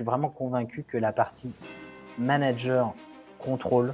suis 0.00 0.04
vraiment 0.06 0.30
convaincu 0.30 0.82
que 0.82 0.96
la 0.96 1.12
partie 1.12 1.52
manager 2.18 2.94
contrôle 3.38 3.92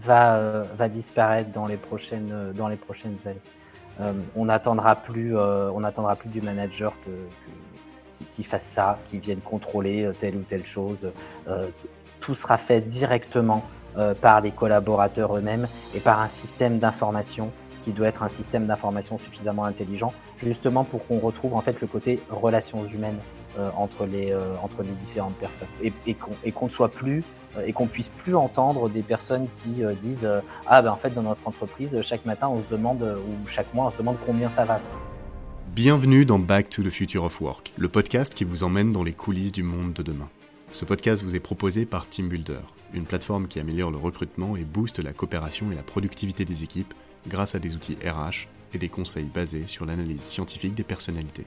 va, 0.00 0.64
va 0.76 0.88
disparaître 0.88 1.50
dans 1.52 1.66
les 1.66 1.76
prochaines, 1.76 2.52
dans 2.54 2.68
les 2.68 2.76
prochaines 2.76 3.18
années. 3.26 4.14
on 4.36 4.46
n'attendra 4.46 4.96
plus, 4.96 5.36
on 5.36 5.80
n'attendra 5.80 6.16
plus 6.16 6.30
du 6.30 6.40
manager 6.40 6.94
que, 7.04 8.24
qui, 8.32 8.42
fasse 8.42 8.64
ça, 8.64 8.98
qui 9.10 9.18
vienne 9.18 9.40
contrôler 9.40 10.10
telle 10.18 10.36
ou 10.36 10.42
telle 10.42 10.64
chose. 10.64 11.10
tout 12.20 12.34
sera 12.34 12.56
fait 12.56 12.80
directement 12.80 13.62
par 14.22 14.40
les 14.40 14.52
collaborateurs 14.52 15.36
eux-mêmes 15.36 15.68
et 15.94 16.00
par 16.00 16.20
un 16.20 16.28
système 16.28 16.78
d'information 16.78 17.50
qui 17.82 17.92
doit 17.92 18.08
être 18.08 18.22
un 18.22 18.28
système 18.28 18.66
d'information 18.66 19.18
suffisamment 19.18 19.64
intelligent, 19.64 20.12
justement 20.38 20.84
pour 20.84 21.06
qu'on 21.06 21.18
retrouve 21.18 21.54
en 21.54 21.60
fait 21.60 21.80
le 21.80 21.86
côté 21.86 22.20
relations 22.30 22.84
humaines 22.84 23.20
euh, 23.20 23.37
entre, 23.76 24.06
les, 24.06 24.32
euh, 24.32 24.54
entre 24.62 24.82
les 24.82 24.90
différentes 24.90 25.34
personnes 25.34 25.68
et, 25.82 25.92
et 26.06 26.52
qu'on 26.52 26.66
ne 26.66 26.70
soit 26.70 26.90
plus 26.90 27.24
euh, 27.56 27.64
et 27.66 27.72
qu'on 27.72 27.86
puisse 27.86 28.08
plus 28.08 28.36
entendre 28.36 28.88
des 28.88 29.02
personnes 29.02 29.46
qui 29.54 29.82
disent 30.00 30.28
ah 30.66 30.82
ben 30.82 30.90
en 30.90 30.96
fait 30.96 31.10
dans 31.10 31.22
notre 31.22 31.46
entreprise 31.46 32.00
chaque 32.02 32.24
matin 32.26 32.48
on 32.48 32.60
se 32.60 32.66
demande 32.70 33.02
ou 33.02 33.48
chaque 33.48 33.72
mois 33.74 33.86
on 33.86 33.90
se 33.90 33.96
demande 33.96 34.16
combien 34.26 34.48
ça 34.48 34.64
va. 34.64 34.80
Bienvenue 35.74 36.24
dans 36.24 36.38
Back 36.38 36.70
to 36.70 36.82
the 36.82 36.90
Future 36.90 37.24
of 37.24 37.40
Work, 37.40 37.72
le 37.76 37.88
podcast 37.88 38.34
qui 38.34 38.44
vous 38.44 38.64
emmène 38.64 38.92
dans 38.92 39.04
les 39.04 39.12
coulisses 39.12 39.52
du 39.52 39.62
monde 39.62 39.92
de 39.92 40.02
demain. 40.02 40.28
Ce 40.70 40.84
podcast 40.84 41.22
vous 41.22 41.36
est 41.36 41.40
proposé 41.40 41.86
par 41.86 42.08
Team 42.08 42.28
Builder, 42.28 42.60
une 42.92 43.04
plateforme 43.04 43.48
qui 43.48 43.60
améliore 43.60 43.90
le 43.90 43.96
recrutement 43.96 44.56
et 44.56 44.64
booste 44.64 44.98
la 44.98 45.12
coopération 45.12 45.70
et 45.72 45.74
la 45.74 45.82
productivité 45.82 46.44
des 46.44 46.64
équipes 46.64 46.92
grâce 47.26 47.54
à 47.54 47.58
des 47.58 47.74
outils 47.74 47.96
RH 48.04 48.48
et 48.74 48.78
des 48.78 48.88
conseils 48.88 49.30
basés 49.32 49.66
sur 49.66 49.86
l'analyse 49.86 50.20
scientifique 50.20 50.74
des 50.74 50.84
personnalités. 50.84 51.46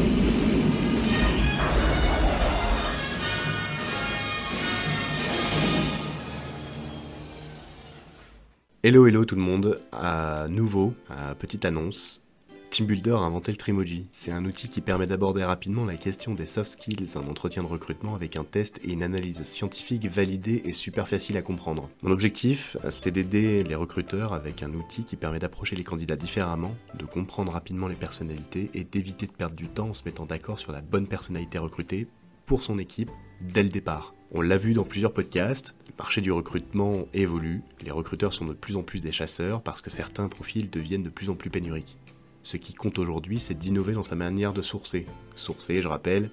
Hello 8.83 9.05
hello 9.05 9.25
tout 9.25 9.35
le 9.35 9.43
monde, 9.43 9.79
à 9.91 10.47
nouveau, 10.49 10.95
petite 11.37 11.65
annonce, 11.65 12.23
TeamBuilder 12.71 13.11
a 13.11 13.17
inventé 13.17 13.51
le 13.51 13.57
Trimoji. 13.59 14.07
C'est 14.11 14.31
un 14.31 14.43
outil 14.43 14.69
qui 14.69 14.81
permet 14.81 15.05
d'aborder 15.05 15.43
rapidement 15.43 15.85
la 15.85 15.97
question 15.97 16.33
des 16.33 16.47
soft 16.47 16.71
skills 16.71 17.15
en 17.15 17.29
entretien 17.29 17.61
de 17.61 17.67
recrutement 17.67 18.15
avec 18.15 18.37
un 18.37 18.43
test 18.43 18.79
et 18.83 18.91
une 18.91 19.03
analyse 19.03 19.43
scientifique 19.43 20.07
validée 20.07 20.63
et 20.65 20.73
super 20.73 21.07
facile 21.07 21.37
à 21.37 21.43
comprendre. 21.43 21.91
Mon 22.01 22.09
objectif, 22.09 22.75
c'est 22.89 23.11
d'aider 23.11 23.63
les 23.63 23.75
recruteurs 23.75 24.33
avec 24.33 24.63
un 24.63 24.73
outil 24.73 25.03
qui 25.03 25.15
permet 25.15 25.37
d'approcher 25.37 25.75
les 25.75 25.83
candidats 25.83 26.15
différemment, 26.15 26.75
de 26.97 27.05
comprendre 27.05 27.51
rapidement 27.51 27.87
les 27.87 27.93
personnalités 27.93 28.71
et 28.73 28.83
d'éviter 28.83 29.27
de 29.27 29.31
perdre 29.31 29.55
du 29.55 29.67
temps 29.67 29.89
en 29.89 29.93
se 29.93 30.05
mettant 30.05 30.25
d'accord 30.25 30.57
sur 30.57 30.71
la 30.71 30.81
bonne 30.81 31.05
personnalité 31.05 31.59
recrutée 31.59 32.07
pour 32.47 32.63
son 32.63 32.79
équipe 32.79 33.11
dès 33.41 33.63
le 33.63 33.69
départ. 33.69 34.13
On 34.31 34.41
l'a 34.41 34.57
vu 34.57 34.73
dans 34.73 34.83
plusieurs 34.83 35.13
podcasts, 35.13 35.75
le 35.87 35.93
marché 35.97 36.21
du 36.21 36.31
recrutement 36.31 36.93
évolue, 37.13 37.61
les 37.83 37.91
recruteurs 37.91 38.33
sont 38.33 38.45
de 38.45 38.53
plus 38.53 38.75
en 38.75 38.83
plus 38.83 39.01
des 39.01 39.11
chasseurs 39.11 39.61
parce 39.61 39.81
que 39.81 39.89
certains 39.89 40.29
profils 40.29 40.69
deviennent 40.69 41.03
de 41.03 41.09
plus 41.09 41.29
en 41.29 41.35
plus 41.35 41.49
pénuriques. 41.49 41.97
Ce 42.43 42.57
qui 42.57 42.73
compte 42.73 42.97
aujourd'hui, 42.97 43.39
c'est 43.39 43.57
d'innover 43.57 43.93
dans 43.93 44.03
sa 44.03 44.15
manière 44.15 44.53
de 44.53 44.61
sourcer. 44.61 45.05
Sourcer, 45.35 45.81
je 45.81 45.87
rappelle, 45.87 46.29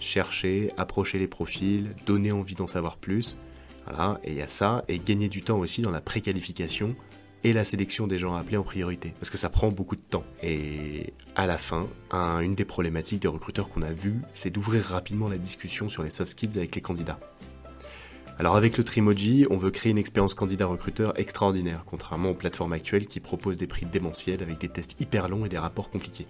chercher, 0.00 0.72
approcher 0.76 1.18
les 1.18 1.28
profils, 1.28 1.94
donner 2.06 2.32
envie 2.32 2.54
d'en 2.54 2.66
savoir 2.66 2.96
plus. 2.96 3.36
Voilà, 3.84 4.20
et 4.24 4.32
il 4.32 4.36
y 4.36 4.42
a 4.42 4.48
ça, 4.48 4.84
et 4.88 4.98
gagner 4.98 5.28
du 5.28 5.42
temps 5.42 5.58
aussi 5.58 5.82
dans 5.82 5.92
la 5.92 6.00
préqualification 6.00 6.96
et 7.46 7.52
la 7.52 7.64
sélection 7.64 8.08
des 8.08 8.18
gens 8.18 8.34
à 8.34 8.40
appeler 8.40 8.56
en 8.56 8.64
priorité. 8.64 9.12
Parce 9.20 9.30
que 9.30 9.36
ça 9.38 9.48
prend 9.48 9.68
beaucoup 9.68 9.94
de 9.94 10.00
temps. 10.00 10.24
Et 10.42 11.12
à 11.36 11.46
la 11.46 11.58
fin, 11.58 11.86
une 12.12 12.56
des 12.56 12.64
problématiques 12.64 13.22
des 13.22 13.28
recruteurs 13.28 13.68
qu'on 13.68 13.82
a 13.82 13.92
vu, 13.92 14.20
c'est 14.34 14.50
d'ouvrir 14.50 14.84
rapidement 14.84 15.28
la 15.28 15.38
discussion 15.38 15.88
sur 15.88 16.02
les 16.02 16.10
soft 16.10 16.32
skills 16.32 16.56
avec 16.58 16.74
les 16.74 16.80
candidats. 16.80 17.20
Alors 18.40 18.56
avec 18.56 18.76
le 18.76 18.82
Trimoji, 18.82 19.46
on 19.48 19.58
veut 19.58 19.70
créer 19.70 19.92
une 19.92 19.98
expérience 19.98 20.34
candidat-recruteur 20.34 21.16
extraordinaire, 21.20 21.84
contrairement 21.86 22.30
aux 22.30 22.34
plateformes 22.34 22.72
actuelles 22.72 23.06
qui 23.06 23.20
proposent 23.20 23.58
des 23.58 23.68
prix 23.68 23.86
démentiels 23.86 24.42
avec 24.42 24.58
des 24.58 24.68
tests 24.68 25.00
hyper 25.00 25.28
longs 25.28 25.46
et 25.46 25.48
des 25.48 25.56
rapports 25.56 25.88
compliqués. 25.88 26.26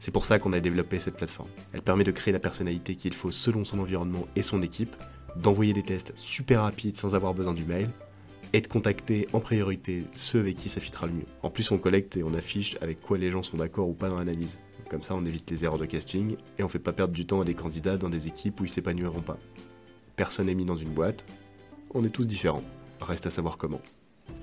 C'est 0.00 0.12
pour 0.12 0.24
ça 0.24 0.38
qu'on 0.38 0.54
a 0.54 0.60
développé 0.60 0.98
cette 0.98 1.18
plateforme. 1.18 1.50
Elle 1.74 1.82
permet 1.82 2.04
de 2.04 2.10
créer 2.10 2.32
la 2.32 2.38
personnalité 2.38 2.94
qu'il 2.94 3.12
faut 3.12 3.30
selon 3.30 3.66
son 3.66 3.80
environnement 3.80 4.26
et 4.34 4.42
son 4.42 4.62
équipe, 4.62 4.96
d'envoyer 5.36 5.74
des 5.74 5.82
tests 5.82 6.14
super 6.16 6.62
rapides 6.62 6.96
sans 6.96 7.14
avoir 7.14 7.34
besoin 7.34 7.52
du 7.52 7.66
mail, 7.66 7.90
et 8.52 8.60
de 8.60 8.66
contacter 8.66 9.26
en 9.32 9.40
priorité 9.40 10.04
ceux 10.14 10.40
avec 10.40 10.56
qui 10.56 10.68
ça 10.68 10.80
fitera 10.80 11.06
le 11.06 11.12
mieux. 11.12 11.26
En 11.42 11.50
plus, 11.50 11.70
on 11.70 11.78
collecte 11.78 12.16
et 12.16 12.22
on 12.22 12.34
affiche 12.34 12.76
avec 12.80 13.00
quoi 13.00 13.18
les 13.18 13.30
gens 13.30 13.42
sont 13.42 13.58
d'accord 13.58 13.88
ou 13.88 13.94
pas 13.94 14.08
dans 14.08 14.18
l'analyse. 14.18 14.58
Comme 14.88 15.02
ça, 15.02 15.14
on 15.14 15.24
évite 15.26 15.50
les 15.50 15.64
erreurs 15.64 15.78
de 15.78 15.84
casting 15.84 16.36
et 16.58 16.62
on 16.62 16.68
fait 16.68 16.78
pas 16.78 16.92
perdre 16.92 17.12
du 17.12 17.26
temps 17.26 17.42
à 17.42 17.44
des 17.44 17.54
candidats 17.54 17.98
dans 17.98 18.08
des 18.08 18.26
équipes 18.26 18.60
où 18.60 18.64
ils 18.64 18.70
s'épanouiront 18.70 19.20
pas. 19.20 19.38
Personne 20.16 20.46
n'est 20.46 20.54
mis 20.54 20.64
dans 20.64 20.76
une 20.76 20.88
boîte. 20.88 21.24
On 21.94 22.04
est 22.04 22.10
tous 22.10 22.24
différents. 22.24 22.64
Reste 23.00 23.26
à 23.26 23.30
savoir 23.30 23.58
comment. 23.58 23.80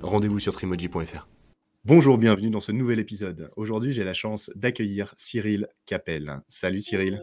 Rendez-vous 0.01 0.39
sur 0.39 0.53
trimoji.fr. 0.53 1.27
Bonjour, 1.83 2.17
bienvenue 2.17 2.49
dans 2.49 2.61
ce 2.61 2.71
nouvel 2.71 2.99
épisode. 2.99 3.49
Aujourd'hui, 3.55 3.91
j'ai 3.91 4.03
la 4.03 4.13
chance 4.13 4.51
d'accueillir 4.55 5.13
Cyril 5.17 5.67
Capel. 5.85 6.41
Salut 6.47 6.81
Cyril. 6.81 7.21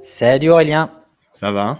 Salut 0.00 0.50
Aurélien. 0.50 0.90
Ça 1.32 1.52
va? 1.52 1.78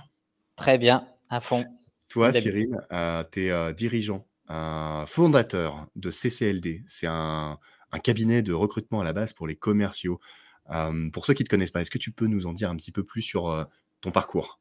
Très 0.57 0.79
bien, 0.79 1.07
à 1.29 1.41
fond. 1.41 1.65
Toi, 2.13 2.31
Cyril, 2.31 2.79
euh, 2.93 3.25
tu 3.33 3.47
es 3.47 3.51
euh, 3.51 3.73
dirigeant, 3.73 4.27
fondateur 5.07 5.87
de 5.97 6.11
CCLD. 6.11 6.85
C'est 6.87 7.07
un, 7.07 7.59
cabinet 8.05 8.43
de 8.43 8.53
recrutement 8.53 9.01
à 9.01 9.05
la 9.05 9.15
base 9.15 9.33
pour 9.33 9.47
les 9.47 9.57
commerciaux. 9.57 10.21
Euh, 10.71 11.09
pour 11.11 11.25
ceux 11.25 11.33
qui 11.33 11.43
ne 11.43 11.47
te 11.47 11.51
connaissent 11.51 11.71
pas, 11.71 11.81
est-ce 11.81 11.91
que 11.91 11.97
tu 11.97 12.13
peux 12.13 12.27
nous 12.27 12.47
en 12.47 12.53
dire 12.53 12.71
un 12.71 12.77
petit 12.77 12.93
peu 12.93 13.03
plus 13.03 13.23
sur 13.23 13.67
ton 14.03 14.11
parcours? 14.11 14.61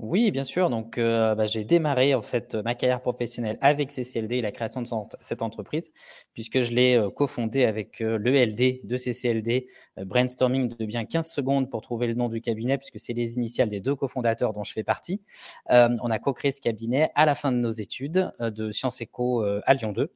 Oui, 0.00 0.30
bien 0.30 0.44
sûr. 0.44 0.70
Donc, 0.70 0.96
euh, 0.96 1.34
bah, 1.34 1.46
j'ai 1.46 1.64
démarré 1.64 2.14
en 2.14 2.22
fait 2.22 2.54
ma 2.54 2.76
carrière 2.76 3.00
professionnelle 3.00 3.58
avec 3.60 3.90
CCLD 3.90 4.36
et 4.36 4.40
la 4.40 4.52
création 4.52 4.80
de 4.80 4.88
cette 5.18 5.42
entreprise, 5.42 5.90
puisque 6.34 6.60
je 6.60 6.70
l'ai 6.72 6.94
euh, 6.96 7.10
cofondée 7.10 7.64
avec 7.64 8.00
euh, 8.00 8.16
l'ELD 8.16 8.86
de 8.86 8.96
CCLD, 8.96 9.66
brainstorming 9.96 10.68
de 10.68 10.86
bien 10.86 11.04
15 11.04 11.28
secondes 11.28 11.68
pour 11.68 11.82
trouver 11.82 12.06
le 12.06 12.14
nom 12.14 12.28
du 12.28 12.40
cabinet, 12.40 12.78
puisque 12.78 13.00
c'est 13.00 13.12
les 13.12 13.34
initiales 13.34 13.68
des 13.70 13.80
deux 13.80 13.96
cofondateurs 13.96 14.52
dont 14.52 14.62
je 14.62 14.72
fais 14.72 14.84
partie. 14.84 15.20
on 15.68 16.10
a 16.10 16.18
co-créé 16.20 16.52
ce 16.52 16.60
cabinet 16.60 17.10
à 17.16 17.26
la 17.26 17.34
fin 17.34 17.50
de 17.50 17.56
nos 17.56 17.70
études 17.70 18.32
de 18.38 18.70
Sciences 18.70 19.00
Éco 19.00 19.42
à 19.42 19.74
Lyon 19.74 19.92
2, 19.92 20.12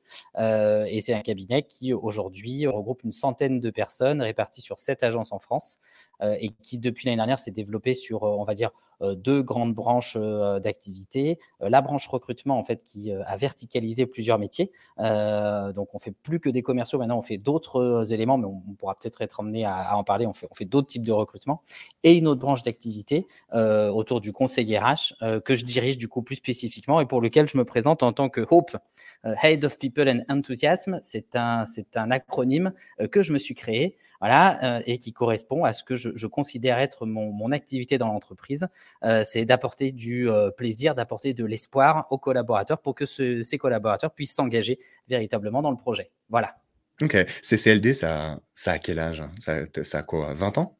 et 0.86 1.00
c'est 1.00 1.14
un 1.14 1.22
cabinet 1.22 1.64
qui 1.64 1.92
aujourd'hui 1.92 2.66
regroupe 2.68 3.02
une 3.02 3.12
centaine 3.12 3.58
de 3.58 3.70
personnes 3.70 4.22
réparties 4.22 4.60
sur 4.60 4.78
sept 4.78 5.02
agences 5.02 5.32
en 5.32 5.38
France, 5.40 5.80
et 6.22 6.50
qui 6.62 6.78
depuis 6.78 7.06
l'année 7.06 7.16
dernière 7.16 7.38
s'est 7.38 7.50
développé 7.50 7.94
sur, 7.94 8.22
on 8.22 8.44
va 8.44 8.54
dire, 8.54 8.70
deux 9.14 9.42
grandes 9.42 9.74
branche 9.74 10.16
euh, 10.18 10.60
d'activité. 10.60 11.38
Euh, 11.62 11.68
la 11.68 11.82
branche 11.82 12.06
recrutement, 12.06 12.58
en 12.58 12.64
fait, 12.64 12.84
qui 12.84 13.12
euh, 13.12 13.22
a 13.26 13.36
verticalisé 13.36 14.06
plusieurs 14.06 14.38
métiers. 14.38 14.70
donc, 14.98 15.94
on 15.94 15.98
fait 15.98 16.12
plus 16.12 16.40
que 16.40 16.48
des 16.48 16.62
commerciaux. 16.62 16.98
Maintenant, 16.98 17.18
on 17.18 17.22
fait 17.22 17.38
d'autres 17.38 18.12
éléments, 18.12 18.38
mais 18.38 18.46
on, 18.46 18.74
pourra 18.78 18.94
peut-être 18.94 19.22
être 19.22 19.40
amené 19.40 19.64
à, 19.64 19.96
en 19.96 20.04
parler. 20.04 20.26
On 20.26 20.32
fait, 20.32 20.46
on 20.50 20.54
fait 20.54 20.64
d'autres 20.64 20.88
types 20.88 21.04
de 21.04 21.12
recrutement. 21.12 21.62
Et 22.02 22.14
une 22.14 22.26
autre 22.26 22.40
branche 22.40 22.62
d'activité 22.62 23.26
autour 23.52 24.20
du 24.20 24.32
conseil 24.32 24.76
RH 24.76 25.40
que 25.44 25.54
je 25.54 25.64
dirige 25.64 25.96
du 25.96 26.08
coup 26.08 26.22
plus 26.22 26.36
spécifiquement 26.36 27.00
et 27.00 27.06
pour 27.06 27.20
lequel 27.20 27.48
je 27.48 27.56
me 27.56 27.64
présente 27.64 28.02
en 28.02 28.12
tant 28.12 28.28
que 28.28 28.44
Hope, 28.48 28.76
Head 29.24 29.64
of 29.64 29.78
People 29.78 30.08
and 30.08 30.22
Enthusiasm. 30.28 30.98
C'est 31.02 31.36
un, 31.36 31.64
c'est 31.64 31.96
un 31.96 32.10
acronyme 32.10 32.72
que 33.10 33.22
je 33.22 33.32
me 33.32 33.38
suis 33.38 33.54
créé 33.54 33.96
voilà, 34.22 34.82
et 34.86 34.98
qui 34.98 35.12
correspond 35.12 35.64
à 35.64 35.72
ce 35.72 35.82
que 35.82 35.96
je, 35.96 36.26
considère 36.28 36.78
être 36.78 37.06
mon, 37.06 37.32
mon 37.32 37.50
activité 37.50 37.98
dans 37.98 38.06
l'entreprise. 38.06 38.68
c'est 39.24 39.44
d'apporter 39.44 39.92
du 39.92 40.28
euh, 40.28 40.50
plaisir, 40.50 40.94
d'apporter 40.94 41.34
de 41.34 41.44
l'espoir 41.44 42.06
aux 42.10 42.18
collaborateurs 42.18 42.78
pour 42.78 42.94
que 42.94 43.06
ces 43.06 43.58
collaborateurs 43.58 44.12
puissent 44.12 44.34
s'engager 44.34 44.78
véritablement 45.08 45.62
dans 45.62 45.70
le 45.70 45.76
projet. 45.76 46.10
Voilà. 46.28 46.56
Ok. 47.00 47.16
CCLD, 47.42 47.94
ça, 47.94 48.40
ça 48.54 48.72
a 48.72 48.78
quel 48.78 48.98
âge 48.98 49.22
ça, 49.40 49.56
ça 49.82 49.98
a 49.98 50.02
quoi 50.02 50.34
20 50.34 50.58
ans? 50.58 50.78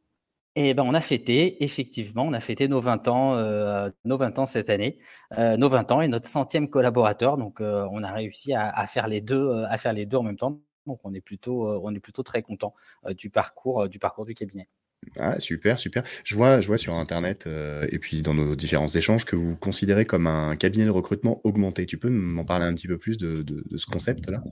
Eh 0.55 0.75
ben, 0.75 0.83
on 0.87 0.93
a 0.93 1.01
fêté, 1.01 1.65
effectivement, 1.65 2.25
on 2.25 2.35
a 2.35 2.41
fêté 2.41 2.69
nos 2.69 2.81
20 2.81 3.09
ans, 3.09 3.37
euh, 3.37 3.89
nos 4.05 4.19
20 4.19 4.39
ans 4.39 4.47
cette 4.47 4.69
année, 4.69 4.99
euh, 5.39 5.57
nos 5.57 5.71
20 5.71 5.91
ans 5.93 6.03
et 6.03 6.09
notre 6.09 6.29
centième 6.29 6.69
collaborateur. 6.69 7.39
Donc, 7.39 7.61
on 7.61 8.03
a 8.03 8.13
réussi 8.13 8.53
à, 8.55 8.87
faire 8.87 9.09
les 9.09 9.23
deux, 9.23 9.65
à 9.65 9.79
faire 9.79 9.95
les 9.95 10.05
deux 10.05 10.19
en 10.19 10.23
même 10.23 10.37
temps. 10.37 10.61
Donc, 10.87 11.01
on 11.05 11.15
est 11.15 11.21
plutôt, 11.21 11.69
on 11.83 11.95
est 11.95 12.01
plutôt 12.01 12.23
très 12.23 12.43
content 12.43 12.75
du 13.17 13.31
parcours, 13.31 13.89
du 13.89 13.99
parcours 13.99 14.25
du 14.25 14.35
cabinet. 14.35 14.69
Ah, 15.19 15.41
super, 15.41 15.79
super. 15.79 16.05
Je 16.25 16.37
vois, 16.37 16.61
je 16.61 16.67
vois 16.69 16.79
sur 16.79 16.95
Internet 16.95 17.47
euh, 17.47 17.87
et 17.91 17.99
puis 17.99 18.23
dans 18.23 18.35
nos 18.35 18.55
différents 18.55 18.89
échanges 18.89 19.25
que 19.25 19.37
vous 19.37 19.57
considérez 19.57 20.05
comme 20.05 20.27
un 20.27 20.57
cabinet 20.57 20.85
de 20.85 20.91
recrutement 20.91 21.41
augmenté. 21.45 21.87
Tu 21.87 21.99
peux 21.99 22.09
m'en 22.09 22.45
parler 22.45 22.67
un 22.67 22.75
petit 22.75 22.87
peu 22.87 22.99
plus 22.99 23.19
de 23.19 23.45
ce 23.77 23.87
concept-là? 23.87 24.43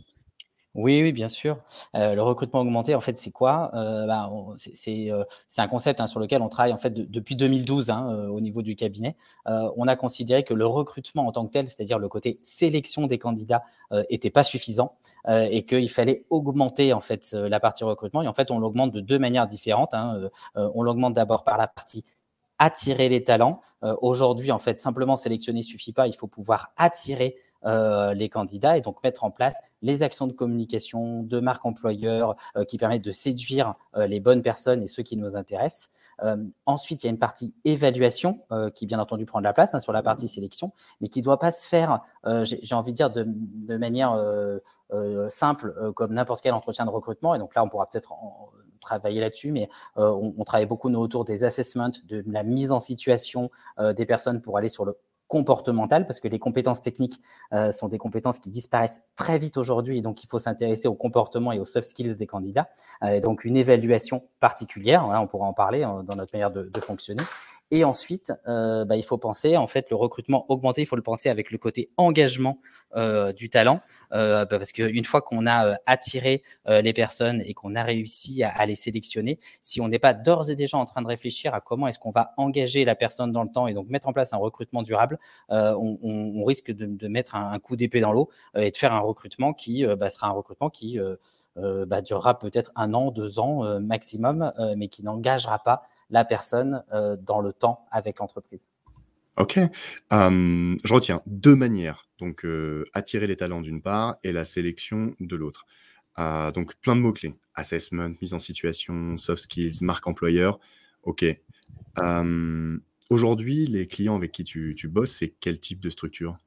Oui, 0.76 1.02
oui, 1.02 1.10
bien 1.12 1.26
sûr. 1.26 1.58
Heu, 1.96 2.14
le 2.14 2.22
recrutement 2.22 2.60
augmenté, 2.60 2.94
en 2.94 3.00
fait, 3.00 3.16
c'est 3.16 3.32
quoi? 3.32 3.72
Heu, 3.74 4.06
bah, 4.06 4.28
on 4.32 4.54
c'est 4.56 5.10
un 5.58 5.66
concept, 5.68 6.00
hein, 6.00 6.06
sur 6.06 6.20
lequel 6.20 6.42
on 6.42 6.48
travaille, 6.48 6.72
en 6.72 6.78
fait, 6.78 6.90
de 6.90 7.02
depuis 7.02 7.34
2012, 7.34 7.90
hein, 7.90 8.28
au 8.30 8.40
niveau 8.40 8.62
du 8.62 8.76
cabinet. 8.76 9.16
On 9.46 9.88
a 9.88 9.96
considéré 9.96 10.44
que 10.44 10.54
le 10.54 10.66
recrutement 10.66 11.26
en 11.26 11.32
tant 11.32 11.44
que 11.46 11.50
tel, 11.52 11.68
c'est-à-dire 11.68 11.98
le 11.98 12.08
côté 12.08 12.38
sélection 12.44 13.06
des 13.08 13.18
candidats, 13.18 13.62
heu, 13.92 14.04
était 14.10 14.30
pas 14.30 14.44
suffisant, 14.44 14.94
heu, 15.28 15.48
et 15.50 15.64
qu'il 15.66 15.90
fallait 15.90 16.24
augmenter, 16.30 16.92
en 16.92 17.00
fait, 17.00 17.32
la 17.32 17.58
partie 17.58 17.82
recrutement 17.84 18.22
et 18.22 18.28
en 18.28 18.32
fait, 18.34 18.50
on 18.52 18.58
l'augmente 18.60 18.92
de 18.92 19.00
2 19.00 19.18
manières 19.18 19.46
différentes, 19.48 19.92
hein, 19.94 20.28
on 20.54 20.82
l'augmente 20.82 21.14
d'abord 21.14 21.42
par 21.44 21.58
la 21.58 21.66
partie 21.66 22.04
attirer 22.58 23.08
les 23.08 23.24
talents. 23.24 23.60
Euh, 23.84 23.96
Aujourd'hui, 24.02 24.52
en 24.52 24.58
fait, 24.58 24.80
simplement 24.80 25.16
sélectionner 25.16 25.62
suffit 25.62 25.92
pas. 25.92 26.06
Il 26.06 26.14
faut 26.14 26.26
pouvoir 26.26 26.72
attirer 26.76 27.36
euh, 27.66 28.14
les 28.14 28.30
candidats 28.30 28.78
et 28.78 28.80
donc 28.80 29.02
mettre 29.04 29.22
en 29.22 29.30
place 29.30 29.60
les 29.82 30.02
actions 30.02 30.26
de 30.26 30.32
communication, 30.32 31.22
de 31.22 31.40
marque 31.40 31.66
employeur 31.66 32.34
euh, 32.56 32.64
qui 32.64 32.78
permettent 32.78 33.04
de 33.04 33.10
séduire 33.10 33.74
euh, 33.96 34.06
les 34.06 34.18
bonnes 34.18 34.40
personnes 34.40 34.82
et 34.82 34.86
ceux 34.86 35.02
qui 35.02 35.16
nous 35.16 35.36
intéressent. 35.36 35.90
Ensuite, 36.66 37.02
il 37.02 37.06
y 37.06 37.08
a 37.08 37.12
une 37.12 37.18
partie 37.18 37.54
évaluation 37.64 38.42
qui, 38.74 38.84
bien 38.84 38.98
entendu, 38.98 39.24
prend 39.24 39.38
de 39.38 39.44
la 39.44 39.54
place 39.54 39.74
hein, 39.74 39.80
sur 39.80 39.94
la 39.94 40.02
partie 40.02 40.28
sélection, 40.28 40.70
mais 41.00 41.08
qui 41.08 41.20
ne 41.20 41.24
doit 41.24 41.38
pas 41.38 41.50
se 41.50 41.66
faire, 41.66 42.02
j'ai 42.42 42.74
envie 42.74 42.92
de 42.92 42.96
dire, 42.96 43.08
de, 43.08 43.24
de 43.26 43.76
manière 43.78 44.22
simple 45.28 45.92
comme 45.94 46.12
n'importe 46.12 46.42
quel 46.42 46.52
entretien 46.52 46.84
de 46.84 46.90
recrutement. 46.90 47.34
Et 47.34 47.38
donc 47.38 47.54
là, 47.54 47.64
on 47.64 47.70
pourra 47.70 47.88
peut-être 47.88 48.12
travailler 48.82 49.22
là-dessus, 49.22 49.50
mais 49.50 49.70
on, 49.96 50.34
on, 50.36 50.44
travaille 50.44 50.66
beaucoup 50.66 50.90
nous, 50.90 51.00
autour 51.00 51.24
des 51.24 51.42
assessments, 51.42 51.90
de 52.04 52.22
la 52.26 52.42
mise 52.42 52.70
en 52.70 52.80
situation 52.80 53.50
des 53.78 54.04
personnes 54.04 54.42
pour 54.42 54.58
aller 54.58 54.68
sur 54.68 54.84
le 54.84 54.98
comportemental, 55.30 56.08
parce 56.08 56.18
que 56.18 56.26
les 56.26 56.40
compétences 56.40 56.82
techniques 56.82 57.22
euh, 57.52 57.70
sont 57.70 57.86
des 57.86 57.98
compétences 57.98 58.40
qui 58.40 58.50
disparaissent 58.50 59.00
très 59.14 59.38
vite 59.38 59.56
aujourd'hui, 59.56 59.98
et 59.98 60.02
donc 60.02 60.24
il 60.24 60.26
faut 60.26 60.40
s'intéresser 60.40 60.88
au 60.88 60.94
comportement 60.94 61.52
et 61.52 61.60
aux 61.60 61.64
soft 61.64 61.88
skills 61.88 62.16
des 62.16 62.26
candidats. 62.26 62.68
Euh, 63.04 63.10
et 63.10 63.20
donc 63.20 63.44
une 63.44 63.56
évaluation 63.56 64.24
particulière, 64.40 65.06
on 65.06 65.28
pourra 65.28 65.46
en 65.46 65.52
parler 65.52 65.84
hein, 65.84 66.02
dans 66.04 66.16
notre 66.16 66.34
manière 66.34 66.50
de 66.50 66.80
fonctionner. 66.80 67.22
Et 67.72 67.84
ensuite, 67.84 68.32
euh, 68.48 68.84
bah, 68.84 68.96
il 68.96 69.04
faut 69.04 69.18
penser, 69.18 69.56
en 69.56 69.68
fait, 69.68 69.90
le 69.90 69.96
recrutement 69.96 70.44
augmenté, 70.50 70.82
il 70.82 70.86
faut 70.86 70.96
le 70.96 71.02
penser 71.02 71.28
avec 71.28 71.52
le 71.52 71.58
côté 71.58 71.90
engagement 71.96 72.58
euh, 72.96 73.32
du 73.32 73.48
talent, 73.48 73.78
euh, 74.12 74.44
bah, 74.44 74.58
parce 74.58 74.72
qu'une 74.72 75.04
fois 75.04 75.22
qu'on 75.22 75.46
a 75.46 75.66
euh, 75.66 75.74
attiré 75.86 76.42
euh, 76.68 76.80
les 76.80 76.92
personnes 76.92 77.40
et 77.42 77.54
qu'on 77.54 77.76
a 77.76 77.84
réussi 77.84 78.42
à, 78.42 78.66
les 78.66 78.74
sélectionner, 78.74 79.38
si 79.60 79.80
on 79.80 79.86
n'est 79.86 80.00
pas 80.00 80.14
d'ores 80.14 80.50
et 80.50 80.56
déjà 80.56 80.78
en 80.78 80.84
train 80.84 81.00
de 81.00 81.06
réfléchir 81.06 81.54
à 81.54 81.60
comment 81.60 81.86
est-ce 81.86 82.00
qu'on 82.00 82.10
va 82.10 82.32
engager 82.36 82.84
la 82.84 82.96
personne 82.96 83.30
dans 83.30 83.44
le 83.44 83.50
temps 83.50 83.68
et 83.68 83.74
donc 83.74 83.88
mettre 83.88 84.08
en 84.08 84.12
place 84.12 84.32
un 84.32 84.38
recrutement 84.38 84.82
durable, 84.82 85.18
on, 85.50 86.44
risque 86.44 86.72
de, 86.72 87.08
mettre 87.08 87.36
un, 87.36 87.58
coup 87.60 87.76
d'épée 87.76 88.00
dans 88.00 88.12
l'eau 88.12 88.30
et 88.56 88.70
de 88.70 88.76
faire 88.76 88.92
un 88.92 89.00
recrutement 89.00 89.52
qui 89.52 89.86
bah, 89.86 90.10
sera 90.10 90.26
un 90.28 90.32
recrutement 90.32 90.70
qui 90.70 90.98
bah, 91.56 92.02
durera 92.02 92.38
peut-être 92.38 92.72
un 92.74 92.94
an, 92.94 93.10
deux 93.10 93.38
ans 93.38 93.80
maximum, 93.80 94.52
mais 94.76 94.88
qui 94.88 95.04
n'engagera 95.04 95.60
pas 95.60 95.82
la 96.10 96.24
personne 96.24 96.84
euh, 96.92 97.16
dans 97.16 97.40
le 97.40 97.52
temps 97.52 97.86
avec 97.90 98.18
l'entreprise. 98.18 98.68
Ok, 99.36 99.58
um, 100.10 100.76
je 100.84 100.92
retiens 100.92 101.22
deux 101.26 101.54
manières. 101.54 102.08
Donc, 102.18 102.44
euh, 102.44 102.84
attirer 102.92 103.26
les 103.26 103.36
talents 103.36 103.60
d'une 103.60 103.80
part 103.80 104.16
et 104.24 104.32
la 104.32 104.44
sélection 104.44 105.14
de 105.20 105.36
l'autre. 105.36 105.66
Euh, 106.18 106.50
donc, 106.50 106.74
plein 106.80 106.96
de 106.96 107.00
mots-clés. 107.00 107.34
Assessment, 107.54 108.10
mise 108.20 108.34
en 108.34 108.38
situation, 108.38 109.16
soft 109.16 109.44
skills, 109.44 109.78
marque 109.82 110.06
employeur. 110.06 110.58
Ok. 111.04 111.24
Um, 111.96 112.82
Aujourd'hui, 113.08 113.66
les 113.66 113.88
clients 113.88 114.14
avec 114.14 114.30
qui 114.30 114.44
tu, 114.44 114.76
tu 114.76 114.86
bosses, 114.86 115.10
c'est 115.10 115.34
quel 115.40 115.58
type 115.58 115.80
de 115.80 115.90
structure? 115.90 116.38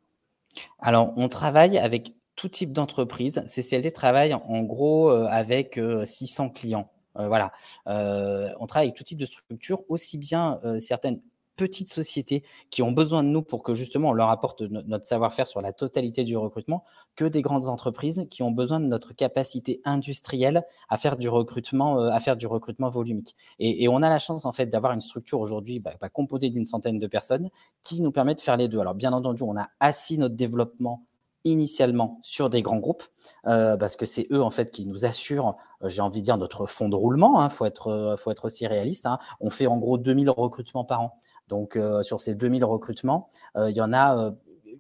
Alors, 0.80 1.14
on 1.18 1.28
travaille 1.28 1.78
avec 1.78 2.14
tout 2.38 2.48
type 2.48 2.72
d'entreprise. 2.72 3.44
CCLD 3.46 3.92
travaille 3.92 4.34
en 4.34 4.64
gros 4.64 5.10
avec 5.10 5.78
600 6.06 6.52
clients. 6.52 6.90
Euh, 7.18 7.28
voilà. 7.28 7.52
Euh, 7.88 8.50
on 8.60 8.68
travaille 8.68 8.88
avec 8.88 8.98
tout 8.98 9.04
type 9.04 9.20
de 9.20 9.26
structure, 9.26 9.82
aussi 9.90 10.18
bien 10.18 10.60
euh, 10.64 10.80
certaines 10.80 11.22
petites 11.56 11.94
sociétés 11.94 12.44
qui 12.72 12.82
ont 12.82 12.92
besoin 12.92 13.22
de 13.22 13.28
nous 13.28 13.44
pour 13.44 13.62
que 13.62 13.76
justement 13.76 14.10
on 14.10 14.14
leur 14.14 14.30
apporte 14.32 14.62
no 14.62 14.82
notre 14.88 15.06
savoir-faire 15.06 15.46
sur 15.46 15.62
la 15.62 15.72
totalité 15.72 16.24
du 16.24 16.36
recrutement, 16.36 16.84
que 17.16 17.26
des 17.26 17.44
grandes 17.44 17.68
entreprises 17.70 18.26
qui 18.32 18.42
ont 18.42 18.50
besoin 18.50 18.80
de 18.80 18.88
notre 18.88 19.14
capacité 19.14 19.80
industrielle 19.86 20.64
à 20.90 20.98
faire 20.98 21.16
du 21.16 21.30
recrutement, 21.30 22.00
à 22.00 22.20
faire 22.20 22.38
du 22.38 22.48
recrutement 22.48 22.90
volumique. 22.90 23.36
Et, 23.60 23.84
et, 23.84 23.88
on 23.88 24.02
a 24.02 24.10
la 24.10 24.18
chance 24.18 24.46
en 24.46 24.52
fait 24.52 24.66
d'avoir 24.66 24.94
une 24.94 25.02
structure 25.02 25.40
aujourd'hui 25.40 25.80
bah, 25.80 25.94
bah, 26.02 26.10
composée 26.10 26.50
d'une 26.50 26.66
centaine 26.66 26.98
de 26.98 27.06
personnes 27.06 27.52
qui 27.84 28.02
nous 28.02 28.12
permet 28.12 28.34
de 28.34 28.42
faire 28.42 28.58
les 28.58 28.68
deux. 28.68 28.80
Alors 28.80 28.96
bien 28.96 29.14
entendu, 29.14 29.44
on 29.44 29.56
a 29.56 29.70
assis 29.80 30.18
notre 30.18 30.36
développement 30.36 31.06
initialement 31.46 32.20
sur 32.22 32.50
des 32.50 32.62
grands 32.62 32.78
groupes, 32.78 33.04
euh, 33.48 33.78
parce 33.78 33.96
que 33.96 34.06
c'est 34.06 34.28
eux 34.32 34.42
en 34.42 34.50
fait 34.50 34.72
qui 34.72 34.86
nous 34.86 35.06
assurent, 35.06 35.58
euh, 35.84 35.90
j'ai 35.90 36.02
envie 36.02 36.22
de 36.22 36.26
dire, 36.26 36.38
notre 36.38 36.66
fonds 36.66 36.90
de 36.90 36.96
roulement. 36.96 37.42
Il 37.42 37.46
hein, 37.46 37.50
faut, 37.50 37.66
être, 37.66 37.88
euh, 37.88 38.18
faut 38.18 38.32
être 38.32 38.46
aussi 38.46 38.66
réaliste. 38.68 39.06
Hein. 39.06 39.20
On 39.40 39.50
fait 39.50 39.68
en 39.68 39.78
gros 39.78 39.98
2000 39.98 40.30
recrutements 40.30 40.86
par 40.86 41.02
an. 41.02 41.20
Donc 41.50 41.78
sur 42.04 42.22
ces 42.22 42.36
2000 42.36 42.64
recrutements, 42.64 43.30
il 43.58 43.76
y 43.76 43.82
en 43.82 43.94
a 43.94 44.32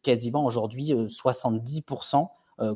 quasiment 0.02 0.46
aujourd'hui 0.46 0.94
70% 0.94 2.30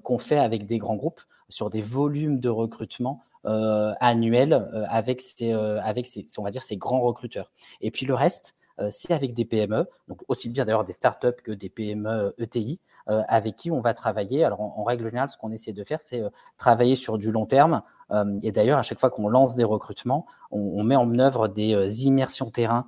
qu'on 0.04 0.18
fait 0.20 0.38
avec 0.38 0.68
des 0.68 0.78
grands 0.78 0.98
groupes 0.98 1.22
sur 1.48 1.70
des 1.70 1.82
volumes 1.82 2.40
de 2.40 2.50
recrutement 2.50 3.24
annuels 3.46 4.70
avec, 4.90 5.22
ces, 5.22 5.54
avec 5.54 6.06
ces, 6.06 6.28
on 6.38 6.44
va 6.44 6.52
dire, 6.52 6.62
ces 6.62 6.76
grands 6.76 7.00
recruteurs. 7.00 7.50
Et 7.80 7.90
puis 7.90 8.06
le 8.06 8.14
reste, 8.14 8.57
c'est 8.90 9.14
avec 9.14 9.34
des 9.34 9.46
PME, 9.46 9.88
donc 10.08 10.22
aussi 10.28 10.50
bien 10.50 10.66
d'ailleurs 10.66 10.84
des 10.84 10.94
startups 10.94 11.42
que 11.44 11.52
des 11.52 11.70
PME 11.70 12.36
ETI, 12.38 12.80
euh, 13.10 13.22
avec 13.30 13.56
qui 13.56 13.72
on 13.72 13.80
va 13.80 13.94
travailler. 13.94 14.44
Alors 14.44 14.60
en, 14.60 14.84
règle 14.84 15.06
générale, 15.08 15.30
ce 15.30 15.38
qu'on 15.38 15.52
essaie 15.52 15.72
de 15.72 15.84
faire, 15.86 16.02
c'est 16.02 16.22
euh, 16.22 16.30
travailler 16.58 16.96
sur 16.96 17.18
du 17.18 17.32
long 17.32 17.46
terme. 17.46 17.82
Euh, 18.12 18.38
et 18.44 18.52
d'ailleurs, 18.52 18.80
à 18.80 18.84
chaque 18.84 19.00
fois 19.00 19.10
qu'on 19.10 19.30
lance 19.30 19.56
des 19.56 19.64
recrutements, 19.64 20.26
on, 20.52 20.84
met 20.84 20.98
en 20.98 21.18
œuvre 21.18 21.48
des 21.48 21.74
euh, 21.74 21.88
immersions 21.88 22.50
terrain 22.50 22.88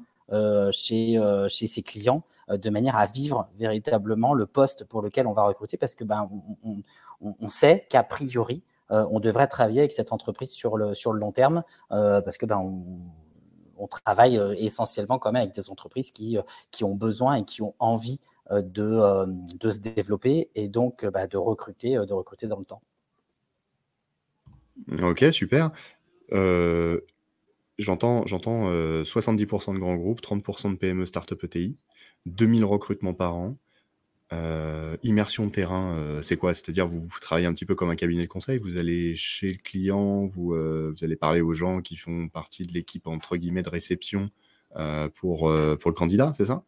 chez, 0.71 1.19
chez 1.47 1.65
ses 1.65 1.81
clients 1.81 2.21
de 2.49 2.69
manière 2.69 2.95
à 2.95 3.07
vivre 3.07 3.49
véritablement 3.57 4.35
le 4.35 4.45
poste 4.45 4.83
pour 4.83 5.01
lequel 5.01 5.25
on 5.25 5.33
va 5.33 5.41
recruter, 5.41 5.75
parce 5.75 5.95
que 5.95 6.03
ben, 6.03 6.29
on, 6.63 6.83
on, 7.21 7.33
on 7.41 7.49
sait 7.49 7.87
qu'a 7.89 8.03
priori, 8.03 8.61
on 8.91 9.19
devrait 9.19 9.47
travailler 9.47 9.79
avec 9.79 9.91
cette 9.91 10.13
entreprise 10.13 10.51
sur 10.51 10.77
le, 10.77 10.93
sur 10.93 11.13
le 11.13 11.19
long 11.19 11.31
terme, 11.31 11.63
parce 11.89 12.37
que 12.37 12.45
ben, 12.45 12.59
on, 12.59 12.83
on 13.79 13.87
travaille 13.87 14.37
euh, 14.37 14.53
essentiellement 14.57 15.19
quand 15.19 15.31
même 15.31 15.43
avec 15.43 15.55
des 15.55 15.69
entreprises 15.69 16.11
qui, 16.11 16.37
euh, 16.37 16.41
ont 16.83 16.95
besoin 16.95 17.35
et 17.35 17.45
qui 17.45 17.61
ont 17.61 17.73
envie 17.79 18.19
euh, 18.51 18.61
de, 18.61 19.71
se 19.71 19.79
développer 19.79 20.49
et 20.55 20.67
donc 20.67 21.05
bah, 21.05 21.27
de, 21.27 21.37
recruter, 21.37 21.95
de 21.95 22.13
recruter 22.13 22.47
dans 22.47 22.59
le 22.59 22.65
temps. 22.65 22.81
Ok, 25.01 25.25
super. 25.31 25.71
J'entends 27.79 28.25
j'entends 28.25 28.69
euh, 28.69 29.03
70% 29.03 29.73
de 29.73 29.79
grands 29.79 29.95
groupes, 29.95 30.21
30% 30.21 30.73
de 30.73 30.75
PME, 30.75 31.05
start-up, 31.05 31.41
ETI, 31.45 31.77
2000 32.25 32.65
recrutements 32.65 33.13
par 33.13 33.35
an. 33.35 33.55
Euh, 34.31 34.95
immersion 35.01 35.49
terrain, 35.49 35.95
euh, 35.95 36.21
c'est 36.21 36.37
quoi? 36.37 36.53
C'est-à-dire 36.53 36.87
vous, 36.87 37.01
vous, 37.01 37.19
travaillez 37.19 37.47
un 37.47 37.53
petit 37.53 37.65
peu 37.65 37.73
comme 37.73 37.89
un 37.89 37.95
cabinet 37.95 38.23
de 38.23 38.31
conseil, 38.31 38.59
vous 38.59 38.77
allez 38.77 39.15
chez 39.15 39.47
le 39.47 39.57
client, 39.57 40.27
vous, 40.27 40.53
euh, 40.53 40.93
allez 41.01 41.15
parler 41.15 41.41
aux 41.41 41.53
gens 41.53 41.81
qui 41.81 41.95
font 41.95 42.27
partie 42.27 42.63
de 42.63 42.71
l'équipe 42.71 43.07
entre 43.07 43.37
guillemets 43.37 43.63
de 43.63 43.69
réception 43.69 44.29
pour, 45.15 45.51
pour 45.79 45.89
le 45.89 45.93
candidat, 45.93 46.31
c'est 46.37 46.45
ça? 46.45 46.61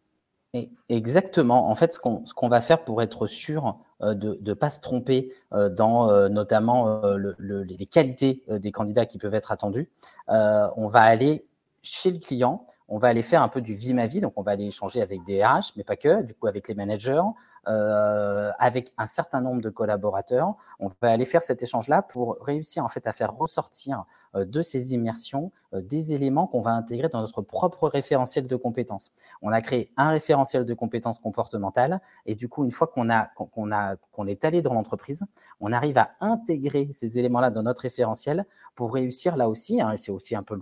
Exactement. 0.90 1.70
En 1.70 1.76
fait, 1.76 1.94
ce 1.94 2.00
qu'on 2.00 2.50
va 2.50 2.62
faire 2.62 2.84
pour 2.84 3.04
être 3.04 3.28
sûr 3.28 3.78
de 4.02 4.40
ne 4.42 4.54
pas 4.56 4.72
se 4.72 4.82
tromper 4.82 5.32
dans 5.52 6.28
notamment 6.30 7.00
le, 7.16 7.36
le, 7.38 7.62
les 7.62 7.86
qualités 7.86 8.42
des 8.50 8.72
candidats 8.72 9.06
qui 9.06 9.20
peuvent 9.20 9.36
être 9.36 9.52
attendus, 9.52 9.88
on 10.28 10.88
va 10.88 11.02
aller 11.04 11.46
chez 11.84 12.10
le 12.10 12.20
client, 12.20 12.66
on 12.88 12.98
va 12.98 13.08
aller 13.08 13.24
faire 13.24 13.42
un 13.42 13.48
peu 13.48 13.62
du 13.62 13.76
vie, 13.76 13.94
donc 14.20 14.34
on 14.36 14.42
va 14.42 14.52
aller 14.52 14.66
échanger 14.66 15.02
avec 15.02 15.24
des 15.24 15.44
RH, 15.44 15.74
mais 15.76 15.84
pas 15.84 15.96
que, 15.96 16.24
du 16.24 16.34
coup 16.34 16.48
avec 16.48 16.68
les 16.68 16.76
managers, 16.76 17.22
euh, 17.68 18.52
avec 18.58 18.92
un 18.98 19.06
certain 19.06 19.40
nombre 19.40 19.62
de 19.62 19.70
collaborateurs. 19.70 20.56
On 20.80 20.90
va 21.02 21.12
aller 21.12 21.26
faire 21.26 21.44
cet 21.44 21.62
échange-là 21.62 22.02
pour 22.02 22.38
réussir 22.42 22.84
en 22.84 22.88
fait 22.88 23.06
à 23.06 23.12
faire 23.12 23.34
ressortir 23.34 24.06
euh, 24.36 24.46
de 24.46 24.64
ces 24.64 24.94
immersions 24.94 25.52
euh, 25.74 25.82
des 25.82 26.14
éléments 26.14 26.48
qu'on 26.48 26.62
va 26.62 26.72
intégrer 26.72 27.08
dans 27.10 27.22
notre 27.22 27.44
propre 27.44 27.88
référentiel 27.88 28.48
de 28.48 28.56
compétences. 28.56 29.12
On 29.44 29.52
a 29.52 29.62
créé 29.62 29.92
un 29.96 30.10
référentiel 30.10 30.66
de 30.66 30.74
compétences 30.74 31.20
comportementales 31.20 32.02
et 32.26 32.34
du 32.34 32.50
coup 32.50 32.64
une 32.64 32.72
fois 32.72 32.88
qu'on 32.88 33.12
a 33.12 33.30
qu'on 33.36 33.72
a 33.72 33.96
qu'on 34.12 34.26
est 34.26 34.44
allé 34.44 34.64
dans 34.64 34.74
l'entreprise, 34.74 35.24
on 35.60 35.72
arrive 35.72 36.00
à 36.00 36.12
intégrer 36.20 36.90
ces 36.94 37.20
éléments-là 37.20 37.52
dans 37.52 37.62
notre 37.64 37.84
référentiel 37.84 38.46
pour 38.74 38.94
réussir 38.94 39.38
là 39.38 39.50
aussi, 39.50 39.82
hein, 39.82 39.92
et 39.92 39.98
c'est 39.98 40.12
aussi 40.12 40.36
un 40.36 40.44
peu 40.44 40.60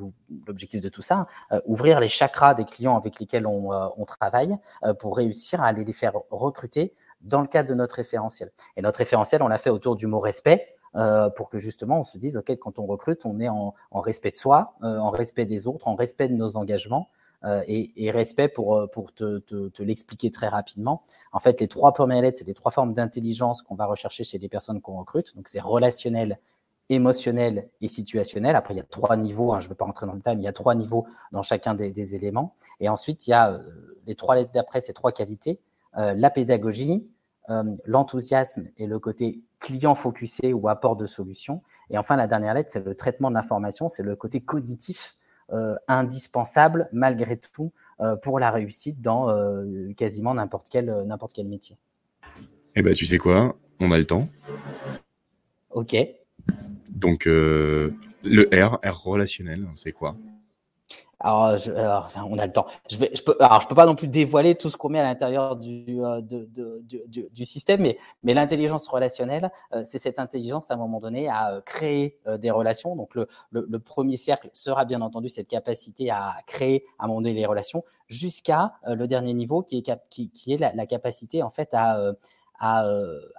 l'objectif 0.48 0.82
de 0.82 0.90
tout 0.90 1.02
ça, 1.02 1.28
euh, 1.54 1.62
ouvrir 1.66 2.02
les 2.02 2.10
chakras 2.10 2.56
des 2.56 2.66
clients 2.66 2.98
avec 2.98 3.20
lesquels 3.20 3.48
on, 3.48 3.70
on 3.72 4.06
travaille 4.06 4.58
pour 5.00 5.16
réussir 5.16 5.62
à 5.62 5.68
aller 5.68 5.84
les 5.84 5.94
faire 5.94 6.14
recruter 6.30 6.94
dans 7.22 7.42
le 7.42 7.48
cadre 7.48 7.70
de 7.70 7.76
notre 7.76 7.96
référentiel. 7.96 8.52
Et 8.78 8.82
notre 8.82 9.00
référentiel, 9.00 9.44
on 9.44 9.48
l'a 9.48 9.58
fait 9.58 9.70
autour 9.70 9.96
du 9.96 10.08
mot 10.08 10.20
respect. 10.20 10.76
pour 11.36 11.50
que 11.50 11.60
justement 11.60 12.00
on 12.00 12.04
se 12.04 12.18
dise, 12.18 12.38
OK, 12.38 12.50
quand 12.58 12.80
on 12.80 12.86
recrute, 12.86 13.26
on 13.26 13.40
est 13.40 13.50
en, 13.50 13.74
respect 13.94 14.32
de 14.32 14.38
soi, 14.38 14.76
en 14.82 15.10
respect 15.12 15.46
des 15.46 15.68
autres, 15.68 15.88
en 15.88 15.96
respect 15.96 16.28
de 16.28 16.34
nos 16.34 16.58
engagements. 16.58 17.10
Et, 17.68 18.12
respect 18.12 18.50
pour, 18.50 18.90
pour 18.92 19.14
te, 19.14 19.40
te 19.40 19.84
l'expliquer 19.84 20.32
très 20.32 20.48
rapidement. 20.48 21.04
En 21.32 21.40
fait, 21.40 21.60
les 21.62 21.68
trois 21.68 21.94
premières 21.94 22.22
lettres, 22.22 22.40
c'est 22.40 22.48
les 22.48 22.54
trois 22.54 22.72
formes 22.72 22.94
d'intelligence 22.94 23.62
qu'on 23.62 23.76
va 23.76 23.86
rechercher 23.86 24.24
chez 24.24 24.40
les 24.40 24.50
personnes 24.50 24.82
qu'on 24.82 24.98
recrute. 24.98 25.36
Donc, 25.36 25.48
c'est 25.48 25.62
relationnel, 25.62 26.40
émotionnel 26.90 27.70
et 27.82 27.88
situationnel. 27.88 28.56
Après, 28.56 28.74
il 28.74 28.78
y 28.78 28.82
a 28.82 28.86
trois 28.86 29.16
niveaux, 29.16 29.54
hein, 29.54 29.60
je 29.60 29.68
ne 29.68 29.70
vais 29.70 29.76
pas 29.76 29.86
rentrer 29.86 30.06
dans 30.06 30.14
le 30.14 30.20
détail, 30.20 30.36
mais 30.36 30.42
il 30.42 30.46
y 30.46 30.50
a 30.50 30.54
trois 30.54 30.76
niveaux 30.76 31.06
dans 31.32 31.44
chacun 31.44 31.76
des, 31.76 32.16
éléments. 32.16 32.56
Et 32.80 32.90
ensuite, 32.90 33.28
il 33.28 33.32
y 33.32 33.34
a 33.34 33.52
euh, 33.52 33.62
les 34.06 34.16
trois 34.16 34.36
lettres 34.36 34.52
d'après, 34.54 34.82
ces 34.82 34.94
trois 34.94 35.12
qualités, 35.12 35.52
euh, 35.52 35.60
la 36.16 36.30
pédagogie, 36.30 37.08
euh, 37.50 37.64
l'enthousiasme 37.86 38.68
et 38.78 38.88
le 38.88 39.00
côté 39.00 39.42
client 39.60 39.96
focusé 39.96 40.54
ou 40.54 40.70
apport 40.70 40.96
de 40.96 41.06
solutions. 41.06 41.62
Et 41.90 41.98
enfin, 41.98 42.16
la 42.16 42.28
dernière 42.28 42.54
lettre, 42.54 42.72
c'est 42.72 42.86
le 42.86 42.96
traitement 42.96 43.30
de 43.30 43.36
l'information, 43.36 43.90
c'est 43.90 44.04
le 44.04 44.16
côté 44.16 44.42
cognitif 44.42 45.16
indispensable 45.88 46.90
malgré 46.94 47.36
tout 47.36 47.72
pour 48.22 48.40
la 48.40 48.52
réussite 48.52 49.02
dans 49.02 49.36
quasiment 49.98 50.36
n'importe 50.36 50.68
quel, 50.70 51.04
n'importe 51.08 51.34
quel 51.34 51.48
métier. 51.48 51.76
Eh 52.76 52.84
bien, 52.84 52.94
tu 52.94 53.06
sais 53.08 53.18
quoi? 53.18 53.58
On 53.80 53.92
a 53.92 53.98
le 53.98 54.06
temps. 54.06 54.30
Ok. 55.72 55.96
Donc, 56.92 57.28
euh, 57.28 57.94
le 58.24 58.50
R, 58.54 58.80
R 58.84 59.04
relationnel, 59.04 59.68
c'est 59.76 59.92
quoi? 59.92 60.16
Alors, 61.20 62.10
on 62.30 62.38
a 62.38 62.46
le 62.46 62.52
temps. 62.52 62.68
Je 62.90 62.98
vais, 62.98 63.12
je 63.14 63.22
peux, 63.24 63.36
alors, 63.40 63.62
je 63.62 63.68
peux 63.68 63.76
pas 63.76 63.86
non 63.86 63.96
plus 63.96 64.08
dévoiler 64.08 64.56
tout 64.56 64.70
ce 64.70 64.78
qu'on 64.78 64.90
met 64.90 65.00
à 65.00 65.04
l'intérieur 65.04 65.56
du, 65.58 66.04
euh, 66.04 66.22
du, 66.22 67.46
système, 67.46 67.82
mais, 67.82 67.98
mais 68.24 68.34
l'intelligence 68.34 68.88
relationnelle, 68.88 69.52
euh, 69.74 69.84
c'est 69.86 70.00
cette 70.00 70.20
intelligence 70.20 70.72
à 70.72 70.76
un 70.76 70.78
moment 70.78 71.00
donné 71.00 71.28
à 71.28 71.62
créer 71.66 72.20
des 72.40 72.52
relations. 72.52 72.96
Donc, 72.96 73.16
le, 73.16 73.28
le, 73.52 73.80
premier 73.80 74.18
cercle 74.18 74.50
sera 74.54 74.86
bien 74.86 75.02
entendu 75.02 75.30
cette 75.30 75.48
capacité 75.48 76.10
à 76.10 76.36
créer, 76.48 76.86
à 77.00 77.06
un 77.06 77.22
les 77.22 77.46
relations, 77.46 77.84
jusqu'à 78.08 78.74
le 78.86 79.08
dernier 79.08 79.34
niveau 79.34 79.62
qui 79.62 79.78
est, 79.78 79.92
qui, 80.10 80.30
qui 80.30 80.54
est 80.54 80.58
la, 80.58 80.74
la, 80.74 80.86
capacité 80.86 81.44
en 81.44 81.50
fait 81.50 81.70
à, 81.74 82.14
à, 82.60 82.86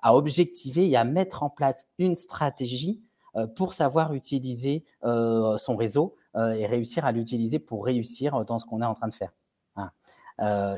à 0.03 0.15
objectiver 0.15 0.89
et 0.89 0.97
à 0.97 1.05
mettre 1.05 1.43
en 1.43 1.51
place 1.51 1.87
une 1.99 2.15
stratégie 2.15 3.01
euh, 3.37 3.47
pour 3.47 3.73
savoir 3.75 4.13
utiliser 4.13 4.83
euh, 5.05 5.57
son 5.57 5.77
réseau 5.77 6.17
euh, 6.17 6.20
et 6.37 6.67
réussir 6.67 7.05
à 7.05 7.13
l'utiliser 7.13 7.59
pour 7.59 7.85
réussir 7.85 8.45
dans 8.45 8.59
ce 8.59 8.67
qu'on 8.67 8.83
est 8.83 8.87
en 8.87 8.95
train 8.95 9.09
de 9.09 9.15
faire. 9.15 9.33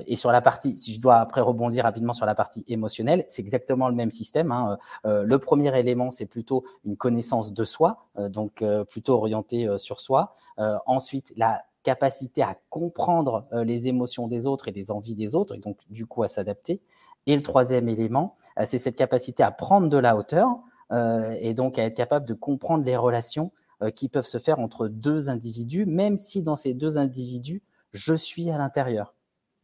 et 0.07 0.17
sur 0.17 0.33
la 0.33 0.41
partie, 0.41 0.77
si 0.77 0.95
je 0.95 1.01
dois 1.01 1.17
après 1.17 1.41
rebondir 1.41 1.85
rapidement 1.85 2.13
sur 2.13 2.27
la 2.27 2.35
partie 2.35 2.65
émotionnelle, 2.69 3.25
c'est 3.29 3.43
exactement 3.43 3.89
le 3.89 3.95
même 3.95 4.11
système. 4.11 4.51
Hein. 4.51 4.79
le 5.05 5.39
premier 5.39 5.79
élément, 5.79 6.11
c'est 6.11 6.27
plutôt 6.27 6.65
une 6.85 6.97
connaissance 6.97 7.53
de 7.53 7.65
soi, 7.65 8.09
donc 8.17 8.65
plutôt 8.89 9.15
orienté 9.15 9.69
sur 9.79 10.01
soi. 10.01 10.35
ensuite, 10.87 11.33
la 11.37 11.63
capacité 11.83 12.43
à 12.43 12.57
comprendre 12.71 13.47
les 13.53 13.89
émotions 13.89 14.27
des 14.27 14.47
autres 14.47 14.69
et 14.69 14.73
les 14.73 14.91
envies 14.91 15.15
des 15.15 15.35
autres, 15.35 15.55
et 15.55 15.59
donc 15.59 15.79
du 15.91 16.07
coup 16.07 16.23
à 16.23 16.29
s'adapter. 16.29 16.81
Et 17.27 17.37
le 17.37 17.43
troisième 17.43 17.89
élément, 17.89 18.37
c'est 18.65 18.79
cette 18.79 18.97
capacité 18.97 19.43
à 19.43 19.51
prendre 19.51 19.89
de 19.89 19.97
la 19.97 20.17
hauteur 20.17 20.59
euh, 20.91 21.35
et 21.41 21.55
donc 21.55 21.79
à 21.79 21.85
être 21.85 21.97
capable 21.97 22.27
de 22.27 22.35
comprendre 22.35 22.85
les 22.85 22.97
relations 22.97 23.47
euh, 23.47 23.62
qui 23.91 24.09
peuvent 24.09 24.27
se 24.27 24.39
faire 24.39 24.59
entre 24.59 24.89
deux 24.89 25.31
individus, 25.31 25.87
même 25.87 26.19
si 26.19 26.43
dans 26.43 26.57
ces 26.57 26.75
deux 26.75 26.99
individus, 26.99 27.63
je 27.93 28.15
suis 28.15 28.51
à 28.51 28.59
l'intérieur. 28.59 29.15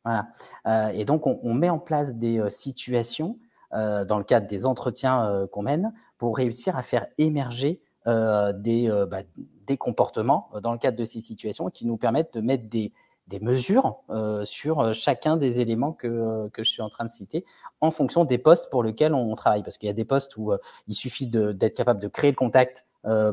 Voilà. 0.04 0.28
Euh, 0.66 0.88
et 0.88 1.04
donc, 1.04 1.26
on, 1.26 1.54
met 1.54 1.70
en 1.70 1.78
place 1.78 2.14
des 2.14 2.42
situations 2.50 3.38
dans 3.70 4.16
le 4.16 4.24
cadre 4.24 4.46
des 4.46 4.64
entretiens 4.64 5.46
qu'on 5.52 5.62
mène 5.62 5.92
pour 6.16 6.36
réussir 6.36 6.76
à 6.76 6.82
faire 6.82 7.06
émerger 7.18 7.82
des, 8.06 9.06
bah, 9.10 9.22
des 9.66 9.76
comportements 9.76 10.48
dans 10.62 10.72
le 10.72 10.78
cadre 10.78 10.96
de 10.96 11.04
ces 11.04 11.20
situations 11.20 11.68
qui 11.68 11.86
nous 11.86 11.98
permettent 11.98 12.32
de 12.32 12.40
mettre 12.40 12.68
des, 12.68 12.92
des 13.28 13.40
mesures 13.40 13.98
euh, 14.10 14.44
sur 14.44 14.80
euh, 14.80 14.92
chacun 14.92 15.36
des 15.36 15.60
éléments 15.60 15.92
que, 15.92 16.06
euh, 16.06 16.48
que, 16.48 16.64
je 16.64 16.70
suis 16.70 16.82
en 16.82 16.88
train 16.88 17.04
de 17.04 17.10
citer 17.10 17.44
en 17.80 17.90
fonction 17.90 18.24
des 18.24 18.38
postes 18.38 18.70
pour 18.70 18.82
lesquels 18.82 19.14
on, 19.14 19.34
travaille. 19.36 19.62
Parce 19.62 19.78
qu'il 19.78 19.86
y 19.86 19.90
a 19.90 19.94
des 19.94 20.04
postes 20.04 20.36
où 20.36 20.52
il 20.88 20.94
suffit 20.94 21.26
d'être 21.26 21.74
capable 21.74 22.00
de 22.00 22.08
créer 22.08 22.30
le 22.30 22.36
contact 22.36 22.86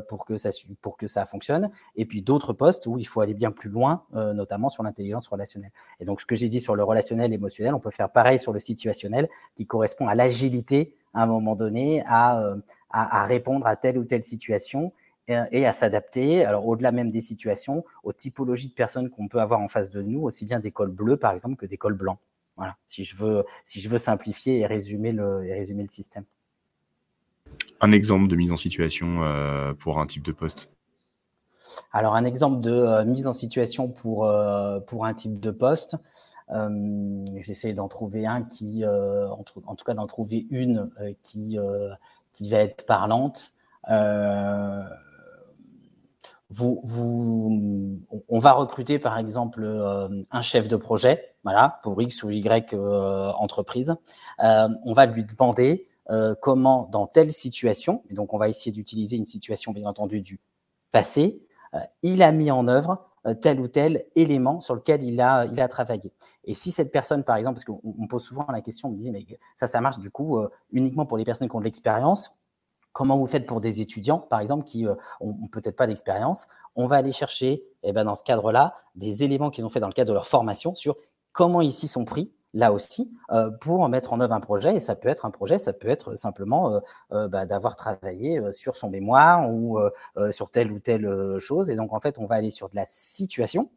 pour, 0.08 0.26
que 0.26 0.38
ça, 0.38 0.50
pour 0.82 0.98
que 0.98 1.08
ça 1.08 1.26
fonctionne, 1.26 1.70
et 1.96 2.06
puis 2.06 2.22
d'autres 2.22 2.54
postes 2.54 2.88
où 2.88 2.98
il 2.98 3.06
faut 3.06 3.22
aller 3.22 3.34
bien 3.34 3.52
plus 3.52 3.70
loin, 3.70 4.04
notamment 4.14 4.70
sur 4.70 4.84
l'intelligence 4.84 5.28
relationnelle. 5.28 5.72
Et 6.00 6.06
donc, 6.06 6.22
ce 6.22 6.26
que 6.26 6.36
j'ai 6.36 6.50
dit 6.50 6.60
sur 6.60 6.76
le 6.76 6.84
relationnel 6.84 7.34
émotionnel, 7.34 7.74
on 7.74 7.80
peut 7.80 7.92
faire 7.92 8.10
pareil 8.10 8.40
sur 8.40 8.54
le 8.54 8.60
situationnel, 8.60 9.30
qui 9.56 9.66
correspond 9.66 10.08
à 10.08 10.16
l'agilité 10.16 10.94
à 11.14 11.24
un 11.24 11.26
moment 11.26 11.56
donné, 11.56 12.04
à, 12.08 12.56
à, 12.90 13.22
à 13.22 13.26
répondre 13.26 13.66
à 13.68 13.76
telle 13.76 13.98
ou 13.98 14.04
telle 14.06 14.24
situation 14.24 14.94
et 15.28 15.66
à 15.66 15.72
s'adapter, 15.72 16.46
alors 16.46 16.68
au-delà 16.68 16.92
même 16.92 17.10
des 17.10 17.22
situations, 17.22 17.84
aux 18.04 18.14
typologies 18.14 18.70
de 18.70 18.74
personnes 18.76 19.10
qu'on 19.10 19.28
peut 19.28 19.42
avoir 19.42 19.60
en 19.60 19.68
face 19.68 19.90
de 19.90 20.02
nous, 20.04 20.22
aussi 20.22 20.46
bien 20.46 20.60
des 20.60 20.72
cols 20.72 20.92
bleus 20.92 21.18
par 21.18 21.34
exemple 21.34 21.56
que 21.56 21.66
des 21.66 21.78
cols 21.78 21.96
blancs. 21.96 22.20
Voilà, 22.58 22.78
si 22.88 23.04
je 23.04 23.18
veux, 23.18 23.44
si 23.64 23.82
je 23.82 23.90
veux 23.90 23.98
simplifier 23.98 24.60
et 24.60 24.68
résumer 24.68 25.12
le, 25.12 25.44
et 25.46 25.54
résumer 25.54 25.82
le 25.84 25.90
système. 25.90 26.26
Un 27.86 27.92
exemple 27.92 28.28
de 28.28 28.36
mise 28.36 28.52
en 28.52 28.56
situation 28.56 29.22
euh, 29.22 29.74
pour 29.74 30.00
un 30.00 30.08
type 30.08 30.24
de 30.24 30.32
poste 30.32 30.72
Alors 31.94 32.16
un 32.16 32.26
exemple 32.26 32.60
de 32.60 32.72
euh, 32.72 33.06
mise 33.06 33.28
en 33.28 33.32
situation 33.32 33.90
pour, 33.90 34.26
euh, 34.26 34.80
pour 34.80 35.06
un 35.06 35.14
type 35.14 35.40
de 35.40 35.52
poste, 35.52 35.96
j'essaie 37.36 37.74
d'en 37.74 37.88
trouver 37.88 38.26
un 38.26 38.42
qui, 38.42 38.84
en, 38.86 39.44
en, 39.66 39.76
tout 39.76 39.86
cas 39.86 39.94
d'en 39.94 40.08
trouver 40.08 40.48
une 40.50 40.90
qui, 41.22 41.58
qui 42.34 42.50
va 42.50 42.58
être 42.58 42.86
parlante. 42.88 43.54
Vous, 46.52 46.80
vous, 46.84 48.00
on 48.30 48.40
va 48.40 48.54
recruter 48.54 49.00
par 49.00 49.18
exemple 49.18 49.66
un 50.32 50.42
chef 50.44 50.68
de 50.68 50.76
projet, 50.76 51.36
voilà, 51.44 51.80
pour 51.82 52.00
X 52.02 52.24
ou 52.24 52.30
Y 52.30 52.76
entreprise. 52.76 53.96
On 54.40 54.94
va 54.94 55.08
lui 55.08 55.24
demander 55.24 55.88
comment, 56.42 56.88
dans 56.92 57.08
telle 57.08 57.32
situation, 57.32 58.04
et 58.10 58.14
donc 58.14 58.34
on 58.34 58.38
va 58.38 58.50
essayer 58.50 58.72
d'utiliser 58.72 59.18
une 59.18 59.26
situation 59.26 59.72
bien 59.72 59.88
entendu 59.88 60.22
du 60.22 60.40
passé, 60.92 61.42
il 62.04 62.22
a 62.22 62.32
mis 62.32 62.52
en 62.52 62.68
œuvre 62.68 63.06
tel 63.42 63.60
ou 63.60 63.68
tel 63.68 64.06
élément 64.16 64.62
sur 64.62 64.76
lequel 64.76 65.04
il 65.04 65.20
a, 65.20 65.46
il 65.46 65.60
a 65.60 65.68
travaillé. 65.68 66.14
Et 66.44 66.54
si 66.54 66.72
cette 66.72 66.92
personne, 66.92 67.24
par 67.24 67.38
exemple, 67.38 67.56
parce 67.56 67.66
qu'on 67.66 67.82
me 67.98 68.08
pose 68.08 68.24
souvent 68.24 68.46
la 68.52 68.62
question, 68.62 68.90
on 68.90 68.92
me 68.92 68.98
dit, 68.98 69.10
mais 69.10 69.26
ça, 69.56 69.68
ça 69.68 69.82
marche 69.82 69.98
du 69.98 70.12
coup 70.12 70.38
uniquement 70.72 71.06
pour 71.06 71.18
les 71.18 71.26
personnes 71.26 71.50
qui 71.50 71.56
ont 71.56 71.60
de 71.60 71.66
l'expérience 71.66 72.32
Comment 72.96 73.18
vous 73.18 73.28
faites 73.28 73.46
pour 73.46 73.60
des 73.60 73.82
étudiants, 73.82 74.20
par 74.20 74.40
exemple, 74.40 74.64
qui 74.64 74.84
n'ont 74.84 74.96
euh, 75.22 75.48
peut-être 75.52 75.76
pas 75.76 75.86
d'expérience? 75.86 76.48
On 76.78 76.88
va 76.88 76.96
aller 76.96 77.12
chercher, 77.12 77.62
eh 77.84 77.92
ben, 77.92 78.06
dans 78.06 78.16
ce 78.16 78.24
cadre-là, 78.24 78.74
des 78.96 79.26
éléments 79.26 79.52
qu'ils 79.52 79.66
ont 79.66 79.70
fait 79.70 79.82
dans 79.82 79.90
le 79.90 79.94
cadre 79.94 80.08
de 80.08 80.14
leur 80.14 80.30
formation 80.30 80.74
sur 80.76 80.96
comment 81.34 81.62
ici 81.62 81.90
sont 81.90 82.06
pris, 82.06 82.34
là 82.56 82.74
aussi, 82.74 83.12
euh, 83.32 83.52
pour 83.52 83.88
mettre 83.88 84.14
en 84.14 84.20
œuvre 84.20 84.34
un 84.34 84.40
projet. 84.40 84.76
Et 84.76 84.80
ça 84.80 84.96
peut 84.96 85.10
être 85.10 85.26
un 85.26 85.30
projet, 85.30 85.60
ça 85.60 85.74
peut 85.74 85.88
être 85.88 86.16
simplement 86.16 86.82
euh, 87.12 87.28
bah, 87.28 87.46
d'avoir 87.46 87.76
travaillé 87.76 88.42
sur 88.52 88.76
son 88.76 88.90
mémoire 88.90 89.54
ou 89.54 89.80
sur 90.32 90.50
telle 90.50 90.72
ou 90.72 90.80
telle 90.80 91.38
chose. 91.38 91.70
Et 91.70 91.76
donc, 91.76 91.94
en 91.94 92.00
fait, 92.00 92.18
on 92.18 92.26
va 92.26 92.36
aller 92.36 92.50
sur 92.50 92.70
de 92.70 92.76
la 92.76 92.86
situation. 92.86 93.70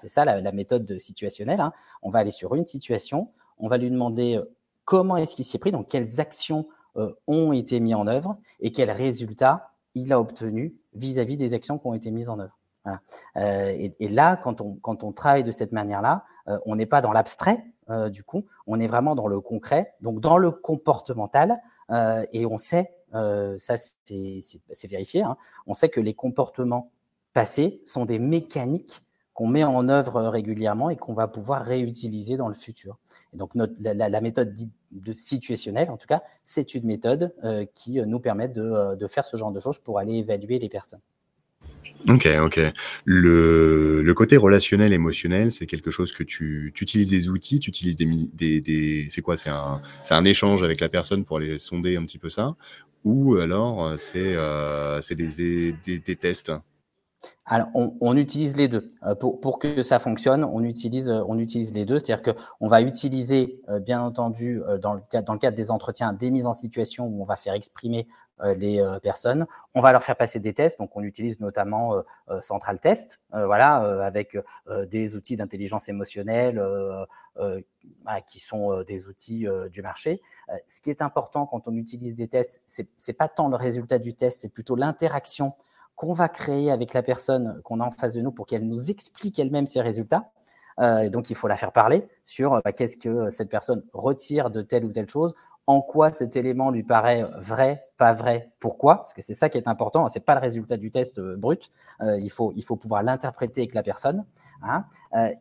c'est 0.00 0.08
ça 0.08 0.24
la, 0.24 0.52
méthode 0.52 0.98
situationnelle. 0.98 1.60
Hein. 1.60 1.74
On 2.00 2.08
va 2.08 2.20
aller 2.20 2.30
sur 2.30 2.54
une 2.54 2.64
situation, 2.64 3.28
on 3.58 3.68
va 3.68 3.76
lui 3.76 3.90
demander 3.90 4.40
comment 4.84 5.16
est-ce 5.16 5.36
qu'il 5.36 5.44
s'y 5.44 5.56
est 5.56 5.60
pris, 5.60 5.72
donc 5.72 5.88
quelles 5.88 6.20
actions 6.20 6.66
euh, 6.96 7.10
ont 7.26 7.52
été 7.52 7.80
mis 7.80 7.94
en 7.94 8.06
œuvre 8.06 8.36
et 8.60 8.70
quels 8.70 8.90
résultats 8.90 9.70
il 9.94 10.12
a 10.12 10.20
obtenu 10.20 10.74
vis-à-vis 10.92 11.38
des 11.38 11.54
actions 11.54 11.78
qui 11.78 11.86
ont 11.86 11.94
été 11.94 12.10
mises 12.10 12.28
en 12.28 12.38
œuvre. 12.38 12.58
Euh, 13.38 13.88
et, 13.98 14.08
là, 14.08 14.36
quand 14.36 14.60
on, 14.60 14.74
quand 14.74 15.02
on 15.02 15.12
travaille 15.12 15.42
de 15.42 15.50
cette 15.50 15.72
manière-là, 15.72 16.24
euh, 16.48 16.58
on 16.66 16.76
n'est 16.76 16.84
pas 16.84 17.00
dans 17.00 17.12
l'abstrait, 17.12 17.64
du 18.10 18.22
coup, 18.22 18.46
on 18.66 18.80
est 18.80 18.86
vraiment 18.86 19.14
dans 19.14 19.26
le 19.26 19.40
concret, 19.40 19.94
donc 20.00 20.20
dans 20.20 20.38
le 20.38 20.50
comportemental, 20.50 21.60
et 22.32 22.46
on 22.46 22.56
sait, 22.56 22.94
ça 23.12 23.76
c'est 23.76 24.88
vérifié, 24.88 25.22
hein, 25.22 25.36
on 25.66 25.74
sait 25.74 25.88
que 25.88 26.00
les 26.00 26.14
comportements 26.14 26.90
passés 27.32 27.82
sont 27.86 28.04
des 28.04 28.18
mécaniques 28.18 29.02
qu'on 29.34 29.46
met 29.46 29.64
en 29.64 29.88
œuvre 29.88 30.22
régulièrement 30.22 30.90
et 30.90 30.96
qu'on 30.96 31.14
va 31.14 31.26
pouvoir 31.26 31.64
réutiliser 31.64 32.36
dans 32.36 32.48
le 32.48 32.54
futur. 32.54 32.98
Et 33.32 33.36
donc 33.36 33.54
notre, 33.54 33.74
la, 33.80 34.20
méthode 34.20 34.54
de 34.90 35.12
situationnelle, 35.12 35.90
en 35.90 35.96
tout 35.96 36.06
cas, 36.06 36.22
c'est 36.44 36.74
une 36.74 36.84
méthode 36.84 37.34
euh, 37.44 37.64
qui 37.74 37.98
euh, 37.98 38.04
nous 38.04 38.20
permet 38.20 38.52
euh, 38.58 38.94
de, 38.94 39.06
faire 39.06 39.24
ce 39.24 39.36
genre 39.36 39.52
de 39.52 39.58
choses 39.58 39.78
pour 39.78 39.98
aller 39.98 40.14
évaluer 40.14 40.58
les 40.58 40.68
personnes. 40.68 41.00
Ok, 42.08 42.28
ok. 42.42 42.60
Le, 43.04 44.12
côté 44.14 44.36
relationnel, 44.36 44.92
émotionnel, 44.92 45.50
c'est 45.50 45.66
quelque 45.66 45.90
chose 45.90 46.12
que 46.12 46.22
tu, 46.22 46.72
utilises 46.80 47.10
des 47.10 47.28
outils, 47.28 47.60
tu 47.60 47.70
utilises 47.70 47.96
des, 47.96 48.60
des, 48.60 49.06
c'est 49.10 49.22
quoi 49.22 49.36
C'est 49.36 49.50
un, 49.50 49.80
un 50.10 50.24
échange 50.24 50.62
avec 50.62 50.80
la 50.80 50.88
personne 50.88 51.24
pour 51.24 51.38
aller 51.38 51.58
sonder 51.58 51.96
un 51.96 52.04
petit 52.04 52.18
peu 52.18 52.28
ça, 52.28 52.56
ou 53.04 53.36
alors 53.36 53.94
c'est 53.98 54.34
euh, 54.36 55.00
des, 55.10 55.74
des, 55.84 55.98
des 55.98 56.16
tests? 56.16 56.52
Alors, 57.44 57.68
on, 57.74 58.16
utilise 58.16 58.56
les 58.56 58.68
deux. 58.68 58.88
Euh, 59.04 59.14
pour, 59.14 59.40
pour, 59.40 59.58
que 59.58 59.82
ça 59.82 59.98
fonctionne, 59.98 60.44
on 60.44 60.62
utilise, 60.62 61.08
euh, 61.08 61.22
on 61.26 61.38
utilise 61.38 61.74
les 61.74 61.84
deux. 61.84 61.98
C'est-à-dire 61.98 62.34
qu'on 62.34 62.68
va 62.68 62.82
utiliser, 62.82 63.60
euh, 63.68 63.80
bien 63.80 64.00
entendu, 64.00 64.60
dans 64.80 64.94
le, 64.94 65.02
dans 65.22 65.32
le 65.32 65.38
cadre 65.38 65.56
des 65.56 65.70
entretiens, 65.70 66.12
des 66.12 66.30
mises 66.30 66.46
en 66.46 66.52
situation 66.52 67.06
où 67.06 67.20
on 67.20 67.24
va 67.24 67.36
faire 67.36 67.54
exprimer 67.54 68.06
les 68.56 68.82
personnes. 69.02 69.46
On 69.74 69.80
va 69.80 69.92
leur 69.92 70.02
faire 70.02 70.16
passer 70.16 70.40
des 70.40 70.52
tests. 70.52 70.78
Donc, 70.78 70.96
on 70.96 71.02
utilise 71.02 71.40
notamment 71.40 72.02
Central 72.40 72.78
Test, 72.80 73.20
voilà, 73.30 73.76
avec 74.04 74.36
des 74.88 75.14
outils 75.16 75.36
d'intelligence 75.36 75.88
émotionnelle 75.88 76.62
qui 78.26 78.40
sont 78.40 78.82
des 78.82 79.08
outils 79.08 79.46
du 79.70 79.82
marché. 79.82 80.22
ce 80.66 80.80
qui 80.80 80.90
est 80.90 81.02
important 81.02 81.46
quand 81.46 81.68
on 81.68 81.76
utilise 81.76 82.14
des 82.14 82.28
tests, 82.28 82.62
c'est 82.66 83.12
pas 83.12 83.28
tant 83.28 83.48
le 83.48 83.56
résultat 83.56 83.98
du 83.98 84.14
test, 84.14 84.40
c'est 84.40 84.48
plutôt 84.48 84.76
l'interaction 84.76 85.54
qu'on 85.94 86.12
va 86.12 86.28
créer 86.28 86.70
avec 86.70 86.94
la 86.94 87.02
personne 87.02 87.60
qu'on 87.62 87.80
a 87.80 87.84
en 87.84 87.90
face 87.90 88.14
de 88.14 88.20
nous 88.20 88.32
pour 88.32 88.46
qu'elle 88.46 88.66
nous 88.66 88.90
explique 88.90 89.38
elle-même 89.38 89.66
ses 89.66 89.80
résultats. 89.80 90.30
Euh, 90.80 91.10
donc, 91.10 91.30
il 91.30 91.36
faut 91.36 91.48
la 91.48 91.56
faire 91.56 91.72
parler 91.72 92.08
sur 92.24 92.60
bah, 92.64 92.72
qu'est-ce 92.72 92.96
que 92.96 93.28
cette 93.28 93.50
personne 93.50 93.84
retire 93.92 94.50
de 94.50 94.62
telle 94.62 94.84
ou 94.84 94.90
telle 94.90 95.08
chose, 95.08 95.34
en 95.66 95.80
quoi 95.80 96.10
cet 96.10 96.36
élément 96.36 96.70
lui 96.70 96.82
paraît 96.82 97.24
vrai, 97.38 97.86
pas 97.96 98.12
vrai, 98.12 98.50
pourquoi, 98.58 98.96
parce 98.96 99.12
que 99.12 99.22
c'est 99.22 99.34
ça 99.34 99.48
qui 99.48 99.58
est 99.58 99.68
important, 99.68 100.08
c'est 100.08 100.20
pas 100.20 100.34
le 100.34 100.40
résultat 100.40 100.76
du 100.76 100.90
test 100.90 101.18
euh, 101.18 101.36
brut, 101.36 101.70
euh, 102.00 102.18
il, 102.18 102.30
faut, 102.30 102.52
il 102.56 102.64
faut 102.64 102.76
pouvoir 102.76 103.02
l'interpréter 103.02 103.62
avec 103.62 103.74
la 103.74 103.82
personne. 103.82 104.24
Hein. 104.64 104.84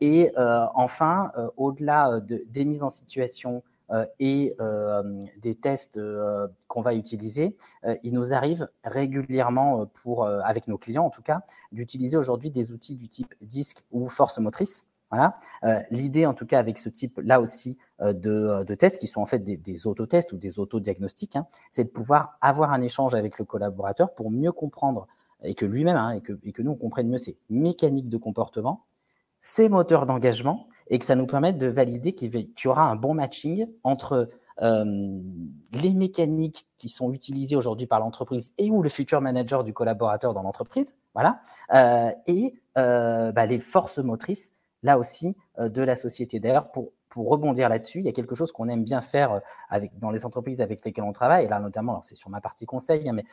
et 0.02 0.32
enfin, 0.74 1.32
au-delà 1.56 2.22
de, 2.22 2.44
des 2.50 2.66
mises 2.66 2.82
en 2.82 2.90
situation 2.90 3.62
euh, 3.92 4.06
et 4.20 4.56
euh, 4.62 5.04
des 5.42 5.56
tests 5.56 5.98
euh, 5.98 6.48
qu'on 6.68 6.82
va 6.82 6.96
utiliser, 6.96 7.58
il 8.04 8.14
nous 8.14 8.34
arrive 8.34 8.70
régulièrement, 8.84 9.86
pour, 10.02 10.26
avec 10.26 10.68
nos 10.68 10.78
clients 10.78 11.06
en 11.06 11.10
tout 11.10 11.22
cas, 11.22 11.42
d'utiliser 11.72 12.16
aujourd'hui 12.16 12.52
des 12.52 12.72
outils 12.72 12.96
du 12.96 13.10
type 13.10 13.36
disque 13.42 13.84
ou 13.92 14.08
force 14.08 14.40
motrice. 14.40 14.88
Voilà. 15.10 15.38
L'idée, 15.90 16.26
en 16.26 16.34
tout 16.34 16.46
cas, 16.46 16.58
avec 16.60 16.78
ce 16.78 16.88
type 16.88 17.20
là 17.22 17.42
aussi 17.42 17.78
de, 18.02 18.64
de, 18.64 18.76
tests, 18.76 19.00
qui 19.00 19.08
sont 19.08 19.22
en 19.22 19.26
fait 19.26 19.40
des, 19.40 19.58
des 19.58 19.88
autotests 19.88 20.34
ou 20.34 20.38
des 20.38 20.60
autodiagnostics, 20.60 21.36
hein, 21.36 21.46
c'est 21.70 21.84
de 21.84 21.90
pouvoir 21.90 22.38
avoir 22.42 22.72
un 22.72 22.82
échange 22.82 23.14
avec 23.14 23.38
le 23.38 23.46
collaborateur 23.46 24.14
pour 24.14 24.32
mieux 24.32 24.52
comprendre 24.52 25.08
et 25.44 25.56
que 25.56 25.66
lui-même 25.66 25.98
hein, 25.98 26.12
et, 26.12 26.22
que, 26.22 26.34
et, 26.44 26.52
que, 26.52 26.62
nous 26.62 26.72
on 26.72 26.76
comprenne 26.76 27.08
mieux 27.08 27.18
ses 27.18 27.38
mécaniques 27.50 28.10
de 28.10 28.18
comportement, 28.18 28.86
ses 29.40 29.70
moteurs 29.70 30.06
d'engagement 30.06 30.68
et 30.90 31.00
que 31.00 31.06
ça 31.06 31.16
nous 31.16 31.26
permette 31.26 31.58
de 31.58 31.68
valider 31.68 32.14
qu'il 32.14 32.34
y 32.34 32.68
aura 32.68 32.84
un 32.84 32.96
bon 32.96 33.14
matching 33.14 33.68
entre 33.84 34.30
euh, 34.62 35.20
les 35.74 35.94
mécaniques 35.94 36.68
qui 36.78 36.90
sont 36.90 37.12
utilisées 37.14 37.56
aujourd'hui 37.56 37.88
par 37.88 38.00
l'entreprise 38.00 38.54
et 38.58 38.70
ou 38.70 38.84
le 38.84 38.90
futur 38.90 39.22
manager 39.22 39.64
du 39.64 39.74
collaborateur 39.74 40.34
dans 40.34 40.44
l'entreprise, 40.44 40.96
voilà, 41.16 41.42
euh, 41.74 42.12
et 42.28 42.54
euh, 42.78 43.32
bah, 43.32 43.46
les 43.46 43.60
forces 43.60 43.98
motrices, 43.98 44.52
là 44.84 45.00
aussi, 45.00 45.36
de 45.60 45.82
la 45.82 45.96
société. 45.96 46.40
D'ailleurs, 46.40 46.72
pour, 46.72 46.92
pour 47.12 47.30
rebondir 47.30 47.70
là-dessus, 47.70 48.00
il 48.00 48.06
y 48.06 48.10
a 48.10 48.14
quelque 48.14 48.34
chose 48.36 48.52
qu'on 48.52 48.70
aime 48.70 48.84
bien 48.84 49.02
faire 49.02 49.42
avec, 49.70 50.00
dans 50.00 50.10
les 50.10 50.26
entreprises 50.26 50.62
avec 50.62 50.84
lesquelles 50.84 51.04
on 51.04 51.12
travaille, 51.12 51.48
là 51.48 51.60
notamment, 51.60 52.02
c'est 52.02 52.16
sur 52.16 52.30
ma 52.30 52.42
partie 52.42 52.66
conseil, 52.66 53.08
hein, 53.08 53.14
mais, 53.14 53.26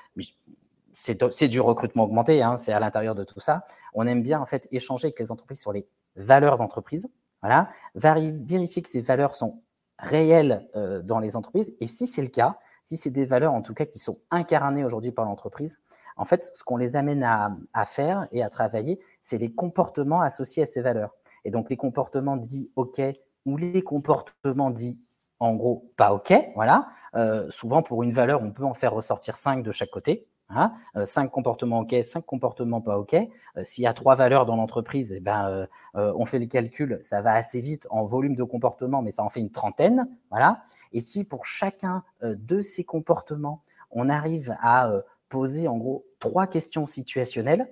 c'est 0.93 1.49
du 1.49 1.61
recrutement 1.61 2.05
augmenté, 2.05 2.43
hein, 2.43 2.57
c'est 2.57 2.73
à 2.73 2.81
l'intérieur 2.81 3.15
de 3.15 3.23
tout 3.23 3.39
ça. 3.39 3.65
On 3.95 4.05
aime 4.09 4.21
bien 4.21 4.41
en 4.41 4.47
fait 4.47 4.67
échanger 4.73 5.07
avec 5.07 5.21
les 5.21 5.31
entreprises 5.31 5.61
sur 5.61 5.73
les 5.73 5.87
valeurs 6.17 6.59
d'entreprise, 6.59 7.09
voilà, 7.41 7.69
vérifier 7.95 8.83
que 8.83 8.89
ces 8.89 9.01
valeurs 9.01 9.37
sont 9.37 9.63
réelles 10.01 10.69
euh, 10.75 11.01
dans 11.01 11.21
les 11.21 11.37
entreprises. 11.37 11.73
Et 11.81 11.87
si 11.87 12.09
c'est 12.09 12.23
le 12.23 12.29
cas, 12.29 12.59
si 12.83 12.97
c'est 12.97 13.11
des 13.11 13.27
valeurs 13.27 13.55
en 13.55 13.63
tout 13.63 13.75
cas 13.75 13.85
qui 13.85 14.01
sont 14.01 14.19
incarnées 14.33 14.85
aujourd'hui 14.85 15.13
par 15.13 15.25
l'entreprise, 15.25 15.79
en 16.17 16.25
fait, 16.25 16.51
ce 16.53 16.65
qu'on 16.65 16.77
les 16.77 16.97
amène 16.97 17.23
à, 17.23 17.57
à, 17.75 17.87
faire 17.87 18.27
et 18.33 18.43
à 18.43 18.51
travailler, 18.51 18.99
c'est 19.23 19.39
les 19.39 19.53
comportements 19.53 20.21
associés 20.21 20.65
à 20.65 20.67
ces 20.67 20.81
valeurs. 20.81 21.15
Et 21.45 21.53
donc 21.53 21.71
les 21.71 21.77
comportements 21.77 22.37
dits 22.37 22.73
OK 22.75 23.01
les 23.57 23.83
comportements 23.83 24.71
dits 24.71 24.99
en 25.41 25.55
gros 25.55 25.93
pas 25.97 26.13
OK, 26.13 26.33
voilà. 26.55 26.89
Euh, 27.15 27.49
souvent 27.51 27.83
pour 27.83 28.03
une 28.03 28.13
valeur, 28.13 28.43
on 28.43 28.51
peut 28.51 28.65
en 28.65 28.75
faire 28.75 28.93
ressortir 28.93 29.37
cinq 29.37 29.63
de 29.63 29.71
chaque 29.71 29.91
côté. 29.91 30.29
Hein 30.51 30.73
euh, 30.97 31.05
cinq 31.05 31.29
comportements 31.29 31.81
OK, 31.81 31.95
cinq 32.03 32.25
comportements 32.25 32.81
pas 32.81 32.99
OK. 32.99 33.15
Euh, 33.15 33.27
s'il 33.65 33.85
y 33.85 33.87
a 33.87 33.93
trois 33.93 34.15
valeurs 34.15 34.47
dans 34.47 34.57
l'entreprise, 34.57 35.13
eh 35.13 35.21
ben, 35.21 35.69
euh, 35.95 36.13
on 36.17 36.25
fait 36.25 36.39
le 36.39 36.47
calcul, 36.47 36.99
ça 37.03 37.21
va 37.21 37.35
assez 37.35 37.61
vite 37.61 37.87
en 37.91 38.05
volume 38.05 38.35
de 38.35 38.45
comportement, 38.45 39.03
mais 39.03 39.11
ça 39.11 39.23
en 39.23 39.29
fait 39.29 39.41
une 39.41 39.51
trentaine. 39.51 40.09
Voilà. 40.31 40.63
Et 40.93 41.01
si 41.01 41.25
pour 41.25 41.45
chacun 41.45 42.03
de 42.23 42.63
ces 42.63 42.85
comportements, 42.85 43.61
on 43.91 44.09
arrive 44.09 44.57
à 44.61 44.91
poser 45.29 45.69
en 45.69 45.77
gros 45.77 46.07
trois 46.19 46.47
questions 46.47 46.87
situationnelles, 46.87 47.69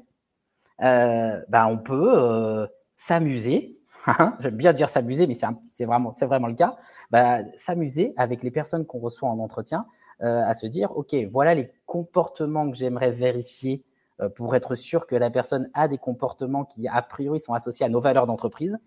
ben, 0.78 1.66
on 1.66 1.78
peut 1.78 2.68
s'amuser. 2.96 3.78
Hein, 4.06 4.36
j'aime 4.38 4.56
bien 4.56 4.72
dire 4.72 4.88
s'amuser, 4.88 5.26
mais 5.26 5.34
c'est 5.68 5.84
vraiment, 5.84 6.10
vraiment 6.10 6.46
le 6.46 6.54
cas. 6.54 6.76
Ben, 7.10 7.46
s'amuser 7.56 8.14
avec 8.16 8.42
les 8.42 8.50
personnes 8.50 8.86
qu'on 8.86 9.00
reçoit 9.00 9.28
en 9.28 9.38
entretien 9.38 9.86
euh, 10.22 10.42
à 10.44 10.54
se 10.54 10.66
dire, 10.66 10.96
OK, 10.96 11.14
voilà 11.30 11.54
les 11.54 11.70
comportements 11.86 12.70
que 12.70 12.76
j'aimerais 12.76 13.10
vérifier 13.10 13.84
euh, 14.20 14.28
pour 14.28 14.54
être 14.54 14.74
sûr 14.74 15.06
que 15.06 15.16
la 15.16 15.30
personne 15.30 15.68
a 15.74 15.88
des 15.88 15.98
comportements 15.98 16.64
qui, 16.64 16.88
a 16.88 17.02
priori, 17.02 17.40
sont 17.40 17.52
associés 17.52 17.84
à 17.84 17.88
nos 17.88 18.00
valeurs 18.00 18.26
d'entreprise. 18.26 18.78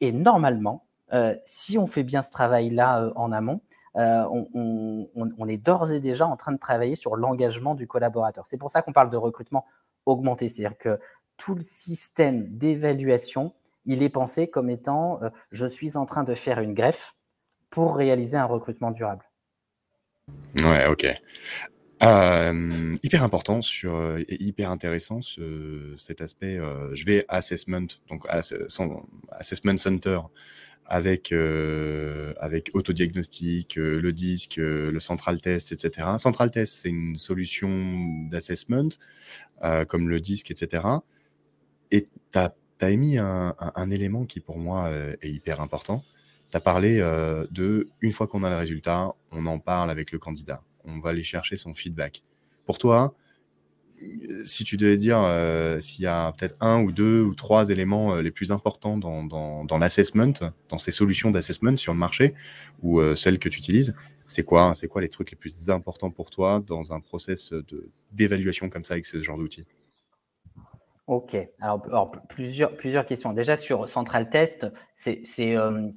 Et 0.00 0.12
normalement, 0.12 0.84
euh, 1.12 1.34
si 1.44 1.76
on 1.76 1.86
fait 1.86 2.04
bien 2.04 2.22
ce 2.22 2.30
travail-là 2.30 3.12
en 3.16 3.32
amont, 3.32 3.60
on, 3.96 4.46
on, 4.54 5.08
on, 5.16 5.48
est 5.48 5.56
d'ores 5.56 5.90
et 5.90 5.98
déjà 5.98 6.24
en 6.24 6.36
train 6.36 6.52
de 6.52 6.58
travailler 6.58 6.94
sur 6.94 7.16
l'engagement 7.16 7.74
du 7.74 7.88
collaborateur. 7.88 8.46
C'est 8.46 8.56
pour 8.56 8.70
ça 8.70 8.82
qu'on 8.82 8.92
parle 8.92 9.10
de 9.10 9.16
recrutement 9.16 9.66
augmenté, 10.06 10.48
c'est-à-dire 10.48 10.78
que 10.78 11.00
tout 11.36 11.56
le 11.56 11.60
système 11.60 12.46
d'évaluation, 12.56 13.52
il 13.86 14.02
est 14.02 14.08
pensé 14.08 14.48
comme 14.48 14.70
étant 14.70 15.20
je 15.50 15.66
suis 15.66 15.96
en 15.96 16.06
train 16.06 16.24
de 16.24 16.34
faire 16.34 16.60
une 16.60 16.74
greffe 16.74 17.14
pour 17.70 17.96
réaliser 17.96 18.36
un 18.36 18.44
recrutement 18.44 18.90
durable. 18.90 19.24
Ouais, 20.62 20.86
OK. 20.86 21.06
Euh, 22.02 22.96
hyper 23.02 23.22
important 23.22 23.60
sur, 23.60 23.94
euh, 23.94 24.20
hyper 24.28 24.70
intéressant 24.70 25.20
ce 25.20 25.94
cet 25.98 26.22
aspect, 26.22 26.56
euh, 26.56 26.94
je 26.94 27.04
vais 27.04 27.26
assessment, 27.28 27.88
donc 28.08 28.24
assessment 28.28 29.76
center 29.76 30.20
avec, 30.86 31.32
avec 32.40 32.70
autodiagnostic, 32.74 33.76
le 33.76 34.12
disque, 34.12 34.56
le 34.56 34.98
central 34.98 35.40
test 35.40 35.70
etc. 35.70 36.08
Central 36.18 36.50
test, 36.50 36.80
c'est 36.82 36.88
une 36.88 37.16
solution 37.16 37.70
d'assessment, 38.28 38.88
comme 39.86 40.08
le 40.08 40.18
disque 40.20 40.50
etc. 40.50 40.82
et 41.92 42.06
tu 42.80 42.84
as 42.86 42.90
émis 42.90 43.18
un 43.18 43.90
élément 43.90 44.24
qui 44.24 44.40
pour 44.40 44.58
moi, 44.58 44.90
est 45.22 45.30
hyper 45.30 45.60
important. 45.60 46.02
Tu 46.50 46.56
as 46.56 46.60
parlé 46.60 46.98
de 47.50 47.88
une 48.00 48.12
fois 48.12 48.26
qu'on 48.26 48.42
a 48.42 48.50
le 48.50 48.56
résultat, 48.56 49.12
on 49.30 49.46
en 49.46 49.58
parle 49.60 49.90
avec 49.90 50.10
le 50.10 50.18
candidat. 50.18 50.62
On 50.84 50.98
va 50.98 51.10
aller 51.10 51.22
chercher 51.22 51.56
son 51.56 51.74
feedback. 51.74 52.22
Pour 52.66 52.78
toi, 52.78 53.14
si 54.44 54.64
tu 54.64 54.76
devais 54.78 54.96
dire 54.96 55.18
s'il 55.80 56.04
y 56.04 56.06
a 56.06 56.32
peut-être 56.32 56.56
un 56.60 56.82
ou 56.82 56.90
deux 56.90 57.20
ou 57.22 57.34
trois 57.34 57.68
éléments 57.68 58.16
les 58.16 58.30
plus 58.30 58.50
importants 58.50 58.96
dans 58.96 59.78
l'assessment, 59.78 60.32
dans 60.68 60.78
ces 60.78 60.90
solutions 60.90 61.30
d'assessment 61.30 61.76
sur 61.76 61.92
le 61.92 61.98
marché 61.98 62.34
ou 62.82 63.00
celles 63.14 63.38
que 63.38 63.48
tu 63.48 63.58
utilises, 63.58 63.94
c'est 64.26 64.44
quoi, 64.44 64.74
c'est 64.74 64.88
quoi 64.88 65.02
les 65.02 65.08
trucs 65.08 65.30
les 65.32 65.36
plus 65.36 65.70
importants 65.70 66.10
pour 66.10 66.30
toi 66.30 66.62
dans 66.66 66.92
un 66.92 67.00
process 67.00 67.52
d'évaluation 68.12 68.70
comme 68.70 68.84
ça 68.84 68.94
avec 68.94 69.06
ce 69.06 69.20
genre 69.20 69.36
d'outils? 69.36 69.66
Ok, 71.06 71.36
alors, 71.60 72.12
plusieurs, 72.28 72.76
plusieurs 72.76 73.04
questions. 73.04 73.32
Déjà 73.32 73.56
sur 73.56 73.88
Central 73.88 74.30
Test, 74.30 74.68
c'est 74.94 75.22
c'est 75.24 75.56
euh, 75.56 75.88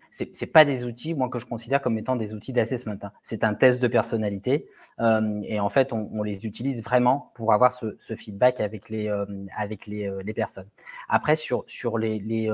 pas 0.52 0.66
des 0.66 0.86
outils, 0.86 1.14
moi 1.14 1.30
que 1.30 1.38
je 1.38 1.46
considère 1.46 1.84
comme 1.84 2.00
étant 2.00 2.16
des 2.16 2.34
outils 2.34 2.52
d'assessment. 2.52 2.98
Hein. 3.04 3.12
C'est 3.22 3.44
un 3.44 3.54
test 3.54 3.80
de 3.80 3.88
personnalité 3.88 4.68
euh, 5.00 5.42
et 5.44 5.60
en 5.60 5.70
fait 5.70 5.94
on, 5.94 6.10
on, 6.14 6.24
les 6.24 6.48
utilise 6.48 6.84
vraiment 6.84 7.32
pour 7.36 7.54
avoir 7.54 7.72
ce, 7.72 7.96
ce 8.00 8.16
feedback 8.16 8.60
avec 8.60 8.90
les 8.90 9.08
euh, 9.08 9.26
avec 9.56 9.86
les, 9.86 10.08
euh, 10.08 10.24
les, 10.24 10.34
personnes. 10.34 10.68
Après 11.10 11.36
sur 11.36 11.64
sur 11.68 12.00
les 12.00 12.18
les, 12.18 12.50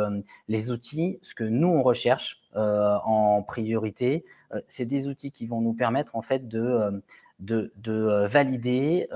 les 0.50 0.72
outils, 0.72 1.18
ce 1.22 1.36
que 1.36 1.46
nous 1.46 1.70
on 1.70 1.82
recherche 1.82 2.42
en 2.56 3.42
priorité, 3.48 4.26
c'est 4.68 4.86
des 4.86 5.08
outils 5.08 5.32
qui 5.32 5.46
vont 5.46 5.62
nous 5.62 5.74
permettre 5.74 6.16
en 6.18 6.22
fait 6.22 6.50
de 6.50 7.02
de, 7.40 7.72
de 7.78 8.28
valider 8.28 9.08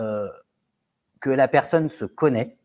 que 1.20 1.30
la 1.30 1.48
personne 1.50 1.90
se 1.90 2.06
connaît 2.06 2.56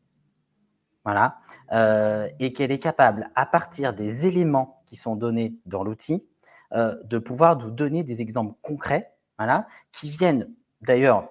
euh, 1.73 2.29
et 2.41 2.53
qu'elle 2.53 2.73
est 2.73 2.79
capable, 2.79 3.31
à 3.35 3.47
partir 3.47 3.93
des 3.93 4.27
éléments 4.27 4.81
qui 4.87 4.97
sont 4.97 5.17
donnés 5.17 5.55
dans 5.67 5.85
l'outil, 5.85 6.25
euh, 6.73 6.97
de 7.05 7.19
pouvoir 7.19 7.57
nous 7.57 7.71
donner 7.71 8.05
des 8.05 8.23
exemples 8.23 8.55
concrets, 8.63 9.13
voilà, 9.39 9.67
qui 9.93 10.09
viennent 10.09 10.51
d'ailleurs, 10.81 11.29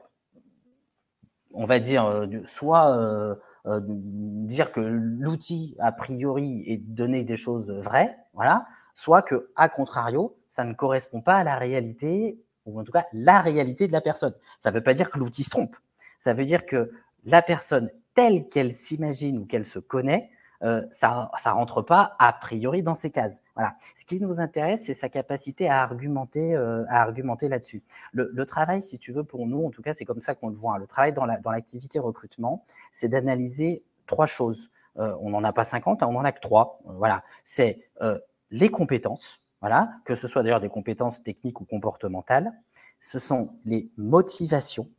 on 1.54 1.66
va 1.66 1.80
dire, 1.80 2.06
euh, 2.06 2.28
soit 2.46 3.38
dire 3.66 4.72
que 4.72 4.80
l'outil 4.80 5.76
a 5.80 5.92
priori 5.92 6.64
est 6.68 6.78
donné 6.78 7.26
des 7.26 7.36
choses 7.36 7.70
vraies, 7.70 8.16
voilà, 8.34 8.66
soit 8.96 9.22
que, 9.22 9.52
à 9.58 9.68
contrario, 9.68 10.38
ça 10.48 10.64
ne 10.64 10.74
correspond 10.74 11.20
pas 11.20 11.36
à 11.36 11.44
la 11.44 11.58
réalité, 11.58 12.40
ou 12.66 12.80
en 12.80 12.84
tout 12.84 12.94
cas 12.94 13.06
la 13.12 13.42
réalité 13.42 13.88
de 13.88 13.92
la 13.92 14.02
personne. 14.02 14.34
Ça 14.60 14.72
ne 14.72 14.76
veut 14.76 14.84
pas 14.84 14.94
dire 14.94 15.12
que 15.12 15.20
l'outil 15.20 15.44
se 15.44 15.50
trompe. 15.50 15.76
Ça 16.20 16.34
veut 16.34 16.46
dire 16.46 16.66
que 16.66 16.92
la 17.26 17.42
personne 17.42 17.90
telle 18.18 18.50
qu'elle 18.50 18.74
s'imagine 18.74 19.38
ou 19.38 19.46
qu'elle 19.46 19.66
se 19.66 19.78
connaît, 19.78 20.32
euh, 20.64 20.82
ça 20.92 21.30
ne 21.46 21.52
rentre 21.52 21.84
pas 21.84 22.16
a 22.18 22.34
priori 22.34 22.82
dans 22.82 22.96
ces 22.96 23.12
cases. 23.12 23.44
Voilà. 23.54 23.76
Ce 23.96 24.06
qui 24.06 24.20
nous 24.20 24.40
intéresse, 24.40 24.82
c'est 24.86 24.96
sa 24.96 25.08
capacité 25.08 25.70
à 25.70 25.84
argumenter, 25.84 26.56
euh, 26.56 26.84
à 26.90 27.04
argumenter 27.04 27.48
là-dessus. 27.48 27.84
Le, 28.14 28.32
le, 28.34 28.46
travail, 28.48 28.82
si 28.82 28.98
tu 28.98 29.12
veux, 29.12 29.24
pour 29.24 29.46
nous, 29.46 29.64
en 29.68 29.70
tout 29.70 29.84
cas, 29.84 29.94
c'est 29.94 30.04
comme 30.04 30.22
ça 30.22 30.34
qu'on 30.34 30.50
le 30.50 30.56
voit. 30.56 30.74
Hein. 30.74 30.80
Le 30.80 30.88
travail 30.88 31.14
dans 31.14 31.26
l'activité 31.52 32.00
la, 32.00 32.02
dans 32.02 32.08
recrutement, 32.08 32.66
c'est 32.92 33.08
d'analyser 33.08 33.84
trois 34.08 34.26
choses. 34.26 34.72
Euh, 34.98 35.16
on 35.22 35.30
n'en 35.30 35.44
a 35.44 35.54
pas 35.54 35.64
50, 35.64 36.02
hein, 36.02 36.08
on 36.10 36.14
n'en 36.14 36.24
a 36.24 36.32
que 36.32 36.40
trois. 36.40 36.80
Euh, 36.88 36.94
voilà. 36.94 37.24
C'est 37.44 37.88
euh, 38.02 38.18
les 38.50 38.70
compétences, 38.70 39.40
voilà, 39.62 39.92
que 40.06 40.16
ce 40.16 40.28
soit 40.28 40.42
d'ailleurs 40.42 40.62
des 40.62 40.70
compétences 40.70 41.22
techniques 41.22 41.62
ou 41.62 41.66
comportementales. 41.66 42.52
Ce 43.00 43.20
sont 43.20 43.52
les 43.66 43.92
motivations. 43.98 44.90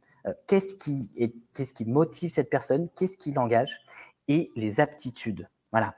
Qu'est-ce 0.47 0.75
qui, 0.75 1.11
est, 1.17 1.35
qu'est-ce 1.55 1.75
qui 1.75 1.85
motive 1.85 2.31
cette 2.31 2.51
personne? 2.51 2.89
Qu'est-ce 2.97 3.17
qui 3.17 3.33
l'engage? 3.33 3.81
Et 4.29 4.53
les 4.57 4.81
aptitudes. 4.81 5.49
Voilà. 5.73 5.95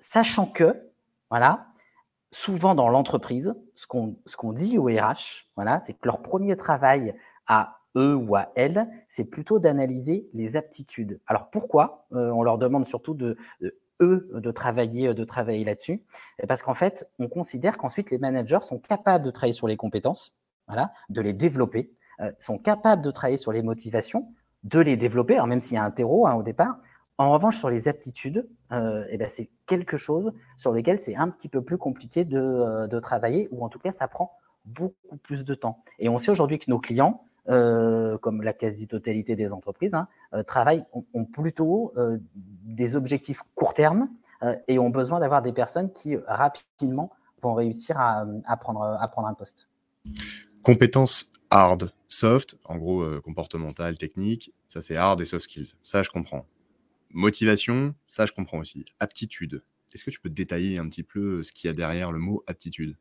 Sachant 0.00 0.46
que, 0.46 0.90
voilà, 1.30 1.66
souvent 2.30 2.74
dans 2.74 2.88
l'entreprise, 2.88 3.54
ce 3.74 3.86
qu'on 3.86 4.52
dit 4.52 4.78
au 4.78 4.84
RH, 4.84 5.46
voilà, 5.56 5.80
c'est 5.80 5.94
que 5.94 6.06
leur 6.06 6.22
premier 6.22 6.56
travail 6.56 7.14
à 7.46 7.80
eux 7.96 8.14
ou 8.14 8.36
à 8.36 8.50
elles, 8.54 8.86
c'est 9.08 9.24
plutôt 9.24 9.58
d'analyser 9.58 10.28
les 10.34 10.56
aptitudes. 10.56 11.20
Alors 11.26 11.50
pourquoi? 11.50 12.06
Euh, 12.12 12.30
On 12.30 12.42
leur 12.42 12.58
demande 12.58 12.86
surtout 12.86 13.14
de, 13.14 13.36
eux 14.00 14.30
de 14.32 14.50
travailler 14.50 15.12
de 15.14 15.24
travailler 15.24 15.64
là-dessus, 15.64 16.02
parce 16.46 16.62
qu'en 16.62 16.74
fait, 16.74 17.08
on 17.18 17.28
considère 17.28 17.78
qu'ensuite 17.78 18.10
les 18.10 18.18
managers 18.18 18.60
sont 18.62 18.78
capables 18.78 19.24
de 19.24 19.30
travailler 19.30 19.52
sur 19.52 19.66
les 19.66 19.76
compétences, 19.76 20.34
voilà, 20.66 20.92
de 21.08 21.20
les 21.20 21.32
développer, 21.32 21.90
euh, 22.20 22.32
sont 22.38 22.58
capables 22.58 23.02
de 23.02 23.10
travailler 23.10 23.36
sur 23.36 23.52
les 23.52 23.62
motivations, 23.62 24.28
de 24.64 24.80
les 24.80 24.96
développer, 24.96 25.34
alors 25.34 25.46
même 25.46 25.60
s'il 25.60 25.74
y 25.74 25.78
a 25.78 25.84
un 25.84 25.90
terreau 25.90 26.26
hein, 26.26 26.34
au 26.34 26.42
départ, 26.42 26.78
en 27.16 27.32
revanche, 27.32 27.58
sur 27.58 27.70
les 27.70 27.88
aptitudes, 27.88 28.48
euh, 28.72 29.04
eh 29.10 29.18
ben, 29.18 29.28
c'est 29.28 29.50
quelque 29.66 29.96
chose 29.96 30.32
sur 30.56 30.72
lequel 30.72 30.98
c'est 30.98 31.16
un 31.16 31.28
petit 31.28 31.48
peu 31.48 31.62
plus 31.62 31.78
compliqué 31.78 32.24
de, 32.24 32.38
euh, 32.38 32.86
de, 32.86 33.00
travailler, 33.00 33.48
ou 33.50 33.64
en 33.64 33.68
tout 33.68 33.78
cas, 33.78 33.90
ça 33.90 34.06
prend 34.06 34.36
beaucoup 34.64 35.16
plus 35.16 35.44
de 35.44 35.54
temps. 35.54 35.82
Et 35.98 36.08
on 36.08 36.18
sait 36.18 36.30
aujourd'hui 36.30 36.58
que 36.58 36.70
nos 36.70 36.78
clients, 36.78 37.24
comme 37.46 38.42
la 38.42 38.52
quasi-totalité 38.52 39.34
des 39.34 39.54
entreprises, 39.54 39.94
hein, 39.94 40.06
travaillent, 40.46 40.84
ont, 40.92 41.24
plutôt 41.24 41.94
des 42.28 42.94
objectifs 42.94 43.40
court 43.54 43.72
terme 43.72 44.10
et 44.66 44.78
ont 44.78 44.90
besoin 44.90 45.18
d'avoir 45.18 45.40
des 45.40 45.52
personnes 45.52 45.90
qui 45.90 46.18
rapidement 46.26 47.10
vont 47.40 47.54
réussir 47.54 47.98
à, 47.98 48.26
prendre, 48.60 48.82
à 48.82 49.08
prendre 49.08 49.28
un 49.28 49.32
poste. 49.32 49.66
Compétences 50.62 51.32
hard, 51.50 51.92
soft, 52.08 52.56
en 52.64 52.76
gros 52.76 53.04
comportemental, 53.20 53.96
technique, 53.96 54.52
ça 54.68 54.82
c'est 54.82 54.96
hard 54.96 55.20
et 55.20 55.24
soft 55.24 55.44
skills. 55.44 55.74
Ça, 55.82 56.02
je 56.02 56.10
comprends. 56.10 56.46
Motivation, 57.10 57.94
ça 58.06 58.26
je 58.26 58.32
comprends 58.32 58.58
aussi. 58.58 58.84
Aptitude. 59.00 59.62
Est-ce 59.94 60.04
que 60.04 60.10
tu 60.10 60.20
peux 60.20 60.28
détailler 60.28 60.78
un 60.78 60.88
petit 60.88 61.02
peu 61.02 61.42
ce 61.42 61.52
qu'il 61.52 61.68
y 61.68 61.70
a 61.70 61.74
derrière 61.74 62.12
le 62.12 62.18
mot 62.18 62.44
aptitude? 62.46 62.96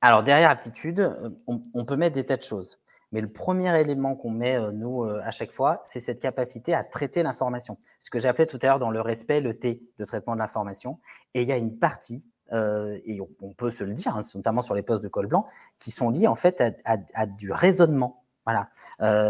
Alors 0.00 0.22
derrière 0.22 0.50
aptitude, 0.50 1.00
euh, 1.00 1.30
on, 1.46 1.84
peut 1.84 1.96
mettre 1.96 2.14
des 2.14 2.24
tas 2.24 2.36
de 2.36 2.42
choses. 2.42 2.80
Mais 3.12 3.20
le 3.20 3.28
premier 3.28 3.78
élément 3.78 4.16
qu'on 4.16 4.30
met, 4.30 4.56
euh, 4.56 4.72
nous, 4.72 5.04
euh, 5.04 5.20
à 5.22 5.30
chaque 5.30 5.52
fois, 5.52 5.82
c'est 5.84 6.00
cette 6.00 6.18
capacité 6.18 6.74
à 6.74 6.82
traiter 6.82 7.22
l'information. 7.22 7.78
Ce 8.00 8.10
que 8.10 8.18
j'appelais 8.18 8.46
tout 8.46 8.58
à 8.62 8.66
l'heure 8.66 8.78
dans 8.78 8.90
le 8.90 9.00
respect, 9.00 9.40
le 9.40 9.58
T 9.58 9.82
de 9.98 10.04
traitement 10.04 10.34
de 10.34 10.40
l'information. 10.40 10.98
Et 11.34 11.42
il 11.42 11.48
y 11.48 11.52
a 11.52 11.56
une 11.56 11.78
partie, 11.78 12.26
et 12.52 13.20
on, 13.40 13.52
peut 13.54 13.70
se 13.70 13.84
le 13.84 13.94
dire, 13.94 14.16
hein, 14.16 14.22
notamment 14.34 14.62
sur 14.62 14.74
les 14.74 14.82
postes 14.82 15.02
de 15.02 15.08
col 15.08 15.26
blanc, 15.26 15.46
qui 15.78 15.90
sont 15.90 16.10
liés 16.10 16.26
en 16.26 16.34
fait 16.34 16.62
à, 16.84 17.26
du 17.26 17.50
raisonnement. 17.52 18.24
Voilà. 18.44 18.68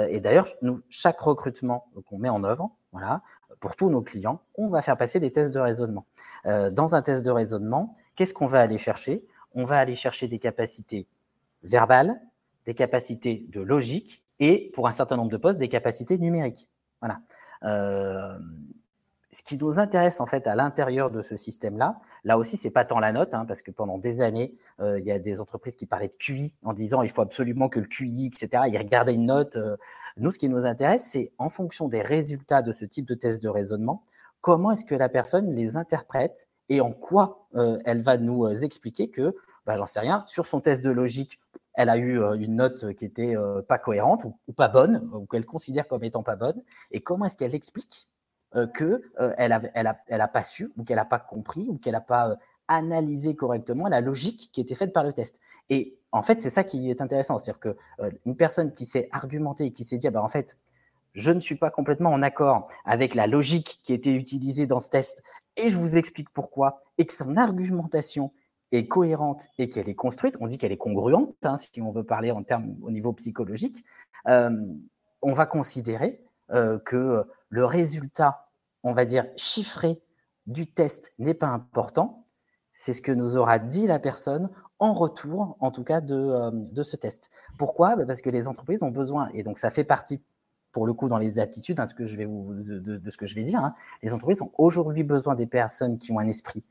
et 0.08 0.20
d'ailleurs, 0.20 0.48
chaque 0.88 1.20
recrutement 1.20 1.86
qu'on 2.06 2.18
met 2.18 2.30
en 2.30 2.44
œuvre, 2.44 2.70
voilà, 2.92 3.22
pour 3.62 3.76
tous 3.76 3.90
nos 3.90 4.02
clients, 4.02 4.42
on 4.56 4.68
va 4.68 4.82
faire 4.82 4.96
passer 4.96 5.20
des 5.20 5.30
tests 5.30 5.54
de 5.54 5.60
raisonnement. 5.60 6.04
Euh, 6.46 6.70
dans 6.70 6.96
un 6.96 7.00
test 7.00 7.22
de 7.22 7.30
raisonnement, 7.30 7.96
qu'est-ce 8.16 8.34
qu'on 8.34 8.48
va 8.48 8.60
aller 8.60 8.76
chercher? 8.76 9.24
On 9.54 9.64
va 9.64 9.78
aller 9.78 9.94
chercher 9.94 10.26
des 10.26 10.40
capacités 10.40 11.06
verbales, 11.62 12.20
des 12.66 12.74
capacités 12.74 13.46
de 13.50 13.60
logique 13.60 14.24
et, 14.40 14.72
pour 14.74 14.88
un 14.88 14.90
certain 14.90 15.16
nombre 15.16 15.30
de 15.30 15.36
postes, 15.36 15.58
des 15.58 15.68
capacités 15.68 16.18
numériques. 16.18 16.70
Voilà. 17.00 17.20
Ce 19.34 19.42
qui 19.42 19.56
nous 19.56 19.78
intéresse 19.78 20.20
en 20.20 20.26
fait 20.26 20.46
à 20.46 20.54
l'intérieur 20.54 21.10
de 21.10 21.22
ce 21.22 21.38
système-là, 21.38 21.98
là 22.24 22.36
aussi, 22.36 22.58
c'est 22.58 22.70
pas 22.70 22.84
tant 22.84 23.00
la 23.00 23.12
note, 23.12 23.32
hein, 23.32 23.46
parce 23.46 23.62
que 23.62 23.70
pendant 23.70 23.96
des 23.96 24.20
années, 24.20 24.54
euh, 24.80 24.98
il 25.00 25.06
y 25.06 25.10
a 25.10 25.18
des 25.18 25.40
entreprises 25.40 25.74
qui 25.74 25.86
parlaient 25.86 26.08
de 26.08 26.16
QI 26.18 26.54
en 26.62 26.74
disant 26.74 27.00
il 27.00 27.08
faut 27.08 27.22
absolument 27.22 27.70
que 27.70 27.80
le 27.80 27.86
QI, 27.86 28.26
etc. 28.26 28.64
Ils 28.66 28.76
regardaient 28.76 29.14
une 29.14 29.26
note. 29.26 29.56
Euh. 29.56 29.78
Nous, 30.18 30.32
ce 30.32 30.38
qui 30.38 30.50
nous 30.50 30.66
intéresse, 30.66 31.08
c'est 31.10 31.32
en 31.38 31.48
fonction 31.48 31.88
des 31.88 32.02
résultats 32.02 32.60
de 32.60 32.72
ce 32.72 32.84
type 32.84 33.06
de 33.06 33.14
test 33.14 33.42
de 33.42 33.48
raisonnement, 33.48 34.02
comment 34.42 34.72
est-ce 34.72 34.84
que 34.84 34.94
la 34.94 35.08
personne 35.08 35.54
les 35.54 35.78
interprète 35.78 36.46
et 36.68 36.82
en 36.82 36.92
quoi 36.92 37.46
euh, 37.54 37.78
elle 37.86 38.02
va 38.02 38.18
nous 38.18 38.46
expliquer 38.46 39.08
que, 39.08 39.34
bah, 39.64 39.76
j'en 39.76 39.86
sais 39.86 40.00
rien, 40.00 40.24
sur 40.26 40.44
son 40.44 40.60
test 40.60 40.84
de 40.84 40.90
logique, 40.90 41.40
elle 41.72 41.88
a 41.88 41.96
eu 41.96 42.20
une 42.38 42.56
note 42.56 42.94
qui 42.96 43.06
était 43.06 43.34
pas 43.66 43.78
cohérente 43.78 44.24
ou, 44.26 44.36
ou 44.46 44.52
pas 44.52 44.68
bonne, 44.68 45.08
ou 45.14 45.24
qu'elle 45.24 45.46
considère 45.46 45.88
comme 45.88 46.04
étant 46.04 46.22
pas 46.22 46.36
bonne, 46.36 46.62
et 46.90 47.00
comment 47.00 47.24
est-ce 47.24 47.38
qu'elle 47.38 47.54
explique 47.54 48.11
euh, 48.54 48.66
qu'elle 48.66 49.00
euh, 49.18 49.32
elle 49.38 49.52
a, 49.52 49.62
elle 49.74 49.86
a, 49.86 49.98
elle 50.08 50.20
a, 50.20 50.28
pas 50.28 50.44
su 50.44 50.70
ou 50.76 50.84
qu'elle 50.84 50.96
n'a 50.96 51.06
pas 51.06 51.18
compris 51.18 51.68
ou 51.68 51.78
qu'elle 51.78 51.94
n'a 51.94 52.02
pas 52.02 52.30
euh, 52.30 52.36
analysé 52.68 53.34
correctement 53.34 53.88
la 53.88 54.02
logique 54.02 54.50
qui 54.52 54.60
était 54.60 54.74
faite 54.74 54.92
par 54.92 55.04
le 55.04 55.14
test. 55.14 55.40
Et 55.70 55.96
en 56.12 56.22
fait, 56.22 56.40
c'est 56.40 56.50
ça 56.50 56.62
qui 56.62 56.90
est 56.90 57.00
intéressant, 57.00 57.38
c'est-à-dire 57.38 57.60
que 57.60 57.76
une 58.26 58.36
personne 58.36 58.72
qui 58.72 58.84
s'est 58.84 59.08
argumentée 59.10 59.64
et 59.64 59.72
qui 59.72 59.84
s'est 59.84 59.96
dit, 59.96 60.06
ah 60.06 60.10
bah, 60.10 60.22
en 60.22 60.28
fait, 60.28 60.58
je 61.14 61.32
ne 61.32 61.40
suis 61.40 61.54
pas 61.54 61.70
complètement 61.70 62.10
en 62.10 62.22
accord 62.22 62.68
avec 62.84 63.14
la 63.14 63.26
logique 63.26 63.80
qui 63.84 63.94
été 63.94 64.12
utilisée 64.12 64.66
dans 64.66 64.80
ce 64.80 64.90
test, 64.90 65.22
et 65.56 65.70
je 65.70 65.76
vous 65.78 65.96
explique 65.96 66.28
pourquoi, 66.30 66.82
et 66.98 67.06
que 67.06 67.14
son 67.14 67.36
argumentation 67.36 68.32
est 68.70 68.86
cohérente 68.86 69.48
et 69.58 69.70
qu'elle 69.70 69.88
est 69.88 69.94
construite, 69.94 70.36
on 70.40 70.46
dit 70.46 70.58
qu'elle 70.58 70.72
est 70.72 70.78
congruente, 70.78 71.34
hein, 71.44 71.56
si 71.56 71.80
on 71.80 71.90
veut 71.90 72.04
parler 72.04 72.30
en 72.30 72.42
termes 72.42 72.76
au 72.82 72.90
niveau 72.90 73.12
psychologique, 73.14 73.84
on 74.26 75.32
va 75.32 75.46
considérer 75.46 76.22
que 76.84 77.26
le 77.52 77.66
résultat, 77.66 78.48
on 78.82 78.94
va 78.94 79.04
dire, 79.04 79.26
chiffré 79.36 80.00
du 80.46 80.66
test 80.66 81.12
n'est 81.18 81.34
pas 81.34 81.48
important. 81.48 82.24
C'est 82.72 82.94
ce 82.94 83.02
que 83.02 83.12
nous 83.12 83.36
aura 83.36 83.58
dit 83.58 83.86
la 83.86 83.98
personne 83.98 84.48
en 84.78 84.94
retour, 84.94 85.58
en 85.60 85.70
tout 85.70 85.84
cas, 85.84 86.00
de, 86.00 86.14
euh, 86.14 86.82
ce 86.82 86.96
test. 86.96 87.30
Pourquoi? 87.58 87.94
Bah, 87.94 88.06
Parce 88.06 88.22
que 88.22 88.30
les 88.30 88.48
entreprises 88.48 88.82
ont 88.82 88.90
besoin, 88.90 89.28
et 89.34 89.42
donc 89.42 89.58
ça 89.58 89.70
fait 89.70 89.84
partie, 89.84 90.22
pour 90.72 90.86
le 90.86 90.94
coup, 90.94 91.10
dans 91.10 91.18
les 91.18 91.38
attitudes 91.38 91.78
hein, 91.78 91.84
de, 91.84 91.90
ce 93.10 93.16
que 93.18 93.26
je 93.26 93.34
vais 93.34 93.42
dire, 93.42 93.62
hein. 93.62 93.74
les 94.02 94.14
entreprises 94.14 94.40
ont 94.40 94.50
aujourd'hui 94.56 95.04
besoin 95.04 95.34
des 95.34 95.46
personnes 95.46 95.98
qui 95.98 96.10
ont 96.10 96.18
un 96.18 96.28
esprit 96.28 96.64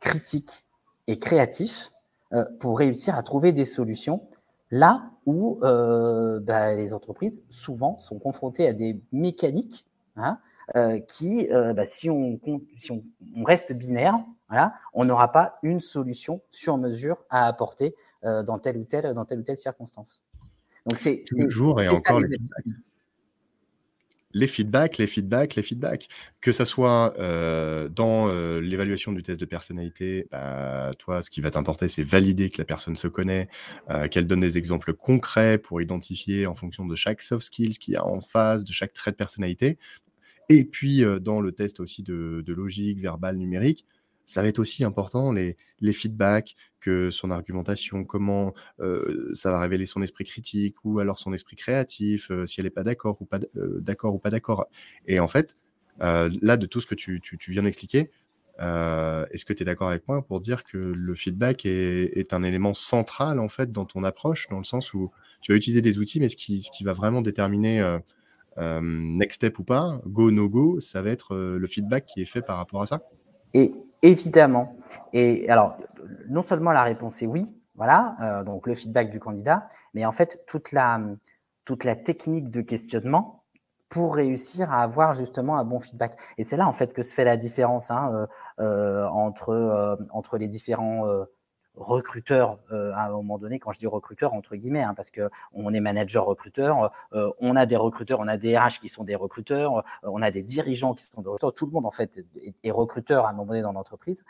critique 0.00 0.66
et 1.06 1.20
créatif 1.20 1.92
euh, 2.32 2.44
pour 2.58 2.76
réussir 2.76 3.14
à 3.14 3.22
trouver 3.22 3.52
des 3.52 3.64
solutions 3.64 4.26
là 4.72 5.12
où 5.26 5.60
euh, 5.62 6.40
bah, 6.40 6.74
les 6.74 6.92
entreprises 6.92 7.44
souvent 7.50 8.00
sont 8.00 8.18
confrontées 8.18 8.66
à 8.66 8.72
des 8.72 9.00
mécaniques 9.12 9.86
Hein, 10.16 10.38
euh, 10.76 10.98
qui, 11.00 11.48
euh, 11.50 11.74
bah, 11.74 11.84
si, 11.84 12.08
on, 12.08 12.40
si 12.78 12.92
on, 12.92 13.02
reste 13.44 13.72
binaire, 13.72 14.18
voilà, 14.48 14.74
on 14.92 15.04
n'aura 15.04 15.32
pas 15.32 15.58
une 15.62 15.80
solution 15.80 16.40
sur 16.50 16.78
mesure 16.78 17.18
à 17.30 17.46
apporter 17.46 17.94
euh, 18.24 18.42
dans, 18.42 18.58
telle 18.58 18.78
ou 18.78 18.84
telle, 18.84 19.12
dans 19.12 19.24
telle 19.24 19.40
ou 19.40 19.42
telle 19.42 19.58
circonstance. 19.58 20.22
Donc 20.86 20.98
c'est 20.98 21.22
toujours 21.36 21.82
et 21.82 21.88
encore 21.88 22.20
les 22.20 22.28
feedbacks. 22.28 22.64
Les 24.34 24.46
feedbacks, 24.46 24.98
les 24.98 25.06
feedbacks, 25.06 25.54
les 25.54 25.62
feedbacks. 25.62 26.08
Que 26.40 26.52
ça 26.52 26.66
soit 26.66 27.14
dans 27.90 28.28
l'évaluation 28.60 29.12
du 29.12 29.22
test 29.22 29.40
de 29.40 29.46
personnalité, 29.46 30.26
bah, 30.30 30.90
toi, 30.98 31.22
ce 31.22 31.30
qui 31.30 31.40
va 31.40 31.50
t'importer, 31.50 31.88
c'est 31.88 32.02
valider 32.02 32.50
que 32.50 32.58
la 32.58 32.64
personne 32.64 32.96
se 32.96 33.08
connaît, 33.08 33.48
qu'elle 34.10 34.26
donne 34.26 34.40
des 34.40 34.58
exemples 34.58 34.92
concrets 34.92 35.58
pour 35.58 35.80
identifier 35.80 36.46
en 36.46 36.54
fonction 36.54 36.84
de 36.84 36.94
chaque 36.96 37.22
soft 37.22 37.46
skills 37.46 37.78
qu'il 37.78 37.94
y 37.94 37.96
a 37.96 38.04
en 38.04 38.20
face, 38.20 38.64
de 38.64 38.72
chaque 38.72 38.92
trait 38.92 39.12
de 39.12 39.16
personnalité. 39.16 39.78
Et 40.48 40.64
puis, 40.64 41.02
dans 41.20 41.40
le 41.40 41.52
test 41.52 41.80
aussi 41.80 42.02
de, 42.02 42.44
logique, 42.46 42.98
verbale, 42.98 43.36
numérique, 43.36 43.86
ça 44.26 44.42
va 44.42 44.48
être 44.48 44.58
aussi 44.58 44.84
important, 44.84 45.32
les, 45.32 45.56
les 45.80 45.92
feedbacks, 45.92 46.56
son 47.10 47.30
argumentation, 47.30 48.04
comment 48.04 48.54
ça 49.34 49.50
va 49.50 49.60
révéler 49.60 49.86
son 49.86 50.02
esprit 50.02 50.24
critique 50.24 50.76
ou 50.84 50.98
alors 50.98 51.18
son 51.18 51.32
esprit 51.32 51.56
créatif, 51.56 52.30
si 52.46 52.60
elle 52.60 52.64
n'est 52.64 52.70
pas 52.70 52.82
d'accord 52.84 53.20
ou 53.20 53.24
pas 53.24 53.38
d'accord 53.54 54.14
ou 54.14 54.18
pas 54.18 54.30
d'accord. 54.30 54.66
Et 55.06 55.20
en 55.20 55.28
fait, 55.28 55.56
là, 56.00 56.56
de 56.56 56.66
tout 56.66 56.80
ce 56.80 56.86
que 56.86 56.94
tu, 56.94 57.20
tu, 57.20 57.50
viens 57.50 57.62
d'expliquer, 57.62 58.10
est-ce 58.58 59.44
que 59.44 59.52
tu 59.52 59.62
es 59.62 59.66
d'accord 59.66 59.88
avec 59.88 60.06
moi 60.08 60.22
pour 60.22 60.40
dire 60.40 60.64
que 60.64 60.78
le 60.78 61.14
feedback 61.14 61.66
est, 61.66 62.18
est, 62.18 62.32
un 62.34 62.42
élément 62.42 62.74
central 62.74 63.40
en 63.40 63.48
fait 63.48 63.72
dans 63.72 63.84
ton 63.84 64.04
approche, 64.04 64.48
dans 64.48 64.58
le 64.58 64.64
sens 64.64 64.94
où 64.94 65.10
tu 65.40 65.52
vas 65.52 65.56
utiliser 65.56 65.82
des 65.82 65.98
outils, 65.98 66.20
mais 66.20 66.28
ce 66.28 66.36
qui, 66.36 66.62
ce 66.62 66.70
qui 66.70 66.84
va 66.84 66.92
vraiment 66.92 67.22
déterminer 67.22 67.98
euh, 68.58 68.80
next 68.82 69.36
step 69.36 69.58
ou 69.58 69.64
pas, 69.64 70.00
go, 70.06 70.30
no 70.30 70.48
go, 70.48 70.78
ça 70.80 71.02
va 71.02 71.10
être 71.10 71.34
euh, 71.34 71.58
le 71.58 71.66
feedback 71.66 72.06
qui 72.06 72.22
est 72.22 72.26
fait 72.26 72.42
par 72.42 72.56
rapport 72.56 72.82
à 72.82 72.86
ça? 72.86 73.02
Et 73.52 73.72
évidemment. 74.04 74.76
Et 75.12 75.48
alors, 75.48 75.76
non 76.28 76.42
seulement 76.42 76.70
la 76.70 76.82
réponse 76.82 77.22
est 77.22 77.26
oui, 77.26 77.56
voilà, 77.74 78.16
euh, 78.20 78.44
donc 78.44 78.66
le 78.66 78.74
feedback 78.74 79.10
du 79.10 79.18
candidat, 79.18 79.66
mais 79.94 80.04
en 80.04 80.12
fait, 80.12 80.44
toute 80.46 80.70
la, 80.72 81.00
technique 82.04 82.50
de 82.50 82.60
questionnement 82.60 83.42
pour 83.88 84.14
réussir 84.14 84.72
à 84.72 84.82
avoir 84.82 85.14
justement 85.14 85.58
un 85.58 85.64
bon 85.64 85.80
feedback. 85.80 86.16
Et 86.38 86.44
c'est 86.44 86.56
là 86.56 86.68
en 86.68 86.72
fait 86.72 86.92
que 86.92 87.02
se 87.02 87.14
fait 87.14 87.24
la 87.24 87.36
différence 87.36 87.90
hein, 87.90 88.26
entre, 88.58 89.98
entre 90.10 90.36
les 90.36 90.48
différents 90.48 91.06
recruteur 91.76 92.58
euh, 92.72 92.92
à 92.94 93.06
un 93.06 93.10
moment 93.10 93.38
donné. 93.38 93.58
Quand 93.58 93.72
je 93.72 93.78
dis 93.78 93.86
recruteur, 93.86 94.34
entre 94.34 94.56
guillemets, 94.56 94.82
hein, 94.82 94.94
parce 94.94 95.10
que 95.10 95.30
on 95.52 95.72
est 95.74 95.80
manager 95.80 96.24
recruteur, 96.24 96.92
euh, 97.12 97.30
on 97.40 97.56
a 97.56 97.66
des 97.66 97.76
recruteurs, 97.76 98.20
on 98.20 98.28
a 98.28 98.36
des 98.36 98.56
RH 98.56 98.80
qui 98.80 98.88
sont 98.88 99.04
des 99.04 99.16
recruteurs, 99.16 99.78
euh, 99.78 99.82
on 100.04 100.22
a 100.22 100.30
des 100.30 100.42
dirigeants 100.42 100.94
qui 100.94 101.04
sont 101.04 101.22
des 101.22 101.28
recruteurs. 101.28 101.54
Tout 101.54 101.66
le 101.66 101.72
monde 101.72 101.86
en 101.86 101.90
fait 101.90 102.24
est, 102.62 102.70
recruteur 102.70 103.26
à 103.26 103.30
un 103.30 103.32
moment 103.32 103.46
donné 103.46 103.62
dans 103.62 103.72
l'entreprise. 103.72 104.24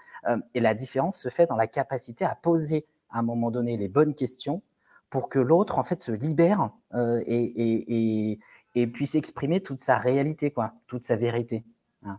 et 0.55 0.61
la 0.61 0.75
différence 0.75 1.19
se 1.19 1.29
fait 1.29 1.47
dans 1.47 1.57
la 1.57 1.67
capacité 1.67 2.25
à 2.25 2.35
poser 2.35 2.87
à 3.11 3.19
un 3.21 3.23
moment 3.23 3.51
donné 3.51 3.77
les 3.77 3.89
bonnes 3.89 4.15
questions 4.15 4.63
pour 5.09 5.29
que 5.29 5.39
l'autre 5.39 5.79
en 5.79 5.85
fait 5.85 6.03
se 6.03 6.13
libère 6.13 6.71
et, 6.95 7.23
et, 7.27 8.33
et, 8.33 8.39
et, 8.75 8.87
puisse 8.87 9.15
exprimer 9.15 9.61
toute 9.63 9.81
sa 9.81 9.97
réalité, 9.97 10.51
quoi, 10.51 10.75
toute 10.87 11.05
sa 11.05 11.17
vérité. 11.17 11.65
Hein. 12.05 12.19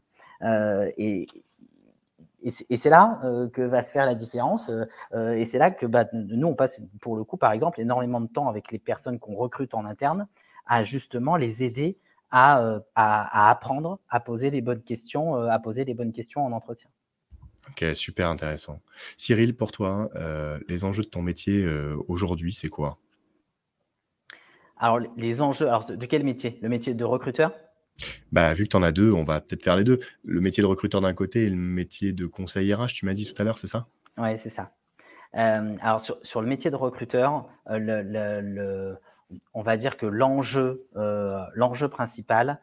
et, 0.97 1.27
et 2.45 2.75
c'est 2.77 2.89
là 2.89 3.19
euh, 3.23 3.49
que 3.49 3.61
va 3.63 3.81
se 3.81 3.91
faire 3.91 4.05
la 4.05 4.13
différence. 4.13 4.69
Euh, 4.69 4.85
euh, 5.13 5.33
et 5.33 5.45
c'est 5.45 5.57
là 5.57 5.71
que 5.71 5.87
bah, 5.87 6.05
nous, 6.13 6.47
on 6.47 6.53
passe, 6.53 6.79
pour 7.01 7.15
le 7.15 7.23
coup, 7.23 7.37
par 7.37 7.51
exemple, 7.51 7.81
énormément 7.81 8.21
de 8.21 8.27
temps 8.27 8.47
avec 8.47 8.71
les 8.71 8.77
personnes 8.77 9.19
qu'on 9.19 9.35
recrute 9.35 9.73
en 9.73 9.85
interne 9.85 10.27
à 10.67 10.83
justement 10.83 11.37
les 11.37 11.63
aider 11.63 11.97
à, 12.31 12.79
à, 12.95 13.49
apprendre 13.49 13.99
à 14.09 14.19
poser 14.19 14.49
les 14.51 14.61
bonnes 14.61 14.81
questions, 14.81 15.35
à 15.35 15.57
poser 15.59 15.85
les 15.85 15.93
bonnes 15.93 16.11
questions 16.11 16.45
en 16.45 16.51
entretien. 16.51 16.89
Ok, 17.69 17.85
super 17.95 18.29
intéressant. 18.29 18.81
Cyril, 19.15 19.55
pour 19.55 19.71
toi, 19.71 20.09
les 20.67 20.83
enjeux 20.83 21.03
de 21.03 21.07
ton 21.07 21.21
métier 21.21 21.65
aujourd'hui, 22.07 22.53
c'est 22.53 22.67
quoi? 22.67 22.97
Alors, 24.77 24.99
les 25.15 25.39
enjeux, 25.39 25.67
alors 25.67 25.85
de 25.85 26.05
quel 26.05 26.23
métier? 26.23 26.59
Le 26.61 26.67
métier 26.67 26.93
de 26.93 27.05
recruteur? 27.05 27.53
Bah, 28.31 28.53
vu 28.53 28.65
que 28.65 28.69
tu 28.69 28.77
en 28.77 28.83
as 28.83 28.91
deux, 28.91 29.11
on 29.11 29.23
va 29.23 29.41
peut-être 29.41 29.63
faire 29.63 29.75
les 29.75 29.83
deux. 29.83 29.99
Le 30.23 30.41
métier 30.41 30.61
de 30.61 30.67
recruteur 30.67 31.01
d'un 31.01 31.13
côté 31.13 31.45
et 31.45 31.49
le 31.49 31.55
métier 31.55 32.11
de 32.13 32.25
conseiller 32.25 32.73
RH, 32.73 32.87
tu 32.87 33.05
m'as 33.05 33.13
dit 33.13 33.25
tout 33.25 33.39
à 33.41 33.45
l'heure, 33.45 33.59
c'est 33.59 33.67
ça? 33.67 33.87
Oui, 34.17 34.37
c'est 34.37 34.49
ça. 34.49 34.71
Euh, 35.35 35.75
alors, 35.81 36.01
sur, 36.21 36.41
le 36.41 36.47
métier 36.47 36.71
de 36.71 36.75
recruteur, 36.75 37.49
euh, 37.69 38.95
on 39.53 39.61
va 39.61 39.77
dire 39.77 39.97
que 39.97 40.05
l'enjeu 40.05 40.85
euh, 40.95 41.39
l'enjeu 41.53 41.89
principal, 41.89 42.59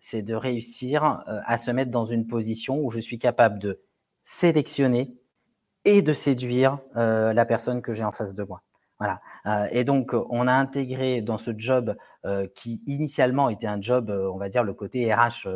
c'est 0.00 0.22
de 0.22 0.34
réussir 0.34 1.22
à 1.46 1.56
se 1.56 1.70
mettre 1.70 1.92
dans 1.92 2.04
une 2.04 2.26
position 2.26 2.80
où 2.80 2.90
je 2.90 2.98
suis 2.98 3.20
capable 3.20 3.60
de 3.60 3.80
sélectionner 4.24 5.14
et 5.84 6.02
de 6.02 6.12
séduire 6.12 6.78
la 6.96 7.44
personne 7.44 7.80
que 7.80 7.92
j'ai 7.92 8.02
en 8.02 8.10
face 8.10 8.34
de 8.34 8.42
moi. 8.42 8.60
Voilà. 9.00 9.20
Euh, 9.46 9.66
et 9.72 9.84
donc, 9.84 10.14
on 10.28 10.46
a 10.46 10.52
intégré 10.52 11.22
dans 11.22 11.38
ce 11.38 11.52
job 11.56 11.96
euh, 12.26 12.46
qui 12.54 12.82
initialement 12.86 13.48
était 13.48 13.66
un 13.66 13.80
job, 13.80 14.10
euh, 14.10 14.30
on 14.30 14.36
va 14.36 14.50
dire 14.50 14.62
le 14.62 14.74
côté 14.74 15.12
RH 15.12 15.48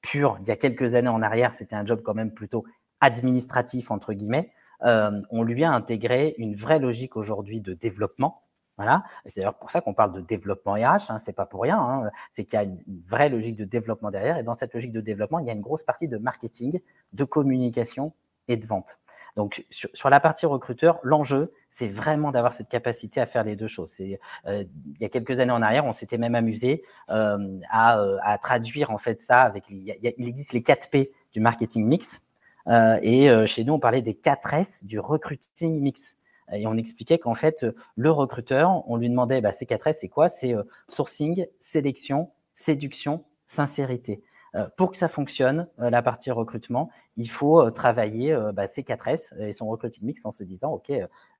pur. 0.00 0.38
Il 0.40 0.48
y 0.48 0.50
a 0.50 0.56
quelques 0.56 0.94
années 0.94 1.08
en 1.08 1.22
arrière, 1.22 1.52
c'était 1.52 1.76
un 1.76 1.84
job 1.84 2.00
quand 2.02 2.14
même 2.14 2.32
plutôt 2.32 2.64
administratif 3.00 3.90
entre 3.90 4.12
guillemets. 4.14 4.52
on 4.80 5.42
lui 5.42 5.64
a 5.64 5.72
intégré 5.72 6.34
une 6.38 6.54
vraie 6.56 6.78
logique 6.78 7.16
aujourd'hui 7.16 7.60
de 7.60 7.74
développement. 7.74 8.42
Voilà. 8.78 9.04
C'est 9.26 9.40
d'ailleurs 9.40 9.58
pour 9.58 9.70
ça 9.70 9.80
qu'on 9.80 9.94
parle 9.94 10.12
de 10.12 10.20
développement 10.20 10.72
RH. 10.72 11.10
Hein, 11.10 11.18
c'est 11.18 11.34
pas 11.34 11.46
pour 11.46 11.62
rien. 11.62 11.78
Hein. 11.78 12.10
C'est 12.30 12.44
qu'il 12.44 12.54
y 12.54 12.62
a 12.62 12.64
une 12.64 12.80
vraie 13.06 13.28
logique 13.28 13.56
de 13.56 13.64
développement 13.64 14.10
derrière. 14.10 14.38
Et 14.38 14.42
dans 14.42 14.54
cette 14.54 14.74
logique 14.74 14.92
de 14.92 15.00
développement, 15.00 15.38
il 15.40 15.46
y 15.46 15.50
a 15.50 15.52
une 15.52 15.60
grosse 15.60 15.82
partie 15.84 16.08
de 16.08 16.18
marketing, 16.18 16.80
de 17.12 17.24
communication 17.24 18.12
et 18.48 18.56
de 18.56 18.66
vente. 18.66 18.98
Donc 19.36 19.64
sur, 19.70 19.88
sur 19.94 20.10
la 20.10 20.20
partie 20.20 20.46
recruteur, 20.46 20.98
l'enjeu, 21.02 21.52
c'est 21.70 21.88
vraiment 21.88 22.32
d'avoir 22.32 22.52
cette 22.52 22.68
capacité 22.68 23.20
à 23.20 23.26
faire 23.26 23.44
les 23.44 23.56
deux 23.56 23.66
choses. 23.66 23.98
Euh, 24.00 24.16
il 24.46 25.00
y 25.00 25.04
a 25.04 25.08
quelques 25.08 25.40
années 25.40 25.52
en 25.52 25.62
arrière, 25.62 25.86
on 25.86 25.92
s'était 25.92 26.18
même 26.18 26.34
amusé 26.34 26.82
euh, 27.08 27.58
à, 27.70 27.98
euh, 27.98 28.18
à, 28.22 28.36
traduire 28.38 28.90
en 28.90 28.98
fait 28.98 29.20
ça 29.20 29.40
avec. 29.40 29.64
Il, 29.70 29.82
y 29.82 29.90
a, 29.90 30.12
il 30.18 30.28
existe 30.28 30.52
les 30.52 30.62
4 30.62 30.90
P 30.90 31.12
du 31.32 31.40
marketing 31.40 31.86
mix, 31.86 32.20
euh, 32.68 32.98
et 33.02 33.30
euh, 33.30 33.46
chez 33.46 33.64
nous 33.64 33.72
on 33.74 33.78
parlait 33.78 34.02
des 34.02 34.14
4 34.14 34.54
S 34.54 34.84
du 34.84 34.98
recruiting 35.00 35.80
mix. 35.80 36.16
Et 36.52 36.66
on 36.66 36.76
expliquait 36.76 37.18
qu'en 37.18 37.34
fait 37.34 37.64
le 37.96 38.10
recruteur, 38.10 38.82
on 38.86 38.96
lui 38.96 39.08
demandait, 39.08 39.40
bah, 39.40 39.52
ces 39.52 39.64
4 39.64 39.86
S, 39.86 39.98
c'est 40.00 40.08
quoi? 40.08 40.28
C'est 40.28 40.54
sourcing, 40.88 41.46
sélection, 41.60 42.30
séduction, 42.54 43.24
sincérité. 43.46 44.20
Euh, 44.54 44.66
pour 44.76 44.90
que 44.90 44.98
ça 44.98 45.08
fonctionne, 45.08 45.66
euh, 45.80 45.88
la 45.88 46.02
partie 46.02 46.30
recrutement, 46.30 46.90
il 47.16 47.30
faut 47.30 47.60
euh, 47.60 47.70
travailler 47.70 48.36
bah, 48.54 48.66
ces 48.66 48.82
4 48.82 49.08
S 49.08 49.34
et 49.38 49.52
son 49.52 49.68
recruiting 49.68 50.04
mix 50.04 50.24
en 50.26 50.32
se 50.32 50.44
disant, 50.44 50.72
OK, 50.72 50.92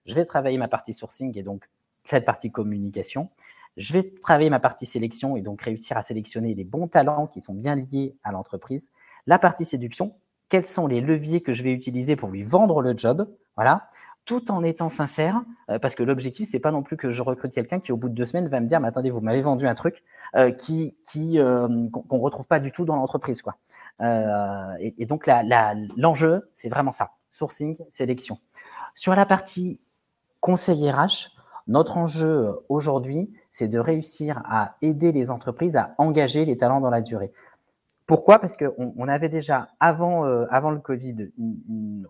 je 0.06 0.14
vais 0.14 0.24
travailler 0.24 0.58
ma 0.58 0.68
partie 0.68 0.94
sourcing 0.94 1.36
et 1.36 1.42
donc 1.42 1.68
cette 2.04 2.24
partie 2.24 2.50
communication. 2.50 3.28
Je 3.76 3.92
vais 3.92 4.02
travailler 4.22 4.50
ma 4.50 4.60
partie 4.60 4.86
sélection 4.86 5.36
et 5.36 5.42
donc 5.42 5.62
réussir 5.62 5.96
à 5.96 6.02
sélectionner 6.02 6.54
les 6.54 6.64
bons 6.64 6.88
talents 6.88 7.26
qui 7.26 7.40
sont 7.40 7.54
bien 7.54 7.74
liés 7.74 8.14
à 8.22 8.32
l'entreprise. 8.32 8.90
La 9.26 9.38
partie 9.38 9.64
séduction, 9.64 10.14
quels 10.48 10.66
sont 10.66 10.86
les 10.86 11.00
leviers 11.00 11.40
que 11.40 11.52
je 11.52 11.62
vais 11.62 11.72
utiliser 11.72 12.16
pour 12.16 12.28
lui 12.28 12.42
vendre 12.42 12.82
le 12.82 12.94
job? 12.96 13.28
Voilà 13.56 13.86
tout 14.24 14.52
en 14.52 14.62
étant 14.62 14.88
sincère, 14.88 15.42
euh, 15.68 15.78
parce 15.78 15.94
que 15.94 16.02
l'objectif 16.02 16.48
c'est 16.50 16.60
pas 16.60 16.70
non 16.70 16.82
plus 16.82 16.96
que 16.96 17.10
je 17.10 17.22
recrute 17.22 17.52
quelqu'un 17.52 17.80
qui 17.80 17.92
au 17.92 17.96
bout 17.96 18.08
de 18.08 18.14
deux 18.14 18.24
semaines 18.24 18.48
va 18.48 18.60
me 18.60 18.66
dire 18.66 18.80
mais 18.80 18.88
attendez 18.88 19.10
vous 19.10 19.20
m'avez 19.20 19.40
vendu 19.40 19.66
un 19.66 19.74
truc 19.74 20.04
euh, 20.36 20.50
qui 20.52 20.96
qui 21.04 21.40
euh, 21.40 21.68
qu'on 21.90 22.18
retrouve 22.18 22.46
pas 22.46 22.60
du 22.60 22.70
tout 22.70 22.84
dans 22.84 22.96
l'entreprise 22.96 23.42
quoi. 23.42 23.56
Et, 24.00 24.94
et, 24.98 25.06
donc 25.06 25.28
l'enjeu 25.96 26.50
c'est 26.54 26.68
vraiment 26.68 26.92
ça 26.92 27.12
sourcing 27.30 27.76
sélection. 27.88 28.38
Sur 28.94 29.14
la 29.14 29.26
partie 29.26 29.80
conseil 30.40 30.90
RH, 30.90 31.30
notre 31.66 31.96
enjeu 31.96 32.60
aujourd'hui 32.68 33.32
c'est 33.50 33.68
de 33.68 33.78
réussir 33.78 34.42
à 34.44 34.76
aider 34.82 35.12
les 35.12 35.30
entreprises 35.30 35.76
à 35.76 35.94
engager 35.98 36.44
les 36.44 36.56
talents 36.56 36.80
dans 36.80 36.90
la 36.90 37.00
durée. 37.00 37.32
Pourquoi? 38.06 38.38
Parce 38.38 38.56
qu'on 38.56 38.92
on 38.96 39.08
avait 39.08 39.28
déjà 39.28 39.68
avant 39.80 40.24
avant 40.50 40.70
le 40.70 40.80
Covid, 40.80 41.30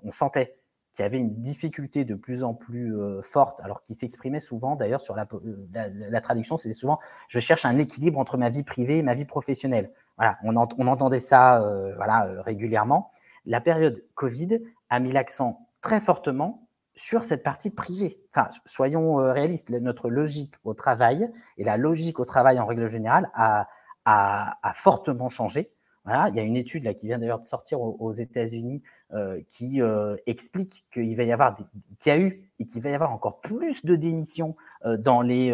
on 0.02 0.10
sentait 0.10 0.56
qui 0.94 1.02
avait 1.02 1.18
une 1.18 1.40
difficulté 1.40 2.04
de 2.04 2.14
plus 2.14 2.42
en 2.42 2.54
plus 2.54 2.96
euh, 2.96 3.22
forte, 3.22 3.60
alors 3.60 3.82
qui 3.82 3.94
s'exprimait 3.94 4.40
souvent, 4.40 4.76
d'ailleurs, 4.76 5.00
sur 5.00 5.16
la, 5.16 5.26
la, 5.72 5.88
la 5.88 6.20
traduction, 6.20 6.56
c'était 6.56 6.74
souvent 6.74 6.98
je 7.28 7.40
cherche 7.40 7.64
un 7.64 7.78
équilibre 7.78 8.18
entre 8.18 8.36
ma 8.36 8.50
vie 8.50 8.62
privée 8.62 8.98
et 8.98 9.02
ma 9.02 9.14
vie 9.14 9.24
professionnelle. 9.24 9.90
Voilà, 10.18 10.38
on, 10.44 10.54
on 10.56 10.86
entendait 10.86 11.20
ça 11.20 11.62
euh, 11.62 11.94
voilà, 11.96 12.26
euh, 12.26 12.42
régulièrement. 12.42 13.10
La 13.46 13.60
période 13.60 14.04
Covid 14.14 14.60
a 14.90 15.00
mis 15.00 15.12
l'accent 15.12 15.66
très 15.80 16.00
fortement 16.00 16.68
sur 16.94 17.24
cette 17.24 17.42
partie 17.42 17.70
privée. 17.70 18.20
Enfin, 18.30 18.50
soyons 18.66 19.14
réalistes, 19.14 19.70
notre 19.70 20.10
logique 20.10 20.54
au 20.62 20.74
travail 20.74 21.30
et 21.56 21.64
la 21.64 21.78
logique 21.78 22.20
au 22.20 22.26
travail 22.26 22.60
en 22.60 22.66
règle 22.66 22.86
générale 22.86 23.30
a, 23.34 23.66
a, 24.04 24.58
a 24.62 24.74
fortement 24.74 25.30
changé. 25.30 25.72
Voilà, 26.04 26.28
il 26.30 26.34
y 26.34 26.40
a 26.40 26.42
une 26.42 26.56
étude 26.56 26.82
là 26.82 26.94
qui 26.94 27.06
vient 27.06 27.18
d'ailleurs 27.18 27.38
de 27.38 27.46
sortir 27.46 27.80
aux, 27.80 28.12
États-Unis 28.12 28.82
euh, 28.82 29.01
qui 29.48 29.82
euh, 29.82 30.16
explique 30.26 30.86
qu'il 30.92 31.14
va 31.16 31.24
y 31.24 31.32
avoir, 31.32 31.54
qu'il 31.98 32.12
y 32.12 32.16
a 32.16 32.18
eu 32.18 32.48
et 32.58 32.64
qu'il 32.64 32.80
va 32.80 32.88
y 32.88 32.94
avoir 32.94 33.12
encore 33.12 33.42
plus 33.42 33.84
de 33.84 33.94
démissions 33.94 34.56
euh, 34.86 34.96
dans 34.96 35.20
les 35.20 35.50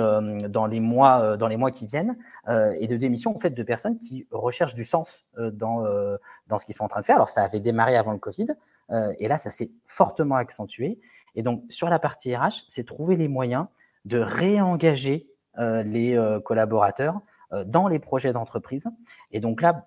dans 0.49 0.67
les 0.67 0.79
mois 0.79 1.37
dans 1.37 1.49
les 1.49 1.57
mois 1.57 1.73
qui 1.73 1.87
viennent 1.87 2.17
et 2.49 2.87
de 2.87 2.97
démissions 2.97 3.35
en 3.35 3.39
fait 3.41 3.51
de 3.51 3.63
personnes 3.65 3.99
qui 3.99 4.27
recherchent 4.31 4.75
du 4.75 4.85
sens 4.85 5.25
dans 5.37 5.85
dans 6.47 6.59
ce 6.59 6.67
qu'ils 6.67 6.75
sont 6.75 6.85
en 6.85 6.89
train 6.89 7.01
de 7.01 7.05
faire. 7.05 7.17
Alors 7.17 7.29
ça 7.29 7.43
avait 7.43 7.61
démarré 7.61 7.97
avant 7.97 8.13
le 8.13 8.19
Covid 8.19 8.49
et 9.19 9.27
là 9.27 9.39
ça 9.39 9.51
s'est 9.51 9.71
fortement 9.87 10.37
accentué. 10.37 11.01
Et 11.35 11.43
donc 11.43 11.65
sur 11.69 11.89
la 11.89 11.99
partie 11.99 12.37
RH, 12.37 12.65
c'est 12.69 12.87
trouver 12.87 13.17
les 13.17 13.29
moyens 13.29 13.67
de 14.05 14.19
réengager 14.19 15.27
les 15.57 16.39
collaborateurs 16.45 17.21
dans 17.65 17.89
les 17.89 17.99
projets 17.99 18.33
d'entreprise. 18.33 18.89
Et 19.33 19.41
donc 19.41 19.63
là, 19.63 19.85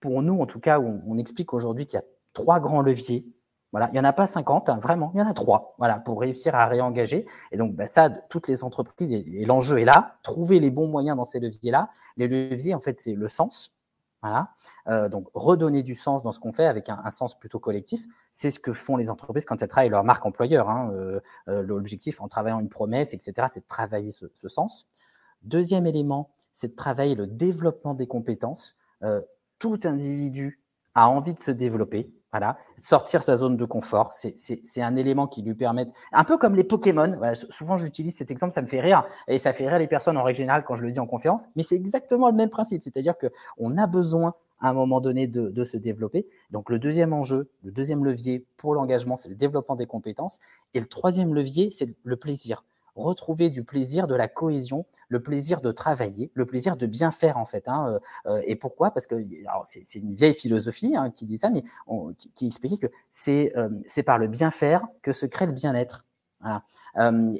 pour 0.00 0.22
nous, 0.22 0.40
en 0.40 0.46
tout 0.46 0.60
cas, 0.60 0.78
on, 0.78 1.00
on 1.06 1.16
explique 1.18 1.54
aujourd'hui 1.54 1.86
qu'il 1.86 1.98
y 1.98 2.02
a 2.02 2.04
trois 2.36 2.60
grands 2.60 2.82
leviers. 2.82 3.26
Voilà, 3.72 3.88
il 3.88 3.94
n'y 3.94 4.00
en 4.00 4.04
a 4.04 4.12
pas 4.12 4.26
50, 4.26 4.68
hein, 4.68 4.78
vraiment, 4.80 5.10
il 5.14 5.18
y 5.18 5.22
en 5.22 5.26
a 5.26 5.34
trois, 5.34 5.74
voilà, 5.78 5.98
pour 5.98 6.20
réussir 6.20 6.54
à 6.54 6.66
réengager. 6.66 7.26
Et 7.50 7.56
donc, 7.56 7.74
bah, 7.74 7.86
ça, 7.86 8.08
toutes 8.08 8.46
les 8.46 8.62
entreprises, 8.62 9.12
et, 9.12 9.44
l'enjeu 9.44 9.80
est 9.80 9.84
là, 9.84 10.18
trouver 10.22 10.60
les 10.60 10.70
bons 10.70 10.86
moyens 10.86 11.16
dans 11.16 11.24
ces 11.24 11.40
leviers-là. 11.40 11.90
Les 12.16 12.28
leviers, 12.28 12.74
en 12.74 12.80
fait, 12.80 13.00
c'est 13.00 13.14
le 13.14 13.28
sens. 13.28 13.74
Voilà. 14.22 14.50
Euh, 14.88 15.08
donc, 15.08 15.28
redonner 15.34 15.82
du 15.82 15.94
sens 15.94 16.22
dans 16.22 16.32
ce 16.32 16.40
qu'on 16.40 16.52
fait 16.52 16.66
avec 16.66 16.88
un, 16.88 17.10
sens 17.10 17.38
plutôt 17.38 17.58
collectif. 17.58 18.04
C'est 18.32 18.50
ce 18.50 18.58
que 18.58 18.72
font 18.72 18.96
les 18.96 19.10
entreprises 19.10 19.44
quand 19.44 19.60
elles 19.60 19.68
travaillent 19.68 19.90
leur 19.90 20.04
marque 20.04 20.24
employeur. 20.24 20.70
Hein. 20.70 20.90
Euh, 20.94 21.20
euh, 21.48 21.62
l'objectif, 21.62 22.20
en 22.20 22.28
travaillant 22.28 22.60
une 22.60 22.68
promesse, 22.68 23.14
etc., 23.14 23.48
c'est 23.52 23.60
de 23.60 23.66
travailler 23.66 24.10
ce, 24.10 24.26
ce, 24.34 24.48
sens. 24.48 24.86
Deuxième 25.42 25.86
élément, 25.86 26.30
c'est 26.54 26.68
de 26.68 26.76
travailler 26.76 27.14
le 27.14 27.26
développement 27.26 27.94
des 27.94 28.06
compétences. 28.06 28.76
tout 29.58 29.80
individu 29.84 30.62
a 30.94 31.10
envie 31.10 31.34
de 31.34 31.40
se 31.40 31.50
développer. 31.50 32.10
Voilà, 32.38 32.58
sortir 32.82 33.22
sa 33.22 33.38
zone 33.38 33.56
de 33.56 33.64
confort, 33.64 34.12
c'est 34.12 34.82
un 34.82 34.94
élément 34.94 35.26
qui 35.26 35.40
lui 35.40 35.54
permet, 35.54 35.86
un 36.12 36.24
peu 36.24 36.36
comme 36.36 36.54
les 36.54 36.64
Pokémon. 36.64 37.18
souvent, 37.48 37.78
j'utilise 37.78 38.14
cet 38.14 38.30
exemple, 38.30 38.52
ça 38.52 38.60
me 38.60 38.66
fait 38.66 38.82
rire 38.82 39.04
et 39.26 39.38
ça 39.38 39.54
fait 39.54 39.66
rire 39.66 39.78
les 39.78 39.86
personnes 39.86 40.18
en 40.18 40.22
règle 40.22 40.36
générale 40.36 40.62
quand 40.62 40.74
je 40.74 40.82
le 40.84 40.92
dis 40.92 41.00
en 41.00 41.06
conférence. 41.06 41.46
Mais 41.56 41.62
c'est 41.62 41.76
exactement 41.76 42.28
le 42.28 42.34
même 42.34 42.50
principe, 42.50 42.82
c'est-à-dire 42.84 43.16
que 43.16 43.28
on 43.56 43.78
a 43.78 43.86
besoin 43.86 44.34
à 44.60 44.68
un 44.68 44.74
moment 44.74 45.00
donné 45.00 45.26
de, 45.26 45.64
se 45.64 45.78
développer. 45.78 46.26
Donc, 46.50 46.68
le 46.68 46.78
deuxième 46.78 47.14
enjeu, 47.14 47.48
le 47.64 47.72
deuxième 47.72 48.04
levier 48.04 48.44
pour 48.58 48.74
l'engagement, 48.74 49.16
c'est 49.16 49.30
le 49.30 49.34
développement 49.34 49.74
des 49.74 49.86
compétences. 49.86 50.38
Et 50.74 50.80
le 50.80 50.86
troisième 50.86 51.34
levier, 51.34 51.70
c'est 51.70 51.88
le 52.04 52.16
plaisir. 52.16 52.64
Retrouver 52.96 53.50
du 53.50 53.62
plaisir, 53.62 54.06
de 54.06 54.14
la 54.14 54.28
cohésion, 54.28 54.86
le 55.08 55.22
plaisir 55.22 55.60
de 55.60 55.70
travailler, 55.70 56.30
le 56.34 56.46
plaisir 56.46 56.76
de 56.76 56.86
bien 56.86 57.10
faire 57.10 57.36
en 57.38 57.46
fait. 57.46 57.68
Hein, 57.68 57.98
et 58.44 58.56
pourquoi? 58.56 58.90
Parce 58.90 59.06
que 59.06 59.16
c'est 59.64 59.98
une 59.98 60.14
vieille 60.14 60.34
philosophie 60.34 60.96
hein, 60.96 61.10
qui 61.10 61.26
dit 61.26 61.38
ça, 61.38 61.50
mais 61.50 61.62
qui, 62.34 62.46
expliquait 62.46 62.88
que 62.88 62.92
c'est 63.10 64.02
par 64.04 64.18
le 64.18 64.26
bien 64.26 64.50
faire 64.50 64.82
que 65.02 65.12
se 65.12 65.26
crée 65.26 65.46
le 65.46 65.52
bien-être. 65.52 66.04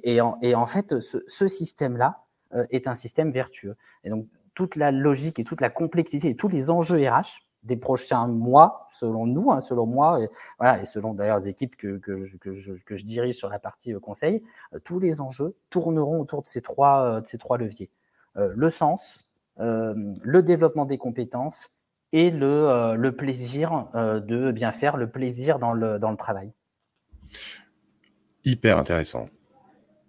Et, 0.05 0.21
en, 0.21 0.67
fait, 0.67 1.01
ce, 1.01 1.19
ce 1.27 1.49
système-là 1.49 2.25
est 2.71 2.87
un 2.87 2.95
système 2.95 3.33
vertueux. 3.33 3.77
Et 4.05 4.11
donc 4.11 4.27
toute 4.57 4.75
la 4.75 4.91
logique 4.91 5.39
et 5.39 5.45
toute 5.45 5.61
la 5.61 5.71
complexité 5.71 6.31
et 6.31 6.37
tous 6.37 6.49
les 6.49 6.71
enjeux 6.71 7.07
RH 7.09 7.46
des 7.67 7.77
prochains 7.77 8.29
mois, 8.29 8.87
selon 8.91 9.27
nous, 9.27 9.51
hein, 9.51 9.61
selon 9.61 9.87
moi, 9.87 10.23
et, 10.23 10.31
voilà, 10.59 10.81
et 10.81 10.87
selon 10.87 11.15
d'ailleurs 11.15 11.41
les 11.41 11.49
équipes 11.49 11.77
que, 11.77 11.99
que, 11.99 12.37
que, 12.39 12.55
je, 12.55 13.05
dirige 13.05 13.37
sur 13.37 13.49
la 13.49 13.59
partie 13.59 13.93
euh, 13.93 14.01
conseil, 14.01 14.43
euh, 14.73 14.79
tous 14.83 15.01
les 15.01 15.21
enjeux 15.21 15.55
tourneront 15.69 16.21
autour 16.21 16.43
de 16.43 16.47
ces 16.47 16.63
trois, 16.63 17.03
euh, 17.03 17.21
de 17.21 17.27
ces 17.27 17.39
trois 17.39 17.59
leviers. 17.59 17.91
le 18.35 18.69
sens, 18.71 19.21
le 19.59 20.41
développement 20.43 20.85
des 20.85 20.99
compétences 20.99 21.71
et 22.13 22.31
le, 22.31 22.95
le 22.95 23.17
plaisir 23.17 23.89
de 23.95 24.53
bien 24.53 24.73
faire, 24.73 24.99
le 24.99 25.11
plaisir 25.11 25.59
dans 25.59 25.73
le, 25.73 25.99
dans 25.99 26.11
le 26.11 26.19
travail. 26.19 26.53
Hyper 28.45 28.77
intéressant 28.77 29.29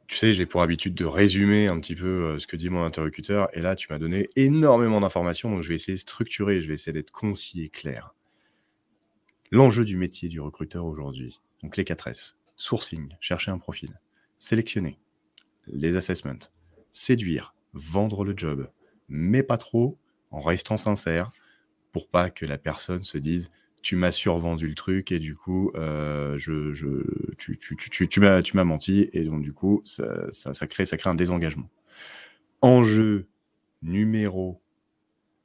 tu 0.08 0.16
sais, 0.16 0.34
j'ai 0.34 0.46
pour 0.46 0.62
habitude 0.62 0.96
de 0.96 1.06
résumer 1.06 1.68
un 1.68 1.80
petit 1.80 1.96
peu 1.96 2.08
euh, 2.08 2.40
ce 2.40 2.48
que 2.48 2.56
dit 2.56 2.70
mon 2.70 2.84
interlocuteur, 2.84 3.50
et 3.54 3.62
là, 3.62 3.76
tu 3.76 3.88
m'as 3.90 4.00
donné 4.00 4.28
énormément 4.36 5.02
d'informations, 5.02 5.50
donc 5.50 5.64
je 5.64 5.70
vais 5.70 5.76
essayer 5.76 5.96
de 5.96 6.00
structurer, 6.00 6.62
je 6.62 6.68
vais 6.68 6.76
essayer 6.76 6.94
d'être 6.94 7.12
concis 7.12 7.64
et 7.64 7.70
clair. 7.70 8.16
L'enjeu 9.52 9.84
du 9.84 9.98
métier 9.98 10.30
du 10.30 10.40
recruteur 10.40 10.86
aujourd'hui, 10.86 11.42
donc 11.62 11.76
les 11.76 11.84
4 11.84 12.08
S, 12.08 12.38
sourcing, 12.56 13.10
chercher 13.20 13.52
un 13.52 13.58
profil, 13.58 14.00
sélectionner, 14.40 14.98
les 15.68 15.98
assessments, 15.98 16.50
séduire, 16.94 17.54
vendre 17.74 18.24
le 18.24 18.34
job, 18.36 18.72
mais 19.10 19.44
pas 19.44 19.58
trop, 19.58 19.98
en 20.32 20.42
restant 20.42 20.78
sincère, 20.78 21.32
pour 21.92 22.08
pas 22.08 22.30
que 22.30 22.46
la 22.46 22.58
personne 22.58 23.04
se 23.04 23.18
dise 23.18 23.50
tu 23.82 23.96
m'as 23.96 24.12
survendu 24.12 24.68
le 24.68 24.76
truc 24.76 25.12
et 25.12 25.20
du 25.20 25.36
coup, 25.36 25.72
euh, 25.76 26.38
je, 26.38 26.74
je, 26.74 26.88
tu, 27.38 27.58
tu, 27.58 27.76
tu, 27.78 28.08
tu 28.10 28.20
m'as 28.20 28.64
menti 28.64 29.10
et 29.14 29.24
donc 29.24 29.42
du 29.42 29.54
coup, 29.54 29.82
ça, 29.86 30.32
ça, 30.32 30.54
ça, 30.54 30.68
crée, 30.68 30.86
ça 30.86 30.98
crée 30.98 31.10
un 31.10 31.16
désengagement. 31.16 31.70
Enjeu 32.62 33.28
numéro 33.82 34.62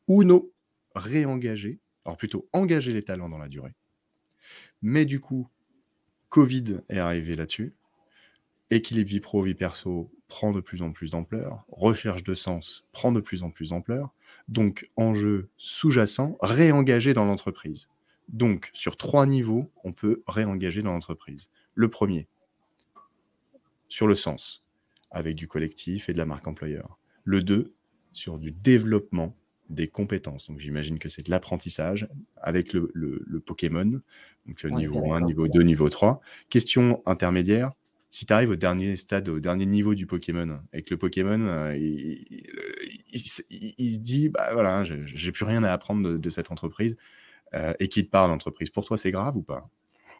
uno, 0.09 0.53
réengager, 0.95 1.79
alors 2.05 2.16
plutôt 2.16 2.49
engager 2.53 2.92
les 2.92 3.03
talents 3.03 3.29
dans 3.29 3.38
la 3.38 3.49
durée. 3.49 3.75
Mais 4.83 5.05
du 5.05 5.21
coup, 5.21 5.49
Covid 6.29 6.79
est 6.88 6.99
arrivé 6.99 7.37
là-dessus. 7.37 7.75
Équilibre 8.71 9.11
vie 9.11 9.21
pro, 9.21 9.42
vie 9.42 9.55
perso 9.55 10.11
prend 10.29 10.53
de 10.53 10.61
plus 10.61 10.83
en 10.83 10.92
plus 10.92 11.11
d'ampleur. 11.11 11.64
Recherche 11.68 12.25
de 12.25 12.35
sens 12.35 12.87
prend 12.92 13.12
de 13.12 13.21
plus 13.21 13.42
en 13.42 13.51
plus 13.51 13.71
d'ampleur. 13.71 14.14
Donc, 14.49 14.90
enjeu 14.97 15.51
sous-jacent, 15.59 16.38
réengager 16.40 17.12
dans 17.14 17.27
l'entreprise. 17.27 17.88
Donc, 18.33 18.71
sur 18.73 18.97
trois 18.97 19.27
niveaux, 19.27 19.71
on 19.85 19.92
peut 19.92 20.23
réengager 20.27 20.83
dans 20.83 20.92
l'entreprise. 20.92 21.51
Le 21.75 21.88
premier, 21.88 22.27
sur 23.88 24.07
le 24.07 24.16
sens, 24.16 24.64
avec 25.11 25.37
du 25.37 25.47
collectif 25.47 26.09
et 26.09 26.14
de 26.14 26.18
la 26.18 26.25
marque 26.25 26.47
employeur. 26.47 26.99
Le 27.25 27.42
deux, 27.42 27.75
sur 28.12 28.38
du 28.38 28.51
développement 28.51 29.37
des 29.68 29.88
compétences. 29.88 30.49
Donc, 30.49 30.61
j'imagine 30.61 30.99
que 30.99 31.09
c'est 31.09 31.25
de 31.25 31.31
l'apprentissage 31.31 32.09
avec 32.37 32.73
le, 32.73 32.90
Pokémon. 33.45 34.01
Donc, 34.47 34.64
niveau 34.64 35.12
1, 35.12 35.21
niveau 35.23 35.49
2, 35.49 35.62
niveau 35.62 35.88
3. 35.88 36.21
Question 36.49 37.03
intermédiaire. 37.07 37.73
Si 38.11 38.27
tu 38.27 38.33
arrives 38.33 38.51
au 38.51 38.57
dernier 38.57 38.97
stade, 38.97 39.29
au 39.31 39.40
dernier 39.40 39.64
niveau 39.64 39.95
du 39.95 40.07
Pokémon, 40.07 40.61
et 40.75 40.83
que 40.83 40.90
le 40.90 40.99
Pokémon, 40.99 41.47
euh, 41.47 41.75
il, 41.79 42.18
dit, 44.03 44.29
bah 44.29 44.51
voilà, 44.53 44.85
j'ai 44.85 45.33
plus 45.33 45.47
rien 45.47 45.64
à 45.64 45.73
apprendre 45.73 46.18
de 46.18 46.31
cette 46.31 46.51
entreprise, 46.51 46.99
euh, 47.54 47.74
et 47.80 47.88
qui 47.88 48.04
te 48.04 48.10
parle 48.10 48.30
d'entreprise, 48.30 48.70
pour 48.70 48.84
toi, 48.84 48.98
c'est 48.98 49.10
grave 49.10 49.36
ou 49.36 49.42
pas? 49.42 49.68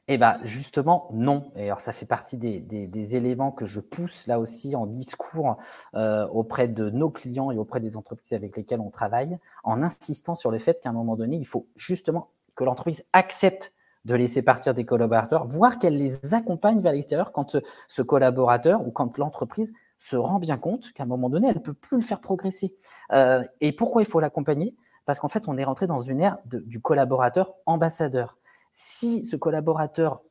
Eh 0.09 0.19
bien, 0.19 0.39
justement, 0.43 1.09
non. 1.13 1.53
Et 1.55 1.67
alors, 1.67 1.81
ça 1.81 1.93
fait 1.93 2.07
partie 2.07 2.37
des, 2.37 3.17
éléments 3.17 3.53
que 3.53 3.67
je 3.67 3.79
pousse 3.79 4.27
là 4.27 4.41
aussi 4.41 4.75
en 4.75 4.87
discours 4.87 5.59
euh, 5.95 6.27
auprès 6.29 6.67
de 6.67 6.91
nos 6.91 7.09
clients 7.09 7.53
et 7.53 7.57
auprès 7.57 7.79
des 7.79 7.97
entreprises 7.97 8.33
avec 8.33 8.57
lesquelles 8.57 8.81
on 8.81 8.91
travaille, 8.91 9.39
en 9.63 9.83
insistant 9.83 10.35
sur 10.35 10.51
le 10.51 10.59
fait 10.59 10.81
qu'à 10.81 10.91
un 10.91 10.93
moment 10.93 11.15
donné, 11.15 11.37
il 11.37 11.47
faut 11.47 11.69
justement 11.77 12.31
que 12.57 12.65
l'entreprise 12.65 13.05
accepte 13.13 13.73
de 14.05 14.15
laisser 14.17 14.43
partir 14.43 14.75
des 14.75 14.85
collaborateurs, 14.85 15.47
voire 15.47 15.79
qu'elle 15.79 15.97
les 15.97 16.35
accompagne 16.35 16.81
vers 16.81 16.93
l'extérieur 16.93 17.31
quand 17.31 17.57
ce, 17.89 18.03
collaborateur 18.03 18.87
ou 18.87 18.91
quand 18.91 19.17
l'entreprise 19.19 19.73
se 19.99 20.17
rend 20.17 20.41
bien 20.41 20.59
compte 20.59 20.93
qu'à 20.93 21.05
un 21.05 21.07
moment 21.07 21.31
donné, 21.31 21.49
elle 21.49 21.55
ne 21.55 21.61
peut 21.61 21.75
plus 21.75 21.99
le 21.99 22.03
faire 22.03 22.21
progresser. 22.21 22.75
Euh, 23.13 23.45
et 23.61 23.71
pourquoi 23.71 24.03
il 24.03 24.09
faut 24.09 24.19
l'accompagner? 24.19 24.75
Parce 25.05 25.19
qu'en 25.19 25.29
fait, 25.29 25.49
on 25.49 25.57
est 25.57 25.65
rentré 25.65 25.87
dans 25.87 26.01
une 26.01 26.21
ère 26.21 26.39
du 26.45 26.81
collaborateur 26.81 27.55
ambassadeur. 27.67 28.39
Si 28.73 29.25
ce 29.25 29.37
collaborateur 29.37 30.23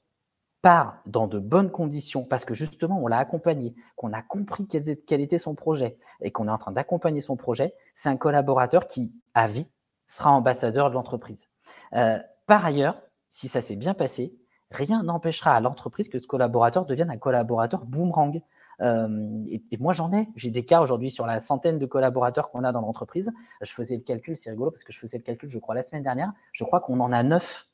part 0.61 1.01
dans 1.05 1.27
de 1.27 1.39
bonnes 1.39 1.71
conditions, 1.71 2.23
parce 2.23 2.45
que 2.45 2.53
justement, 2.53 2.99
on 3.01 3.07
l'a 3.07 3.17
accompagné, 3.17 3.73
qu'on 3.95 4.13
a 4.13 4.21
compris 4.21 4.67
quel 4.67 5.21
était 5.21 5.37
son 5.37 5.55
projet 5.55 5.97
et 6.21 6.31
qu'on 6.31 6.47
est 6.47 6.51
en 6.51 6.57
train 6.57 6.71
d'accompagner 6.71 7.21
son 7.21 7.35
projet, 7.35 7.73
c'est 7.95 8.09
un 8.09 8.17
collaborateur 8.17 8.87
qui, 8.87 9.11
à 9.33 9.47
vie, 9.47 9.69
sera 10.05 10.31
ambassadeur 10.31 10.89
de 10.89 10.95
l'entreprise. 10.95 11.47
Euh, 11.93 12.19
par 12.45 12.65
ailleurs, 12.65 13.01
si 13.29 13.47
ça 13.47 13.61
s'est 13.61 13.75
bien 13.75 13.93
passé, 13.93 14.35
rien 14.69 15.03
n'empêchera 15.03 15.55
à 15.55 15.59
l'entreprise 15.59 16.09
que 16.09 16.19
ce 16.19 16.27
collaborateur 16.27 16.85
devienne 16.85 17.09
un 17.09 17.17
collaborateur 17.17 17.85
boomerang. 17.85 18.41
Euh, 18.81 19.43
et, 19.47 19.77
moi, 19.79 19.93
j'en 19.93 20.11
ai. 20.11 20.27
J'ai 20.35 20.49
des 20.49 20.65
cas 20.65 20.81
aujourd'hui 20.81 21.11
sur 21.11 21.25
la 21.25 21.39
centaine 21.39 21.79
de 21.79 21.85
collaborateurs 21.85 22.49
qu'on 22.49 22.63
a 22.63 22.71
dans 22.71 22.81
l'entreprise. 22.81 23.31
Je 23.61 23.71
faisais 23.71 23.95
le 23.95 24.01
calcul, 24.01 24.35
c'est 24.35 24.49
rigolo 24.49 24.71
parce 24.71 24.83
que 24.83 24.91
je 24.91 24.99
faisais 24.99 25.17
le 25.17 25.23
calcul, 25.23 25.49
je 25.49 25.59
crois, 25.59 25.75
la 25.75 25.83
semaine 25.83 26.03
dernière. 26.03 26.33
Je 26.51 26.63
crois 26.63 26.79
qu'on 26.79 26.99
en 26.99 27.11
a 27.11 27.23
neuf 27.23 27.67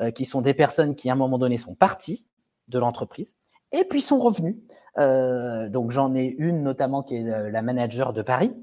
euh, 0.00 0.10
qui 0.10 0.24
sont 0.24 0.40
des 0.40 0.54
personnes 0.54 0.94
qui, 0.94 1.08
à 1.08 1.12
un 1.12 1.16
moment 1.16 1.38
donné, 1.38 1.58
sont 1.58 1.74
parties 1.74 2.26
de 2.68 2.78
l'entreprise 2.78 3.34
et 3.72 3.84
puis 3.84 4.00
sont 4.00 4.18
revenus. 4.18 4.56
Euh, 4.98 5.68
donc, 5.68 5.92
j'en 5.92 6.14
ai 6.14 6.24
une 6.38 6.62
notamment 6.62 7.02
qui 7.02 7.16
est 7.16 7.50
la 7.50 7.62
manager 7.62 8.12
de 8.12 8.22
Paris. 8.22 8.54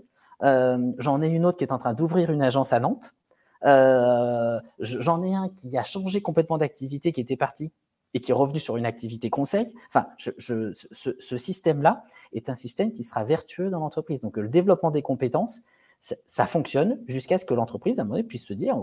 j'en 0.42 1.22
ai 1.22 1.28
une 1.28 1.46
autre 1.46 1.58
qui 1.58 1.64
est 1.64 1.72
en 1.72 1.78
train 1.78 1.94
d'ouvrir 1.94 2.32
une 2.32 2.42
agence 2.42 2.74
à 2.74 2.80
Nantes. 2.82 3.16
j'en 3.64 5.24
ai 5.24 5.34
un 5.34 5.50
qui 5.50 5.78
a 5.78 5.84
changé 5.84 6.22
complètement 6.22 6.58
d'activité, 6.58 7.14
qui 7.14 7.22
était 7.22 7.38
parti, 7.38 7.72
et 8.18 8.20
qui 8.20 8.32
est 8.32 8.34
revenu 8.34 8.60
sur 8.60 8.78
une 8.78 8.88
activité 8.88 9.30
conseil. 9.30 9.72
Enfin, 9.90 10.08
ce, 10.18 11.38
système-là 11.38 12.04
est 12.34 12.50
un 12.50 12.56
système 12.56 12.92
qui 12.92 13.04
sera 13.04 13.24
vertueux 13.24 13.70
dans 13.70 13.80
l'entreprise. 13.80 14.22
Donc, 14.22 14.38
le 14.38 14.50
développement 14.50 14.90
des 14.90 15.04
compétences, 15.04 15.62
ça, 16.00 16.48
fonctionne 16.48 17.00
jusqu'à 17.08 17.38
ce 17.38 17.46
que 17.46 17.54
l'entreprise, 17.54 18.00
à 18.00 18.02
un 18.02 18.06
moment 18.06 18.16
donné, 18.16 18.28
puisse 18.28 18.46
se 18.46 18.54
dire, 18.54 18.76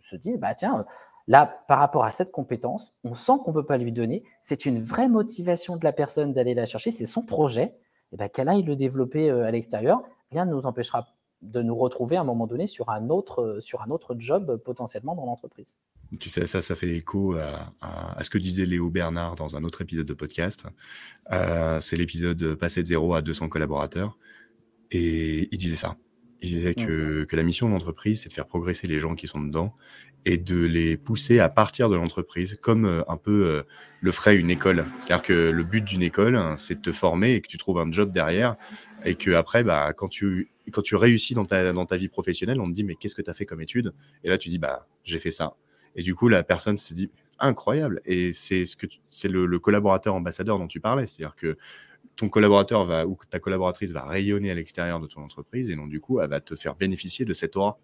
se 0.00 0.14
dise, 0.14 0.38
bah 0.38 0.54
tiens, 0.54 0.86
là, 1.26 1.64
par 1.66 1.80
rapport 1.80 2.04
à 2.04 2.12
cette 2.12 2.30
compétence, 2.30 2.94
on 3.02 3.14
sent 3.14 3.32
qu'on 3.44 3.50
ne 3.50 3.56
peut 3.56 3.66
pas 3.66 3.78
lui 3.78 3.90
donner. 3.90 4.22
C'est 4.42 4.64
une 4.64 4.80
vraie 4.80 5.08
motivation 5.08 5.76
de 5.76 5.82
la 5.82 5.92
personne 5.92 6.32
d'aller 6.32 6.54
la 6.54 6.64
chercher. 6.64 6.92
C'est 6.92 7.04
son 7.04 7.22
projet. 7.22 7.74
Et 8.12 8.16
ben, 8.16 8.28
qu'elle 8.28 8.48
aille 8.48 8.62
le 8.62 8.76
développer 8.76 9.28
euh, 9.28 9.44
à 9.44 9.50
l'extérieur, 9.50 10.02
rien 10.30 10.44
ne 10.44 10.52
nous 10.52 10.66
empêchera 10.66 11.08
de 11.42 11.62
nous 11.62 11.74
retrouver 11.74 12.16
à 12.16 12.20
un 12.20 12.24
moment 12.24 12.46
donné 12.46 12.68
sur 12.68 12.90
un 12.90 13.10
autre, 13.10 13.58
sur 13.58 13.82
un 13.82 13.90
autre 13.90 14.14
job 14.18 14.56
potentiellement 14.58 15.16
dans 15.16 15.26
l'entreprise. 15.26 15.74
Tu 16.18 16.30
sais, 16.30 16.46
ça, 16.46 16.62
ça 16.62 16.74
fait 16.74 16.88
écho 16.88 17.34
à, 17.34 18.22
ce 18.22 18.30
que 18.30 18.38
disait 18.38 18.64
Léo 18.64 18.88
Bernard 18.90 19.34
dans 19.34 19.56
un 19.56 19.64
autre 19.64 19.82
épisode 19.82 20.06
de 20.06 20.14
podcast. 20.14 20.64
Euh, 21.32 21.80
c'est 21.80 21.96
l'épisode 21.96 22.54
Passer 22.54 22.82
de 22.82 22.86
zéro 22.86 23.14
à 23.14 23.20
200 23.20 23.48
collaborateurs. 23.48 24.16
Et 24.90 25.48
il 25.52 25.58
disait 25.58 25.76
ça. 25.76 25.96
Il 26.40 26.50
disait 26.50 26.74
que, 26.74 27.24
que 27.24 27.36
la 27.36 27.42
mission 27.42 27.66
de 27.66 27.72
l'entreprise, 27.72 28.22
c'est 28.22 28.28
de 28.28 28.32
faire 28.32 28.46
progresser 28.46 28.86
les 28.86 29.00
gens 29.00 29.14
qui 29.14 29.26
sont 29.26 29.40
dedans 29.40 29.74
et 30.24 30.36
de 30.36 30.64
les 30.64 30.96
pousser 30.96 31.40
à 31.40 31.48
partir 31.48 31.88
de 31.88 31.96
l'entreprise, 31.96 32.58
comme 32.60 32.84
euh, 32.86 33.02
un 33.08 33.16
peu 33.16 33.46
euh, 33.46 33.62
le 34.00 34.12
ferait 34.12 34.36
une 34.36 34.50
école. 34.50 34.84
C'est-à-dire 35.00 35.22
que 35.22 35.50
le 35.50 35.64
but 35.64 35.84
d'une 35.84 36.02
école, 36.02 36.36
hein, 36.36 36.56
c'est 36.56 36.76
de 36.76 36.80
te 36.80 36.92
former 36.92 37.34
et 37.34 37.40
que 37.40 37.48
tu 37.48 37.58
trouves 37.58 37.78
un 37.78 37.90
job 37.90 38.12
derrière 38.12 38.56
et 39.04 39.14
que 39.14 39.30
après, 39.32 39.62
bah, 39.62 39.92
quand 39.92 40.08
tu 40.08 40.50
quand 40.70 40.82
tu 40.82 40.96
réussis 40.96 41.32
dans 41.32 41.46
ta, 41.46 41.72
dans 41.72 41.86
ta 41.86 41.96
vie 41.96 42.08
professionnelle, 42.08 42.60
on 42.60 42.68
te 42.68 42.74
dit 42.74 42.84
mais 42.84 42.94
qu'est-ce 42.94 43.14
que 43.14 43.22
tu 43.22 43.30
as 43.30 43.34
fait 43.34 43.46
comme 43.46 43.62
étude? 43.62 43.94
Et 44.22 44.28
là, 44.28 44.38
tu 44.38 44.48
dis 44.48 44.58
bah 44.58 44.86
j'ai 45.04 45.18
fait 45.18 45.30
ça. 45.30 45.54
Et 45.96 46.02
du 46.02 46.14
coup, 46.14 46.28
la 46.28 46.42
personne 46.42 46.76
se 46.76 46.94
dit 46.94 47.10
incroyable. 47.38 48.00
Et 48.04 48.32
c'est 48.32 48.64
ce 48.64 48.76
que 48.76 48.86
c'est 49.08 49.28
le, 49.28 49.58
collaborateur 49.58 50.14
ambassadeur 50.14 50.58
dont 50.58 50.68
tu 50.68 50.80
parlais, 50.80 51.06
c'est-à-dire 51.06 51.36
que 51.36 51.56
ton 52.16 52.28
collaborateur 52.28 52.84
va 52.84 53.06
ou 53.06 53.16
ta 53.30 53.38
collaboratrice 53.38 53.92
va 53.92 54.02
rayonner 54.02 54.50
à 54.50 54.54
l'extérieur 54.54 54.98
de 54.98 55.06
ton 55.06 55.22
entreprise 55.22 55.70
et 55.70 55.76
donc 55.76 55.88
du 55.88 56.00
coup, 56.00 56.20
elle 56.20 56.30
va 56.30 56.40
te 56.40 56.56
faire 56.56 56.74
bénéficier 56.74 57.24
de 57.24 57.32
cette 57.32 57.54
aura. 57.56 57.78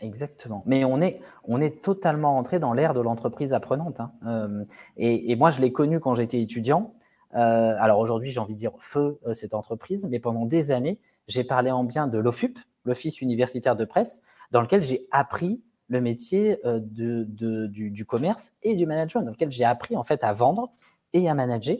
Exactement. 0.00 0.64
Mais 0.66 0.84
on 0.84 1.00
est, 1.00 1.20
on 1.44 1.60
est 1.60 1.80
totalement 1.80 2.36
entré 2.36 2.58
dans 2.58 2.72
l'ère 2.72 2.92
de 2.92 3.00
l'entreprise 3.00 3.54
apprenante. 3.54 4.00
Hein. 4.00 4.10
Euh, 4.26 4.64
et, 4.96 5.36
moi, 5.36 5.50
je 5.50 5.60
l'ai 5.60 5.70
connu 5.70 6.00
quand 6.00 6.16
j'étais 6.16 6.40
étudiant. 6.40 6.94
Euh, 7.34 7.76
alors 7.78 8.00
aujourd'hui, 8.00 8.30
j'ai 8.30 8.40
envie 8.40 8.54
de 8.54 8.58
dire 8.58 8.72
feu 8.80 9.20
euh, 9.26 9.32
cette 9.32 9.54
entreprise, 9.54 10.08
mais 10.10 10.18
pendant 10.18 10.44
des 10.44 10.72
années, 10.72 10.98
j'ai 11.28 11.44
parlé 11.44 11.70
en 11.70 11.84
bien 11.84 12.08
de 12.08 12.18
l'OFUP, 12.18 12.58
l'Office 12.84 13.20
universitaire 13.20 13.76
de 13.76 13.84
presse, 13.84 14.20
dans 14.50 14.60
lequel 14.60 14.82
j'ai 14.82 15.06
appris 15.12 15.62
le 15.92 16.00
métier 16.00 16.58
euh, 16.64 16.80
de, 16.82 17.66
du, 17.66 18.04
commerce 18.06 18.54
et 18.62 18.74
du 18.74 18.86
management, 18.86 19.22
dans 19.22 19.30
lequel 19.30 19.50
j'ai 19.50 19.64
appris 19.64 19.94
en 19.94 20.02
fait 20.02 20.24
à 20.24 20.32
vendre 20.32 20.72
et 21.12 21.28
à 21.28 21.34
manager 21.34 21.76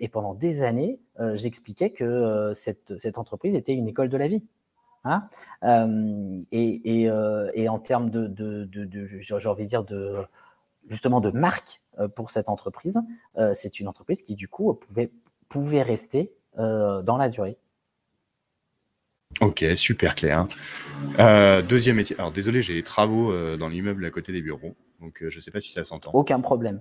et 0.00 0.08
pendant 0.08 0.34
des 0.34 0.64
années, 0.64 0.98
j'expliquais 1.34 1.90
que 1.90 2.50
cette, 2.52 2.98
cette, 2.98 3.16
entreprise 3.16 3.54
était 3.54 3.74
une 3.74 3.86
école 3.86 4.08
de 4.08 4.16
la 4.16 4.26
vie. 4.26 4.42
Hein 5.04 5.28
et, 6.50 7.04
et, 7.04 7.08
et, 7.54 7.68
en 7.68 7.78
termes 7.78 8.10
de, 8.10 8.26
de, 8.26 8.64
de 8.64 9.64
dire, 9.64 9.84
de, 9.84 10.16
justement 10.88 11.20
de 11.20 11.30
marque 11.30 11.80
pour 12.16 12.32
cette 12.32 12.48
entreprise, 12.48 13.00
c'est 13.54 13.78
une 13.78 13.86
entreprise 13.86 14.24
qui, 14.24 14.34
du 14.34 14.48
coup, 14.48 14.74
pouvait, 14.74 15.12
pouvait 15.48 15.82
rester 15.82 16.32
dans 16.56 17.16
la 17.16 17.28
durée. 17.28 17.56
Ok, 19.40 19.64
super 19.76 20.14
clair. 20.14 20.46
Euh, 21.20 21.62
deuxième 21.62 21.96
métier. 21.96 22.16
Alors 22.18 22.32
désolé, 22.32 22.60
j'ai 22.60 22.74
des 22.74 22.82
travaux 22.82 23.30
euh, 23.30 23.56
dans 23.56 23.68
l'immeuble 23.68 24.04
à 24.04 24.10
côté 24.10 24.32
des 24.32 24.42
bureaux, 24.42 24.74
donc 25.00 25.22
euh, 25.22 25.30
je 25.30 25.36
ne 25.36 25.40
sais 25.40 25.50
pas 25.50 25.60
si 25.60 25.70
ça 25.70 25.84
s'entend. 25.84 26.10
Aucun 26.12 26.40
problème. 26.40 26.80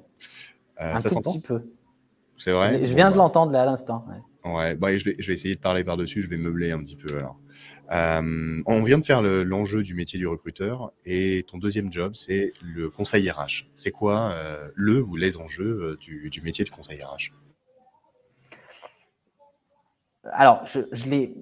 Un 0.77 0.97
ça 0.97 1.09
s'entend 1.09 1.31
petit 1.31 1.41
peu. 1.41 1.61
C'est 2.35 2.51
vrai. 2.51 2.83
Je 2.83 2.95
viens 2.95 3.09
de 3.09 3.15
bah. 3.15 3.23
l'entendre 3.23 3.51
là 3.51 3.63
à 3.63 3.65
l'instant. 3.65 4.05
Ouais. 4.45 4.75
bah, 4.75 4.95
je, 4.97 5.03
vais, 5.03 5.15
je 5.19 5.27
vais 5.27 5.33
essayer 5.33 5.55
de 5.55 5.59
parler 5.59 5.83
par-dessus, 5.83 6.23
je 6.23 6.29
vais 6.29 6.37
meubler 6.37 6.71
un 6.71 6.79
petit 6.79 6.95
peu 6.95 7.17
alors. 7.17 7.37
on 7.91 8.83
vient 8.83 8.97
de 8.97 9.05
faire 9.05 9.21
l'enjeu 9.21 9.83
du 9.83 9.93
métier 9.93 10.17
du 10.17 10.27
recruteur 10.27 10.93
et 11.05 11.45
ton 11.47 11.57
deuxième 11.57 11.91
job, 11.91 12.13
c'est 12.15 12.53
le 12.63 12.89
conseil 12.89 13.29
RH. 13.29 13.67
C'est 13.75 13.91
quoi 13.91 14.33
le 14.73 15.03
ou 15.03 15.15
les 15.15 15.37
enjeux 15.37 15.97
du, 15.99 16.29
du 16.29 16.41
métier 16.41 16.63
de 16.63 16.69
conseil 16.69 17.03
RH 17.03 17.33
alors, 20.33 20.65
je, 20.65 20.81
je 20.91 21.05
l'ai 21.05 21.33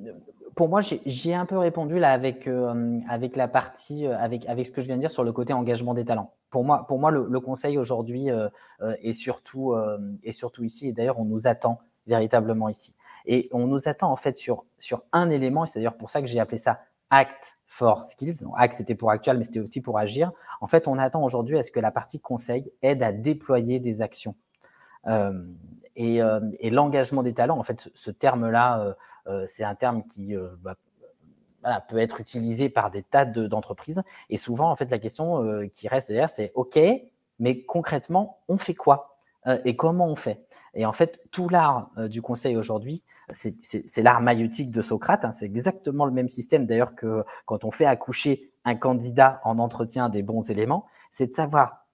pour 0.56 0.70
moi, 0.70 0.80
j'y 0.82 1.32
ai 1.32 1.36
un 1.36 1.45
peu 1.45 1.58
répondu 1.58 1.99
là 1.99 2.14
avec, 2.14 2.47
euh, 2.47 2.99
avec 3.10 3.36
la 3.36 3.49
partie, 3.49 4.08
euh, 4.08 4.18
avec, 4.18 4.47
avec 4.47 4.66
ce 4.66 4.72
que 4.72 4.82
je 4.82 4.88
viens 4.88 4.95
de 4.95 5.01
dire 5.01 5.12
sur 5.12 5.26
le 5.26 5.34
côté 5.34 5.51
engagement 5.51 5.93
des 5.93 6.06
talents. 6.06 6.32
Pour 6.49 6.64
moi, 6.64 6.88
pour 6.88 6.97
moi 6.97 7.12
le, 7.12 7.39
conseil 7.41 7.78
aujourd'hui 7.78 8.32
euh, 8.32 8.47
est, 8.80 9.12
surtout, 9.12 9.76
est 10.24 10.32
surtout 10.32 10.64
ici, 10.64 10.88
et 10.88 10.93
d'ailleurs, 10.93 11.20
on 11.20 11.26
nous 11.26 11.47
attend 11.47 11.80
véritablement 12.08 12.70
ici. 12.70 12.95
Et 13.26 13.49
on 13.51 13.68
nous 13.68 13.89
attend 13.89 14.10
en 14.10 14.16
fait 14.16 14.38
sur, 14.38 14.64
sur 14.78 15.03
un 15.12 15.30
élément, 15.30 15.66
et 15.66 15.68
c'est 15.68 15.80
d'ailleurs 15.80 15.97
pour 15.97 16.10
ça 16.10 16.22
que 16.22 16.28
j'ai 16.28 16.39
appelé 16.39 16.58
ça 16.58 16.80
Act 17.10 17.58
for 17.68 18.06
Skills. 18.06 18.45
act, 18.56 18.76
c'était 18.76 18.95
pour 18.95 19.12
actuel, 19.12 19.38
mais 19.38 19.43
c'était 19.43 19.60
aussi 19.60 19.82
pour 19.82 19.99
agir. 19.99 20.32
En 20.62 20.68
fait, 20.68 20.88
on 20.88 20.97
attend 20.97 21.24
aujourd'hui 21.24 21.58
à 21.58 21.64
ce 21.64 21.72
que 21.72 21.82
la 21.82 21.91
partie 21.91 22.22
conseil 22.22 22.72
aide 22.82 23.03
à 23.03 23.12
déployer 23.12 23.80
des 23.80 24.01
actions. 24.01 24.36
et, 25.97 26.20
et 26.60 26.70
l'engagement 26.70 27.22
des 27.22 27.34
talents, 27.34 27.60
en 27.60 27.64
fait, 27.64 27.89
ce 27.93 28.12
terme-là, 28.12 28.80
euh, 28.80 28.93
c'est 29.48 29.64
un 29.64 29.76
terme 29.76 30.04
qui 30.04 30.36
euh, 30.36 30.50
bah, 30.62 30.76
peut 31.88 31.98
être 31.98 32.22
utilisé 32.22 32.70
par 32.70 32.92
des 32.92 33.04
tas 33.04 33.26
d'entreprises. 33.26 34.04
et 34.30 34.38
souvent, 34.38 34.70
en 34.70 34.76
fait, 34.76 34.90
la 34.92 35.00
question 35.00 35.44
euh, 35.44 35.68
qui 35.68 35.88
reste 35.88 36.10
derrière, 36.10 36.30
c'est 36.30 36.52
OK, 36.56 36.80
mais 37.40 37.64
concrètement, 37.64 38.40
on 38.48 38.58
fait 38.58 38.76
quoi? 38.76 39.12
Et 39.64 39.76
comment 39.76 40.08
on 40.08 40.16
fait? 40.16 40.44
Et 40.74 40.88
en 40.88 40.92
fait, 40.92 41.22
tout 41.30 41.50
l'art 41.50 41.92
du 42.10 42.24
conseil 42.24 42.58
aujourd'hui, 42.58 43.04
c'est 43.32 44.02
l'art 44.02 44.20
maïotique 44.20 44.72
de 44.72 44.82
Socrate. 44.82 45.24
Hein. 45.24 45.30
c'est 45.30 45.46
exactement 45.46 46.06
le 46.06 46.12
même 46.12 46.30
système 46.30 46.66
d'ailleurs 46.66 46.96
que 46.96 47.24
quand 47.46 47.64
on 47.64 47.70
fait 47.70 47.86
accoucher 47.86 48.52
un 48.64 48.76
candidat 48.76 49.42
en 49.44 49.60
entretien 49.60 50.10
des 50.10 50.24
bons 50.24 50.50
éléments, 50.50 50.88
c'est 51.12 51.28
de 51.28 51.34
savoir 51.34 51.86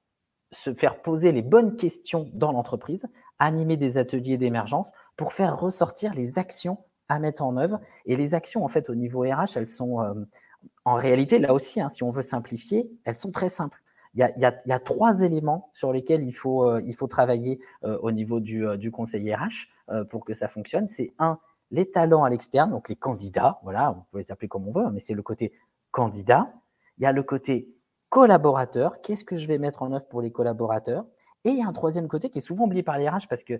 se 0.51 0.73
faire 0.73 1.01
poser 1.01 1.31
les 1.31 1.41
bonnes 1.41 1.75
questions 1.75 2.29
dans 2.33 2.51
l'entreprise, 2.51 3.07
animer 3.39 3.77
des 3.77 3.97
ateliers 3.97 4.37
d'émergence 4.37 4.91
pour 5.17 5.33
faire 5.33 5.59
ressortir 5.59 6.13
les 6.13 6.37
actions 6.37 6.77
à 7.11 7.19
mettre 7.19 7.43
en 7.43 7.57
œuvre. 7.57 7.79
Et 8.05 8.15
les 8.15 8.33
actions, 8.33 8.63
en 8.63 8.67
fait, 8.69 8.89
au 8.89 8.95
niveau 8.95 9.21
RH, 9.21 9.57
elles 9.57 9.67
sont, 9.67 10.01
euh, 10.01 10.13
en 10.85 10.95
réalité, 10.95 11.39
là 11.39 11.53
aussi, 11.53 11.81
hein, 11.81 11.89
si 11.89 12.03
on 12.03 12.09
veut 12.09 12.21
simplifier, 12.21 12.89
elles 13.03 13.17
sont 13.17 13.31
très 13.31 13.49
simples. 13.49 13.81
Il 14.13 14.19
y, 14.19 14.23
a, 14.23 14.31
il, 14.35 14.69
y 14.69 14.73
a, 14.73 14.79
trois 14.79 15.21
éléments 15.21 15.69
sur 15.73 15.93
lesquels 15.93 16.23
il 16.23 16.33
faut, 16.33 16.65
euh, 16.65 16.81
il 16.85 16.95
faut 16.95 17.07
travailler 17.07 17.59
euh, 17.83 17.97
au 18.01 18.11
niveau 18.11 18.39
du, 18.39 18.65
du 18.77 18.91
conseil 18.91 19.33
RH 19.33 19.67
pour 20.09 20.23
que 20.23 20.33
ça 20.33 20.47
fonctionne. 20.47 20.87
C'est 20.87 21.11
un, 21.19 21.37
les 21.69 21.89
talents 21.89 22.23
à 22.23 22.29
l'externe, 22.29 22.71
donc 22.71 22.87
les 22.87 22.95
candidats, 22.95 23.59
voilà, 23.63 23.91
on 23.91 24.05
peut 24.11 24.19
les 24.19 24.31
appeler 24.31 24.47
comme 24.47 24.67
on 24.67 24.71
veut, 24.71 24.85
hein, 24.85 24.91
mais 24.93 25.01
c'est 25.01 25.13
le 25.13 25.21
côté 25.21 25.51
candidat. 25.91 26.53
Il 26.97 27.03
y 27.03 27.05
a 27.05 27.11
le 27.11 27.23
côté 27.23 27.67
collaborateur, 28.07 29.01
qu'est-ce 29.01 29.25
que 29.25 29.35
je 29.35 29.47
vais 29.47 29.57
mettre 29.57 29.83
en 29.83 29.91
œuvre 29.91 30.07
pour 30.07 30.21
les 30.21 30.31
collaborateurs? 30.31 31.05
Et 31.43 31.49
il 31.49 31.57
y 31.57 31.63
a 31.63 31.67
un 31.67 31.73
troisième 31.73 32.07
côté 32.07 32.29
qui 32.29 32.37
est 32.37 32.41
souvent 32.41 32.65
oublié 32.65 32.83
par 32.83 32.97
les 32.97 33.09
RH 33.09 33.27
parce 33.29 33.43
que 33.43 33.59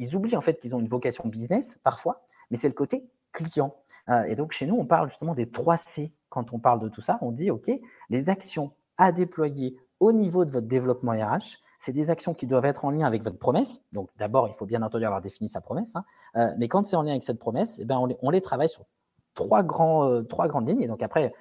ils 0.00 0.16
oublient 0.16 0.36
en 0.36 0.40
fait 0.40 0.58
qu'ils 0.58 0.74
ont 0.74 0.80
une 0.80 0.88
vocation 0.88 1.28
business 1.28 1.78
parfois, 1.82 2.24
mais 2.50 2.56
c'est 2.56 2.68
le 2.68 2.74
côté 2.74 3.08
client. 3.32 3.74
Euh, 4.08 4.24
et 4.24 4.34
donc 4.34 4.52
chez 4.52 4.66
nous, 4.66 4.76
on 4.76 4.84
parle 4.84 5.08
justement 5.08 5.34
des 5.34 5.50
3 5.50 5.76
C 5.76 6.12
quand 6.28 6.52
on 6.52 6.58
parle 6.58 6.80
de 6.80 6.88
tout 6.88 7.00
ça. 7.00 7.18
On 7.22 7.32
dit, 7.32 7.50
OK, 7.50 7.70
les 8.08 8.28
actions 8.28 8.72
à 8.98 9.12
déployer 9.12 9.76
au 9.98 10.12
niveau 10.12 10.44
de 10.44 10.50
votre 10.50 10.66
développement 10.66 11.12
RH, 11.12 11.58
c'est 11.78 11.92
des 11.92 12.10
actions 12.10 12.34
qui 12.34 12.46
doivent 12.46 12.66
être 12.66 12.84
en 12.84 12.90
lien 12.90 13.06
avec 13.06 13.22
votre 13.22 13.38
promesse. 13.38 13.82
Donc 13.92 14.10
d'abord, 14.18 14.48
il 14.48 14.54
faut 14.54 14.66
bien 14.66 14.82
entendu 14.82 15.04
avoir 15.04 15.20
défini 15.20 15.48
sa 15.48 15.60
promesse. 15.60 15.96
Hein. 15.96 16.04
Euh, 16.36 16.52
mais 16.58 16.68
quand 16.68 16.86
c'est 16.86 16.96
en 16.96 17.02
lien 17.02 17.12
avec 17.12 17.22
cette 17.22 17.38
promesse, 17.38 17.78
eh 17.80 17.84
ben, 17.84 17.98
on, 18.20 18.30
les, 18.30 18.40
travaille 18.40 18.68
sur 18.68 18.82
euh, 18.82 20.22
trois 20.22 20.48
grandes 20.48 20.68
lignes. 20.68 20.82
Et 20.82 20.88
donc 20.88 21.02
après, 21.02 21.32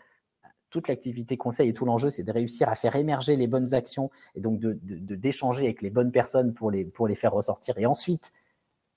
toute 0.69 0.87
l'activité 0.87 1.35
conseil 1.35 1.69
et 1.69 1.73
tout 1.73 1.85
l'enjeu, 1.85 2.09
c'est 2.09 2.23
de 2.23 2.31
réussir 2.31 2.69
à 2.69 2.75
faire 2.75 2.95
émerger 2.95 3.35
les 3.35 3.47
bonnes 3.47 3.73
actions 3.73 4.09
et 4.35 4.39
donc 4.39 4.59
d'échanger 4.59 5.63
de, 5.63 5.67
avec 5.67 5.81
les 5.81 5.89
bonnes 5.89 6.11
personnes 6.11 6.53
pour 6.53 6.71
les, 6.71 6.85
pour 6.85 7.07
les 7.07 7.15
faire 7.15 7.33
ressortir. 7.33 7.77
Et 7.77 7.85
ensuite, 7.85 8.31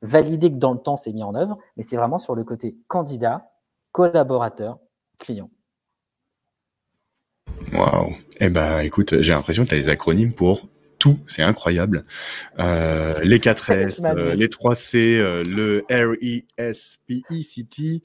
valider 0.02 0.50
que 0.50 0.56
dans 0.56 0.72
le 0.72 0.78
temps, 0.78 0.96
c'est 0.96 1.12
mis 1.12 1.22
en 1.22 1.34
œuvre, 1.34 1.58
mais 1.76 1.82
c'est 1.82 1.96
vraiment 1.96 2.18
sur 2.18 2.34
le 2.34 2.44
côté 2.44 2.76
candidat, 2.88 3.50
collaborateur, 3.92 4.78
client. 5.18 5.50
Waouh. 7.72 8.14
Eh 8.40 8.50
ben, 8.50 8.80
écoute, 8.80 9.20
j'ai 9.22 9.32
l'impression 9.32 9.64
que 9.64 9.70
tu 9.70 9.74
as 9.74 9.78
les 9.78 9.88
acronymes 9.88 10.32
pour 10.32 10.68
tout, 11.02 11.18
c'est 11.26 11.42
incroyable. 11.42 12.04
Euh, 12.60 13.18
les 13.24 13.40
4 13.40 13.70
S, 13.70 14.00
euh, 14.04 14.34
les 14.34 14.48
3 14.48 14.76
C, 14.76 15.18
euh, 15.18 15.42
le 15.42 15.84
R 15.90 16.12
E 16.12 16.44
S 16.56 17.00
P 17.08 17.22
E 17.28 17.42
C 17.42 17.64
T, 17.64 18.02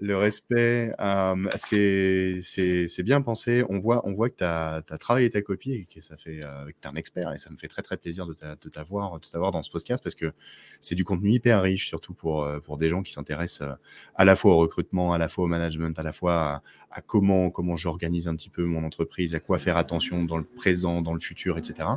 le 0.00 0.16
respect, 0.16 0.92
euh, 0.98 1.36
c'est 1.54 2.40
c'est 2.42 3.02
bien 3.04 3.22
pensé. 3.22 3.64
On 3.68 3.78
voit 3.78 4.02
on 4.04 4.14
voit 4.14 4.30
que 4.30 4.38
tu 4.38 4.42
as, 4.42 4.82
travaillé 4.98 5.30
ta 5.30 5.42
copie 5.42 5.74
et 5.74 5.86
que 5.86 6.00
ça 6.00 6.16
fait 6.16 6.40
euh, 6.42 6.66
que 6.66 6.74
tu 6.82 6.88
es 6.88 6.90
un 6.90 6.96
expert 6.96 7.32
et 7.32 7.38
ça 7.38 7.50
me 7.50 7.56
fait 7.56 7.68
très 7.68 7.82
très 7.82 7.96
plaisir 7.96 8.26
de 8.26 8.34
t'avoir 8.34 9.20
de 9.20 9.26
t'avoir 9.28 9.52
dans 9.52 9.62
ce 9.62 9.70
podcast 9.70 10.02
parce 10.02 10.16
que 10.16 10.32
c'est 10.80 10.96
du 10.96 11.04
contenu 11.04 11.30
hyper 11.30 11.62
riche 11.62 11.86
surtout 11.86 12.14
pour 12.14 12.48
pour 12.64 12.78
des 12.78 12.88
gens 12.88 13.04
qui 13.04 13.12
s'intéressent 13.12 13.68
à 14.16 14.24
la 14.24 14.34
fois 14.34 14.54
au 14.54 14.56
recrutement, 14.56 15.12
à 15.12 15.18
la 15.18 15.28
fois 15.28 15.44
au 15.44 15.46
management, 15.46 15.96
à 16.00 16.02
la 16.02 16.12
fois 16.12 16.62
à, 16.90 17.00
comment 17.00 17.50
comment 17.50 17.76
j'organise 17.76 18.26
un 18.26 18.34
petit 18.34 18.50
peu 18.50 18.64
mon 18.64 18.82
entreprise, 18.82 19.36
à 19.36 19.40
quoi 19.40 19.60
faire 19.60 19.76
attention 19.76 20.24
dans 20.24 20.36
le 20.36 20.42
présent, 20.42 21.00
dans 21.00 21.14
le 21.14 21.20
futur, 21.20 21.58
etc. 21.58 21.88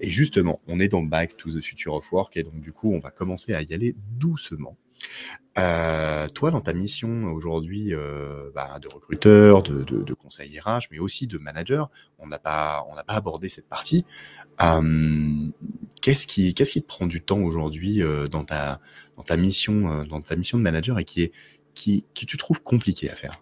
Et 0.00 0.10
justement, 0.10 0.60
on 0.66 0.80
est 0.80 0.88
dans 0.88 1.02
Back 1.02 1.36
to 1.36 1.50
the 1.50 1.60
Future 1.62 1.94
of 1.94 2.12
Work 2.12 2.36
et 2.36 2.42
donc 2.42 2.60
du 2.60 2.72
coup, 2.72 2.92
on 2.92 2.98
va 2.98 3.10
commencer 3.10 3.54
à 3.54 3.62
y 3.62 3.74
aller 3.74 3.94
doucement. 4.18 4.76
Euh, 5.58 6.28
toi, 6.28 6.50
dans 6.50 6.60
ta 6.60 6.72
mission 6.72 7.32
aujourd'hui 7.32 7.94
euh, 7.94 8.50
bah, 8.54 8.78
de 8.80 8.88
recruteur, 8.88 9.62
de, 9.62 9.82
de, 9.82 10.14
conseiller 10.14 10.60
RH, 10.60 10.88
mais 10.90 10.98
aussi 10.98 11.26
de 11.26 11.38
manager, 11.38 11.90
on 12.18 12.26
n'a 12.26 12.38
pas, 12.38 12.84
on 12.90 12.94
n'a 12.94 13.04
pas 13.04 13.14
abordé 13.14 13.48
cette 13.48 13.68
partie. 13.68 14.04
Euh, 14.62 15.48
qu'est-ce 16.00 16.26
qui, 16.26 16.54
qu'est-ce 16.54 16.72
qui 16.72 16.82
te 16.82 16.86
prend 16.86 17.06
du 17.06 17.20
temps 17.20 17.40
aujourd'hui 17.40 18.02
dans 18.30 18.44
ta, 18.44 18.80
dans 19.16 19.22
ta 19.22 19.36
mission, 19.36 20.04
dans 20.04 20.20
ta 20.20 20.36
mission 20.36 20.58
de 20.58 20.62
manager 20.62 20.98
et 20.98 21.04
qui 21.04 21.22
est, 21.22 21.32
qui, 21.74 22.04
qui 22.14 22.26
tu 22.26 22.36
trouves 22.36 22.60
compliqué 22.60 23.10
à 23.10 23.14
faire? 23.14 23.40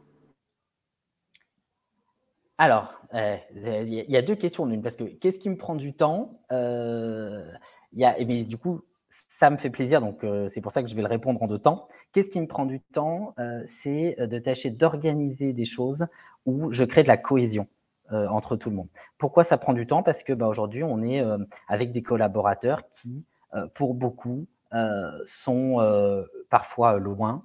Alors, 2.58 2.94
euh, 3.05 3.05
il 3.54 4.04
y 4.08 4.16
a 4.16 4.22
deux 4.22 4.34
questions 4.34 4.66
l'une, 4.66 4.82
parce 4.82 4.96
que 4.96 5.04
qu'est-ce 5.04 5.38
qui 5.38 5.48
me 5.48 5.56
prend 5.56 5.74
du 5.74 5.94
temps 5.94 6.40
euh, 6.52 7.50
y 7.92 8.04
a, 8.04 8.16
mais 8.24 8.44
Du 8.44 8.58
coup, 8.58 8.82
ça 9.08 9.50
me 9.50 9.56
fait 9.56 9.70
plaisir, 9.70 10.00
donc 10.00 10.24
euh, 10.24 10.48
c'est 10.48 10.60
pour 10.60 10.72
ça 10.72 10.82
que 10.82 10.88
je 10.88 10.94
vais 10.94 11.02
le 11.02 11.08
répondre 11.08 11.42
en 11.42 11.46
deux 11.46 11.58
temps. 11.58 11.88
Qu'est-ce 12.12 12.30
qui 12.30 12.40
me 12.40 12.46
prend 12.46 12.66
du 12.66 12.80
temps 12.80 13.34
euh, 13.38 13.62
C'est 13.66 14.16
de 14.18 14.38
tâcher 14.38 14.70
d'organiser 14.70 15.52
des 15.52 15.64
choses 15.64 16.06
où 16.44 16.72
je 16.72 16.84
crée 16.84 17.02
de 17.02 17.08
la 17.08 17.16
cohésion 17.16 17.66
entre 18.12 18.54
tout 18.54 18.70
le 18.70 18.76
monde. 18.76 18.86
Pourquoi 19.18 19.42
ça 19.42 19.58
prend 19.58 19.72
du 19.72 19.84
temps? 19.84 20.04
Parce 20.04 20.22
que 20.22 20.32
bah, 20.32 20.46
aujourd'hui, 20.46 20.84
on 20.84 21.02
est 21.02 21.24
avec 21.66 21.90
des 21.90 22.04
collaborateurs 22.04 22.88
qui, 22.90 23.24
pour 23.74 23.94
beaucoup, 23.94 24.46
sont 25.24 26.24
parfois 26.48 27.00
loin, 27.00 27.42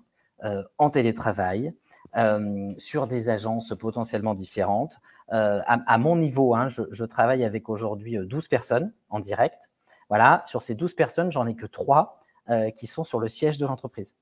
en 0.78 0.91
télétravail, 0.91 1.74
euh, 2.17 2.69
sur 2.78 3.07
des 3.07 3.30
agences 3.30 3.74
potentiellement 3.80 4.34
différentes. 4.34 4.95
Euh, 5.34 5.61
à, 5.65 5.97
mon 5.97 6.15
niveau, 6.17 6.55
hein, 6.55 6.67
je, 6.67 7.05
travaille 7.05 7.43
avec 7.43 7.69
aujourd'hui 7.69 8.17
12 8.17 8.43
euh, 8.43 8.47
personnes 8.49 8.93
en 9.09 9.19
direct. 9.19 9.69
Voilà, 10.09 10.43
sur 10.45 10.61
ces 10.61 10.75
12 10.75 10.93
personnes, 10.93 11.32
j'en 11.32 11.47
ai 11.47 11.55
que 11.55 11.65
3 11.65 12.17
euh, 12.49 12.69
qui 12.71 12.86
sont 12.86 13.05
sur 13.05 13.19
le 13.19 13.29
siège 13.29 13.57
de 13.57 13.65
l'entreprise. 13.65 14.17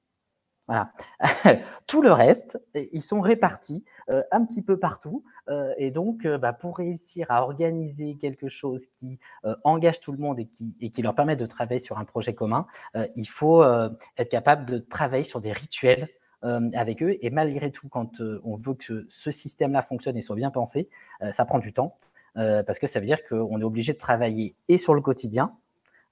Voilà. 0.68 0.92
Tout 1.88 2.04
le 2.04 2.12
reste, 2.12 2.62
ils 2.76 3.02
sont 3.02 3.22
répartis 3.22 3.84
euh, 4.10 4.22
un 4.32 4.46
petit 4.46 4.62
peu 4.62 4.78
partout. 4.78 5.24
Et 5.80 5.90
donc, 5.90 6.28
bah, 6.28 6.54
pour 6.54 6.78
réussir 6.78 7.26
à 7.32 7.42
organiser 7.42 8.18
quelque 8.22 8.50
chose 8.50 8.86
qui 9.00 9.18
engage 9.64 10.00
tout 10.00 10.12
le 10.12 10.20
monde 10.20 10.38
et 10.38 10.46
qui, 10.46 10.76
et 10.80 10.92
qui 10.92 11.02
leur 11.02 11.16
permet 11.16 11.36
de 11.36 11.48
travailler 11.48 11.80
sur 11.80 11.98
un 11.98 12.06
projet 12.06 12.36
commun, 12.36 12.68
il 13.16 13.28
faut 13.28 13.64
être 13.64 14.30
capable 14.30 14.68
de 14.68 14.78
travailler 14.78 15.24
sur 15.24 15.42
des 15.42 15.52
rituels 15.52 16.08
euh, 16.46 16.70
avec 16.74 17.04
eux. 17.04 17.18
Et 17.22 17.32
malgré 17.32 17.70
tout, 17.70 17.90
quand 17.90 18.22
euh, 18.22 18.40
on 18.46 18.56
veut 18.56 18.74
que 18.74 19.06
ce 19.10 19.30
système-là 19.30 19.82
fonctionne 19.82 20.16
et 20.16 20.22
soit 20.22 20.38
bien 20.38 20.52
pensé, 20.52 20.88
euh, 21.22 21.34
ça 21.34 21.44
prend 21.44 21.60
du 21.60 21.74
temps. 21.74 21.98
parce 22.34 22.80
que 22.80 22.88
ça 22.88 23.02
veut 23.02 23.06
dire 23.06 23.28
qu'on 23.28 23.60
est 23.60 23.66
obligé 23.66 23.92
de 23.92 23.98
travailler 23.98 24.56
et 24.70 24.78
sur 24.78 24.94
le 24.94 25.02
quotidien, 25.02 25.52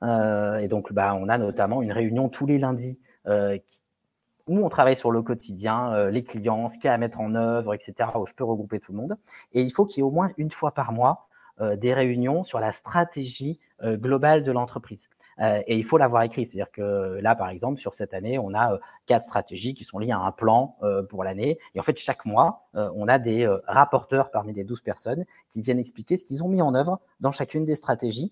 et 0.03 0.67
donc, 0.67 0.91
bah, 0.91 1.15
on 1.15 1.29
a 1.29 1.37
notamment 1.37 1.81
une 1.81 1.93
réunion 1.93 2.27
tous 2.27 2.45
les 2.45 2.57
lundis 2.57 2.99
où 3.25 4.57
on 4.65 4.69
travaille 4.69 4.97
sur 4.97 5.11
le 5.11 5.21
quotidien, 5.21 6.09
les 6.09 6.23
clients, 6.23 6.67
ce 6.67 6.75
qu'il 6.75 6.85
y 6.85 6.87
a 6.89 6.93
à 6.93 6.97
mettre 6.97 7.21
en 7.21 7.33
œuvre, 7.35 7.73
etc., 7.73 8.09
où 8.15 8.25
je 8.25 8.33
peux 8.33 8.43
regrouper 8.43 8.79
tout 8.81 8.91
le 8.91 8.97
monde. 8.97 9.17
Et 9.53 9.61
il 9.61 9.71
faut 9.71 9.85
qu'il 9.85 9.99
y 9.99 10.01
ait 10.01 10.03
au 10.03 10.11
moins 10.11 10.29
une 10.37 10.51
fois 10.51 10.73
par 10.73 10.91
mois 10.91 11.29
des 11.77 11.93
réunions 11.93 12.43
sur 12.43 12.59
la 12.59 12.73
stratégie 12.73 13.59
globale 13.81 14.43
de 14.43 14.51
l'entreprise. 14.51 15.07
Euh, 15.39 15.61
et 15.67 15.77
il 15.77 15.83
faut 15.83 15.97
l'avoir 15.97 16.23
écrit. 16.23 16.45
C'est-à-dire 16.45 16.71
que 16.71 17.19
là, 17.21 17.35
par 17.35 17.49
exemple, 17.49 17.79
sur 17.79 17.93
cette 17.93 18.13
année, 18.13 18.39
on 18.39 18.53
a 18.53 18.73
euh, 18.73 18.77
quatre 19.05 19.25
stratégies 19.25 19.73
qui 19.73 19.83
sont 19.83 19.99
liées 19.99 20.11
à 20.11 20.19
un 20.19 20.31
plan 20.31 20.77
euh, 20.83 21.03
pour 21.03 21.23
l'année. 21.23 21.59
Et 21.75 21.79
en 21.79 21.83
fait, 21.83 21.97
chaque 21.97 22.25
mois, 22.25 22.67
on 22.73 23.07
a 23.07 23.17
des 23.17 23.47
rapporteurs 23.65 24.29
parmi 24.29 24.53
les 24.53 24.63
12 24.63 24.81
personnes 24.81 25.25
qui 25.49 25.61
viennent 25.61 25.79
expliquer 25.79 26.15
ce 26.15 26.23
qu'ils 26.23 26.43
ont 26.43 26.47
mis 26.47 26.61
en 26.61 26.75
œuvre 26.75 26.99
dans 27.19 27.31
chacune 27.31 27.65
des 27.65 27.75
stratégies 27.75 28.31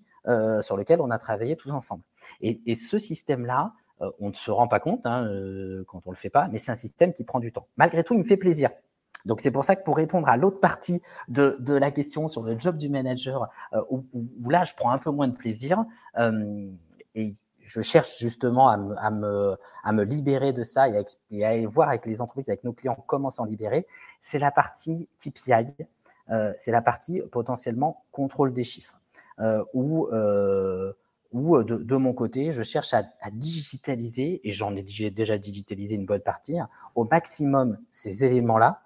sur 0.62 0.78
lesquelles 0.78 1.02
on 1.02 1.10
a 1.10 1.18
travaillé 1.18 1.56
tous 1.56 1.72
ensemble. 1.72 2.04
Et, 2.42 2.76
ce 2.76 3.00
système-là, 3.00 3.74
on 4.20 4.30
ne 4.30 4.34
se 4.34 4.52
rend 4.52 4.68
pas 4.68 4.80
compte 4.80 5.06
hein, 5.06 5.28
quand 5.88 6.06
on 6.06 6.12
le 6.12 6.16
fait 6.16 6.30
pas, 6.30 6.48
mais 6.52 6.60
c'est 6.60 6.72
un 6.72 6.76
système 6.76 7.14
qui 7.14 7.24
prend 7.24 7.40
du 7.40 7.52
temps. 7.52 7.66
Malgré 7.78 8.04
tout, 8.04 8.14
il 8.14 8.20
me 8.20 8.24
fait 8.24 8.38
plaisir. 8.38 8.70
Donc 9.26 9.42
c'est 9.42 9.52
pour 9.52 9.66
ça 9.66 9.76
que 9.76 9.84
pour 9.84 9.96
répondre 9.96 10.30
à 10.30 10.38
l'autre 10.38 10.60
partie 10.60 11.02
de, 11.28 11.58
la 11.68 11.90
question 11.90 12.28
sur 12.28 12.44
le 12.44 12.60
job 12.60 12.78
du 12.78 12.90
manager, 12.90 13.50
où, 13.90 14.04
là 14.48 14.64
je 14.64 14.74
prends 14.76 14.92
un 14.92 15.00
peu 15.00 15.10
moins 15.10 15.28
de 15.28 15.36
plaisir, 15.36 15.84
euh, 16.20 16.70
et 17.16 17.36
je 17.66 17.82
cherche 17.82 18.20
justement 18.20 18.70
à 18.70 18.78
me, 18.78 18.96
à 18.98 19.12
me, 19.12 19.58
à 19.84 19.92
me 19.92 20.04
libérer 20.04 20.54
de 20.54 20.64
ça 20.64 20.88
et 20.88 20.98
à, 20.98 21.04
et 21.32 21.46
à, 21.46 21.68
voir 21.68 21.90
avec 21.90 22.06
les 22.06 22.22
entreprises, 22.22 22.50
avec 22.50 22.64
nos 22.64 22.74
clients, 22.74 22.98
comment 23.08 23.30
s'en 23.30 23.46
libérer. 23.46 23.88
C'est 24.22 24.40
la 24.40 24.52
partie 24.52 25.10
KPI, 25.20 25.74
euh, 26.30 26.54
c'est 26.58 26.72
la 26.72 26.82
partie 26.82 27.22
potentiellement 27.32 28.04
contrôle 28.12 28.54
des 28.54 28.64
chiffres, 28.64 29.00
euh, 29.40 29.64
où, 29.74 30.08
euh, 30.08 30.94
où 31.32 31.62
de, 31.64 31.78
de, 31.78 31.96
mon 31.96 32.14
côté, 32.14 32.52
je 32.52 32.62
cherche 32.62 32.94
à, 32.94 33.04
à 33.22 33.32
digitaliser, 33.32 34.42
et 34.48 34.52
j'en 34.52 34.76
ai 34.76 34.84
déjà 34.84 35.38
digitalisé 35.38 35.96
une 35.96 36.06
bonne 36.06 36.22
partie, 36.22 36.60
hein, 36.60 36.70
au 36.94 37.06
maximum 37.06 37.80
ces 37.92 38.26
éléments-là, 38.26 38.82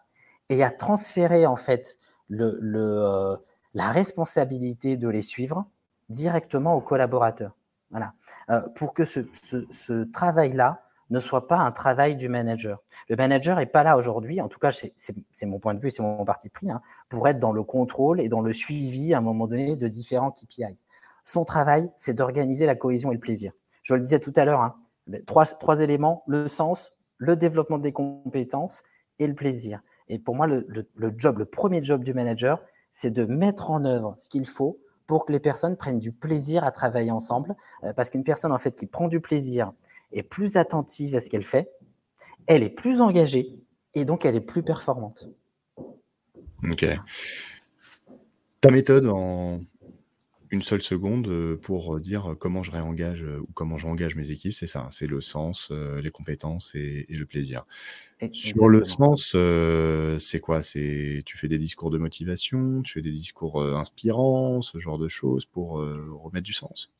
et 0.49 0.63
à 0.63 0.71
transférer 0.71 1.45
en 1.45 1.55
fait 1.55 1.97
le, 2.27 2.57
le, 2.61 3.03
euh, 3.03 3.35
la 3.73 3.91
responsabilité 3.91 4.97
de 4.97 5.07
les 5.07 5.21
suivre 5.21 5.65
directement 6.09 6.75
aux 6.75 6.81
collaborateurs. 6.81 7.55
Voilà. 7.91 8.13
Euh, 8.49 8.61
pour 8.75 8.93
que 8.93 9.05
ce, 9.05 9.21
ce, 9.47 9.65
ce 9.71 10.03
travail-là 10.03 10.81
ne 11.09 11.19
soit 11.19 11.47
pas 11.47 11.57
un 11.57 11.71
travail 11.71 12.15
du 12.15 12.29
manager. 12.29 12.79
Le 13.09 13.15
manager 13.15 13.57
n'est 13.57 13.65
pas 13.65 13.83
là 13.83 13.97
aujourd'hui, 13.97 14.41
en 14.41 14.47
tout 14.47 14.59
cas 14.59 14.71
c'est 14.71 15.45
mon 15.45 15.59
point 15.59 15.73
de 15.73 15.79
vue, 15.79 15.89
c'est 15.89 16.03
mon 16.03 16.23
parti 16.23 16.49
pris, 16.49 16.69
hein, 16.69 16.81
pour 17.09 17.27
être 17.27 17.39
dans 17.39 17.51
le 17.51 17.63
contrôle 17.63 18.21
et 18.21 18.29
dans 18.29 18.41
le 18.41 18.53
suivi 18.53 19.13
à 19.13 19.17
un 19.17 19.21
moment 19.21 19.47
donné 19.47 19.75
de 19.75 19.87
différents 19.87 20.31
KPI. 20.31 20.77
Son 21.25 21.45
travail, 21.45 21.89
c'est 21.97 22.13
d'organiser 22.13 22.65
la 22.65 22.75
cohésion 22.75 23.11
et 23.11 23.15
le 23.15 23.19
plaisir. 23.19 23.53
Je 23.81 23.93
le 23.95 23.99
disais 23.99 24.19
tout 24.19 24.33
à 24.35 24.45
l'heure, 24.45 24.61
hein, 24.61 24.75
trois, 25.25 25.45
trois 25.45 25.81
éléments, 25.81 26.23
le 26.27 26.47
sens, 26.47 26.93
le 27.17 27.35
développement 27.35 27.79
des 27.79 27.91
compétences 27.91 28.83
et 29.17 29.27
le 29.27 29.33
plaisir. 29.33 29.81
Et 30.07 30.19
pour 30.19 30.35
moi, 30.35 30.47
le, 30.47 30.65
le, 30.67 30.87
le 30.95 31.13
job, 31.17 31.39
le 31.39 31.45
premier 31.45 31.83
job 31.83 32.03
du 32.03 32.13
manager, 32.13 32.61
c'est 32.91 33.11
de 33.11 33.25
mettre 33.25 33.71
en 33.71 33.85
œuvre 33.85 34.15
ce 34.19 34.29
qu'il 34.29 34.47
faut 34.47 34.79
pour 35.09 35.25
que 35.25 35.31
les 35.31 35.39
personnes 35.39 35.75
prennent 35.75 35.97
du 35.97 36.11
plaisir 36.11 36.63
à 36.63 36.71
travailler 36.71 37.09
ensemble. 37.09 37.55
Euh, 37.83 37.93
parce 37.93 38.11
qu'une 38.11 38.23
personne, 38.23 38.51
en 38.51 38.59
fait, 38.59 38.75
qui 38.75 38.85
prend 38.85 39.07
du 39.07 39.19
plaisir 39.19 39.73
est 40.11 40.21
plus 40.21 40.55
attentive 40.55 41.15
à 41.15 41.19
ce 41.19 41.31
qu'elle 41.31 41.43
fait, 41.43 41.71
elle 42.45 42.61
est 42.61 42.69
plus 42.69 43.01
engagée 43.01 43.55
et 43.95 44.05
donc 44.05 44.23
elle 44.23 44.35
est 44.35 44.39
plus 44.39 44.61
performante. 44.61 45.27
Ok. 46.63 46.85
Ta 48.61 48.69
méthode 48.69 49.07
en 49.07 49.61
une 50.51 50.61
seule 50.61 50.83
seconde 50.83 51.27
euh, 51.27 51.57
pour 51.57 51.99
dire 51.99 52.35
comment 52.39 52.61
je 52.61 52.69
réengage 52.69 53.23
euh, 53.23 53.39
ou 53.39 53.47
comment 53.55 53.77
j'engage 53.77 54.15
mes 54.15 54.29
équipes, 54.29 54.53
c'est 54.53 54.67
ça, 54.67 54.89
c'est 54.91 55.07
le 55.07 55.21
sens, 55.21 55.71
les 55.71 56.11
compétences 56.11 56.75
et, 56.75 57.07
et 57.09 57.15
le 57.15 57.25
plaisir. 57.25 57.65
Sur 58.33 58.67
le 58.67 58.83
sens, 58.83 59.31
euh, 59.33 60.19
c'est 60.19 60.41
quoi? 60.41 60.61
C'est 60.61 61.23
tu 61.25 61.37
fais 61.37 61.47
des 61.47 61.57
discours 61.57 61.89
de 61.89 61.97
motivation, 61.97 62.81
tu 62.81 62.93
fais 62.93 63.01
des 63.01 63.11
discours 63.11 63.61
euh, 63.61 63.75
inspirants, 63.75 64.61
ce 64.61 64.77
genre 64.77 64.97
de 64.97 65.07
choses 65.07 65.45
pour 65.45 65.79
euh, 65.79 66.09
remettre 66.21 66.45
du 66.45 66.53
sens? 66.53 66.91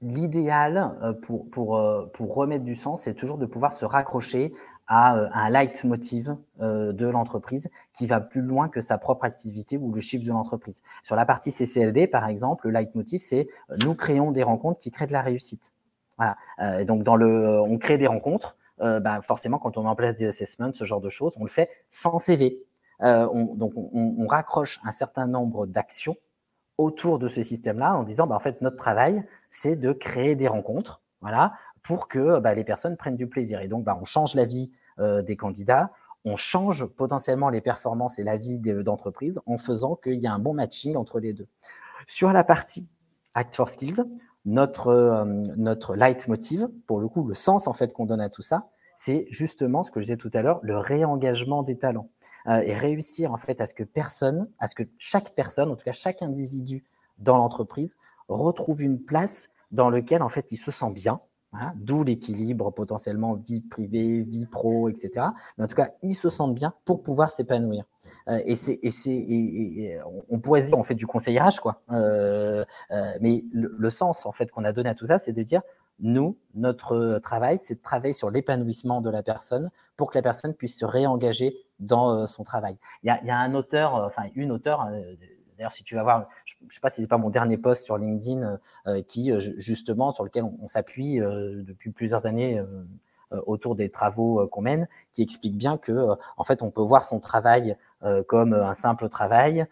L'idéal 0.00 1.16
pour, 1.22 1.48
pour, 1.50 1.80
pour 2.12 2.34
remettre 2.34 2.64
du 2.64 2.74
sens, 2.74 3.02
c'est 3.02 3.14
toujours 3.14 3.38
de 3.38 3.46
pouvoir 3.46 3.72
se 3.72 3.84
raccrocher 3.84 4.52
à 4.88 5.12
un 5.12 5.48
leitmotiv 5.48 6.36
de 6.58 7.06
l'entreprise 7.06 7.70
qui 7.94 8.08
va 8.08 8.20
plus 8.20 8.42
loin 8.42 8.68
que 8.68 8.80
sa 8.80 8.98
propre 8.98 9.24
activité 9.24 9.78
ou 9.78 9.92
le 9.92 10.00
chiffre 10.00 10.24
de 10.24 10.30
l'entreprise. 10.30 10.82
Sur 11.04 11.14
la 11.14 11.24
partie 11.24 11.52
CCLD, 11.52 12.08
par 12.08 12.26
exemple, 12.26 12.66
le 12.66 12.72
leitmotiv, 12.72 13.20
c'est 13.20 13.46
nous 13.84 13.94
créons 13.94 14.32
des 14.32 14.42
rencontres 14.42 14.80
qui 14.80 14.90
créent 14.90 15.06
de 15.06 15.12
la 15.12 15.22
réussite. 15.22 15.72
Voilà. 16.18 16.36
Donc 16.84 17.04
dans 17.04 17.14
le, 17.14 17.60
on 17.60 17.78
crée 17.78 17.96
des 17.96 18.08
rencontres 18.08 18.56
euh, 18.80 19.00
bah, 19.00 19.20
forcément, 19.22 19.58
quand 19.58 19.76
on 19.76 19.82
met 19.82 19.88
en 19.88 19.96
place 19.96 20.16
des 20.16 20.26
assessments, 20.26 20.72
ce 20.72 20.84
genre 20.84 21.00
de 21.00 21.08
choses, 21.08 21.34
on 21.38 21.44
le 21.44 21.50
fait 21.50 21.70
sans 21.90 22.18
CV. 22.18 22.64
Euh, 23.02 23.28
on, 23.32 23.54
donc, 23.54 23.72
on, 23.76 24.26
raccroche 24.26 24.80
un 24.84 24.92
certain 24.92 25.26
nombre 25.26 25.66
d'actions 25.66 26.16
autour 26.78 27.18
de 27.18 27.28
ce 27.28 27.42
système-là 27.42 27.94
en 27.96 28.02
disant, 28.02 28.26
bah, 28.26 28.36
en 28.36 28.40
fait, 28.40 28.60
notre 28.60 28.76
travail, 28.76 29.24
c'est 29.48 29.76
de 29.76 29.92
créer 29.92 30.36
des 30.36 30.48
rencontres, 30.48 31.02
voilà, 31.20 31.52
pour 31.82 32.08
que 32.08 32.38
bah, 32.38 32.54
les 32.54 32.64
personnes 32.64 32.96
prennent 32.96 33.16
du 33.16 33.28
plaisir. 33.28 33.60
Et 33.60 33.68
donc, 33.68 33.86
on 33.88 34.04
change 34.04 34.34
la 34.34 34.44
vie 34.44 34.72
euh, 34.98 35.22
des 35.22 35.36
candidats, 35.36 35.90
on 36.24 36.36
change 36.36 36.86
potentiellement 36.86 37.50
les 37.50 37.60
performances 37.60 38.18
et 38.18 38.24
la 38.24 38.36
vie 38.36 38.58
d'entreprise 38.58 39.40
en 39.46 39.58
faisant 39.58 39.96
qu'il 39.96 40.20
y 40.20 40.26
a 40.26 40.32
un 40.32 40.38
bon 40.38 40.54
matching 40.54 40.96
entre 40.96 41.18
les 41.18 41.32
deux. 41.32 41.48
Sur 42.06 42.32
la 42.32 42.44
partie 42.44 42.86
Act 43.34 43.56
for 43.56 43.68
Skills, 43.68 44.04
notre, 44.44 44.88
euh, 44.88 45.24
notre 45.24 45.94
leitmotiv, 45.94 46.68
pour 46.86 47.00
le 47.00 47.08
coup, 47.08 47.26
le 47.26 47.34
sens 47.34 47.66
en 47.66 47.72
fait 47.72 47.92
qu'on 47.92 48.06
donne 48.06 48.20
à 48.20 48.28
tout 48.28 48.42
ça, 48.42 48.68
c'est 48.96 49.26
justement 49.30 49.82
ce 49.82 49.90
que 49.90 50.00
je 50.00 50.06
disais 50.06 50.16
tout 50.16 50.30
à 50.34 50.42
l'heure, 50.42 50.60
le 50.62 50.78
réengagement 50.78 51.62
des 51.62 51.78
talents. 51.78 52.08
Euh, 52.48 52.60
et 52.64 52.74
réussir 52.74 53.32
en 53.32 53.36
fait 53.36 53.60
à 53.60 53.66
ce 53.66 53.74
que 53.74 53.84
personne, 53.84 54.48
à 54.58 54.66
ce 54.66 54.74
que 54.74 54.82
chaque 54.98 55.30
personne, 55.30 55.70
en 55.70 55.76
tout 55.76 55.84
cas 55.84 55.92
chaque 55.92 56.22
individu 56.22 56.84
dans 57.18 57.36
l'entreprise, 57.36 57.96
retrouve 58.28 58.82
une 58.82 59.00
place 59.00 59.48
dans 59.70 59.90
laquelle 59.90 60.22
en 60.22 60.28
fait 60.28 60.50
il 60.50 60.56
se 60.56 60.72
sent 60.72 60.90
bien, 60.92 61.20
voilà, 61.52 61.72
d'où 61.76 62.02
l'équilibre 62.02 62.72
potentiellement 62.72 63.34
vie 63.34 63.60
privée, 63.60 64.22
vie 64.22 64.46
pro, 64.46 64.88
etc. 64.88 65.26
Mais 65.56 65.64
en 65.64 65.68
tout 65.68 65.76
cas, 65.76 65.90
ils 66.02 66.14
se 66.14 66.28
sentent 66.28 66.54
bien 66.54 66.74
pour 66.84 67.04
pouvoir 67.04 67.30
s'épanouir. 67.30 67.84
Euh, 68.28 68.40
et 68.44 68.56
c'est, 68.56 68.78
et 68.82 68.90
c'est, 68.90 69.98
on 70.28 70.38
pourrait 70.38 70.62
se 70.62 70.66
dire, 70.66 70.78
on 70.78 70.84
fait 70.84 70.94
du 70.94 71.06
conseillage, 71.06 71.60
quoi. 71.60 71.82
Euh, 71.90 72.64
euh, 72.90 73.12
mais 73.20 73.44
le, 73.52 73.90
sens 73.90 74.26
en 74.26 74.32
fait 74.32 74.50
qu'on 74.50 74.64
a 74.64 74.72
donné 74.72 74.88
à 74.88 74.94
tout 74.94 75.06
ça, 75.06 75.18
c'est 75.18 75.32
de 75.32 75.42
dire, 75.42 75.62
nous, 76.00 76.36
notre 76.54 77.18
travail, 77.22 77.58
c'est 77.58 77.76
de 77.76 77.82
travailler 77.82 78.12
sur 78.12 78.30
l'épanouissement 78.30 79.00
de 79.00 79.10
la 79.10 79.22
personne 79.22 79.70
pour 79.96 80.10
que 80.10 80.18
la 80.18 80.22
personne 80.22 80.54
puisse 80.54 80.78
se 80.78 80.84
réengager 80.84 81.56
dans 81.78 82.10
euh, 82.10 82.26
son 82.26 82.44
travail. 82.44 82.76
Il 83.02 83.06
y 83.06 83.10
a, 83.10 83.22
y 83.24 83.30
a 83.30 83.36
un 83.36 83.54
auteur, 83.54 83.96
euh, 83.96 84.06
enfin 84.06 84.24
une 84.34 84.50
auteure. 84.50 84.88
D'ailleurs, 85.56 85.72
si 85.72 85.84
tu 85.84 85.94
vas 85.94 86.02
voir, 86.02 86.28
je 86.44 86.56
ne 86.62 86.70
sais 86.70 86.80
pas 86.80 86.90
si 86.90 87.02
c'est 87.02 87.08
pas 87.08 87.18
mon 87.18 87.30
dernier 87.30 87.56
post 87.56 87.84
sur 87.84 87.98
LinkedIn, 87.98 88.58
euh, 88.86 89.02
qui 89.02 89.32
justement 89.38 90.12
sur 90.12 90.24
lequel 90.24 90.44
on, 90.44 90.66
s'appuie 90.66 91.18
depuis 91.18 91.90
plusieurs 91.90 92.26
années 92.26 92.60
autour 93.46 93.76
des 93.76 93.90
travaux 93.90 94.46
qu'on 94.48 94.62
mène, 94.62 94.88
qui 95.12 95.22
explique 95.22 95.56
bien 95.56 95.78
que 95.78 96.08
en 96.36 96.44
fait 96.44 96.62
on 96.62 96.70
peut 96.70 96.82
voir 96.82 97.04
son 97.04 97.20
travail 97.20 97.76
comme 98.26 98.52
un 98.54 98.74
simple 98.74 99.08
travail, 99.08 99.66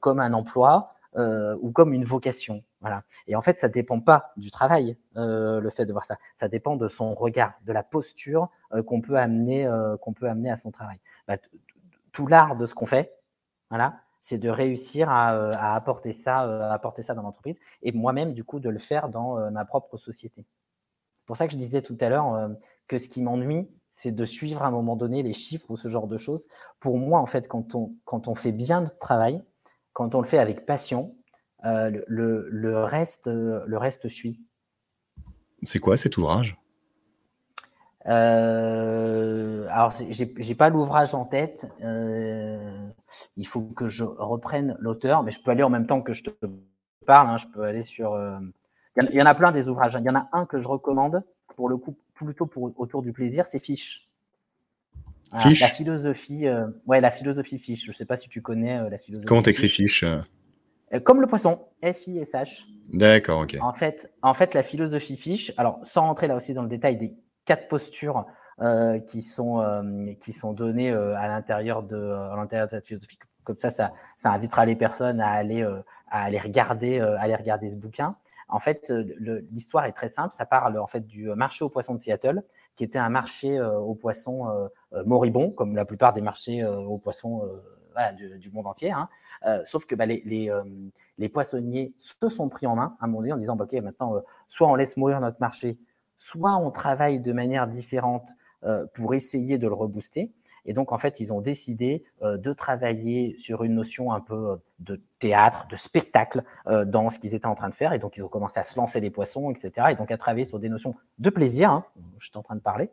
comme 0.00 0.20
un 0.20 0.32
emploi 0.32 0.94
ou 1.16 1.72
comme 1.72 1.92
une 1.92 2.04
vocation. 2.04 2.62
Voilà. 2.86 3.02
Et 3.26 3.34
en 3.34 3.40
fait, 3.40 3.58
ça 3.58 3.68
dépend 3.68 4.00
pas 4.00 4.32
du 4.36 4.52
travail, 4.52 4.96
euh, 5.16 5.60
le 5.60 5.70
fait 5.70 5.86
de 5.86 5.92
voir 5.92 6.04
ça. 6.04 6.18
Ça 6.36 6.46
dépend 6.46 6.76
de 6.76 6.86
son 6.86 7.14
regard, 7.14 7.54
de 7.64 7.72
la 7.72 7.82
posture 7.82 8.48
euh, 8.72 8.82
qu'on 8.82 9.00
peut 9.00 9.16
amener, 9.16 9.66
euh, 9.66 9.96
qu'on 9.96 10.12
peut 10.12 10.28
amener 10.28 10.52
à 10.52 10.56
son 10.56 10.70
travail. 10.70 11.00
Bah, 11.26 11.36
tout 12.12 12.28
l'art 12.28 12.54
de 12.54 12.64
ce 12.64 12.74
qu'on 12.74 12.86
fait, 12.86 13.12
voilà, 13.70 13.96
c'est 14.20 14.38
de 14.38 14.48
réussir 14.48 15.10
à, 15.10 15.30
à 15.50 15.74
apporter 15.74 16.12
ça, 16.12 16.42
à 16.42 16.72
apporter 16.72 17.02
ça 17.02 17.14
dans 17.14 17.22
l'entreprise. 17.22 17.58
Et 17.82 17.90
moi-même, 17.90 18.34
du 18.34 18.44
coup, 18.44 18.60
de 18.60 18.68
le 18.68 18.78
faire 18.78 19.08
dans 19.08 19.50
ma 19.50 19.64
propre 19.64 19.96
société. 19.96 20.44
C'est 20.44 21.26
pour 21.26 21.36
ça 21.36 21.46
que 21.46 21.52
je 21.52 21.58
disais 21.58 21.82
tout 21.82 21.98
à 22.00 22.08
l'heure 22.08 22.50
que 22.86 22.98
ce 22.98 23.08
qui 23.08 23.20
m'ennuie, 23.20 23.68
c'est 23.96 24.12
de 24.12 24.24
suivre 24.24 24.62
à 24.62 24.66
un 24.66 24.70
moment 24.70 24.94
donné 24.94 25.22
les 25.22 25.32
chiffres 25.32 25.70
ou 25.70 25.76
ce 25.76 25.88
genre 25.88 26.06
de 26.06 26.16
choses. 26.16 26.48
Pour 26.80 26.98
moi, 26.98 27.20
en 27.20 27.26
fait, 27.26 27.48
quand 27.48 27.74
on, 27.74 27.90
quand 28.04 28.28
on 28.28 28.34
fait 28.34 28.52
bien 28.52 28.82
notre 28.82 28.98
travail, 28.98 29.42
quand 29.92 30.14
on 30.14 30.20
le 30.20 30.28
fait 30.28 30.38
avec 30.38 30.66
passion, 30.66 31.16
euh, 31.64 31.90
le, 32.06 32.46
le, 32.50 32.84
reste, 32.84 33.26
euh, 33.26 33.64
le 33.66 33.78
reste 33.78 34.08
suit. 34.08 34.40
C'est 35.62 35.78
quoi 35.78 35.96
cet 35.96 36.18
ouvrage? 36.18 36.58
Euh, 38.08 39.66
alors, 39.70 39.92
j'ai 40.10 40.54
pas 40.54 40.68
l'ouvrage 40.68 41.14
en 41.14 41.24
tête. 41.24 41.66
Euh, 41.82 42.88
il 43.36 43.46
faut 43.46 43.62
que 43.62 43.88
je 43.88 44.04
reprenne 44.04 44.76
l'auteur, 44.78 45.22
mais 45.22 45.30
je 45.30 45.42
peux 45.42 45.50
aller 45.50 45.62
en 45.62 45.70
même 45.70 45.86
temps 45.86 46.02
que 46.02 46.12
je 46.12 46.22
te 46.22 46.30
parle. 47.06 47.28
Hein, 47.28 47.36
je 47.38 47.46
peux 47.46 47.62
aller 47.62 47.84
sur. 47.84 48.12
Euh, 48.12 48.38
il 48.96 49.14
y, 49.14 49.22
en 49.22 49.26
a 49.26 49.34
plein 49.34 49.52
des 49.52 49.68
ouvrages. 49.68 49.96
Hein. 49.96 50.00
Il 50.00 50.06
y 50.06 50.10
en 50.10 50.14
a 50.14 50.28
un 50.32 50.46
que 50.46 50.60
je 50.60 50.68
recommande 50.68 51.22
pour 51.56 51.68
le 51.68 51.76
coup 51.76 51.96
plutôt 52.14 52.46
pour 52.46 52.72
autour 52.78 53.02
du 53.02 53.12
plaisir, 53.12 53.46
c'est 53.48 53.58
Fiche. 53.58 54.08
Fiche. 55.38 55.60
la 55.60 55.68
philosophie. 55.68 56.46
ouais, 56.86 57.00
la 57.00 57.10
philosophie 57.10 57.58
Fiche. 57.58 57.84
Je 57.84 57.92
sais 57.92 58.04
pas 58.04 58.16
si 58.16 58.28
tu 58.28 58.42
connais 58.42 58.88
la 58.88 58.98
philosophie. 58.98 59.26
Comment 59.26 59.42
t'écris 59.42 59.68
Fiche 59.68 60.04
Comme 61.02 61.20
le 61.20 61.26
poisson, 61.26 61.66
F-I-S-H. 61.82 62.66
D'accord, 62.92 63.40
ok. 63.40 63.56
En 63.60 63.72
fait, 63.72 64.10
en 64.22 64.34
fait, 64.34 64.54
la 64.54 64.62
philosophie 64.62 65.16
fiche, 65.16 65.52
alors 65.56 65.80
sans 65.82 66.02
rentrer 66.02 66.26
là 66.26 66.36
aussi 66.36 66.54
dans 66.54 66.62
le 66.62 66.68
détail 66.68 66.96
des 66.96 67.14
quatre 67.44 67.68
postures 67.68 68.26
euh, 68.60 68.98
qui, 69.00 69.22
sont, 69.22 69.60
euh, 69.60 70.12
qui 70.20 70.32
sont 70.32 70.52
données 70.52 70.90
euh, 70.90 71.16
à 71.16 71.28
l'intérieur 71.28 71.82
de, 71.82 71.96
à 71.96 72.36
l'intérieur 72.36 72.66
de 72.66 72.72
cette 72.72 72.86
philosophie, 72.86 73.18
comme 73.44 73.58
ça, 73.58 73.70
ça, 73.70 73.92
ça 74.16 74.32
invitera 74.32 74.66
les 74.66 74.76
personnes 74.76 75.20
à 75.20 75.28
aller, 75.28 75.62
à 76.10 76.24
aller, 76.24 76.38
regarder, 76.38 77.00
à 77.00 77.20
aller 77.20 77.36
regarder 77.36 77.70
ce 77.70 77.76
bouquin. 77.76 78.16
En 78.48 78.60
fait, 78.60 78.92
l'histoire 79.50 79.86
est 79.86 79.92
très 79.92 80.08
simple. 80.08 80.34
Ça 80.34 80.46
parle 80.46 80.78
en 80.78 80.86
fait 80.86 81.06
du 81.06 81.28
marché 81.34 81.64
aux 81.64 81.68
poissons 81.68 81.94
de 81.94 82.00
Seattle, 82.00 82.42
qui 82.76 82.84
était 82.84 82.98
un 82.98 83.08
marché 83.08 83.60
aux 83.60 83.94
poissons 83.94 84.68
moribonds, 85.04 85.50
comme 85.50 85.74
la 85.74 85.84
plupart 85.84 86.12
des 86.12 86.20
marchés 86.20 86.64
aux 86.64 86.98
poissons 86.98 87.42
du, 88.38 88.50
monde 88.50 88.66
entier. 88.66 88.92
Hein. 88.92 89.08
sauf 89.64 89.86
que 89.86 89.94
bah, 89.94 90.06
les, 90.06 91.28
poissonniers 91.32 91.94
se 91.98 92.28
sont 92.28 92.48
pris 92.48 92.66
en 92.66 92.76
main 92.76 92.96
à 93.00 93.04
un 93.04 93.08
moment 93.08 93.20
donné 93.20 93.32
en 93.32 93.36
disant 93.36 93.56
bah, 93.56 93.64
OK, 93.64 93.72
maintenant, 93.82 94.16
euh, 94.16 94.20
soit 94.48 94.68
on 94.68 94.74
laisse 94.74 94.96
mourir 94.96 95.20
notre 95.20 95.40
marché, 95.40 95.78
soit 96.16 96.56
on 96.56 96.70
travaille 96.70 97.20
de 97.20 97.32
manière 97.32 97.66
différente 97.66 98.28
euh, 98.64 98.86
pour 98.94 99.14
essayer 99.14 99.58
de 99.58 99.68
le 99.68 99.74
rebooster. 99.74 100.32
Et 100.66 100.72
donc, 100.72 100.92
en 100.92 100.98
fait, 100.98 101.20
ils 101.20 101.32
ont 101.32 101.40
décidé 101.40 102.04
euh, 102.22 102.36
de 102.36 102.52
travailler 102.52 103.36
sur 103.38 103.64
une 103.64 103.74
notion 103.74 104.12
un 104.12 104.20
peu 104.20 104.50
euh, 104.50 104.56
de 104.80 105.00
théâtre, 105.20 105.66
de 105.70 105.76
spectacle 105.76 106.42
euh, 106.66 106.84
dans 106.84 107.08
ce 107.08 107.18
qu'ils 107.18 107.34
étaient 107.34 107.46
en 107.46 107.54
train 107.54 107.70
de 107.70 107.74
faire. 107.74 107.92
Et 107.92 107.98
donc, 107.98 108.16
ils 108.16 108.22
ont 108.22 108.28
commencé 108.28 108.60
à 108.60 108.64
se 108.64 108.78
lancer 108.78 109.00
les 109.00 109.10
poissons, 109.10 109.50
etc. 109.50 109.88
Et 109.90 109.94
donc, 109.94 110.10
à 110.10 110.18
travailler 110.18 110.44
sur 110.44 110.58
des 110.58 110.68
notions 110.68 110.94
de 111.18 111.30
plaisir, 111.30 111.70
hein, 111.70 111.84
je 112.18 112.26
suis 112.26 112.36
en 112.36 112.42
train 112.42 112.56
de 112.56 112.60
parler, 112.60 112.90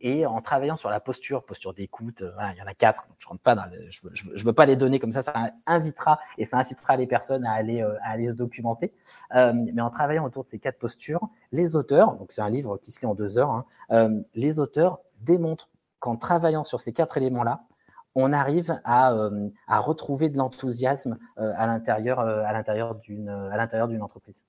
et 0.00 0.26
en 0.26 0.40
travaillant 0.42 0.76
sur 0.76 0.90
la 0.90 1.00
posture, 1.00 1.44
posture 1.44 1.72
d'écoute, 1.72 2.22
il 2.22 2.58
y 2.58 2.62
en 2.62 2.66
a 2.66 2.74
quatre, 2.74 3.06
je 3.18 3.28
rentre 3.28 3.40
pas 3.42 3.54
dans 3.54 3.64
je, 3.88 4.44
veux, 4.44 4.52
pas 4.52 4.66
les 4.66 4.76
donner 4.76 4.98
comme 4.98 5.12
ça, 5.12 5.22
ça 5.22 5.50
invitera 5.66 6.18
et 6.38 6.44
ça 6.44 6.58
incitera 6.58 6.96
les 6.96 7.06
personnes 7.06 7.44
à 7.44 7.52
aller, 7.52 7.80
à 7.80 8.10
aller 8.10 8.28
se 8.28 8.34
documenter. 8.34 8.92
mais 9.32 9.80
en 9.80 9.90
travaillant 9.90 10.24
autour 10.24 10.44
de 10.44 10.48
ces 10.48 10.58
quatre 10.58 10.78
postures, 10.78 11.28
les 11.52 11.76
auteurs, 11.76 12.16
donc 12.16 12.32
c'est 12.32 12.42
un 12.42 12.50
livre 12.50 12.78
qui 12.78 12.90
se 12.90 13.00
lit 13.00 13.06
en 13.06 13.14
deux 13.14 13.38
heures, 13.38 13.64
hein, 13.90 14.22
les 14.34 14.60
auteurs 14.60 15.00
démontrent 15.20 15.70
qu'en 15.98 16.16
travaillant 16.16 16.64
sur 16.64 16.80
ces 16.80 16.92
quatre 16.92 17.16
éléments-là, 17.16 17.66
on 18.16 18.32
arrive 18.32 18.80
à, 18.84 19.12
euh, 19.12 19.50
retrouver 19.68 20.30
de 20.30 20.38
l'enthousiasme 20.38 21.18
euh, 21.38 21.52
à 21.56 21.66
l'intérieur 21.66 22.18
euh, 22.18 22.42
à 22.44 22.52
l'intérieur 22.52 22.94
d'une 22.96 23.28
à 23.28 23.56
l'intérieur 23.56 23.88
d'une 23.88 24.02
entreprise. 24.02 24.44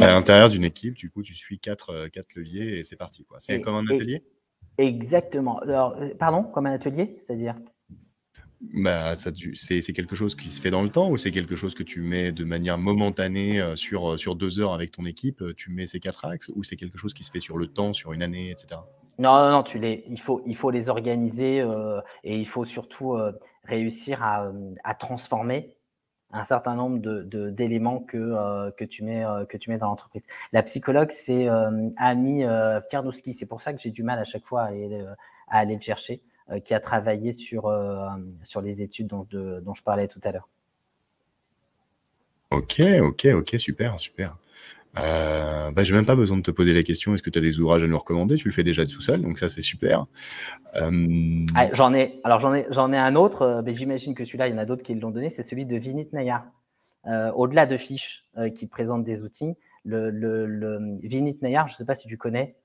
À 0.00 0.08
l'intérieur 0.08 0.48
d'une 0.50 0.64
équipe, 0.64 0.94
du 0.94 1.10
coup, 1.10 1.22
tu 1.22 1.34
suis 1.34 1.58
quatre, 1.58 2.08
quatre 2.08 2.34
leviers 2.34 2.78
et 2.78 2.84
c'est 2.84 2.96
parti. 2.96 3.26
C'est 3.38 3.60
comme 3.60 3.74
un 3.74 3.86
atelier? 3.86 4.24
Exactement. 4.78 5.60
pardon, 6.18 6.42
comme 6.42 6.66
un 6.66 6.72
atelier, 6.72 7.16
c'est-à-dire? 7.18 7.56
Bah, 8.60 9.14
ça, 9.16 9.30
c'est, 9.54 9.80
quelque 9.92 10.16
chose 10.16 10.34
qui 10.34 10.48
se 10.48 10.60
fait 10.60 10.70
dans 10.70 10.82
le 10.82 10.88
temps 10.88 11.10
ou 11.10 11.16
c'est 11.16 11.32
quelque 11.32 11.56
chose 11.56 11.74
que 11.74 11.82
tu 11.82 12.00
mets 12.00 12.32
de 12.32 12.44
manière 12.44 12.78
momentanée 12.78 13.62
sur, 13.74 14.18
sur 14.18 14.36
deux 14.36 14.60
heures 14.60 14.72
avec 14.72 14.92
ton 14.92 15.06
équipe, 15.06 15.42
tu 15.56 15.70
mets 15.70 15.86
ces 15.86 16.00
quatre 16.00 16.24
axes 16.24 16.50
ou 16.54 16.62
c'est 16.62 16.76
quelque 16.76 16.98
chose 16.98 17.14
qui 17.14 17.24
se 17.24 17.30
fait 17.30 17.40
sur 17.40 17.58
le 17.58 17.66
temps, 17.66 17.92
sur 17.92 18.12
une 18.12 18.22
année, 18.22 18.50
etc. 18.50 18.80
Non, 19.18 19.34
non, 19.38 19.50
non, 19.50 19.62
tu 19.62 19.78
les, 19.78 20.04
il, 20.08 20.20
faut, 20.20 20.42
il 20.46 20.56
faut 20.56 20.70
les 20.70 20.88
organiser 20.88 21.60
euh, 21.60 22.00
et 22.24 22.38
il 22.38 22.46
faut 22.46 22.64
surtout 22.64 23.14
euh, 23.14 23.32
réussir 23.64 24.22
à, 24.22 24.50
à, 24.82 24.94
transformer 24.94 25.76
un 26.32 26.42
certain 26.42 26.74
nombre 26.74 26.98
de, 26.98 27.50
d'éléments 27.50 28.00
que, 28.00 28.16
euh, 28.16 28.72
que, 28.72 28.84
tu 28.84 29.04
mets, 29.04 29.24
que 29.48 29.56
tu 29.56 29.70
mets 29.70 29.78
dans 29.78 29.86
l'entreprise. 29.86 30.26
La 30.52 30.64
psychologue, 30.64 31.12
c'est 31.12 31.48
Ami 31.96 32.44
Karnowski. 32.90 33.34
C'est 33.34 33.46
pour 33.46 33.62
ça 33.62 33.72
que 33.72 33.80
j'ai 33.80 33.92
du 33.92 34.02
mal 34.02 34.18
à 34.18 34.24
chaque 34.24 34.44
fois 34.44 34.62
à 34.62 34.66
aller, 34.66 35.04
à 35.48 35.58
aller 35.58 35.76
le 35.76 35.80
chercher, 35.80 36.20
qui 36.64 36.74
a 36.74 36.80
travaillé 36.80 37.30
sur, 37.30 37.72
sur 38.42 38.62
les 38.62 38.82
études 38.82 39.06
dont, 39.06 39.28
dont 39.30 39.74
je 39.74 39.82
parlais 39.84 40.08
tout 40.08 40.20
à 40.24 40.32
l'heure. 40.32 40.48
Ok, 42.50 42.80
ok, 43.00 43.26
ok, 43.32 43.54
super, 43.58 44.00
super. 44.00 44.36
Euh, 44.98 45.70
bah, 45.72 45.82
j'ai 45.82 45.94
même 45.94 46.06
pas 46.06 46.14
besoin 46.14 46.36
de 46.36 46.42
te 46.42 46.50
poser 46.50 46.72
la 46.72 46.82
question 46.82 47.14
est-ce 47.14 47.22
que 47.22 47.30
tu 47.30 47.38
as 47.38 47.42
des 47.42 47.58
ouvrages 47.58 47.82
à 47.82 47.86
nous 47.86 47.98
recommander? 47.98 48.36
Tu 48.36 48.48
le 48.48 48.54
fais 48.54 48.62
déjà 48.62 48.86
tout 48.86 49.00
seul, 49.00 49.20
donc 49.20 49.38
ça 49.38 49.48
c'est 49.48 49.62
super. 49.62 50.06
Euh... 50.76 51.46
Ah, 51.54 51.68
j'en 51.72 51.92
ai, 51.94 52.20
alors 52.22 52.40
j'en 52.40 52.54
ai, 52.54 52.66
j'en 52.70 52.92
ai 52.92 52.98
un 52.98 53.16
autre, 53.16 53.42
euh, 53.42 53.62
mais 53.64 53.74
j'imagine 53.74 54.14
que 54.14 54.24
celui-là, 54.24 54.48
il 54.48 54.52
y 54.52 54.54
en 54.54 54.58
a 54.58 54.64
d'autres 54.64 54.82
qui 54.82 54.94
l'ont 54.94 55.10
donné, 55.10 55.30
c'est 55.30 55.42
celui 55.42 55.66
de 55.66 55.76
Vinit 55.76 56.08
Nayar. 56.12 56.44
Euh, 57.06 57.30
au-delà 57.32 57.66
de 57.66 57.76
fiches 57.76 58.24
euh, 58.38 58.48
qui 58.48 58.66
présentent 58.66 59.04
des 59.04 59.24
outils, 59.24 59.54
le, 59.84 60.10
le, 60.10 60.46
le 60.46 60.98
Vinit 61.02 61.36
Nayar, 61.42 61.68
je 61.68 61.74
ne 61.74 61.76
sais 61.76 61.84
pas 61.84 61.94
si 61.94 62.08
tu 62.08 62.16
connais 62.16 62.56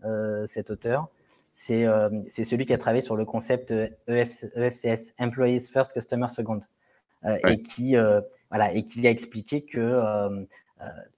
cet 0.46 0.70
auteur, 0.72 1.10
c'est 1.54 1.86
c'est 2.30 2.46
celui 2.46 2.66
qui 2.66 2.72
a 2.72 2.78
travaillé 2.78 3.02
sur 3.02 3.18
le 3.18 3.26
concept 3.26 3.74
EFCS, 4.08 4.46
e 4.56 5.00
Employees 5.20 5.68
First, 5.68 5.92
Customer 5.92 6.28
Second, 6.30 6.62
et 7.46 7.62
qui 7.62 7.96
voilà 8.50 8.74
et 8.74 8.86
qui 8.86 9.06
a 9.06 9.10
expliqué 9.10 9.64
que 9.64 10.48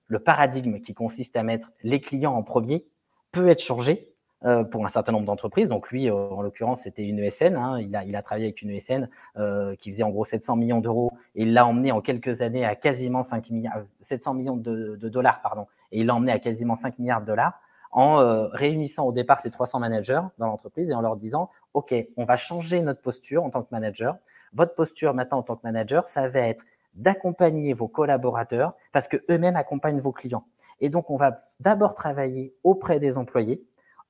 le 0.08 0.20
paradigme 0.20 0.80
qui 0.80 0.94
consiste 0.94 1.36
à 1.36 1.44
mettre 1.44 1.72
les 1.84 2.02
clients 2.02 2.34
en 2.34 2.44
premier 2.44 2.86
peut 3.32 3.48
être 3.48 3.62
changé 3.62 4.12
euh, 4.44 4.64
pour 4.64 4.84
un 4.88 4.90
certain 4.90 5.12
nombre 5.12 5.28
d'entreprises. 5.28 5.70
Donc 5.70 5.92
lui, 5.92 6.10
euh, 6.10 6.16
en 6.16 6.42
l'occurrence, 6.42 6.82
c'était 6.82 7.04
une 7.06 7.20
ESN. 7.20 7.56
Hein. 7.56 7.80
Il, 7.80 7.96
a, 7.96 8.04
il 8.04 8.16
a 8.16 8.24
travaillé 8.24 8.48
avec 8.48 8.64
une 8.64 8.72
ESN 8.72 9.08
euh, 9.38 9.76
qui 9.76 9.92
faisait 9.92 10.02
en 10.02 10.10
gros 10.10 10.26
700 10.26 10.56
millions 10.56 10.82
d'euros 10.82 11.14
et 11.36 11.44
il 11.44 11.54
l'a 11.54 11.64
emmené 11.64 11.92
en 11.92 12.02
quelques 12.02 12.42
années 12.42 12.66
à 12.66 12.76
quasiment 12.76 13.22
5 13.22 13.52
milliards, 13.52 13.84
700 14.02 14.34
millions 14.34 14.58
de, 14.58 14.96
dollars, 14.96 15.44
pardon, 15.44 15.68
et 15.92 16.00
il 16.00 16.08
l'a 16.08 16.16
emmené 16.16 16.32
à 16.32 16.40
quasiment 16.40 16.76
5 16.76 16.98
milliards 16.98 17.22
de 17.22 17.28
dollars 17.28 17.62
en 17.92 18.48
réunissant 18.54 19.06
au 19.06 19.12
départ 19.12 19.42
ces 19.42 19.52
300 19.52 19.80
managers 19.80 20.22
dans 20.40 20.48
l'entreprise 20.48 20.90
et 20.90 20.94
en 20.96 21.02
leur 21.02 21.18
disant, 21.18 21.50
OK, 21.76 21.94
on 22.18 22.24
va 22.24 22.38
changer 22.38 22.82
notre 22.82 23.02
posture 23.02 23.44
en 23.44 23.52
tant 23.52 23.62
que 23.62 23.68
manager. 23.72 24.16
Votre 24.54 24.74
posture 24.74 25.14
maintenant 25.14 25.40
en 25.40 25.44
tant 25.44 25.56
que 25.56 25.62
manager, 25.64 26.08
ça 26.08 26.30
va 26.30 26.40
être 26.40 26.64
d'accompagner 26.94 27.74
vos 27.74 27.88
collaborateurs 27.88 28.74
parce 28.92 29.08
que 29.08 29.18
eux-mêmes 29.30 29.56
accompagnent 29.56 30.00
vos 30.00 30.12
clients. 30.12 30.46
Et 30.80 30.90
donc, 30.90 31.10
on 31.10 31.16
va 31.16 31.38
d'abord 31.60 31.94
travailler 31.94 32.54
auprès 32.64 33.00
des 33.00 33.18
employés, 33.18 33.64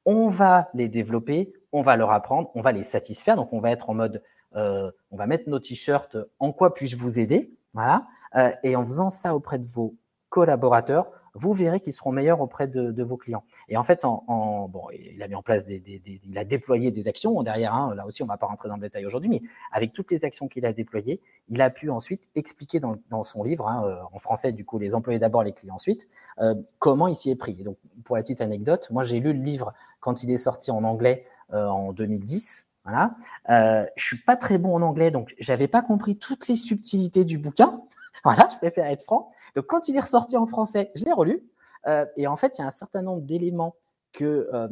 on 0.06 0.28
va 0.28 0.70
les 0.74 0.88
développer, 0.88 1.54
on 1.72 1.82
va 1.82 1.96
leur 1.96 2.12
apprendre, 2.12 2.50
on 2.56 2.62
va 2.62 2.72
les 2.72 2.84
satisfaire. 2.84 3.36
Donc, 3.36 3.54
on 3.54 3.60
va 3.60 3.72
être 3.72 3.90
en 3.90 3.94
mode, 3.94 4.24
euh, 4.56 4.90
on 5.12 5.18
va 5.18 5.28
mettre 5.28 5.50
nos 5.50 5.60
t-shirts, 5.60 6.18
en 6.40 6.52
quoi 6.52 6.74
puis-je 6.74 6.98
vous 6.98 7.20
aider? 7.20 7.54
Voilà. 7.74 8.08
Euh, 8.36 8.52
et 8.64 8.76
en 8.76 8.84
faisant 8.84 9.10
ça 9.10 9.36
auprès 9.36 9.60
de 9.60 9.66
vos 9.66 9.96
collaborateurs, 10.30 11.12
vous 11.34 11.54
verrez 11.54 11.80
qu'ils 11.80 11.94
seront 11.94 12.12
meilleurs 12.12 12.42
auprès 12.42 12.68
de, 12.68 13.04
vos 13.04 13.18
clients. 13.18 13.44
Et 13.70 13.78
en 13.78 13.84
fait, 13.84 14.06
en, 14.06 14.68
bon, 14.70 14.84
il 14.92 15.22
a 15.24 15.28
mis 15.28 15.36
en 15.36 15.42
place 15.42 15.66
des, 15.66 15.82
il 16.26 16.38
a 16.38 16.44
déployé 16.44 16.92
des 16.92 17.08
actions 17.08 17.42
derrière. 17.44 17.74
Hein, 17.74 17.96
là 17.96 18.06
aussi, 18.06 18.22
on 18.22 18.26
ne 18.26 18.32
va 18.32 18.38
pas 18.38 18.48
rentrer 18.48 18.70
dans 18.70 18.76
le 18.76 18.82
détail 18.82 19.06
aujourd'hui, 19.06 19.30
mais 19.30 19.42
avec 19.72 19.94
toutes 19.94 20.12
les 20.12 20.26
actions 20.26 20.48
qu'il 20.48 20.66
a 20.66 20.74
déployées, 20.74 21.22
il 21.50 21.62
a 21.62 21.70
pu 21.70 21.90
ensuite 21.90 22.30
expliquer 22.36 22.80
dans, 22.80 23.24
son 23.24 23.44
livre, 23.44 23.68
hein, 23.68 23.84
euh, 23.86 24.02
en 24.12 24.20
français, 24.20 24.52
du 24.52 24.66
coup, 24.66 24.78
les 24.78 24.94
employés 24.96 25.20
d'abord, 25.20 25.44
les 25.44 25.54
clients 25.54 25.76
ensuite, 25.76 26.10
euh, 26.40 26.56
comment 26.80 27.08
il 27.08 27.16
s'y 27.16 27.30
est 27.30 27.36
pris. 27.36 27.58
Et 27.60 27.64
donc, 27.64 27.78
pour 28.04 28.16
la 28.16 28.22
petite 28.22 28.42
anecdote, 28.42 28.88
moi, 28.92 29.04
j'ai 29.04 29.20
lu 29.20 29.34
le 29.34 29.44
livre 29.44 29.74
quand 30.00 30.24
il 30.24 30.32
est 30.32 30.38
sorti 30.38 30.72
en 30.72 30.84
anglais 30.84 31.26
euh, 31.54 31.68
en 31.68 31.94
2010. 31.94 32.70
Voilà. 32.84 33.12
Euh, 33.50 33.86
je 33.96 34.06
suis 34.06 34.18
pas 34.18 34.36
très 34.36 34.58
bon 34.58 34.76
en 34.76 34.82
anglais, 34.82 35.12
donc 35.12 35.36
j'avais 35.40 35.68
pas 35.68 35.82
compris 35.82 36.18
toutes 36.18 36.48
les 36.48 36.56
subtilités 36.56 37.26
du 37.26 37.38
bouquin. 37.38 37.82
Voilà, 38.24 38.48
je 38.52 38.58
préfère 38.58 38.86
être 38.86 39.04
franc. 39.04 39.32
Donc, 39.56 39.66
quand 39.68 39.88
il 39.88 39.96
est 39.96 40.02
ressorti 40.02 40.38
en 40.38 40.46
français, 40.46 40.92
je 40.96 41.06
l'ai 41.06 41.12
relu. 41.12 41.44
Euh, 41.88 42.06
et 42.18 42.28
en 42.28 42.38
fait, 42.38 42.58
il 42.58 42.62
y 42.62 42.64
a 42.64 42.68
un 42.68 42.72
certain 42.72 43.02
nombre 43.02 43.22
d'éléments 43.22 43.76
que, 44.14 44.50
euh, 44.54 44.68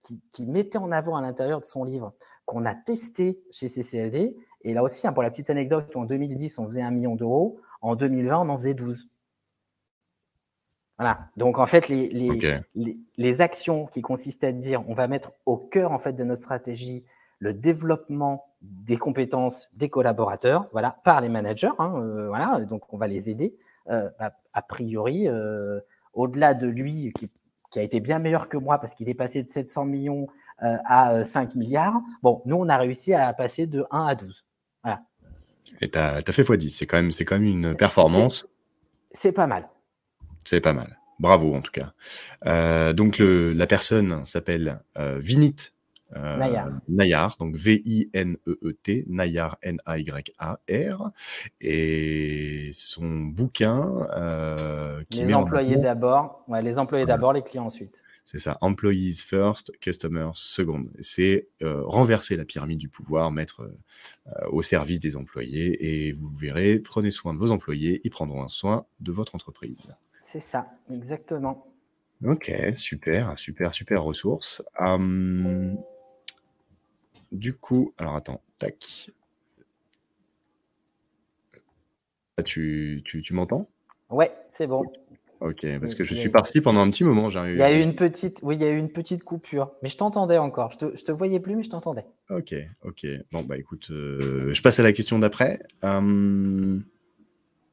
qui, 0.00 0.20
qui, 0.32 0.44
mettait 0.44 0.78
en 0.78 0.92
avant 0.92 1.16
à 1.16 1.20
l'intérieur 1.20 1.60
de 1.60 1.66
son 1.66 1.84
livre 1.84 2.12
qu'on 2.44 2.64
a 2.64 2.74
testé 2.74 3.40
chez 3.50 3.68
CCLD. 3.68 4.36
Et 4.62 4.74
là 4.74 4.82
aussi, 4.82 5.06
hein, 5.06 5.12
pour 5.12 5.22
la 5.22 5.30
petite 5.30 5.50
anecdote, 5.50 5.94
en 5.96 6.04
2010, 6.04 6.58
on 6.58 6.66
faisait 6.66 6.82
un 6.82 6.90
million 6.90 7.16
d'euros. 7.16 7.60
En 7.80 7.96
2020, 7.96 8.40
on 8.40 8.48
en 8.48 8.58
faisait 8.58 8.74
12. 8.74 9.08
Voilà. 10.98 11.20
Donc, 11.36 11.58
en 11.58 11.66
fait, 11.66 11.88
les, 11.88 12.08
les, 12.08 12.60
les, 12.74 12.98
les, 13.16 13.40
actions 13.40 13.86
qui 13.86 14.02
consistaient 14.02 14.48
à 14.48 14.52
dire 14.52 14.82
on 14.88 14.94
va 14.94 15.08
mettre 15.08 15.32
au 15.44 15.56
cœur 15.56 15.92
en 15.92 15.98
fait, 15.98 16.14
de 16.14 16.24
notre 16.24 16.40
stratégie 16.40 17.04
le 17.38 17.52
développement 17.52 18.54
des 18.62 18.96
compétences 18.96 19.68
des 19.74 19.88
collaborateurs, 19.88 20.68
voilà, 20.72 20.98
par 21.04 21.20
les 21.20 21.28
managers, 21.28 21.70
hein, 21.78 21.94
euh, 21.96 22.28
voilà, 22.28 22.60
donc 22.60 22.92
on 22.92 22.96
va 22.96 23.06
les 23.06 23.30
aider. 23.30 23.54
Euh, 23.90 24.08
a, 24.52 24.62
priori, 24.62 25.28
euh, 25.28 25.80
au-delà 26.14 26.54
de 26.54 26.66
lui, 26.66 27.12
qui, 27.16 27.30
qui, 27.70 27.78
a 27.78 27.82
été 27.82 28.00
bien 28.00 28.18
meilleur 28.18 28.48
que 28.48 28.56
moi 28.56 28.78
parce 28.78 28.94
qu'il 28.94 29.08
est 29.08 29.14
passé 29.14 29.42
de 29.42 29.48
700 29.48 29.84
millions 29.84 30.26
à 30.58 31.22
5 31.22 31.54
milliards, 31.54 32.00
bon, 32.22 32.40
nous, 32.46 32.56
on 32.56 32.68
a 32.70 32.78
réussi 32.78 33.12
à 33.12 33.30
passer 33.34 33.66
de 33.66 33.84
1 33.90 34.06
à 34.06 34.14
12. 34.14 34.44
Voilà. 34.82 35.02
Et 35.82 35.90
tu 35.90 35.98
as, 35.98 36.22
fait 36.22 36.42
x10, 36.42 36.70
c'est 36.70 36.86
quand, 36.86 36.96
même, 36.96 37.10
quand 37.12 37.38
même 37.38 37.44
une 37.44 37.76
performance. 37.76 38.48
C'est 39.10 39.32
pas 39.32 39.46
mal. 39.46 39.68
C'est 40.44 40.62
pas 40.62 40.72
mal. 40.72 40.98
Bravo 41.18 41.54
en 41.54 41.60
tout 41.60 41.72
cas. 41.72 42.92
donc 42.94 43.18
le, 43.18 43.52
la 43.52 43.66
personne 43.66 44.24
s'appelle 44.24 44.80
Vinit 44.96 45.56
euh, 46.14 46.36
Nayar. 46.36 46.68
Nayar, 46.88 47.36
donc 47.38 47.56
V-I-N-E-E-T, 47.56 49.04
Nayar, 49.08 49.58
N-A-Y-A-R, 49.62 51.10
et 51.60 52.70
son 52.72 53.08
bouquin 53.08 54.06
euh, 54.16 55.02
qui 55.10 55.24
les 55.24 55.34
employés 55.34 55.76
d'abord, 55.76 56.44
ouais, 56.48 56.62
les 56.62 56.78
employés 56.78 57.06
d'abord, 57.06 57.32
les 57.32 57.42
clients 57.42 57.66
ensuite. 57.66 57.96
C'est 58.24 58.40
ça, 58.40 58.58
employees 58.60 59.14
first, 59.14 59.72
customers 59.80 60.32
second. 60.34 60.86
C'est 61.00 61.48
renverser 61.62 62.36
la 62.36 62.44
pyramide 62.44 62.78
du 62.78 62.88
pouvoir, 62.88 63.30
mettre 63.30 63.70
au 64.48 64.62
service 64.62 64.98
des 64.98 65.16
employés 65.16 66.08
et 66.08 66.12
vous 66.12 66.28
verrez, 66.36 66.80
prenez 66.80 67.12
soin 67.12 67.34
de 67.34 67.38
vos 67.38 67.52
employés, 67.52 68.00
ils 68.02 68.10
prendront 68.10 68.48
soin 68.48 68.84
de 68.98 69.12
votre 69.12 69.36
entreprise. 69.36 69.94
C'est 70.20 70.40
ça, 70.40 70.64
exactement. 70.90 71.66
Ok, 72.24 72.50
super, 72.76 73.36
super, 73.36 73.74
super 73.74 74.02
ressource. 74.02 74.62
Hum, 74.80 75.76
du 77.32 77.54
coup, 77.54 77.92
alors 77.98 78.16
attends, 78.16 78.42
tac. 78.58 79.10
Tu, 82.44 83.02
tu, 83.04 83.22
tu 83.22 83.32
m'entends? 83.32 83.68
Ouais, 84.10 84.32
c'est 84.48 84.66
bon. 84.66 84.84
Ok, 85.40 85.66
parce 85.80 85.94
que 85.94 86.04
je 86.04 86.14
suis 86.14 86.30
parti 86.30 86.60
pendant 86.60 86.80
un 86.80 86.90
petit 86.90 87.04
moment. 87.04 87.28
Il 87.28 87.56
y 87.56 87.62
a 87.62 87.72
eu 87.72 87.82
une 87.82 87.94
petite, 87.94 88.40
oui, 88.42 88.56
il 88.56 88.62
y 88.62 88.64
a 88.64 88.70
eu 88.70 88.78
une 88.78 88.90
petite 88.90 89.22
coupure, 89.22 89.72
mais 89.82 89.88
je 89.88 89.96
t'entendais 89.96 90.38
encore. 90.38 90.72
Je 90.72 90.78
te, 90.78 90.86
te 90.86 91.12
voyais 91.12 91.40
plus, 91.40 91.56
mais 91.56 91.62
je 91.62 91.70
t'entendais. 91.70 92.06
Ok, 92.30 92.54
ok. 92.84 93.06
Bon 93.32 93.42
bah 93.42 93.58
écoute, 93.58 93.88
euh, 93.90 94.54
je 94.54 94.62
passe 94.62 94.80
à 94.80 94.82
la 94.82 94.92
question 94.92 95.18
d'après. 95.18 95.60
Hum, 95.82 96.84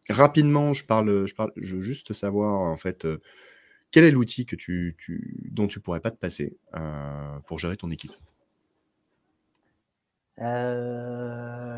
rapidement, 0.10 0.74
je 0.74 0.86
parle, 0.86 1.26
je 1.26 1.36
parle, 1.36 1.52
je 1.56 1.78
veux 1.78 1.82
juste 1.82 2.12
savoir 2.12 2.60
en 2.62 2.78
fait, 2.78 3.06
euh, 3.06 3.22
quel 3.92 4.04
est 4.04 4.12
l'outil 4.12 4.46
que 4.46 4.56
tu, 4.56 4.96
tu, 4.98 5.38
dont 5.52 5.68
tu 5.68 5.80
pourrais 5.80 6.02
pas 6.02 6.12
te 6.12 6.18
passer 6.18 6.58
euh, 6.76 7.40
pour 7.48 7.60
gérer 7.60 7.78
ton 7.78 7.92
équipe? 7.92 8.14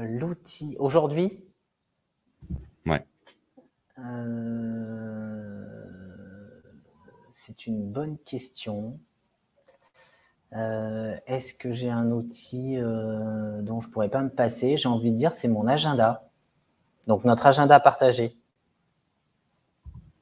L'outil 0.09 0.75
aujourd'hui? 0.79 1.43
Ouais. 2.85 3.05
c'est 7.31 7.67
une 7.67 7.91
bonne 7.91 8.17
question. 8.25 8.99
Euh, 10.53 11.15
est-ce 11.27 11.53
que 11.53 11.73
j'ai 11.73 11.89
un 11.89 12.11
outil 12.11 12.77
euh, 12.77 13.61
dont 13.61 13.81
je 13.81 13.89
pourrais 13.89 14.09
pas 14.09 14.21
me 14.21 14.29
passer? 14.29 14.77
J'ai 14.77 14.87
envie 14.87 15.11
de 15.11 15.17
dire 15.17 15.33
c'est 15.33 15.47
mon 15.47 15.67
agenda. 15.67 16.29
Donc 17.07 17.25
notre 17.25 17.45
agenda 17.45 17.79
partagé. 17.79 18.37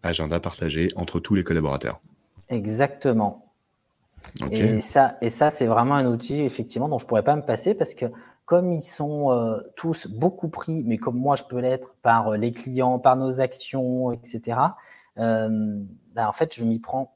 Agenda 0.01 0.39
partagé 0.39 0.89
entre 0.95 1.19
tous 1.19 1.35
les 1.35 1.43
collaborateurs. 1.43 2.01
Exactement. 2.49 3.52
Et 4.51 4.81
ça, 4.81 5.17
et 5.21 5.29
ça 5.29 5.49
c'est 5.49 5.65
vraiment 5.65 5.95
un 5.95 6.05
outil 6.05 6.41
effectivement 6.41 6.89
dont 6.89 6.97
je 6.97 7.05
pourrais 7.05 7.23
pas 7.23 7.35
me 7.35 7.41
passer 7.41 7.73
parce 7.73 7.93
que 7.93 8.05
comme 8.45 8.73
ils 8.73 8.81
sont 8.81 9.31
euh, 9.31 9.59
tous 9.75 10.07
beaucoup 10.07 10.49
pris, 10.49 10.83
mais 10.85 10.97
comme 10.97 11.17
moi 11.17 11.35
je 11.35 11.43
peux 11.43 11.59
l'être 11.59 11.95
par 12.01 12.31
les 12.31 12.51
clients, 12.51 12.99
par 12.99 13.15
nos 13.15 13.41
actions, 13.41 14.11
etc. 14.11 14.57
Ben, 15.15 16.27
en 16.27 16.33
fait, 16.33 16.53
je 16.55 16.63
m'y 16.63 16.79
prends 16.79 17.15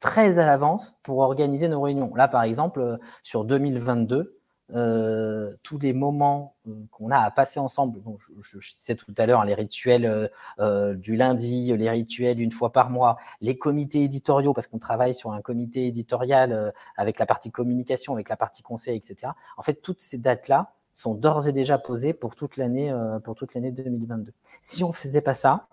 très 0.00 0.38
à 0.38 0.46
l'avance 0.46 0.98
pour 1.02 1.18
organiser 1.18 1.68
nos 1.68 1.80
réunions. 1.80 2.14
Là, 2.14 2.28
par 2.28 2.42
exemple, 2.42 2.80
euh, 2.80 2.96
sur 3.22 3.44
2022, 3.44 4.35
euh, 4.74 5.54
tous 5.62 5.78
les 5.78 5.92
moments 5.92 6.56
euh, 6.66 6.72
qu'on 6.90 7.10
a 7.10 7.18
à 7.18 7.30
passer 7.30 7.60
ensemble, 7.60 8.00
je, 8.42 8.58
je, 8.58 8.74
disais 8.76 8.94
tout 8.94 9.14
à 9.16 9.26
l'heure, 9.26 9.40
hein, 9.40 9.44
les 9.44 9.54
rituels 9.54 10.30
du 10.96 11.16
lundi, 11.16 11.76
les 11.76 11.90
rituels 11.90 12.40
une 12.40 12.52
fois 12.52 12.72
par 12.72 12.90
mois, 12.90 13.16
les 13.40 13.56
comités 13.56 14.02
éditoriaux, 14.02 14.52
parce 14.52 14.66
qu'on 14.66 14.78
travaille 14.78 15.14
sur 15.14 15.32
un 15.32 15.40
comité 15.40 15.86
éditorial 15.86 16.72
avec 16.96 17.18
la 17.18 17.26
partie 17.26 17.50
communication, 17.50 18.14
avec 18.14 18.28
la 18.28 18.36
partie 18.36 18.62
conseil, 18.62 18.96
etc. 18.96 19.32
En 19.56 19.62
fait, 19.62 19.74
toutes 19.74 20.00
ces 20.00 20.18
dates-là 20.18 20.72
sont 20.92 21.14
d'ores 21.14 21.48
et 21.48 21.52
déjà 21.52 21.78
posées 21.78 22.12
pour 22.12 22.34
toute 22.34 22.56
l'année 22.56 22.94
pour 23.22 23.34
toute 23.34 23.54
l'année 23.54 23.70
2022. 23.70 24.32
Si 24.60 24.82
on 24.82 24.92
faisait 24.92 25.20
pas 25.20 25.34
ça, 25.34 25.68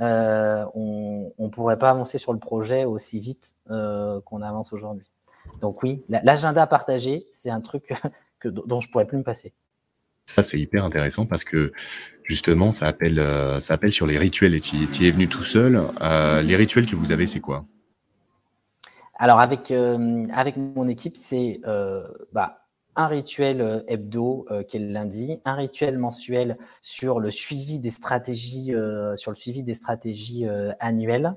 euh, 0.00 0.64
on 0.74 1.32
ne 1.38 1.48
pourrait 1.48 1.78
pas 1.78 1.90
avancer 1.90 2.18
sur 2.18 2.32
le 2.32 2.38
projet 2.38 2.84
aussi 2.84 3.20
vite 3.20 3.56
euh, 3.70 4.20
qu'on 4.22 4.40
avance 4.40 4.72
aujourd'hui. 4.72 5.06
Donc 5.60 5.82
oui, 5.82 6.02
l'agenda 6.08 6.66
partagé, 6.66 7.26
c'est 7.30 7.50
un 7.50 7.60
truc 7.60 7.92
que, 8.42 8.48
dont 8.48 8.80
je 8.80 8.90
pourrais 8.90 9.06
plus 9.06 9.18
me 9.18 9.22
passer. 9.22 9.52
Ça, 10.26 10.42
c'est 10.42 10.58
hyper 10.58 10.84
intéressant 10.84 11.26
parce 11.26 11.44
que 11.44 11.72
justement, 12.24 12.72
ça 12.72 12.86
appelle, 12.86 13.18
euh, 13.18 13.60
ça 13.60 13.74
appelle 13.74 13.92
sur 13.92 14.06
les 14.06 14.18
rituels 14.18 14.54
et 14.54 14.60
tu 14.60 14.76
y 14.76 15.06
es 15.06 15.10
venu 15.10 15.28
tout 15.28 15.44
seul. 15.44 15.80
les 16.00 16.56
rituels 16.56 16.86
que 16.86 16.96
vous 16.96 17.12
avez, 17.12 17.26
c'est 17.26 17.40
quoi? 17.40 17.64
Alors, 19.18 19.40
avec, 19.40 19.70
avec 19.70 20.56
mon 20.56 20.88
équipe, 20.88 21.16
c'est 21.16 21.60
bah, 22.32 22.62
un 22.96 23.06
rituel 23.06 23.60
euh, 23.60 23.80
hebdo 23.88 24.46
euh, 24.50 24.62
qui 24.62 24.76
est 24.76 24.80
le 24.80 24.92
lundi, 24.92 25.40
un 25.44 25.54
rituel 25.54 25.98
mensuel 25.98 26.58
sur 26.80 27.20
le 27.20 27.30
suivi 27.30 27.78
des 27.78 27.90
stratégies, 27.90 28.74
euh, 28.74 29.16
sur 29.16 29.30
le 29.30 29.36
suivi 29.36 29.62
des 29.62 29.74
stratégies 29.74 30.46
annuelles. 30.80 31.34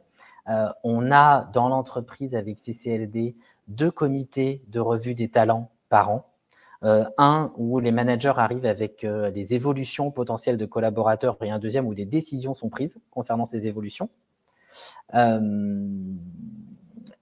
on 0.83 1.11
a 1.11 1.45
dans 1.53 1.69
l'entreprise 1.69 2.35
avec 2.35 2.59
CCLD 2.59 3.35
deux 3.67 3.91
comités 3.91 4.61
de 4.67 4.79
revue 4.79 5.15
des 5.15 5.29
talents 5.29 5.71
par 5.89 6.11
an. 6.11 6.34
Un 6.82 7.51
où 7.57 7.80
les 7.80 7.91
managers 7.91 8.34
arrivent 8.38 8.65
avec 8.65 9.03
les 9.03 9.53
évolutions 9.53 10.11
potentielles 10.11 10.57
de 10.57 10.65
collaborateurs 10.65 11.38
et 11.41 11.49
un 11.49 11.59
deuxième 11.59 11.88
où 11.88 11.93
des 11.93 12.05
décisions 12.05 12.53
sont 12.53 12.69
prises 12.69 12.99
concernant 13.11 13.45
ces 13.45 13.67
évolutions. 13.67 14.09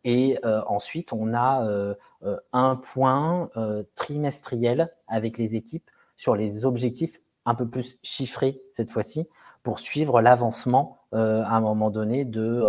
et 0.03 0.39
ensuite, 0.43 1.13
on 1.13 1.33
a 1.33 1.95
euh, 2.25 2.37
un 2.53 2.77
point 2.77 3.49
euh, 3.57 3.83
trimestriel 3.95 4.93
avec 5.09 5.37
les 5.37 5.57
équipes 5.57 5.89
sur 6.15 6.37
les 6.37 6.63
objectifs 6.63 7.19
un 7.45 7.53
peu 7.53 7.67
plus 7.67 7.97
chiffrés 8.01 8.61
cette 8.71 8.89
fois-ci 8.91 9.27
pour 9.61 9.79
suivre 9.79 10.21
l'avancement 10.21 10.99
euh, 11.13 11.43
à 11.43 11.49
un 11.55 11.59
moment 11.59 11.89
donné 11.89 12.23
de, 12.23 12.63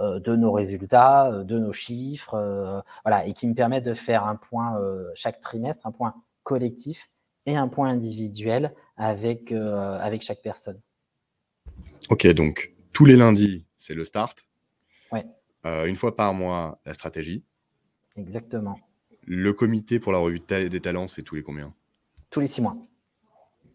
de 0.00 0.36
nos 0.36 0.52
résultats, 0.52 1.44
de 1.44 1.58
nos 1.58 1.72
chiffres, 1.72 2.82
voilà, 3.04 3.26
et 3.26 3.32
qui 3.32 3.46
me 3.46 3.54
permet 3.54 3.80
de 3.80 3.94
faire 3.94 4.24
un 4.24 4.36
point 4.36 4.80
chaque 5.14 5.40
trimestre, 5.40 5.86
un 5.86 5.92
point 5.92 6.14
collectif 6.42 7.10
et 7.46 7.56
un 7.56 7.68
point 7.68 7.90
individuel 7.90 8.74
avec, 8.96 9.52
avec 9.52 10.22
chaque 10.22 10.42
personne. 10.42 10.80
Ok, 12.08 12.26
donc 12.28 12.72
tous 12.92 13.04
les 13.04 13.16
lundis, 13.16 13.66
c'est 13.76 13.94
le 13.94 14.04
start. 14.04 14.46
Ouais. 15.12 15.26
une 15.64 15.96
fois 15.96 16.16
par 16.16 16.32
mois, 16.34 16.80
la 16.86 16.94
stratégie. 16.94 17.44
Exactement. 18.16 18.76
Le 19.24 19.52
comité 19.52 20.00
pour 20.00 20.12
la 20.12 20.18
revue 20.18 20.40
des 20.40 20.80
talents, 20.80 21.08
c'est 21.08 21.22
tous 21.22 21.34
les 21.34 21.42
combien? 21.42 21.74
Tous 22.30 22.40
les 22.40 22.46
six 22.46 22.62
mois. 22.62 22.76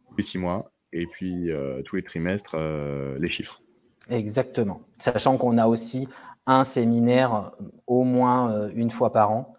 Tous 0.09 0.17
les 0.17 0.23
six 0.23 0.38
mois. 0.38 0.71
Et 0.91 1.07
puis, 1.07 1.51
euh, 1.51 1.82
tous 1.82 1.97
les 1.97 2.03
trimestres, 2.03 2.55
euh, 2.55 3.17
les 3.19 3.30
chiffres. 3.30 3.61
Exactement. 4.10 4.82
Sachant 4.99 5.38
qu'on 5.38 5.58
a 5.58 5.68
aussi 5.68 6.08
un 6.45 6.64
séminaire 6.64 7.36
euh, 7.36 7.66
au 7.88 8.03
moins 8.03 8.70
une 8.70 8.91
fois 8.91 9.12
par 9.12 9.32
an 9.32 9.51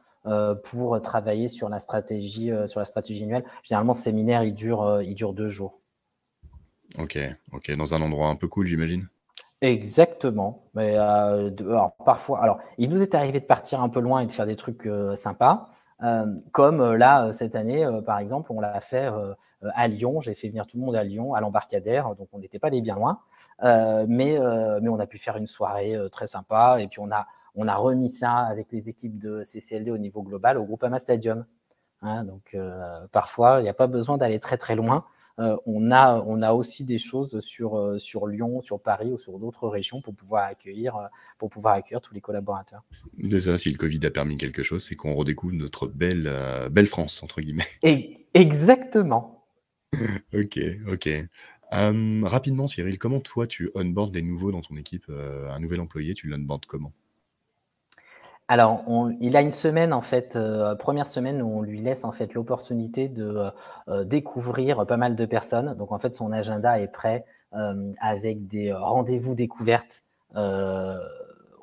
pour 0.65 1.01
travailler 1.03 1.47
sur 1.47 1.69
la 1.69 1.79
stratégie, 1.79 2.51
sur 2.67 2.81
la 2.81 2.85
stratégie 2.85 3.23
annuelle. 3.23 3.45
Généralement, 3.63 3.95
ce 3.95 4.03
séminaire, 4.03 4.43
il 4.43 4.55
dure, 4.55 5.01
il 5.01 5.15
dure 5.15 5.33
deux 5.33 5.49
jours. 5.49 5.79
Ok, 6.99 7.17
ok. 7.53 7.77
Dans 7.77 7.95
un 7.95 8.03
endroit 8.03 8.27
un 8.27 8.35
peu 8.35 8.49
cool, 8.49 8.67
j'imagine? 8.67 9.07
Exactement. 9.61 10.65
Mais 10.75 10.97
parfois, 12.05 12.43
alors, 12.43 12.59
il 12.77 12.91
nous 12.91 13.03
est 13.03 13.15
arrivé 13.15 13.39
de 13.39 13.45
partir 13.45 13.81
un 13.81 13.89
peu 13.89 14.01
loin 14.01 14.19
et 14.19 14.27
de 14.27 14.33
faire 14.33 14.47
des 14.47 14.57
trucs 14.57 14.89
sympas. 15.15 15.71
Euh, 16.03 16.27
comme 16.53 16.81
euh, 16.81 16.97
là, 16.97 17.27
euh, 17.27 17.33
cette 17.33 17.57
année, 17.57 17.87
par 18.05 18.19
exemple, 18.19 18.53
on 18.53 18.61
l'a 18.61 18.81
fait 18.81 19.11
à 19.75 19.89
Lyon. 19.89 20.21
J'ai 20.21 20.35
fait 20.35 20.49
venir 20.49 20.67
tout 20.67 20.79
le 20.79 20.85
monde 20.85 20.97
à 20.97 21.05
Lyon, 21.05 21.35
à 21.35 21.41
l'embarcadère, 21.41 22.15
donc 22.15 22.29
on 22.33 22.39
n'était 22.39 22.59
pas 22.59 22.69
allé 22.69 22.81
bien 22.81 22.95
loin. 22.95 23.21
mais, 23.63 24.39
mais 24.39 24.89
on 24.89 24.99
a 24.99 25.07
pu 25.07 25.19
faire 25.19 25.37
une 25.37 25.47
soirée 25.47 25.97
très 26.13 26.27
sympa. 26.27 26.77
Et 26.81 26.89
puis 26.89 27.01
on 27.01 27.11
a, 27.11 27.27
on 27.55 27.69
a 27.69 27.75
remis 27.75 28.09
ça 28.09 28.33
avec 28.33 28.73
les 28.73 28.89
équipes 28.89 29.19
de 29.19 29.43
CCLD 29.45 29.91
au 29.91 29.99
niveau 29.99 30.23
global 30.23 30.59
au 30.59 30.65
Groupama 30.65 30.99
Stadium. 30.99 31.45
Hein, 32.03 32.25
donc 32.25 32.57
parfois, 33.13 33.61
il 33.61 33.63
n'y 33.63 33.69
a 33.69 33.75
pas 33.75 33.87
besoin 33.87 34.19
d'aller 34.19 34.41
très 34.41 34.59
très 34.59 34.77
loin. 34.77 35.05
on, 35.39 35.91
a, 35.91 36.23
on 36.27 36.43
a 36.43 36.53
aussi 36.53 36.85
des 36.85 36.99
choses 36.99 37.41
sur, 37.41 37.95
sur 37.99 38.27
Lyon, 38.27 38.63
sur 38.63 38.81
Paris 38.81 39.13
ou 39.13 39.19
sur 39.19 39.39
d'autres 39.39 39.69
régions 39.69 40.01
pour 40.01 40.15
pouvoir 40.15 40.45
accueillir 40.45 41.09
pour 41.39 41.51
pouvoir 41.51 41.75
accueillir 41.75 42.01
tous 42.01 42.15
les 42.15 42.21
collaborateurs. 42.21 42.83
Déjà, 43.19 43.59
si 43.59 43.71
le 43.71 43.77
Covid 43.77 44.01
a 44.05 44.11
permis 44.11 44.37
quelque 44.37 44.63
chose, 44.63 44.85
c'est 44.85 44.95
qu'on 44.95 45.15
redécouvre 45.15 45.55
notre 45.55 45.87
belle, 45.87 46.27
euh, 46.27 46.69
belle 46.69 46.87
France, 46.87 47.23
entre 47.23 47.41
guillemets. 47.41 47.67
Et 47.83 48.27
exactement. 48.35 49.36
Ok, 50.35 50.59
ok. 50.91 51.09
Rapidement, 51.71 52.67
Cyril, 52.67 52.99
comment 52.99 53.21
toi 53.21 53.47
tu 53.47 53.71
onboardes 53.75 54.13
des 54.13 54.23
nouveaux 54.23 54.53
dans 54.53 54.63
ton 54.63 54.77
équipe 54.77 55.11
Un 55.11 55.59
nouvel 55.61 55.81
employé, 55.81 56.15
tu 56.15 56.29
l'onboardes 56.29 56.67
comment? 56.67 56.93
Alors, 58.49 58.85
il 59.21 59.37
a 59.37 59.41
une 59.41 59.51
semaine 59.51 59.93
en 59.93 60.03
fait, 60.03 60.39
première 60.79 61.09
semaine 61.09 61.43
où 61.43 61.49
on 61.49 61.63
lui 61.63 61.81
laisse 61.81 62.05
en 62.05 62.13
fait 62.13 62.33
l'opportunité 62.35 63.09
de 63.09 63.51
découvrir 64.05 64.87
pas 64.87 64.97
mal 64.97 65.17
de 65.17 65.27
personnes. 65.27 65.75
Donc 65.77 65.91
en 65.91 65.99
fait, 65.99 66.15
son 66.15 66.31
agenda 66.31 66.81
est 66.81 66.87
prêt 66.87 67.25
avec 68.01 68.47
des 68.47 68.73
rendez-vous 68.73 69.35
découvertes 69.35 70.05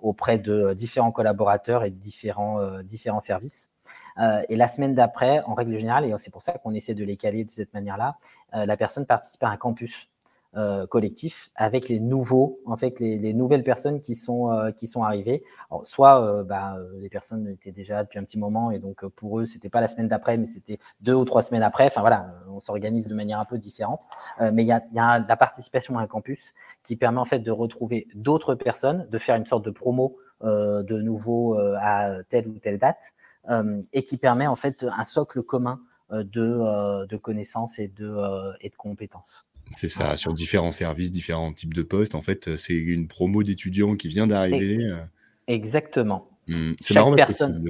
auprès 0.02 0.40
de 0.40 0.74
différents 0.74 1.14
collaborateurs 1.14 1.86
et 1.86 1.90
de 1.90 1.96
différents, 1.96 2.82
différents 2.84 3.22
services. 3.22 3.70
Euh, 4.18 4.42
et 4.50 4.56
la 4.56 4.68
semaine 4.68 4.94
d'après, 4.94 5.42
en 5.42 5.54
règle 5.54 5.78
générale, 5.78 6.06
et 6.06 6.14
c'est 6.18 6.32
pour 6.32 6.42
ça 6.42 6.54
qu'on 6.54 6.74
essaie 6.74 6.96
de 6.96 7.04
les 7.04 7.18
caler 7.18 7.44
de 7.46 7.50
cette 7.50 7.74
manière-là, 7.74 8.18
la 8.54 8.78
personne 8.78 9.08
participe 9.08 9.44
à 9.44 9.50
un 9.50 9.58
campus 9.58 10.08
euh, 10.56 10.86
collectif 10.86 11.50
avec 11.56 11.90
les 11.90 12.00
nouveaux, 12.00 12.60
en 12.68 12.78
fait, 12.78 13.00
les, 13.00 13.18
les 13.18 13.34
nouvelles 13.34 13.64
personnes 13.64 14.02
qui 14.02 14.14
sont, 14.14 14.52
euh, 14.52 14.70
qui 14.70 14.86
sont 14.86 15.02
arrivées. 15.02 15.42
Alors, 15.72 15.84
soit 15.88 16.24
euh, 16.24 16.44
bah, 16.44 16.78
les 16.98 17.10
personnes 17.10 17.48
étaient 17.48 17.72
déjà 17.72 18.04
depuis 18.04 18.20
un 18.20 18.24
petit 18.24 18.38
moment 18.38 18.70
et 18.70 18.78
donc 18.78 19.04
pour 19.16 19.40
eux, 19.40 19.48
c'était 19.48 19.70
pas 19.70 19.82
la 19.82 19.88
semaine 19.88 20.08
d'après, 20.08 20.38
mais 20.38 20.46
c'était 20.46 20.78
deux 21.02 21.16
ou 21.16 21.26
trois 21.26 21.42
semaines 21.42 21.64
après. 21.64 21.88
Enfin 21.88 22.02
voilà, 22.02 22.36
on 22.52 22.60
s'organise 22.60 23.08
de 23.08 23.16
manière 23.16 23.40
un 23.40 23.46
peu 23.46 23.58
différente. 23.58 24.08
mais 24.40 24.62
il 24.64 24.68
y 24.68 24.72
a, 24.72 24.84
y 24.94 25.00
a, 25.00 25.26
la 25.28 25.38
participation 25.38 25.98
à 25.98 26.04
un 26.04 26.08
campus 26.08 26.54
qui 26.84 26.98
permet 26.98 27.20
en 27.20 27.26
fait 27.26 27.40
de 27.40 27.50
retrouver 27.50 28.08
d'autres 28.14 28.54
personnes, 28.54 29.08
de 29.10 29.18
faire 29.18 29.36
une 29.36 29.48
sorte 29.48 29.66
de 29.66 29.72
promo 29.72 30.18
de 30.44 31.02
nouveau 31.02 31.58
à 31.58 32.22
telle 32.30 32.48
ou 32.48 32.60
telle 32.60 32.78
date 32.78 33.14
et 33.50 34.04
qui 34.04 34.18
permet 34.18 34.48
en 34.48 34.56
fait 34.56 34.86
un 34.90 35.04
socle 35.04 35.44
commun 35.44 35.82
de, 36.12 37.06
de 37.06 37.18
connaissances 37.18 37.80
et 37.80 37.88
de, 37.88 38.16
et 38.62 38.70
de 38.70 38.76
compétences. 38.76 39.46
C'est 39.76 39.88
ça, 39.88 40.18
sur 40.18 40.34
différents 40.34 40.74
services, 40.74 41.12
différents 41.12 41.54
types 41.54 41.74
de 41.74 41.84
postes. 41.84 42.16
En 42.16 42.22
fait, 42.22 42.58
c'est 42.58 42.74
une 42.74 43.08
promo 43.08 43.44
d'étudiants 43.44 43.96
qui 43.96 44.10
vient 44.10 44.28
d'arriver. 44.28 44.78
Euh. 44.92 45.02
Exactement. 45.48 46.30
Mmh. 46.48 46.74
C'est 46.80 46.94
marrant 46.94 47.16
personne... 47.16 47.64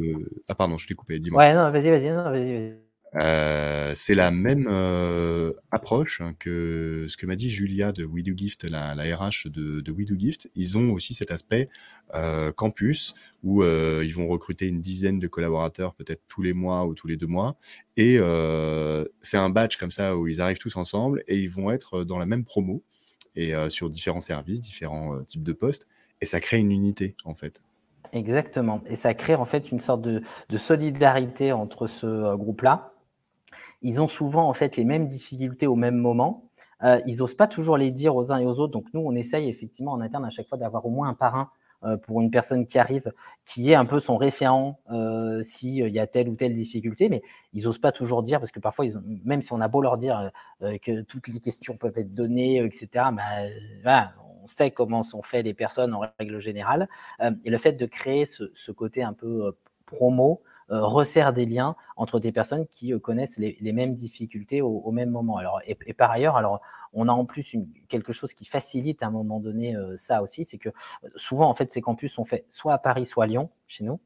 Ah 0.47 0.55
pardon, 0.55 0.77
je 0.77 0.87
t'ai 0.87 0.95
coupé, 0.95 1.19
dis-moi. 1.19 1.39
Ouais, 1.39 1.53
non, 1.53 1.69
vas-y, 1.71 1.89
vas-y, 1.91 2.09
non, 2.09 2.23
vas-y, 2.23 2.53
vas-y. 2.53 2.82
Euh, 3.15 3.93
c'est 3.95 4.15
la 4.15 4.31
même 4.31 4.67
euh, 4.69 5.53
approche 5.71 6.21
que 6.39 7.05
ce 7.07 7.15
que 7.15 7.25
m'a 7.25 7.35
dit 7.35 7.49
Julia 7.49 7.91
de 7.91 8.05
We 8.05 8.23
Do 8.23 8.33
Gift, 8.35 8.63
la, 8.63 8.93
RH 8.93 9.49
de, 9.49 9.81
de 9.81 9.91
We 9.91 10.07
Do 10.07 10.15
Gift. 10.17 10.49
Ils 10.55 10.77
ont 10.77 10.91
aussi 10.91 11.13
cet 11.13 11.31
aspect 11.31 11.69
euh, 12.15 12.51
campus 12.51 13.13
où 13.43 13.63
ils 13.63 14.13
vont 14.13 14.27
recruter 14.27 14.67
une 14.67 14.79
dizaine 14.79 15.19
de 15.19 15.27
collaborateurs 15.27 15.93
peut-être 15.95 16.21
tous 16.27 16.41
les 16.41 16.53
mois 16.53 16.85
ou 16.85 16.95
tous 16.95 17.07
les 17.07 17.17
deux 17.17 17.27
mois. 17.27 17.57
Et 17.97 18.17
c'est 19.21 19.37
un 19.37 19.49
batch 19.49 19.77
comme 19.77 19.91
ça 19.91 20.17
où 20.17 20.27
ils 20.27 20.41
arrivent 20.41 20.59
tous 20.59 20.75
ensemble 20.77 21.23
et 21.27 21.37
ils 21.37 21.49
vont 21.49 21.69
être 21.69 22.03
dans 22.03 22.17
la 22.17 22.25
même 22.25 22.45
promo 22.45 22.81
et 23.35 23.53
sur 23.69 23.89
différents 23.89 24.21
services, 24.21 24.61
différents 24.61 25.21
types 25.23 25.43
de 25.43 25.53
postes. 25.53 25.87
Et 26.21 26.25
ça 26.25 26.39
crée 26.39 26.59
une 26.59 26.71
unité 26.71 27.15
en 27.25 27.33
fait. 27.33 27.61
Exactement. 28.13 28.81
Et 28.87 28.95
ça 28.95 29.13
crée 29.13 29.35
en 29.35 29.45
fait 29.45 29.71
une 29.71 29.81
sorte 29.81 30.01
de 30.01 30.21
solidarité 30.57 31.51
entre 31.51 31.87
ce 31.87 32.35
groupe-là 32.37 32.92
ils 33.83 34.01
ont 34.01 34.07
souvent 34.07 34.49
en 34.49 34.53
fait 34.53 34.77
les 34.77 34.85
mêmes 34.85 35.07
difficultés 35.07 35.67
au 35.67 35.75
même 35.75 35.97
moment. 35.97 36.49
Euh, 36.83 36.99
ils 37.05 37.17
n'osent 37.17 37.35
pas 37.35 37.47
toujours 37.47 37.77
les 37.77 37.91
dire 37.91 38.15
aux 38.15 38.31
uns 38.31 38.39
et 38.39 38.45
aux 38.45 38.59
autres. 38.59 38.73
Donc 38.73 38.85
nous, 38.93 39.01
on 39.01 39.13
essaye 39.15 39.49
effectivement 39.49 39.91
en 39.93 40.01
interne 40.01 40.25
à 40.25 40.29
chaque 40.29 40.47
fois 40.47 40.57
d'avoir 40.57 40.85
au 40.85 40.89
moins 40.89 41.09
un 41.09 41.13
parrain 41.13 41.49
euh, 41.83 41.97
pour 41.97 42.21
une 42.21 42.31
personne 42.31 42.65
qui 42.65 42.79
arrive, 42.79 43.11
qui 43.45 43.71
est 43.71 43.75
un 43.75 43.85
peu 43.85 43.99
son 43.99 44.17
référent 44.17 44.79
euh, 44.91 45.43
s'il 45.43 45.87
y 45.87 45.99
a 45.99 46.07
telle 46.07 46.29
ou 46.29 46.35
telle 46.35 46.53
difficulté, 46.53 47.09
mais 47.09 47.21
ils 47.53 47.63
n'osent 47.63 47.79
pas 47.79 47.91
toujours 47.91 48.23
dire, 48.23 48.39
parce 48.39 48.51
que 48.51 48.59
parfois, 48.59 48.85
même 49.25 49.41
si 49.41 49.51
on 49.53 49.61
a 49.61 49.67
beau 49.67 49.81
leur 49.81 49.97
dire 49.97 50.31
que 50.61 51.01
toutes 51.01 51.27
les 51.27 51.39
questions 51.39 51.75
peuvent 51.75 51.97
être 51.97 52.13
données, 52.13 52.63
etc., 52.63 53.05
bah, 53.83 54.13
on 54.43 54.47
sait 54.47 54.71
comment 54.71 55.03
sont 55.03 55.21
faites 55.21 55.45
les 55.45 55.53
personnes 55.53 55.93
en 55.93 56.01
règle 56.19 56.39
générale. 56.39 56.87
et 57.19 57.49
le 57.49 57.57
fait 57.57 57.73
de 57.73 57.85
créer 57.85 58.25
ce, 58.25 58.71
côté 58.71 59.03
un 59.03 59.13
peu 59.13 59.53
promo, 59.85 60.41
resserre 60.69 61.33
des 61.33 61.45
liens 61.45 61.75
entre 61.95 62.19
des 62.19 62.31
personnes 62.31 62.67
qui 62.67 62.93
euh, 62.93 62.99
connaissent 62.99 63.37
les, 63.37 63.71
mêmes 63.73 63.95
difficultés 63.95 64.61
au, 64.61 64.91
même 64.91 65.09
moment. 65.09 65.37
Alors, 65.37 65.61
et, 65.65 65.93
par 65.93 66.11
ailleurs, 66.11 66.35
alors, 66.35 66.61
on 66.93 67.07
a 67.07 67.11
en 67.11 67.25
plus 67.25 67.55
quelque 67.89 68.13
chose 68.13 68.33
qui 68.33 68.45
facilite 68.45 69.03
à 69.03 69.07
un 69.07 69.11
moment 69.11 69.39
donné 69.39 69.75
euh, 69.75 69.95
ça 69.97 70.21
aussi, 70.21 70.45
c'est 70.45 70.57
que 70.57 70.69
souvent, 71.15 71.49
en 71.49 71.53
fait, 71.53 71.71
ces 71.71 71.81
campus 71.81 72.13
sont 72.13 72.25
faits 72.25 72.45
soit 72.49 72.73
à 72.73 72.77
Paris, 72.77 73.05
soit 73.05 73.25
à 73.25 73.27
Lyon, 73.27 73.49
chez 73.67 73.83
nous. 73.83 73.99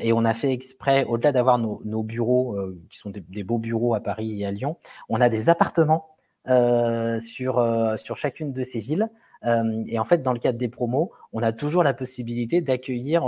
et 0.00 0.12
on 0.12 0.24
a 0.24 0.34
fait 0.34 0.52
exprès, 0.52 1.04
au-delà 1.04 1.32
d'avoir 1.32 1.58
nos, 1.58 2.02
bureaux, 2.02 2.56
qui 2.90 2.98
sont 2.98 3.10
des, 3.10 3.42
beaux 3.42 3.58
bureaux 3.58 3.94
à 3.94 4.00
Paris 4.00 4.40
et 4.40 4.46
à 4.46 4.50
Lyon, 4.50 4.76
on 5.08 5.20
a 5.20 5.28
des 5.28 5.48
appartements 5.48 6.16
sur, 6.46 7.98
sur 7.98 8.16
chacune 8.16 8.52
de 8.52 8.62
ces 8.62 8.80
villes. 8.80 9.10
et 9.86 9.98
en 9.98 10.04
fait, 10.04 10.22
dans 10.22 10.32
le 10.32 10.38
cadre 10.38 10.58
des 10.58 10.68
promos, 10.68 11.12
on 11.32 11.42
a 11.42 11.52
toujours 11.52 11.82
la 11.82 11.94
possibilité 11.94 12.60
d'accueillir 12.60 13.24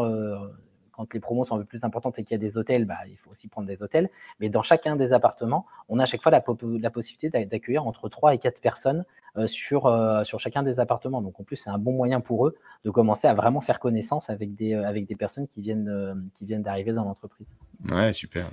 quand 0.96 1.12
les 1.12 1.20
promos 1.20 1.44
sont 1.44 1.56
un 1.56 1.58
peu 1.58 1.64
plus 1.64 1.84
importantes 1.84 2.18
et 2.18 2.24
qu'il 2.24 2.32
y 2.32 2.34
a 2.34 2.38
des 2.38 2.56
hôtels, 2.56 2.86
bah, 2.86 2.98
il 3.08 3.16
faut 3.16 3.30
aussi 3.30 3.48
prendre 3.48 3.68
des 3.68 3.82
hôtels. 3.82 4.08
Mais 4.40 4.48
dans 4.48 4.62
chacun 4.62 4.96
des 4.96 5.12
appartements, 5.12 5.66
on 5.88 5.98
a 5.98 6.04
à 6.04 6.06
chaque 6.06 6.22
fois 6.22 6.32
la, 6.32 6.40
possibilité 6.40 7.44
d'accueillir 7.44 7.86
entre 7.86 8.08
3 8.08 8.34
et 8.34 8.38
4 8.38 8.60
personnes 8.60 9.04
euh, 9.36 9.46
sur, 9.46 9.86
euh, 9.86 10.24
sur 10.24 10.40
chacun 10.40 10.62
des 10.62 10.80
appartements. 10.80 11.20
Donc 11.20 11.38
en 11.38 11.44
plus, 11.44 11.56
c'est 11.56 11.70
un 11.70 11.78
bon 11.78 11.92
moyen 11.92 12.20
pour 12.20 12.46
eux 12.46 12.56
de 12.84 12.90
commencer 12.90 13.28
à 13.28 13.34
vraiment 13.34 13.60
faire 13.60 13.78
connaissance 13.78 14.30
avec 14.30 14.54
des, 14.54 14.74
euh, 14.74 15.16
personnes 15.18 15.46
qui 15.48 15.60
viennent, 15.60 16.30
qui 16.34 16.46
viennent 16.46 16.62
d'arriver 16.62 16.92
dans 16.92 17.04
l'entreprise. 17.04 17.46
Ouais, 17.90 18.12
super. 18.12 18.50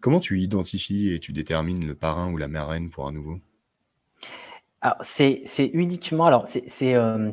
Comment 0.00 0.20
tu 0.20 0.40
identifies 0.40 1.12
et 1.12 1.18
tu 1.18 1.32
détermines 1.32 1.86
le 1.86 1.94
parrain 1.94 2.32
ou 2.32 2.36
la 2.36 2.48
marraine 2.48 2.90
pour 2.90 3.06
un 3.06 3.12
nouveau? 3.12 3.40
C'est 5.02 5.70
uniquement, 5.74 6.26
alors 6.26 6.46
c'est 6.48 6.94
euh, 6.94 7.32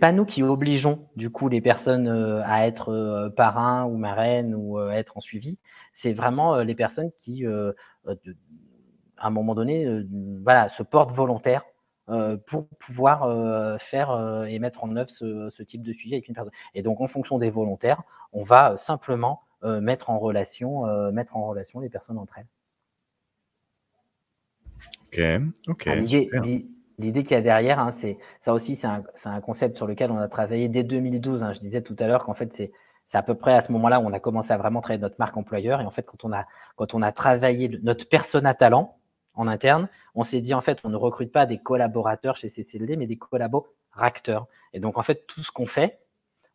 pas 0.00 0.12
nous 0.12 0.24
qui 0.24 0.42
obligeons 0.42 1.08
du 1.14 1.28
coup 1.30 1.48
les 1.48 1.60
personnes 1.60 2.08
euh, 2.08 2.42
à 2.44 2.66
être 2.66 2.90
euh, 2.90 3.28
parrain 3.28 3.84
ou 3.84 3.96
marraine 3.96 4.54
ou 4.54 4.78
à 4.78 4.94
être 4.94 5.16
en 5.16 5.20
suivi. 5.20 5.58
C'est 5.92 6.12
vraiment 6.12 6.56
les 6.58 6.74
personnes 6.74 7.10
qui, 7.20 7.46
à 7.46 9.26
un 9.26 9.30
moment 9.30 9.54
donné, 9.54 9.86
voilà, 10.42 10.68
se 10.68 10.82
portent 10.82 11.12
volontaires 11.12 11.64
pour 12.46 12.68
pouvoir 12.80 13.80
faire 13.80 14.44
et 14.48 14.58
mettre 14.58 14.82
en 14.82 14.96
œuvre 14.96 15.10
ce, 15.10 15.50
ce, 15.50 15.62
type 15.62 15.82
de 15.82 15.92
suivi 15.92 16.14
avec 16.14 16.26
une 16.26 16.34
personne. 16.34 16.52
Et 16.74 16.82
donc, 16.82 17.00
en 17.00 17.06
fonction 17.06 17.38
des 17.38 17.48
volontaires, 17.48 18.02
on 18.32 18.42
va 18.42 18.76
simplement 18.76 19.42
mettre 19.62 20.10
en 20.10 20.18
relation, 20.18 20.84
mettre 21.12 21.36
en 21.36 21.46
relation 21.46 21.78
les 21.78 21.88
personnes 21.88 22.18
entre 22.18 22.38
elles. 22.38 22.48
Ok, 25.68 25.86
ah, 25.86 26.40
L'idée 26.96 27.24
qu'il 27.24 27.32
y 27.32 27.34
a 27.34 27.40
derrière, 27.40 27.80
hein, 27.80 27.90
c'est 27.90 28.18
ça 28.40 28.54
aussi, 28.54 28.76
c'est 28.76 28.86
un, 28.86 29.02
un, 29.24 29.40
concept 29.40 29.76
sur 29.76 29.86
lequel 29.88 30.12
on 30.12 30.18
a 30.18 30.28
travaillé 30.28 30.68
dès 30.68 30.84
2012. 30.84 31.42
Hein. 31.42 31.52
Je 31.52 31.58
disais 31.58 31.82
tout 31.82 31.96
à 31.98 32.06
l'heure 32.06 32.24
qu'en 32.24 32.34
fait, 32.34 32.52
c'est 32.52 32.70
à 33.12 33.22
peu 33.22 33.34
près 33.34 33.52
à 33.52 33.60
ce 33.60 33.72
moment-là 33.72 33.98
où 33.98 34.04
on 34.04 34.12
a 34.12 34.20
commencé 34.20 34.52
à 34.52 34.58
vraiment 34.58 34.80
travailler 34.80 35.02
notre 35.02 35.16
marque 35.18 35.36
employeur. 35.36 35.80
Et 35.80 35.84
en 35.84 35.90
fait, 35.90 36.04
quand 36.04 36.24
on 36.24 36.32
a, 36.32 36.46
quand 36.76 36.94
on 36.94 37.02
a 37.02 37.10
travaillé 37.10 37.80
notre 37.82 38.08
persona 38.08 38.54
talent 38.54 38.96
en 39.34 39.48
interne, 39.48 39.88
on 40.14 40.22
s'est 40.22 40.40
dit 40.40 40.54
en 40.54 40.60
fait, 40.60 40.78
on 40.84 40.88
ne 40.88 40.96
recrute 40.96 41.32
pas 41.32 41.46
des 41.46 41.58
collaborateurs 41.58 42.36
chez 42.36 42.48
CCLD, 42.48 42.96
mais 42.96 43.06
des 43.06 43.16
collaborateurs. 43.18 44.46
Et 44.72 44.78
donc, 44.78 44.96
en 44.96 45.02
fait, 45.02 45.26
tout 45.26 45.42
ce 45.42 45.50
qu'on 45.50 45.66
fait, 45.66 45.98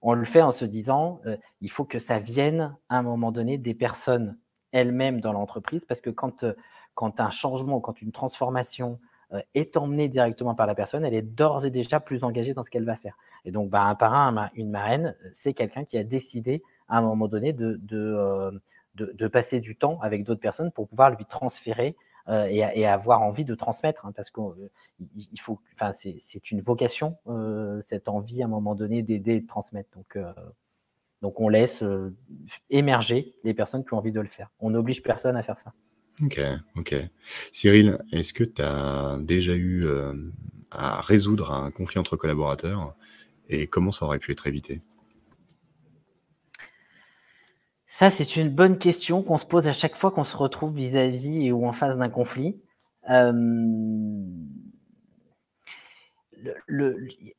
on 0.01 0.13
le 0.13 0.25
fait 0.25 0.41
en 0.41 0.51
se 0.51 0.65
disant, 0.65 1.19
euh, 1.25 1.35
il 1.61 1.69
faut 1.69 1.83
que 1.83 1.99
ça 1.99 2.19
vienne 2.19 2.75
à 2.87 2.97
un 2.97 3.03
moment 3.03 3.31
donné 3.31 3.57
des 3.57 3.73
personnes 3.73 4.37
elles-mêmes 4.71 5.19
dans 5.19 5.33
l'entreprise, 5.33 5.83
parce 5.83 5.99
que 5.99 6.09
quand 6.09 6.43
euh, 6.43 6.53
quand 6.99 7.21
un 7.21 7.29
changement, 7.29 7.79
quand 7.79 8.01
une 8.01 8.11
transformation 8.11 8.99
euh, 9.31 9.39
est 9.55 9.77
emmenée 9.77 10.09
directement 10.09 10.53
par 10.53 10.67
la 10.67 10.75
personne, 10.75 11.05
elle 11.05 11.13
est 11.13 11.21
d'ores 11.21 11.63
et 11.63 11.71
déjà 11.71 12.01
plus 12.01 12.25
engagée 12.25 12.53
dans 12.53 12.61
ce 12.61 12.69
qu'elle 12.69 12.83
va 12.83 12.97
faire. 12.97 13.17
Et 13.45 13.51
donc, 13.51 13.69
bah, 13.69 13.83
un 13.83 13.95
parrain, 13.95 14.49
une 14.53 14.69
marraine, 14.69 15.15
c'est 15.31 15.53
quelqu'un 15.53 15.85
qui 15.85 15.97
a 15.97 16.03
décidé 16.03 16.61
à 16.89 16.97
un 16.97 17.01
moment 17.01 17.29
donné 17.29 17.55
euh, 17.57 18.51
de, 18.95 19.27
passer 19.29 19.61
du 19.61 19.77
temps 19.77 19.97
avec 20.01 20.25
d'autres 20.25 20.41
personnes 20.41 20.73
pour 20.73 20.89
pouvoir 20.89 21.11
lui 21.11 21.23
transférer 21.23 21.95
euh, 22.27 22.47
et, 22.47 22.85
avoir 22.85 23.21
envie 23.21 23.45
de 23.45 23.55
transmettre, 23.55 24.05
hein, 24.05 24.11
parce 24.13 24.29
qu'il 24.29 25.39
faut, 25.39 25.61
enfin, 25.75 25.93
c'est 25.93 26.51
une 26.51 26.59
vocation, 26.59 27.15
cette 27.81 28.09
envie 28.09 28.41
à 28.41 28.45
un 28.45 28.49
moment 28.49 28.75
donné 28.75 29.03
d'aider 29.03 29.39
de 29.39 29.47
transmettre. 29.47 29.97
Donc, 31.21 31.39
on 31.39 31.47
laisse 31.47 31.81
émerger 32.69 33.35
les 33.45 33.53
personnes 33.53 33.85
qui 33.85 33.93
ont 33.93 33.99
envie 33.99 34.11
de 34.11 34.19
le 34.19 34.27
faire. 34.27 34.51
On 34.59 34.71
n'oblige 34.71 35.01
personne 35.01 35.37
à 35.37 35.43
faire 35.43 35.59
ça. 35.59 35.71
Ok, 36.23 36.39
ok. 36.75 36.95
Cyril, 37.51 37.97
est-ce 38.11 38.33
que 38.33 38.43
tu 38.43 38.61
as 38.61 39.17
déjà 39.21 39.53
eu 39.53 39.85
euh, 39.85 40.13
à 40.71 41.01
résoudre 41.01 41.51
un 41.53 41.71
conflit 41.71 41.99
entre 41.99 42.17
collaborateurs 42.17 42.93
et 43.47 43.67
comment 43.67 43.91
ça 43.91 44.05
aurait 44.05 44.19
pu 44.19 44.31
être 44.31 44.45
évité? 44.47 44.81
Ça, 47.85 48.09
c'est 48.09 48.35
une 48.35 48.49
bonne 48.49 48.77
question 48.77 49.23
qu'on 49.23 49.37
se 49.37 49.45
pose 49.45 49.67
à 49.67 49.73
chaque 49.73 49.95
fois 49.95 50.11
qu'on 50.11 50.23
se 50.23 50.37
retrouve 50.37 50.75
vis-à-vis 50.75 51.51
ou 51.51 51.65
en 51.65 51.73
face 51.73 51.97
d'un 51.97 52.09
conflit. 52.09 52.61
il 53.09 53.55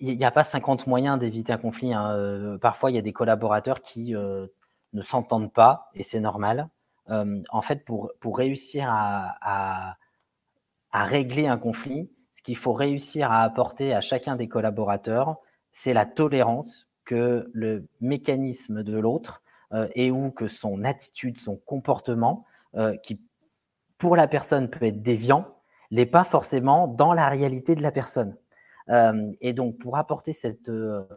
n'y 0.01 0.25
a 0.25 0.31
pas 0.31 0.45
50 0.45 0.87
moyens 0.87 1.19
d'éviter 1.19 1.53
un 1.53 1.59
conflit. 1.59 1.93
Hein. 1.95 2.15
Euh, 2.17 2.59
parfois, 2.59 2.91
il 2.91 2.95
y 2.95 2.99
a 2.99 3.03
des 3.03 3.13
collaborateurs 3.13 3.81
qui 3.83 4.15
euh, 4.17 4.47
ne 4.93 5.03
s'entendent 5.03 5.53
pas 5.53 5.91
et 5.95 6.03
c'est 6.03 6.21
normal. 6.21 6.69
Euh, 7.11 7.39
en 7.51 7.63
fait, 7.63 7.85
pour, 7.85 8.13
pour 8.21 8.39
réussir 8.39 8.87
à, 8.89 9.97
à, 10.93 11.05
régler 11.05 11.47
un 11.47 11.59
conflit, 11.59 12.11
ce 12.33 12.43
qu'il 12.43 12.57
faut 12.57 12.73
réussir 12.73 13.31
à 13.31 13.43
apporter 13.43 13.95
à 13.95 14.01
chacun 14.01 14.37
des 14.37 14.49
collaborateurs, 14.49 15.39
c'est 15.73 15.93
la 15.93 16.07
tolérance 16.07 16.89
que 17.05 17.51
le 17.53 17.87
mécanisme 18.01 18.83
de 18.83 18.97
l'autre 18.97 19.43
euh, 19.73 19.89
et 19.95 20.11
ou 20.11 20.31
que 20.31 20.49
son 20.49 20.85
attitude, 20.85 21.39
son 21.39 21.57
comportement, 21.57 22.45
euh, 22.77 22.97
qui 22.99 23.21
pour 23.99 24.17
la 24.17 24.29
personne 24.29 24.71
peut 24.71 24.87
être 24.87 25.03
déviant, 25.03 25.47
n'est 25.91 26.07
pas 26.07 26.25
forcément 26.25 26.87
dans 26.87 27.13
la 27.13 27.29
réalité 27.29 27.75
de 27.75 27.83
la 27.83 27.93
personne. 27.93 28.37
et 29.41 29.53
donc, 29.53 29.79
pour 29.79 29.99
apporter 29.99 30.33
cette, 30.33 30.71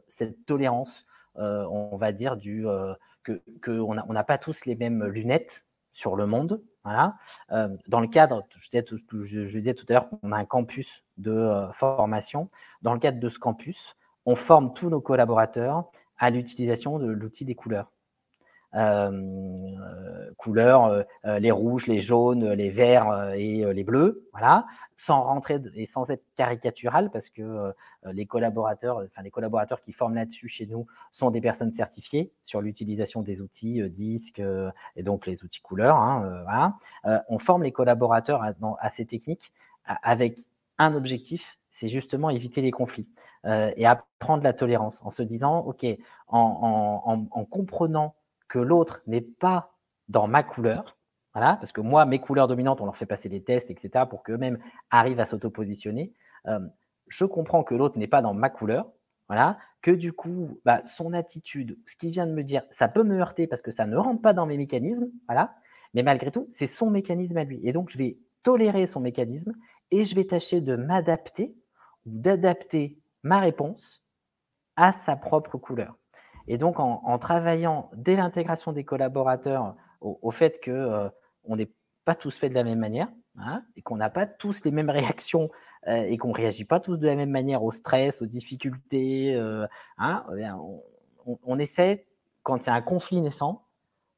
cette 0.07 0.45
tolérance, 0.45 1.05
on 1.35 1.95
va 1.97 2.11
dire 2.11 2.37
que 2.37 3.41
qu'on 3.63 3.93
n'a 3.95 4.05
on 4.09 4.13
n'a 4.13 4.23
pas 4.23 4.37
tous 4.37 4.65
les 4.65 4.75
mêmes 4.75 5.05
lunettes 5.05 5.65
sur 5.93 6.15
le 6.15 6.25
monde. 6.25 6.61
Voilà. 6.83 7.15
dans 7.87 8.01
le 8.01 8.07
cadre, 8.07 8.45
je 8.49 8.69
disais, 8.69 8.83
je 9.25 9.57
disais 9.57 9.73
tout 9.73 9.85
à 9.87 9.93
l'heure 9.93 10.09
qu'on 10.09 10.33
a 10.33 10.37
un 10.37 10.43
campus 10.43 11.05
de 11.17 11.69
formation. 11.71 12.49
Dans 12.81 12.93
le 12.93 12.99
cadre 12.99 13.21
de 13.21 13.29
ce 13.29 13.39
campus, 13.39 13.95
on 14.25 14.35
forme 14.35 14.73
tous 14.73 14.89
nos 14.89 14.99
collaborateurs 14.99 15.85
à 16.17 16.29
l'utilisation 16.29 16.99
de 16.99 17.07
l'outil 17.07 17.45
des 17.45 17.55
couleurs. 17.55 17.89
Euh, 18.75 20.31
couleurs, 20.37 20.85
euh, 20.85 21.03
euh, 21.25 21.39
les 21.39 21.51
rouges, 21.51 21.85
les 21.85 22.01
jaunes, 22.01 22.53
les 22.53 22.69
verts 22.69 23.33
et 23.35 23.63
les 23.71 23.83
bleus, 23.83 24.27
voilà, 24.31 24.65
sans 24.97 25.21
rentrer 25.21 25.59
et 25.75 25.85
sans 25.85 26.09
être 26.09 26.23
caricatural 26.35 27.11
parce 27.11 27.29
que 27.29 27.73
les 28.11 28.25
collaborateurs, 28.25 29.03
enfin 29.05 29.21
les 29.21 29.31
collaborateurs 29.31 29.81
qui 29.81 29.91
forment 29.93 30.15
là-dessus 30.15 30.47
chez 30.47 30.65
nous 30.65 30.87
sont 31.11 31.31
des 31.31 31.39
personnes 31.39 31.71
certifiées 31.71 32.31
sur 32.41 32.61
l'utilisation 32.61 33.21
des 33.21 33.41
outils 33.41 33.81
disques 33.89 34.41
et 34.95 35.03
donc 35.03 35.27
les 35.27 35.43
outils 35.43 35.61
couleurs. 35.61 35.97
Hein, 35.97 36.43
voilà. 36.43 37.23
on 37.29 37.39
forme 37.39 37.63
les 37.63 37.71
collaborateurs 37.71 38.43
à, 38.43 38.89
ces 38.89 39.05
techniques 39.05 39.53
avec 39.85 40.39
un 40.77 40.95
objectif, 40.95 41.57
c'est 41.69 41.89
justement 41.89 42.29
éviter 42.29 42.61
les 42.61 42.71
conflits 42.71 43.07
et 43.45 43.85
apprendre 43.85 44.43
la 44.43 44.53
tolérance 44.53 45.01
en 45.03 45.11
se 45.11 45.23
disant, 45.23 45.59
ok, 45.59 45.85
en, 46.27 47.27
en 47.29 47.45
comprenant 47.45 48.15
l'autre 48.59 49.01
n'est 49.07 49.21
pas 49.21 49.75
dans 50.09 50.27
ma 50.27 50.43
couleur, 50.43 50.97
voilà, 51.33 51.55
parce 51.55 51.71
que 51.71 51.81
moi, 51.81 52.05
mes 52.05 52.19
couleurs 52.19 52.47
dominantes, 52.47 52.81
on 52.81 52.85
leur 52.85 52.95
fait 52.95 53.05
passer 53.05 53.29
des 53.29 53.43
tests, 53.43 53.71
etc., 53.71 54.05
pour 54.09 54.23
qu'eux-mêmes 54.23 54.59
arrivent 54.91 55.19
à 55.19 55.25
s'auto-positionner. 55.25 56.13
Euh, 56.47 56.59
je 57.07 57.25
comprends 57.25 57.63
que 57.63 57.73
l'autre 57.73 57.97
n'est 57.97 58.07
pas 58.07 58.21
dans 58.21 58.33
ma 58.33 58.49
couleur, 58.49 58.91
voilà, 59.27 59.57
que 59.81 59.91
du 59.91 60.13
coup, 60.13 60.59
bah, 60.65 60.81
son 60.85 61.13
attitude, 61.13 61.79
ce 61.87 61.95
qu'il 61.95 62.11
vient 62.11 62.27
de 62.27 62.33
me 62.33 62.43
dire, 62.43 62.63
ça 62.69 62.87
peut 62.87 63.03
me 63.03 63.19
heurter 63.19 63.47
parce 63.47 63.61
que 63.61 63.71
ça 63.71 63.85
ne 63.85 63.97
rentre 63.97 64.21
pas 64.21 64.33
dans 64.33 64.45
mes 64.45 64.57
mécanismes, 64.57 65.09
voilà, 65.27 65.55
mais 65.93 66.03
malgré 66.03 66.31
tout, 66.31 66.47
c'est 66.51 66.67
son 66.67 66.89
mécanisme 66.89 67.37
à 67.37 67.43
lui. 67.43 67.59
Et 67.63 67.71
donc, 67.71 67.89
je 67.89 67.97
vais 67.97 68.17
tolérer 68.43 68.85
son 68.85 68.99
mécanisme 68.99 69.53
et 69.91 70.03
je 70.03 70.15
vais 70.15 70.25
tâcher 70.25 70.61
de 70.61 70.75
m'adapter 70.75 71.55
ou 72.05 72.11
d'adapter 72.11 72.99
ma 73.23 73.39
réponse 73.39 74.03
à 74.75 74.91
sa 74.91 75.15
propre 75.15 75.57
couleur. 75.57 75.97
Et 76.47 76.57
donc, 76.57 76.79
en, 76.79 77.17
travaillant 77.19 77.89
dès 77.95 78.15
l'intégration 78.15 78.73
des 78.73 78.83
collaborateurs 78.83 79.75
au, 80.01 80.31
fait 80.31 80.59
qu'on 80.63 80.71
euh, 80.71 81.09
n'est 81.55 81.71
pas 82.03 82.15
tous 82.15 82.37
faits 82.37 82.49
de 82.49 82.55
la 82.55 82.63
même 82.63 82.79
manière 82.79 83.07
hein, 83.37 83.63
et 83.77 83.81
qu'on 83.81 83.95
n'a 83.95 84.09
pas 84.09 84.25
tous 84.25 84.65
les 84.65 84.71
mêmes 84.71 84.89
réactions 84.89 85.49
euh, 85.87 86.03
et 86.03 86.17
qu'on 86.17 86.29
ne 86.29 86.35
réagit 86.35 86.65
pas 86.65 86.81
tous 86.81 86.97
de 86.97 87.07
la 87.07 87.15
même 87.15 87.29
manière 87.29 87.63
au 87.63 87.71
stress, 87.71 88.21
aux 88.21 88.25
difficultés, 88.25 89.33
euh, 89.35 89.65
hein, 89.97 90.25
eh 90.37 90.47
on, 91.45 91.57
essaie, 91.59 92.05
quand 92.41 92.65
il 92.65 92.67
y 92.67 92.69
a 92.69 92.73
un 92.73 92.81
conflit 92.81 93.21
naissant, 93.21 93.63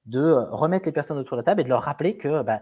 de 0.08 0.32
remettre 0.52 0.86
les 0.88 0.92
personnes 0.92 1.18
autour 1.18 1.38
de 1.38 1.42
la 1.42 1.46
table 1.46 1.62
et 1.62 1.64
de 1.64 1.70
leur 1.70 1.84
rappeler 1.84 2.18
que 2.18 2.44
bah, 2.44 2.62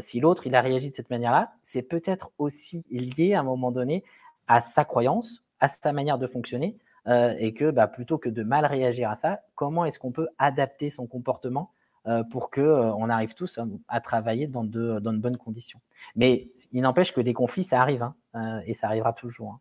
si 0.00 0.20
l'autre 0.20 0.46
il 0.46 0.54
a 0.54 0.60
réagi 0.60 0.90
de 0.90 0.94
cette 0.94 1.10
manière-là, 1.10 1.52
c'est 1.62 1.82
peut-être 1.82 2.32
aussi 2.38 2.84
lié 2.90 3.34
à 3.34 3.40
un 3.40 3.42
moment 3.42 3.70
donné 3.70 4.02
à 4.48 4.60
sa 4.60 4.84
croyance, 4.84 5.42
à 5.60 5.68
sa 5.68 5.92
manière 5.92 6.18
de 6.18 6.26
fonctionner, 6.26 6.78
euh, 7.10 7.34
et 7.38 7.54
que 7.54 7.70
bah, 7.70 7.88
plutôt 7.88 8.18
que 8.18 8.28
de 8.28 8.42
mal 8.42 8.64
réagir 8.64 9.10
à 9.10 9.14
ça, 9.14 9.40
comment 9.56 9.84
est-ce 9.84 9.98
qu'on 9.98 10.12
peut 10.12 10.28
adapter 10.38 10.90
son 10.90 11.06
comportement 11.06 11.72
euh, 12.06 12.22
pour 12.22 12.50
que 12.50 12.60
euh, 12.60 12.94
on 12.94 13.10
arrive 13.10 13.34
tous 13.34 13.58
à, 13.88 14.00
travailler 14.00 14.46
dans 14.46 14.62
de, 14.64 15.00
bonnes 15.00 15.36
conditions? 15.36 15.80
Mais 16.14 16.50
il 16.72 16.82
n'empêche 16.82 17.12
que 17.12 17.20
les 17.20 17.32
conflits, 17.32 17.64
ça 17.64 17.80
arrive, 17.80 18.08
hein, 18.34 18.62
et 18.66 18.74
ça 18.74 18.86
arrivera 18.86 19.12
toujours. 19.12 19.60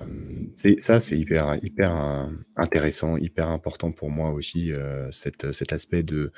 Hein. 0.00 0.06
ça, 0.78 1.00
c'est 1.00 1.18
hyper, 1.18 1.58
intéressant, 2.56 3.18
hyper 3.18 3.48
important 3.48 3.92
pour 3.92 4.10
moi 4.10 4.30
aussi, 4.30 4.72
cet, 5.10 5.72
aspect 5.72 6.02
de 6.02 6.32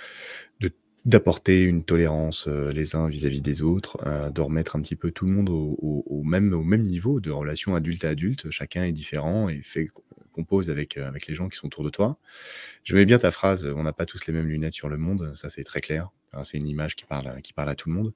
D'apporter 1.04 1.60
une 1.60 1.84
tolérance, 1.84 2.48
euh, 2.48 2.72
les 2.72 2.96
uns 2.96 3.08
vis-à-vis 3.08 3.42
des 3.42 3.60
autres, 3.60 3.98
euh, 4.06 4.30
de 4.30 4.40
remettre 4.40 4.74
un 4.74 4.80
petit 4.80 4.96
peu 4.96 5.10
tout 5.10 5.26
le 5.26 5.32
monde 5.32 5.50
au 5.50 6.22
même 6.22 6.54
au 6.54 6.62
même 6.62 6.80
niveau 6.82 7.20
de 7.20 7.30
relation 7.30 7.74
adulte 7.74 8.04
à 8.06 8.08
adulte. 8.10 8.50
Chacun 8.50 8.84
est 8.84 8.92
différent 8.92 9.50
et 9.50 9.60
fait 9.62 9.86
compose 10.32 10.70
avec, 10.70 10.96
euh, 10.96 11.06
avec 11.06 11.26
les 11.26 11.34
gens 11.34 11.50
qui 11.50 11.58
sont 11.58 11.66
autour 11.66 11.84
de 11.84 11.90
toi. 11.90 12.18
J'aimais 12.84 13.04
bien 13.04 13.18
ta 13.18 13.30
phrase, 13.30 13.66
«On 13.66 13.82
n'a 13.82 13.92
pas 13.92 14.06
tous 14.06 14.26
les 14.26 14.32
mêmes 14.32 14.48
lunettes 14.48 14.72
sur 14.72 14.88
le 14.88 14.96
monde», 14.96 15.32
ça 15.34 15.50
c'est 15.50 15.64
très 15.64 15.82
clair. 15.82 16.10
c'est 16.44 16.56
une 16.58 16.66
image 16.68 16.96
qui 16.96 17.04
parle 17.04 17.42
qui 17.42 17.52
parle 17.52 17.68
à 17.70 17.74
tout 17.76 17.90
le 17.90 17.94
monde. 17.96 18.14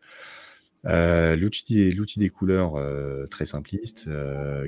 l'outil 1.38 1.90
l'outil 1.90 2.18
des 2.20 2.30
couleurs, 2.30 2.74
très 3.30 3.46
simpliste, 3.46 4.08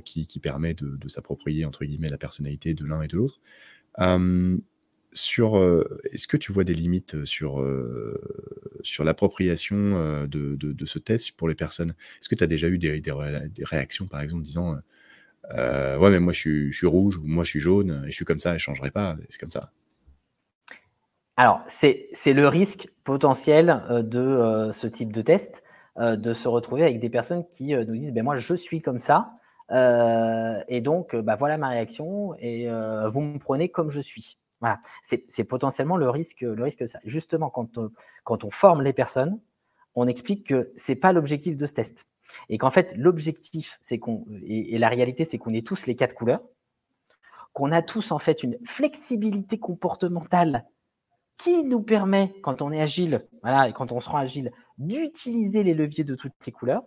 qui 0.04 0.26
qui 0.26 0.40
permet 0.40 0.74
de 0.74 0.96
de 0.96 1.08
«s'approprier» 1.08 1.64
entre 1.64 1.84
guillemets 1.86 2.10
«la 2.10 2.18
personnalité 2.18 2.74
de 2.74 2.84
l'un 2.84 3.02
et 3.02 3.08
de 3.08 3.16
l'autre» 3.16 3.40
sur, 5.12 5.56
est-ce 6.12 6.26
que 6.26 6.36
tu 6.36 6.52
vois 6.52 6.64
des 6.64 6.74
limites, 6.74 7.24
sur, 7.24 7.64
sur 8.82 9.04
l'appropriation, 9.04 10.26
de 10.26 10.86
ce 10.86 10.98
test 10.98 11.32
pour 11.32 11.48
les 11.48 11.54
personnes? 11.54 11.90
Est-ce 12.20 12.28
que 12.28 12.34
tu 12.34 12.44
as 12.44 12.46
déjà 12.46 12.68
eu 12.68 12.78
des 12.78 13.02
réactions, 13.64 14.06
par 14.06 14.20
exemple, 14.20 14.42
disant, 14.42 14.76
«Ouais, 15.52 16.10
mais 16.10 16.20
moi 16.20 16.32
je 16.32 16.70
suis 16.70 16.86
rouge» 16.86 17.16
ou 17.16 17.22
«Moi 17.24 17.44
je 17.44 17.50
suis 17.50 17.60
jaune 17.60 18.04
et 18.06 18.10
je 18.10 18.14
suis 18.14 18.24
comme 18.24 18.40
ça 18.40 18.56
je 18.56 18.62
changerai 18.62 18.90
pas», 18.90 19.16
c'est 19.28 19.40
comme 19.40 19.50
ça? 19.50 19.72
Alors, 21.36 21.62
c'est 21.66 22.10
le 22.26 22.48
risque 22.48 22.88
potentiel, 23.02 23.82
de, 23.90 24.70
ce 24.72 24.86
type 24.86 25.12
de 25.12 25.22
test, 25.22 25.62
de 25.98 26.32
se 26.34 26.46
retrouver 26.48 26.82
avec 26.82 27.00
des 27.00 27.10
personnes 27.10 27.44
qui, 27.52 27.74
nous 27.74 27.96
disent: 27.96 28.12
«Beh, 28.12 28.22
moi 28.22 28.36
je 28.38 28.54
suis 28.54 28.80
comme 28.80 29.00
ça, 29.00 29.32
et 30.68 30.80
donc, 30.80 31.16
bah, 31.16 31.36
voilà 31.36 31.58
ma 31.58 31.70
réaction 31.70 32.34
et 32.38 32.68
vous 33.10 33.20
me 33.22 33.38
prenez 33.38 33.70
comme 33.70 33.90
je 33.90 34.00
suis». 34.00 34.36
Voilà, 34.60 34.80
c'est 35.02 35.44
potentiellement 35.44 35.96
le 35.96 36.10
risque, 36.10 36.42
le 36.42 36.62
risque 36.62 36.80
de 36.80 36.86
ça. 36.86 37.00
Justement, 37.04 37.48
quand 37.48 37.78
on, 37.78 38.50
forme 38.50 38.82
les 38.82 38.92
personnes, 38.92 39.40
on 39.94 40.06
explique 40.06 40.46
que 40.46 40.72
c'est 40.76 40.96
pas 40.96 41.12
l'objectif 41.12 41.56
de 41.56 41.66
ce 41.66 41.72
test. 41.72 42.06
Et 42.48 42.58
qu'en 42.58 42.70
fait, 42.70 42.92
l'objectif, 42.94 43.78
c'est 43.80 43.98
qu'on, 43.98 44.26
et, 44.44 44.78
la 44.78 44.88
réalité, 44.88 45.24
c'est 45.24 45.38
qu'on 45.38 45.54
est 45.54 45.66
tous 45.66 45.86
les 45.86 45.96
quatre 45.96 46.14
couleurs, 46.14 46.42
qu'on 47.54 47.72
a 47.72 47.80
tous 47.80 48.12
en 48.12 48.18
fait 48.18 48.42
une 48.42 48.58
flexibilité 48.66 49.58
comportementale 49.58 50.66
qui 51.38 51.64
nous 51.64 51.80
permet, 51.80 52.34
quand 52.42 52.60
on 52.60 52.70
est 52.70 52.82
agile, 52.82 53.26
voilà, 53.42 53.68
et 53.68 53.72
quand 53.72 53.92
on 53.92 54.00
se 54.00 54.10
rend 54.10 54.18
agile, 54.18 54.52
d'utiliser 54.76 55.62
les 55.62 55.72
leviers 55.72 56.04
de 56.04 56.14
toutes 56.14 56.34
les 56.44 56.52
couleurs. 56.52 56.82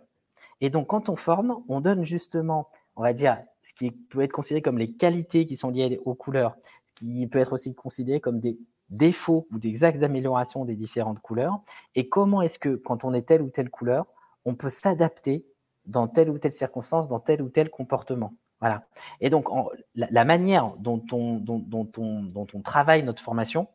Et 0.60 0.70
donc, 0.70 0.86
quand 0.86 1.08
on 1.08 1.16
forme, 1.16 1.62
on 1.68 1.80
donne 1.80 2.04
justement, 2.04 2.68
on 2.94 3.02
va 3.02 3.12
dire, 3.12 3.42
ce 3.62 3.74
qui 3.74 3.90
peut 3.90 4.20
être 4.20 4.32
considéré 4.32 4.62
comme 4.62 4.78
les 4.78 4.92
qualités 4.92 5.46
qui 5.46 5.56
sont 5.56 5.70
liées 5.70 6.00
aux 6.04 6.14
couleurs, 6.14 6.56
qui 6.94 7.26
peut 7.26 7.38
être 7.38 7.52
aussi 7.52 7.74
considéré 7.74 8.20
comme 8.20 8.40
des 8.40 8.58
défauts 8.90 9.46
ou 9.50 9.58
des 9.58 9.84
axes 9.84 9.98
d'amélioration 9.98 10.64
des 10.64 10.76
différentes 10.76 11.20
couleurs, 11.20 11.60
et 11.94 12.08
comment 12.08 12.42
est-ce 12.42 12.58
que 12.58 12.76
quand 12.76 13.04
on 13.04 13.12
est 13.12 13.26
telle 13.26 13.42
ou 13.42 13.50
telle 13.50 13.70
couleur, 13.70 14.06
on 14.44 14.54
peut 14.54 14.68
s'adapter 14.68 15.46
dans 15.86 16.08
telle 16.08 16.30
ou 16.30 16.38
telle 16.38 16.52
circonstance, 16.52 17.08
dans 17.08 17.20
tel 17.20 17.42
ou 17.42 17.48
tel 17.48 17.70
comportement? 17.70 18.34
Voilà. 18.60 18.86
Et 19.20 19.30
donc, 19.30 19.48
la, 19.94 20.24
manière 20.24 20.72
dont 20.78 21.02
on, 21.12 21.36
dont, 21.36 21.90
on, 21.98 22.22
dont 22.22 22.46
on 22.54 22.62
travaille 22.62 23.02
notre 23.02 23.22
formation 23.22 23.68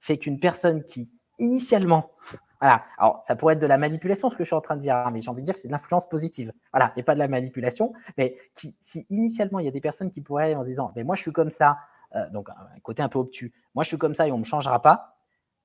fait 0.00 0.18
qu'une 0.18 0.38
personne 0.38 0.84
qui, 0.84 1.08
initialement, 1.38 2.12
voilà, 2.60 2.84
alors 2.98 3.20
ça 3.24 3.36
pourrait 3.36 3.54
être 3.54 3.60
de 3.60 3.66
la 3.66 3.78
manipulation, 3.78 4.30
ce 4.30 4.36
que 4.36 4.44
je 4.44 4.48
suis 4.48 4.56
en 4.56 4.60
train 4.60 4.76
de 4.76 4.80
dire, 4.80 4.96
hein, 4.96 5.10
mais 5.12 5.20
j'ai 5.20 5.30
envie 5.30 5.42
de 5.42 5.46
dire 5.46 5.54
que 5.54 5.60
c'est 5.60 5.68
de 5.68 5.72
l'influence 5.72 6.08
positive. 6.08 6.52
Voilà, 6.72 6.92
et 6.96 7.02
pas 7.02 7.14
de 7.14 7.18
la 7.18 7.28
manipulation, 7.28 7.92
mais 8.16 8.36
si 8.54 9.06
initialement 9.10 9.60
il 9.60 9.64
y 9.64 9.68
a 9.68 9.72
des 9.72 9.80
personnes 9.80 10.10
qui 10.10 10.20
pourraient, 10.20 10.54
en 10.54 10.64
disant, 10.64 10.92
mais 10.96 11.04
moi 11.04 11.14
je 11.14 11.22
suis 11.22 11.32
comme 11.32 11.50
ça, 11.50 11.78
euh, 12.14 12.28
donc 12.30 12.48
un 12.48 12.80
côté 12.80 13.02
un 13.02 13.08
peu 13.08 13.18
obtus. 13.18 13.52
Moi, 13.74 13.84
je 13.84 13.88
suis 13.88 13.98
comme 13.98 14.14
ça 14.14 14.26
et 14.26 14.32
on 14.32 14.36
ne 14.36 14.40
me 14.40 14.46
changera 14.46 14.80
pas. 14.80 15.18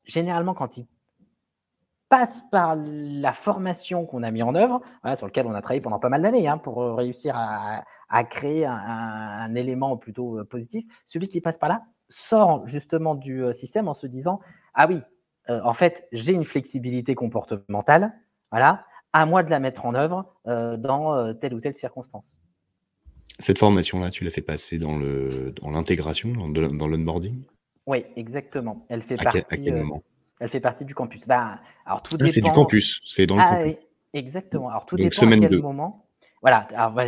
Généralement, 0.06 0.54
quand 0.54 0.78
il 0.78 0.88
passe 2.10 2.44
par 2.52 2.76
la 2.78 3.34
formation 3.34 4.06
qu'on 4.06 4.22
a 4.24 4.30
mis 4.30 4.44
en 4.44 4.54
œuvre, 4.54 4.82
sur 5.16 5.26
lequel 5.26 5.48
on 5.48 5.54
a 5.54 5.62
travaillé 5.62 5.82
pendant 5.82 6.00
pas 6.00 6.10
mal 6.10 6.22
d'années 6.22 6.48
hein, 6.48 6.58
pour 6.58 6.82
euh, 6.82 6.94
réussir 6.94 7.36
à, 7.36 8.24
créer 8.26 8.66
un, 8.66 9.56
élément 9.56 9.98
plutôt 9.98 10.40
euh, 10.40 10.44
positif, 10.44 10.86
celui 11.08 11.28
qui 11.28 11.42
passe 11.42 11.58
par 11.58 11.70
là 11.70 11.84
sort 12.10 12.68
justement 12.68 13.16
du 13.16 13.44
système 13.54 13.88
en 13.88 13.96
se 13.96 14.06
disant 14.06 14.40
ah 14.76 14.86
oui, 14.88 15.02
en 15.48 15.74
fait 15.74 16.08
j'ai 16.12 16.34
une 16.34 16.46
flexibilité 16.46 17.16
comportementale, 17.16 18.14
voilà, 18.52 18.86
à 19.14 19.26
moi 19.26 19.42
de 19.42 19.50
la 19.50 19.60
mettre 19.60 19.86
en 19.88 19.96
œuvre 19.96 20.36
dans 20.46 21.34
telle 21.36 21.56
ou 21.56 21.62
telle 21.62 21.74
circonstance. 21.74 22.38
Cette 23.40 23.58
formation-là, 23.58 24.10
tu 24.10 24.24
l'as 24.24 24.32
fait 24.32 24.42
passer 24.42 24.78
dans 24.78 24.98
le 24.98 25.54
dans 25.62 25.72
l'intégration, 25.72 26.30
dans, 26.50 26.88
l'onboarding? 26.88 27.44
Oui, 27.88 28.06
exactement. 28.16 28.86
Elle 28.90 29.02
fait 29.02 29.18
partie. 29.18 29.70
Euh, 29.70 29.84
elle 30.40 30.50
fait 30.50 30.60
partie 30.60 30.86
du 30.86 30.94
campus. 30.94 31.28
Bah, 31.28 31.60
alors 31.86 32.04
tout 32.04 32.18
ah, 32.20 32.28
c'est 32.28 32.42
du 32.42 32.52
campus, 32.52 33.02
c'est 33.06 33.26
dans 33.26 33.36
le 33.36 33.42
ah, 33.42 33.56
campus. 33.58 33.76
Exactement. 34.14 34.70
Alors 34.70 34.86
tout 34.86 34.96
dépend 34.96 35.28
à 35.28 35.38
quel 35.38 35.62
moment. 35.62 36.00
Voilà, 36.44 36.68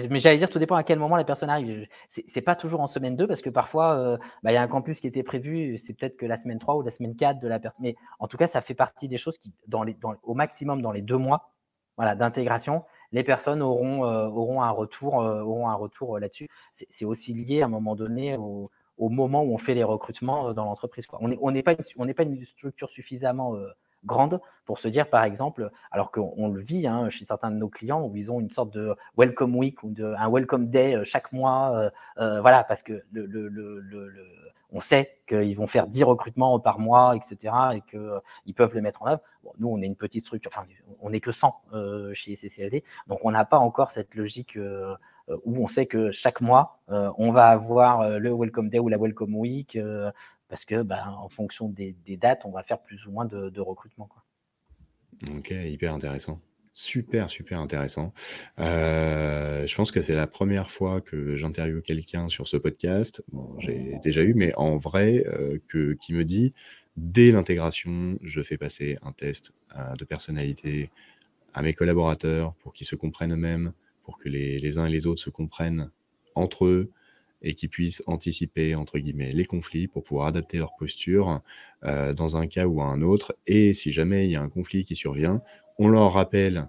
mais 0.09 0.21
j'allais 0.21 0.38
dire 0.38 0.49
tout 0.49 0.59
dépend 0.59 0.78
à 0.78 0.84
quel 0.84 0.97
moment 0.97 1.17
la 1.17 1.26
personne 1.26 1.49
arrive. 1.49 1.88
C'est 2.09 2.41
pas 2.41 2.55
toujours 2.55 2.80
en 2.80 2.88
semaine 2.88 3.17
2 3.17 3.28
parce 3.28 3.41
que 3.41 3.49
parfois 3.49 3.93
euh, 3.97 4.17
bah, 4.43 4.51
il 4.51 4.53
y 4.53 4.57
a 4.57 4.61
un 4.61 4.67
campus 4.69 5.01
qui 5.01 5.07
était 5.07 5.23
prévu, 5.23 5.78
c'est 5.78 5.93
peut-être 5.93 6.15
que 6.15 6.26
la 6.26 6.38
semaine 6.38 6.57
3 6.57 6.78
ou 6.78 6.82
la 6.82 6.91
semaine 6.91 7.17
4 7.17 7.41
de 7.41 7.47
la 7.49 7.59
personne. 7.59 7.84
Mais 7.84 7.97
en 8.19 8.30
tout 8.30 8.38
cas, 8.38 8.47
ça 8.47 8.61
fait 8.61 8.76
partie 8.76 9.09
des 9.09 9.17
choses 9.17 9.38
qui, 9.38 9.51
dans 9.67 9.84
les, 9.84 9.93
dans, 9.95 10.15
au 10.23 10.36
maximum 10.36 10.82
dans 10.82 10.93
les 10.93 11.01
deux 11.01 11.17
mois 11.17 11.51
voilà, 11.97 12.15
d'intégration, 12.15 12.84
les 13.16 13.24
personnes 13.24 13.61
auront, 13.61 14.05
euh, 14.05 14.28
auront 14.28 14.61
un 14.61 14.70
retour, 14.72 15.22
euh, 15.22 15.41
auront 15.41 15.70
un 15.70 15.74
retour 15.74 16.18
euh, 16.18 16.20
là-dessus. 16.20 16.49
C'est 16.74 17.05
aussi 17.05 17.34
lié 17.34 17.61
à 17.61 17.66
un 17.66 17.70
moment 17.70 17.95
donné 17.95 18.36
au, 18.36 18.70
moment 18.97 19.41
où 19.41 19.53
on 19.53 19.57
fait 19.57 19.74
les 19.74 19.86
recrutements 19.86 20.53
dans 20.53 20.66
l'entreprise. 20.66 21.05
On 21.22 21.30
n'est 21.30 21.59
une, 21.59 22.13
pas 22.13 22.24
une 22.24 22.43
structure 22.43 22.89
suffisamment 22.89 23.55
grande 24.06 24.39
pour 24.66 24.80
se 24.80 24.88
dire, 24.88 25.10
par 25.10 25.24
exemple, 25.24 25.70
alors 25.91 26.12
qu'on 26.12 26.47
le 26.49 26.62
vit 26.62 26.88
hein, 26.88 27.10
chez 27.10 27.26
certains 27.26 27.51
de 27.51 27.58
nos 27.58 27.70
clients, 27.70 28.03
où 28.03 28.16
ils 28.16 28.32
ont 28.32 28.39
une 28.39 28.49
sorte 28.49 28.72
de 28.72 28.95
welcome 29.18 29.56
week 29.56 29.84
ou 29.84 29.91
de, 29.91 30.16
un 30.18 30.30
welcome 30.30 30.70
day 30.70 31.03
chaque 31.03 31.32
mois, 31.32 31.91
voilà, 32.16 32.64
parce 32.64 32.82
que 32.82 33.03
le, 33.12 33.26
le, 33.26 33.47
le, 33.47 33.80
le 33.80 34.10
on 34.76 34.82
sait 34.82 35.18
qu'ils 35.28 35.56
vont 35.56 35.68
faire 35.68 35.88
10 35.88 36.03
recrutements 36.03 36.60
par 36.60 36.80
mois, 36.80 37.16
etc., 37.16 37.53
et 37.76 37.82
qu'ils 37.89 37.99
euh, 37.99 38.20
peuvent 38.56 38.76
le 38.76 38.82
mettre 38.82 39.01
en 39.03 39.08
œuvre. 39.08 39.22
nous, 39.58 39.70
on 39.70 39.82
est 39.82 39.86
une 39.86 39.95
petite 39.95 40.26
structure, 40.26 40.51
enfin, 40.53 40.68
on 41.01 41.12
n'est 41.12 41.22
que 41.22 41.32
100 41.32 41.56
euh, 41.74 42.14
chez 42.14 42.36
CCLD, 42.36 42.84
donc 43.08 43.20
on 43.24 43.32
n'a 43.32 43.45
pas 43.45 43.58
encore 43.58 43.91
cette 43.91 44.14
logique 44.16 44.58
euh, 44.58 44.95
où 45.45 45.64
on 45.64 45.68
sait 45.68 45.86
que 45.86 46.12
chaque 46.12 46.41
mois, 46.41 46.78
on 46.88 47.32
va 47.32 47.47
avoir 47.47 48.20
le 48.20 48.32
Welcome 48.32 48.70
Day 48.70 48.78
ou 48.78 48.89
la 48.89 48.97
Welcome 48.99 49.36
Week, 49.36 49.76
parce 50.48 50.66
que, 50.66 50.82
bah, 50.82 51.16
en 51.18 51.30
fonction 51.30 51.70
des, 51.70 51.96
dates, 52.08 52.46
on 52.46 52.52
va 52.52 52.64
faire 52.64 52.82
plus 52.82 53.06
ou 53.06 53.12
moins 53.12 53.26
de, 53.26 53.60
recrutement. 53.60 54.08
Quoi. 54.08 54.24
Ok, 55.38 55.52
hyper 55.52 55.93
intéressant. 55.93 56.39
Super, 56.74 57.30
super 57.30 57.62
intéressant. 57.62 58.14
Euh, 58.60 59.66
je 59.66 59.76
pense 59.76 59.91
que 59.91 60.02
c'est 60.02 60.14
la 60.14 60.28
première 60.28 60.70
fois 60.70 61.00
que 61.00 61.34
j'interviewe 61.34 61.82
quelqu'un 61.82 62.28
sur 62.28 62.48
ce 62.48 62.58
podcast. 62.58 63.24
Bon, 63.32 63.58
j'ai 63.60 63.98
déjà 64.04 64.22
eu, 64.24 64.34
mais 64.34 64.54
en 64.56 64.76
vrai, 64.76 65.24
euh, 65.28 65.58
que, 65.70 65.93
qui 65.93 66.14
me 66.14 66.26
dit, 66.26 66.54
dès 66.98 67.32
l'intégration, 67.32 68.20
je 68.22 68.41
fais 68.41 68.58
passer 68.58 68.98
un 69.04 69.14
test 69.14 69.54
euh, 69.78 69.96
de 69.96 70.04
personnalité 70.04 70.89
à 71.54 71.62
mes 71.62 71.74
collaborateurs 71.74 72.54
pour 72.56 72.74
qu'ils 72.74 72.88
se 72.88 72.98
comprennent 72.98 73.32
eux-mêmes, 73.32 73.72
pour 74.04 74.18
que 74.18 74.28
les 74.28 74.78
uns 74.78 74.86
et 74.86 74.89
les 74.89 75.08
autres 75.08 75.22
se 75.22 75.30
comprennent 75.30 75.89
entre 76.36 76.66
eux 76.66 76.91
et 77.46 77.54
qu'ils 77.54 77.70
puissent 77.70 78.04
anticiper, 78.06 78.76
entre 78.76 79.00
guillemets, 79.00 79.32
les 79.32 79.46
conflits 79.46 79.88
pour 79.88 80.04
pouvoir 80.04 80.28
adapter 80.28 80.58
leur 80.58 80.76
posture 80.76 81.41
dans 81.84 82.36
un 82.36 82.48
cas 82.48 82.66
ou 82.66 82.82
un 82.82 83.02
autre. 83.02 83.38
Et 83.48 83.74
si 83.74 83.91
jamais 83.93 84.26
il 84.26 84.32
y 84.32 84.36
a 84.36 84.41
un 84.41 84.50
conflit 84.50 84.84
qui 84.84 84.96
survient, 84.96 85.41
on 85.78 85.88
leur 85.88 86.14
rappelle 86.14 86.68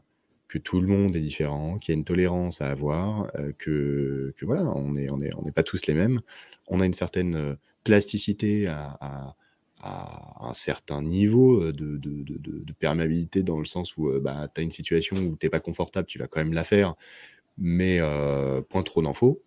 que 0.48 0.58
tout 0.58 0.80
le 0.80 0.86
monde 0.86 1.16
est 1.16 1.20
différent, 1.20 1.78
qu'il 1.78 1.92
y 1.92 1.96
a 1.96 1.98
une 1.98 2.04
tolérance 2.04 2.60
à 2.60 2.70
avoir, 2.70 3.30
euh, 3.36 3.52
que, 3.58 4.34
voilà, 4.42 4.64
on 4.64 4.92
n'est 4.92 5.52
pas 5.52 5.62
tous 5.62 5.86
les 5.86 5.94
mêmes. 5.94 6.20
On 6.68 6.80
a 6.80 6.86
une 6.86 6.92
certaine 6.92 7.34
euh, 7.34 7.54
plasticité 7.84 8.66
à, 8.68 9.34
un 10.40 10.52
certain 10.52 11.00
niveau 11.00 11.62
euh, 11.62 11.72
de, 11.72 11.96
de, 11.96 12.72
perméabilité 12.72 13.44
dans 13.44 13.58
le 13.58 13.64
sens 13.64 13.96
où 13.96 14.10
bah, 14.20 14.48
tu 14.52 14.60
as 14.60 14.64
une 14.64 14.70
situation 14.70 15.16
où 15.16 15.36
tu 15.36 15.46
n'es 15.46 15.50
pas 15.50 15.60
confortable, 15.60 16.08
tu 16.08 16.18
vas 16.18 16.26
quand 16.26 16.40
même 16.40 16.52
la 16.52 16.64
faire, 16.64 16.94
mais 17.56 18.00
point 18.68 18.82
trop 18.82 19.02
d'infos. 19.02 19.42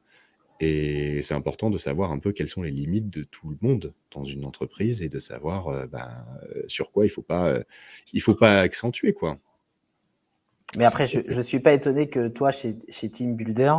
Et 0.59 1.21
c'est 1.23 1.33
important 1.33 1.69
de 1.69 1.77
savoir 1.77 2.11
un 2.11 2.19
peu 2.19 2.31
quelles 2.31 2.49
sont 2.49 2.63
les 2.63 2.71
limites 2.71 3.09
de 3.09 3.23
tout 3.23 3.49
le 3.49 3.57
monde 3.61 3.93
dans 4.11 4.25
une 4.25 4.43
entreprise 4.43 5.01
et 5.01 5.09
de 5.09 5.19
savoir 5.19 5.87
bah, 5.87 6.09
sur 6.67 6.91
quoi 6.91 7.05
il 7.05 7.07
ne 7.07 7.13
faut, 7.13 7.21
pas, 7.21 7.59
il 8.11 8.21
faut 8.21 8.35
pas 8.35 8.59
accentuer. 8.59 9.13
quoi. 9.13 9.37
Mais 10.77 10.85
après, 10.85 11.07
je 11.07 11.19
ne 11.19 11.43
suis 11.43 11.59
pas 11.59 11.73
étonné 11.73 12.09
que 12.09 12.27
toi, 12.27 12.51
chez, 12.51 12.75
chez 12.89 13.09
Team 13.09 13.35
Builder, 13.35 13.75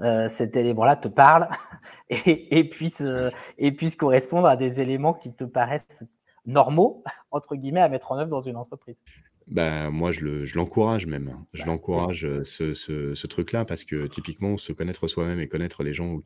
euh, 0.00 0.28
cet 0.28 0.56
élément-là 0.56 0.96
te 0.96 1.08
parle 1.08 1.48
et, 2.10 2.64
puisse, 2.64 3.02
euh, 3.02 3.30
et 3.58 3.72
puisse 3.72 3.96
correspondre 3.96 4.46
à 4.46 4.56
des 4.56 4.80
éléments 4.80 5.12
qui 5.12 5.34
te 5.34 5.44
paraissent 5.44 6.04
normaux, 6.46 7.04
entre 7.30 7.54
guillemets, 7.54 7.82
à 7.82 7.88
mettre 7.88 8.12
en 8.12 8.18
œuvre 8.18 8.30
dans 8.30 8.40
une 8.40 8.56
entreprise. 8.56 8.96
Ben, 9.50 9.90
moi, 9.90 10.12
je 10.12 10.54
l'encourage 10.54 11.06
même. 11.06 11.36
Je 11.52 11.64
l'encourage, 11.64 12.24
euh, 12.24 12.44
ce, 12.44 12.72
ce, 12.72 13.14
ce 13.16 13.26
truc-là, 13.26 13.64
parce 13.64 13.82
que 13.82 14.06
typiquement, 14.06 14.56
se 14.56 14.72
connaître 14.72 15.08
soi-même 15.08 15.40
et 15.40 15.48
connaître 15.48 15.82
les 15.82 15.92
gens 15.92 16.20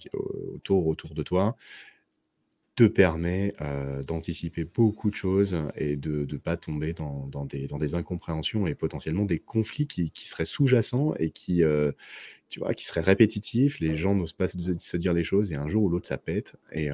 autour, 0.55 0.87
autour 0.87 1.14
de 1.14 1.22
toi, 1.22 1.57
te 2.77 2.85
permet 2.85 3.53
d'anticiper 4.05 4.64
beaucoup 4.64 5.09
de 5.09 5.14
choses 5.14 5.57
et 5.77 5.95
de 5.95 6.27
ne 6.29 6.37
pas 6.37 6.57
tomber 6.57 6.93
dans, 6.93 7.29
dans, 7.29 7.45
des, 7.45 7.68
dans, 7.68 7.79
des, 7.79 7.95
incompréhensions 7.95 8.66
et 8.66 8.75
potentiellement 8.75 9.25
des 9.25 9.39
conflits 9.39 9.87
qui, 9.87 10.11
qui 10.11 10.29
seraient 10.29 10.45
sous-jacents 10.45 11.14
et 11.20 11.31
qui, 11.31 11.62
tu 12.49 12.59
vois, 12.59 12.75
qui 12.75 12.85
seraient 12.85 13.01
répétitifs. 13.01 13.79
Les 13.79 13.95
gens 13.95 14.16
n'osent 14.16 14.33
pas 14.33 14.49
se, 14.49 14.97
dire 14.97 15.12
les 15.12 15.22
choses 15.22 15.53
et 15.53 15.55
un 15.55 15.68
jour 15.68 15.85
ou 15.85 15.89
l'autre 15.89 16.09
ça 16.09 16.18
pète 16.18 16.57
et 16.72 16.91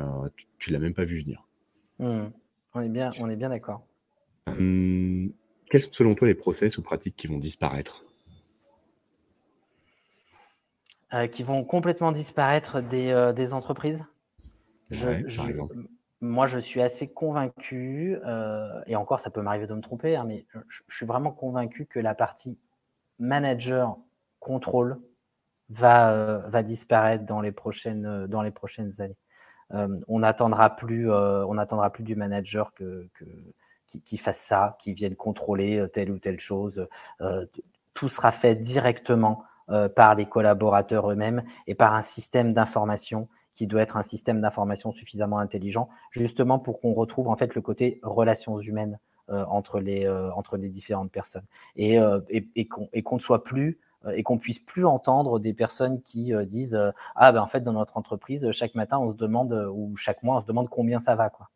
tu, 0.58 0.68
ne 0.68 0.74
l'as 0.74 0.80
même 0.80 0.92
pas 0.92 1.04
vu 1.04 1.18
venir. 1.18 1.46
Mmh. 1.98 2.26
On 2.74 2.80
est 2.82 2.88
bien, 2.90 3.10
on 3.18 3.30
est 3.30 3.36
bien 3.36 3.48
d'accord. 3.48 3.86
Hum, 4.46 5.32
quels 5.70 5.80
sont 5.80 5.92
selon 5.92 6.14
toi 6.14 6.28
les 6.28 6.34
process 6.34 6.76
ou 6.76 6.82
pratiques 6.82 7.16
qui 7.16 7.26
vont 7.26 7.38
disparaître 7.38 8.04
Qui 11.32 11.42
vont 11.42 11.64
complètement 11.64 12.12
disparaître 12.12 12.82
des, 12.82 13.32
des 13.34 13.54
entreprises? 13.54 14.04
Moi, 16.22 16.46
je 16.46 16.58
suis 16.58 16.82
assez 16.82 17.08
convaincu, 17.08 18.18
euh, 18.26 18.82
et 18.86 18.94
encore, 18.94 19.20
ça 19.20 19.30
peut 19.30 19.40
m'arriver 19.40 19.66
de 19.66 19.74
me 19.74 19.80
tromper, 19.80 20.16
hein, 20.16 20.24
mais 20.26 20.44
je, 20.68 20.82
suis 20.94 21.06
vraiment 21.06 21.30
convaincu 21.30 21.86
que 21.86 21.98
la 21.98 22.14
partie 22.14 22.58
manager 23.18 23.96
contrôle 24.38 25.00
va, 25.70 26.12
euh, 26.12 26.38
va 26.48 26.62
disparaître 26.62 27.24
dans 27.24 27.40
les 27.40 27.52
prochaines, 27.52 28.26
dans 28.26 28.42
les 28.42 28.50
prochaines 28.50 29.00
années. 29.00 29.16
Euh, 29.72 29.96
on 30.08 30.18
n'attendra 30.18 30.76
plus, 30.76 31.10
on 31.10 31.90
plus 31.90 32.04
du 32.04 32.16
manager 32.16 32.74
que, 32.74 33.08
que 33.14 33.24
qui, 33.90 34.00
qui, 34.00 34.16
fasse 34.16 34.38
ça, 34.38 34.78
qui 34.80 34.94
vienne 34.94 35.16
contrôler 35.16 35.84
telle 35.92 36.10
ou 36.10 36.18
telle 36.18 36.40
chose. 36.40 36.86
tout 37.94 38.08
sera 38.08 38.32
fait 38.32 38.54
directement 38.54 39.44
par 39.94 40.14
les 40.14 40.26
collaborateurs 40.26 41.10
eux-mêmes 41.10 41.42
et 41.66 41.74
par 41.74 41.94
un 41.94 42.02
système 42.02 42.54
d'information 42.54 43.28
qui 43.54 43.66
doit 43.66 43.82
être 43.82 43.98
un 43.98 44.02
système 44.02 44.40
d'information 44.40 44.90
suffisamment 44.90 45.38
intelligent, 45.38 45.90
justement 46.12 46.58
pour 46.58 46.80
qu'on 46.80 46.94
retrouve 46.94 47.28
en 47.28 47.36
fait 47.36 47.54
le 47.54 47.60
côté 47.60 48.00
relations 48.02 48.58
humaines 48.58 48.98
euh, 49.28 49.44
entre, 49.44 49.80
les, 49.80 50.06
euh, 50.06 50.32
entre 50.32 50.56
les 50.56 50.68
différentes 50.68 51.12
personnes. 51.12 51.44
Et, 51.76 51.98
euh, 51.98 52.20
et, 52.30 52.48
et 52.56 52.66
qu'on 52.66 53.16
ne 53.16 53.20
soit 53.20 53.44
plus 53.44 53.78
et 54.14 54.22
qu'on 54.22 54.38
puisse 54.38 54.58
plus 54.58 54.86
entendre 54.86 55.38
des 55.38 55.52
personnes 55.52 56.00
qui 56.00 56.32
disent 56.46 56.80
ah 57.16 57.32
ben 57.32 57.42
en 57.42 57.46
fait 57.46 57.60
dans 57.60 57.74
notre 57.74 57.98
entreprise 57.98 58.50
chaque 58.50 58.74
matin 58.74 58.98
on 58.98 59.10
se 59.10 59.14
demande 59.14 59.52
ou 59.74 59.94
chaque 59.94 60.22
mois 60.22 60.38
on 60.38 60.40
se 60.40 60.46
demande 60.46 60.70
combien 60.70 60.98
ça 60.98 61.16
va 61.16 61.28
quoi 61.28 61.50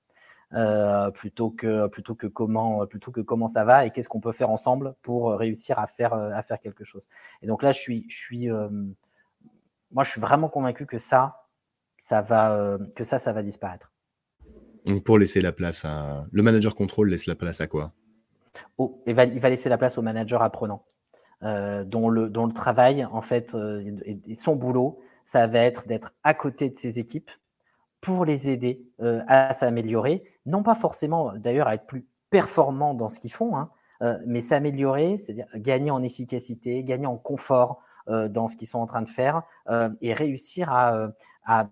plutôt 1.14 1.50
que 1.50 1.86
plutôt 1.88 2.14
que 2.14 2.26
comment 2.26 2.86
plutôt 2.86 3.10
que 3.10 3.20
comment 3.20 3.48
ça 3.48 3.64
va 3.64 3.86
et 3.86 3.90
qu'est-ce 3.90 4.08
qu'on 4.08 4.20
peut 4.20 4.32
faire 4.32 4.50
ensemble 4.50 4.94
pour 5.02 5.32
réussir 5.32 5.78
à 5.78 5.86
faire 5.86 6.14
à 6.14 6.42
faire 6.42 6.60
quelque 6.60 6.84
chose 6.84 7.08
et 7.42 7.46
donc 7.46 7.62
là 7.62 7.72
je 7.72 7.80
suis 7.80 8.06
je 8.08 8.16
suis 8.16 8.48
moi 9.90 10.04
je 10.04 10.10
suis 10.10 10.20
vraiment 10.20 10.48
convaincu 10.48 10.86
que 10.86 10.98
ça 10.98 11.44
ça 12.04 12.20
va, 12.20 12.54
euh, 12.54 12.76
que 12.94 13.02
ça, 13.02 13.18
ça 13.18 13.32
va 13.32 13.42
disparaître. 13.42 13.90
Donc 14.84 15.04
pour 15.04 15.18
laisser 15.18 15.40
la 15.40 15.52
place 15.52 15.86
à... 15.86 16.24
Le 16.32 16.42
manager 16.42 16.74
contrôle 16.74 17.08
laisse 17.08 17.24
la 17.24 17.34
place 17.34 17.62
à 17.62 17.66
quoi? 17.66 17.94
Oh, 18.76 19.02
il, 19.06 19.14
va, 19.14 19.24
il, 19.24 19.40
va, 19.40 19.48
laisser 19.48 19.70
la 19.70 19.78
place 19.78 19.96
au 19.96 20.02
manager 20.02 20.42
apprenant, 20.42 20.84
euh, 21.42 21.82
dont, 21.82 22.10
le, 22.10 22.28
dont 22.28 22.44
le 22.44 22.52
travail, 22.52 23.06
en 23.06 23.22
fait, 23.22 23.54
euh, 23.54 23.82
et, 24.04 24.34
son 24.34 24.54
boulot, 24.54 25.00
ça 25.24 25.46
va 25.46 25.60
être 25.60 25.86
d'être 25.86 26.12
à 26.24 26.34
côté 26.34 26.68
de 26.68 26.76
ses 26.76 26.98
équipes 26.98 27.30
pour 28.02 28.26
les 28.26 28.50
aider 28.50 28.86
à 28.98 29.54
s'améliorer, 29.54 30.24
non 30.46 30.62
pas 30.62 30.74
forcément 30.74 31.32
d'ailleurs 31.36 31.68
à 31.68 31.74
être 31.74 31.86
plus 31.86 32.06
performants 32.30 32.94
dans 32.94 33.08
ce 33.08 33.20
qu'ils 33.20 33.32
font, 33.32 33.56
hein, 33.56 33.70
mais 34.26 34.40
s'améliorer, 34.40 35.18
c'est-à-dire 35.18 35.46
gagner 35.54 35.90
en 35.90 36.02
efficacité, 36.02 36.82
gagner 36.84 37.06
en 37.06 37.16
confort 37.16 37.80
dans 38.06 38.48
ce 38.48 38.56
qu'ils 38.56 38.68
sont 38.68 38.80
en 38.80 38.86
train 38.86 39.00
de 39.00 39.08
faire 39.08 39.42
et 40.02 40.12
réussir 40.12 40.70
à, 40.70 41.10
à, 41.46 41.68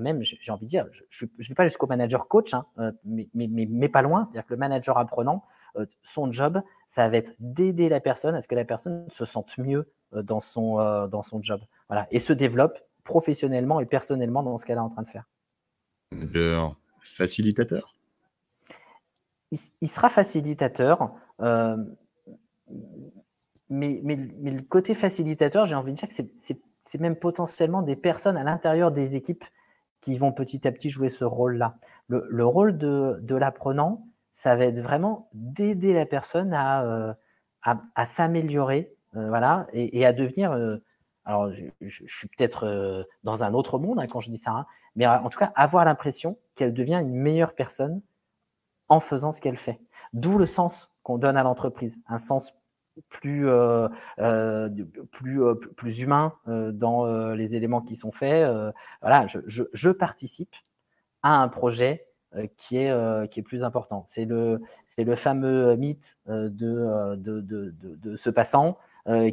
même, 0.00 0.22
j'ai 0.22 0.52
envie 0.52 0.66
de 0.66 0.70
dire, 0.70 0.86
je 1.10 1.24
ne 1.24 1.48
vais 1.48 1.54
pas 1.54 1.64
jusqu'au 1.64 1.86
manager 1.86 2.28
coach, 2.28 2.54
hein, 2.54 2.66
euh, 2.78 2.92
mais, 3.04 3.28
mais, 3.34 3.48
mais, 3.48 3.88
pas 3.88 4.02
loin. 4.02 4.24
C'est-à-dire 4.24 4.46
que 4.46 4.54
le 4.54 4.58
manager 4.58 4.96
apprenant, 4.96 5.44
euh, 5.76 5.86
son 6.02 6.30
job, 6.30 6.62
ça 6.86 7.08
va 7.08 7.16
être 7.16 7.34
d'aider 7.40 7.88
la 7.88 8.00
personne 8.00 8.34
à 8.34 8.40
ce 8.40 8.48
que 8.48 8.54
la 8.54 8.64
personne 8.64 9.06
se 9.10 9.24
sente 9.24 9.58
mieux 9.58 9.90
euh, 10.14 10.22
dans, 10.22 10.40
son, 10.40 10.76
dans 11.08 11.22
son 11.22 11.42
job. 11.42 11.60
Voilà, 11.88 12.06
et 12.10 12.18
se 12.18 12.32
développe 12.32 12.78
professionnellement 13.04 13.80
et 13.80 13.86
personnellement 13.86 14.42
dans 14.42 14.56
ce 14.58 14.64
qu'elle 14.64 14.78
est 14.78 14.80
en 14.80 14.88
train 14.88 15.02
de 15.02 15.08
faire. 15.08 15.24
Facilitateur? 17.02 17.94
Il, 19.82 19.88
sera 19.88 20.08
facilitateur, 20.08 21.12
mais, 23.68 24.00
mais, 24.02 24.16
mais, 24.40 24.50
le 24.50 24.62
côté 24.62 24.94
facilitateur, 24.94 25.66
j'ai 25.66 25.74
envie 25.74 25.92
de 25.92 25.96
dire 25.98 26.08
que 26.08 26.14
c'est 26.84 27.00
même 27.00 27.16
potentiellement 27.16 27.82
des 27.82 27.96
personnes 27.96 28.36
à 28.36 28.44
l'intérieur 28.44 28.92
des 28.92 29.16
équipes 29.16 29.44
qui 30.00 30.18
vont 30.18 30.32
petit 30.32 30.66
à 30.66 30.72
petit 30.72 30.90
jouer 30.90 31.08
ce 31.08 31.24
rôle-là. 31.24 31.76
Le, 32.08 32.44
rôle 32.44 32.76
de, 32.76 33.34
l'apprenant, 33.34 34.06
ça 34.32 34.56
va 34.56 34.66
être 34.66 34.80
vraiment 34.80 35.30
d'aider 35.32 35.94
la 35.94 36.04
personne 36.04 36.52
à, 36.52 36.82
euh, 36.84 37.14
à, 37.62 38.04
s'améliorer 38.04 38.94
euh, 39.16 39.28
voilà, 39.28 39.66
et, 39.72 40.04
à 40.04 40.12
devenir. 40.12 40.52
Euh, 40.52 40.76
alors, 41.24 41.50
je, 41.50 42.04
suis 42.06 42.28
peut-être 42.28 43.06
dans 43.22 43.44
un 43.44 43.54
autre 43.54 43.78
monde 43.78 44.00
hein, 44.00 44.06
quand 44.08 44.20
je 44.20 44.28
dis 44.28 44.38
ça, 44.38 44.50
hein, 44.50 44.66
mais 44.96 45.06
en 45.06 45.28
tout 45.28 45.38
cas, 45.38 45.52
avoir 45.54 45.84
l'impression 45.84 46.36
qu'elle 46.54 46.74
devient 46.74 47.00
une 47.00 47.14
meilleure 47.14 47.54
personne 47.54 48.00
en 48.88 49.00
faisant 49.00 49.32
ce 49.32 49.40
qu'elle 49.40 49.56
fait. 49.56 49.80
D'où 50.12 50.38
le 50.38 50.46
sens 50.46 50.90
qu'on 51.02 51.18
donne 51.18 51.36
à 51.36 51.42
l'entreprise, 51.42 52.00
un 52.08 52.18
sens 52.18 52.54
plus, 53.08 53.48
euh, 53.48 53.88
euh, 54.18 54.68
plus, 55.10 55.42
euh, 55.42 55.54
plus 55.54 56.00
humain 56.00 56.34
dans 56.46 57.32
les 57.34 57.56
éléments 57.56 57.80
qui 57.80 57.96
sont 57.96 58.12
faits. 58.12 58.50
voilà, 59.00 59.26
je, 59.26 59.62
je, 59.72 59.90
participe 59.90 60.54
à 61.22 61.36
un 61.36 61.48
projet 61.48 62.06
qui, 62.56 62.78
est, 62.78 63.30
qui 63.30 63.40
est 63.40 63.42
plus 63.42 63.64
important. 63.64 64.04
C'est 64.06 64.24
le, 64.24 64.60
le 64.98 65.16
fameux 65.16 65.76
mythe 65.76 66.18
de, 66.26 67.16
de, 67.16 67.40
de, 67.40 67.74
de, 67.80 68.16
ce 68.16 68.30
passant 68.30 68.78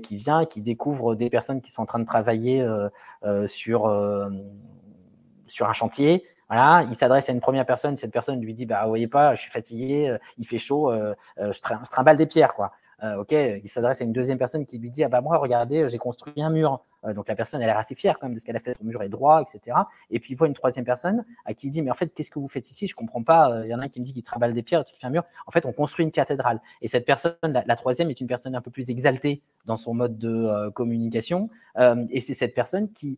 qui 0.02 0.18
vient, 0.18 0.46
qui 0.46 0.62
découvre 0.62 1.16
des 1.16 1.30
personnes 1.30 1.62
qui 1.62 1.72
sont 1.72 1.82
en 1.82 1.86
train 1.86 2.00
de 2.00 2.06
travailler 2.06 2.66
sur, 3.48 3.88
sur 5.50 5.68
un 5.68 5.74
chantier. 5.74 6.26
Voilà, 6.50 6.84
il 6.90 6.96
s'adresse 6.96 7.30
à 7.30 7.34
une 7.34 7.42
première 7.42 7.66
personne, 7.66 7.96
cette 7.96 8.12
personne 8.12 8.42
lui 8.42 8.54
dit 8.54 8.66
bah 8.66 8.82
vous 8.84 8.90
voyez 8.90 9.08
pas, 9.08 9.36
je 9.36 9.42
suis 9.42 9.52
fatigué, 9.52 10.18
il 10.40 10.48
fait 10.48 10.58
chaud, 10.58 10.92
je, 11.38 11.52
je 11.52 11.90
trimballe 11.90 12.18
des 12.18 12.26
pierres 12.26 12.56
quoi. 12.56 12.72
Euh, 13.04 13.22
ok, 13.22 13.32
il 13.32 13.68
s'adresse 13.70 14.02
à 14.02 14.04
une 14.04 14.12
deuxième 14.12 14.38
personne 14.38 14.66
qui 14.66 14.78
lui 14.78 14.90
dit 14.90 15.04
ah 15.04 15.10
bah 15.10 15.22
moi 15.22 15.38
regardez 15.38 15.88
j'ai 15.88 15.98
construit 15.98 16.42
un 16.42 16.50
mur. 16.50 16.84
Euh, 17.06 17.14
donc 17.14 17.30
la 17.30 17.36
personne 17.36 17.62
elle 17.62 17.68
l'air 17.68 17.78
assez 17.78 17.96
fière 17.96 18.20
quand 18.20 18.28
même 18.28 18.34
de 18.34 18.40
ce 18.40 18.46
qu'elle 18.46 18.58
a 18.58 18.60
fait, 18.60 18.74
son 18.74 18.84
mur 18.84 19.02
est 19.02 19.10
droit, 19.10 19.42
etc. 19.42 19.78
Et 20.10 20.20
puis 20.20 20.34
il 20.34 20.36
voit 20.36 20.48
une 20.48 20.54
troisième 20.54 20.84
personne 20.84 21.24
à 21.46 21.54
qui 21.54 21.68
il 21.68 21.72
dit 21.72 21.82
mais 21.82 21.92
en 21.92 21.96
fait 21.96 22.14
qu'est-ce 22.14 22.32
que 22.32 22.40
vous 22.40 22.50
faites 22.50 22.70
ici? 22.70 22.88
Je 22.88 22.96
comprends 22.96 23.24
pas. 23.24 23.52
Euh, 23.52 23.66
il 23.66 23.70
y 23.70 23.76
en 23.76 23.80
a 23.80 23.84
un 23.84 23.90
qui 23.90 24.02
me 24.02 24.06
dit 24.06 24.14
qu'il 24.14 24.24
travaille 24.24 24.52
des 24.54 24.64
pierres, 24.64 24.84
qui 24.84 24.98
fait 24.98 25.08
un 25.08 25.12
mur. 25.12 25.24
En 25.48 25.52
fait 25.52 25.66
on 25.66 25.72
construit 25.72 26.04
une 26.04 26.12
cathédrale. 26.12 26.60
Et 26.82 26.88
cette 26.90 27.06
personne, 27.06 27.36
la, 27.44 27.76
troisième, 27.76 28.10
est 28.10 28.20
une 28.20 28.28
personne 28.28 28.56
un 28.56 28.62
peu 28.62 28.72
plus 28.72 28.90
exaltée 28.90 29.42
dans 29.66 29.78
son 29.78 29.94
mode 29.94 30.18
de 30.18 30.70
communication. 30.70 31.50
et 31.78 32.20
c'est 32.20 32.34
cette 32.34 32.54
personne 32.54 32.92
qui, 32.92 33.18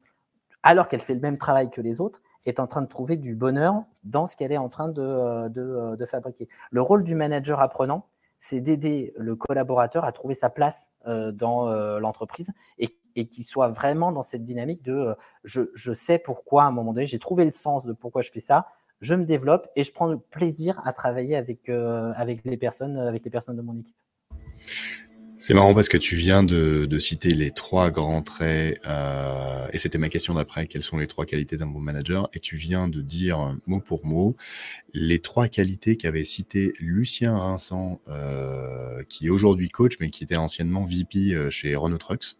alors 0.63 0.87
qu'elle 0.87 1.01
fait 1.01 1.13
le 1.13 1.19
même 1.19 1.37
travail 1.37 1.69
que 1.69 1.81
les 1.81 2.01
autres, 2.01 2.21
est 2.45 2.59
en 2.59 2.65
train 2.65 2.81
de 2.81 2.87
trouver 2.87 3.17
du 3.17 3.35
bonheur 3.35 3.83
dans 4.03 4.25
ce 4.25 4.35
qu'elle 4.35 4.51
est 4.51 4.57
en 4.57 4.69
train 4.69 4.87
de, 4.87 5.47
de, 5.49 5.95
de 5.95 6.05
fabriquer. 6.07 6.49
Le 6.71 6.81
rôle 6.81 7.03
du 7.03 7.13
manager 7.13 7.59
apprenant, 7.59 8.07
c'est 8.41 8.59
d'aider 8.59 9.13
le 9.17 9.35
collaborateur 9.35 10.03
à 10.03 10.11
trouver 10.11 10.33
sa 10.33 10.49
place 10.49 10.89
euh, 11.07 11.31
dans 11.31 11.69
euh, 11.69 11.99
l'entreprise 11.99 12.51
et, 12.79 12.97
qu'il 13.27 13.43
soit 13.43 13.67
vraiment 13.67 14.11
dans 14.11 14.23
cette 14.23 14.41
dynamique 14.41 14.83
de 14.83 14.93
euh, 14.93 15.13
je, 15.43 15.93
sais 15.93 16.17
pourquoi 16.17 16.63
à 16.63 16.67
un 16.67 16.71
moment 16.71 16.93
donné, 16.93 17.05
j'ai 17.05 17.19
trouvé 17.19 17.45
le 17.45 17.51
sens 17.51 17.85
de 17.85 17.93
pourquoi 17.93 18.21
je 18.21 18.31
fais 18.31 18.39
ça, 18.39 18.67
je 18.99 19.13
me 19.15 19.25
développe 19.25 19.67
et 19.75 19.83
je 19.83 19.91
prends 19.93 20.07
le 20.07 20.17
plaisir 20.17 20.81
à 20.85 20.93
travailler 20.93 21.35
avec 21.35 21.67
les 21.67 22.57
personnes 22.57 22.95
de 22.95 23.61
mon 23.61 23.77
équipe. 23.77 23.95
C'est 25.43 25.55
marrant 25.55 25.73
parce 25.73 25.89
que 25.89 25.97
tu 25.97 26.15
viens 26.15 26.43
de, 26.43 26.85
de 26.85 26.99
citer 26.99 27.29
les 27.29 27.49
trois 27.49 27.89
grands 27.89 28.21
traits, 28.21 28.79
euh, 28.85 29.65
et 29.73 29.79
c'était 29.79 29.97
ma 29.97 30.07
question 30.09 30.35
d'après, 30.35 30.67
quelles 30.67 30.83
sont 30.83 30.99
les 30.99 31.07
trois 31.07 31.25
qualités 31.25 31.57
d'un 31.57 31.65
bon 31.65 31.79
manager, 31.79 32.29
et 32.35 32.39
tu 32.39 32.57
viens 32.57 32.87
de 32.87 33.01
dire 33.01 33.57
mot 33.65 33.79
pour 33.79 34.05
mot 34.05 34.35
les 34.93 35.19
trois 35.19 35.47
qualités 35.47 35.97
qu'avait 35.97 36.25
cité 36.25 36.73
Lucien 36.79 37.35
Vincent, 37.35 38.01
euh, 38.07 39.01
qui 39.09 39.25
est 39.25 39.29
aujourd'hui 39.31 39.69
coach, 39.69 39.93
mais 39.99 40.11
qui 40.11 40.23
était 40.23 40.35
anciennement 40.35 40.85
VP 40.85 41.33
euh, 41.33 41.49
chez 41.49 41.75
Renault 41.75 41.97
Trucks, 41.97 42.35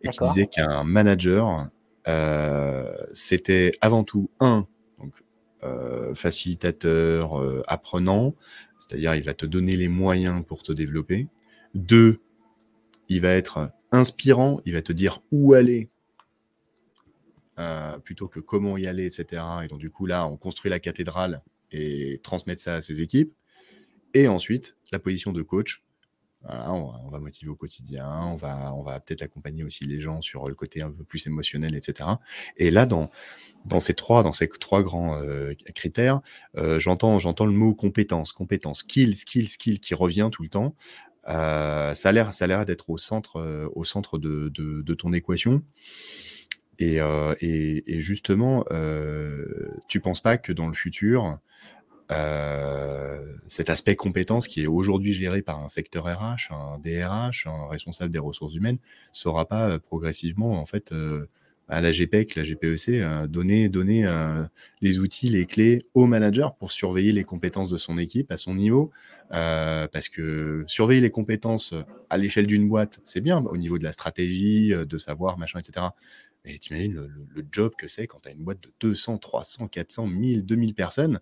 et 0.00 0.08
qui 0.08 0.18
disait 0.28 0.46
qu'un 0.46 0.84
manager, 0.84 1.68
euh, 2.08 2.90
c'était 3.12 3.72
avant 3.82 4.04
tout 4.04 4.30
un, 4.40 4.66
donc, 4.98 5.12
euh, 5.64 6.14
facilitateur, 6.14 7.38
euh, 7.38 7.62
apprenant, 7.68 8.34
c'est-à-dire 8.78 9.14
il 9.16 9.22
va 9.22 9.34
te 9.34 9.44
donner 9.44 9.76
les 9.76 9.88
moyens 9.88 10.42
pour 10.46 10.62
te 10.62 10.72
développer. 10.72 11.26
Deux, 11.74 12.20
il 13.08 13.20
va 13.20 13.34
être 13.34 13.70
inspirant, 13.92 14.60
il 14.64 14.74
va 14.74 14.82
te 14.82 14.92
dire 14.92 15.22
où 15.30 15.54
aller 15.54 15.90
euh, 17.58 17.98
plutôt 17.98 18.28
que 18.28 18.38
comment 18.38 18.76
y 18.76 18.86
aller, 18.86 19.06
etc. 19.06 19.42
Et 19.64 19.68
donc 19.68 19.80
du 19.80 19.90
coup 19.90 20.06
là, 20.06 20.26
on 20.26 20.36
construit 20.36 20.70
la 20.70 20.78
cathédrale 20.78 21.42
et 21.72 22.20
transmettre 22.22 22.62
ça 22.62 22.76
à 22.76 22.82
ses 22.82 23.02
équipes. 23.02 23.34
Et 24.14 24.28
ensuite, 24.28 24.76
la 24.92 24.98
position 24.98 25.32
de 25.32 25.42
coach. 25.42 25.82
on, 26.44 27.08
va, 27.10 27.18
motiver 27.18 27.50
au 27.50 27.56
quotidien, 27.56 28.08
on 28.08 28.36
va, 28.36 28.72
on 28.74 28.82
va 28.82 29.00
peut-être 29.00 29.22
accompagner 29.22 29.64
aussi 29.64 29.84
les 29.84 30.00
gens 30.00 30.20
sur 30.22 30.46
le 30.46 30.54
côté 30.54 30.82
un 30.82 30.90
peu 30.90 31.02
plus 31.02 31.26
émotionnel, 31.26 31.74
etc. 31.74 32.08
Et 32.56 32.70
là, 32.70 32.86
dans, 32.86 33.10
dans 33.64 33.80
ces 33.80 33.94
trois, 33.94 34.22
dans 34.22 34.32
ces 34.32 34.48
trois 34.48 34.82
grands 34.82 35.20
euh, 35.20 35.52
critères, 35.74 36.20
euh, 36.56 36.78
j'entends, 36.78 37.18
j'entends 37.18 37.44
le 37.44 37.52
mot 37.52 37.74
compétence, 37.74 38.32
compétence, 38.32 38.80
skill, 38.80 39.16
skill, 39.16 39.48
skill 39.48 39.80
qui 39.80 39.94
revient 39.94 40.30
tout 40.30 40.44
le 40.44 40.48
temps. 40.48 40.76
Euh, 41.28 41.94
ça 41.94 42.08
a 42.08 42.12
l'air, 42.12 42.32
ça 42.32 42.44
a 42.44 42.48
l'air 42.48 42.64
d'être 42.64 42.90
au 42.90 42.98
centre, 42.98 43.36
euh, 43.36 43.68
au 43.74 43.84
centre 43.84 44.18
de, 44.18 44.48
de, 44.48 44.82
de, 44.82 44.94
ton 44.94 45.12
équation. 45.12 45.62
Et, 46.78 47.00
euh, 47.00 47.34
et, 47.40 47.92
et 47.92 48.00
justement, 48.00 48.64
euh, 48.70 49.68
tu 49.88 50.00
penses 50.00 50.20
pas 50.20 50.38
que 50.38 50.52
dans 50.52 50.66
le 50.68 50.72
futur, 50.72 51.38
euh, 52.10 53.34
cet 53.46 53.68
aspect 53.68 53.96
compétence 53.96 54.48
qui 54.48 54.62
est 54.62 54.66
aujourd'hui 54.66 55.12
géré 55.12 55.42
par 55.42 55.62
un 55.62 55.68
secteur 55.68 56.04
RH, 56.04 56.52
un 56.52 56.78
DRH, 56.78 57.46
un 57.46 57.68
responsable 57.68 58.12
des 58.12 58.18
ressources 58.18 58.54
humaines, 58.54 58.78
saura 59.12 59.46
pas 59.46 59.78
progressivement 59.78 60.60
en 60.60 60.66
fait 60.66 60.94
à 61.68 61.80
la 61.80 61.92
GPEC, 61.92 62.34
la 62.34 62.44
GPEC, 62.44 62.88
euh, 62.88 63.26
donner, 63.26 63.68
donner 63.68 64.06
euh, 64.06 64.44
les 64.80 64.98
outils, 64.98 65.28
les 65.28 65.46
clés 65.46 65.82
au 65.94 66.06
manager 66.06 66.54
pour 66.56 66.72
surveiller 66.72 67.12
les 67.12 67.24
compétences 67.24 67.70
de 67.70 67.76
son 67.76 67.98
équipe 67.98 68.32
à 68.32 68.36
son 68.36 68.54
niveau. 68.54 68.90
Euh, 69.32 69.86
parce 69.88 70.08
que 70.08 70.64
surveiller 70.66 71.02
les 71.02 71.10
compétences 71.10 71.74
à 72.08 72.16
l'échelle 72.16 72.46
d'une 72.46 72.68
boîte, 72.68 73.00
c'est 73.04 73.20
bien 73.20 73.38
au 73.44 73.56
niveau 73.58 73.78
de 73.78 73.84
la 73.84 73.92
stratégie, 73.92 74.70
de 74.70 74.98
savoir, 74.98 75.36
machin, 75.36 75.58
etc. 75.58 75.88
Mais 76.44 76.56
t'imagines 76.56 76.94
le, 76.94 77.10
le, 77.34 77.44
job 77.52 77.74
que 77.76 77.88
c'est 77.88 78.06
quand 78.06 78.20
tu 78.20 78.30
as 78.30 78.32
une 78.32 78.42
boîte 78.44 78.62
de 78.62 78.72
200, 78.80 79.18
300, 79.18 79.68
400, 79.68 80.06
1000, 80.06 80.46
2000 80.46 80.74
personnes. 80.74 81.20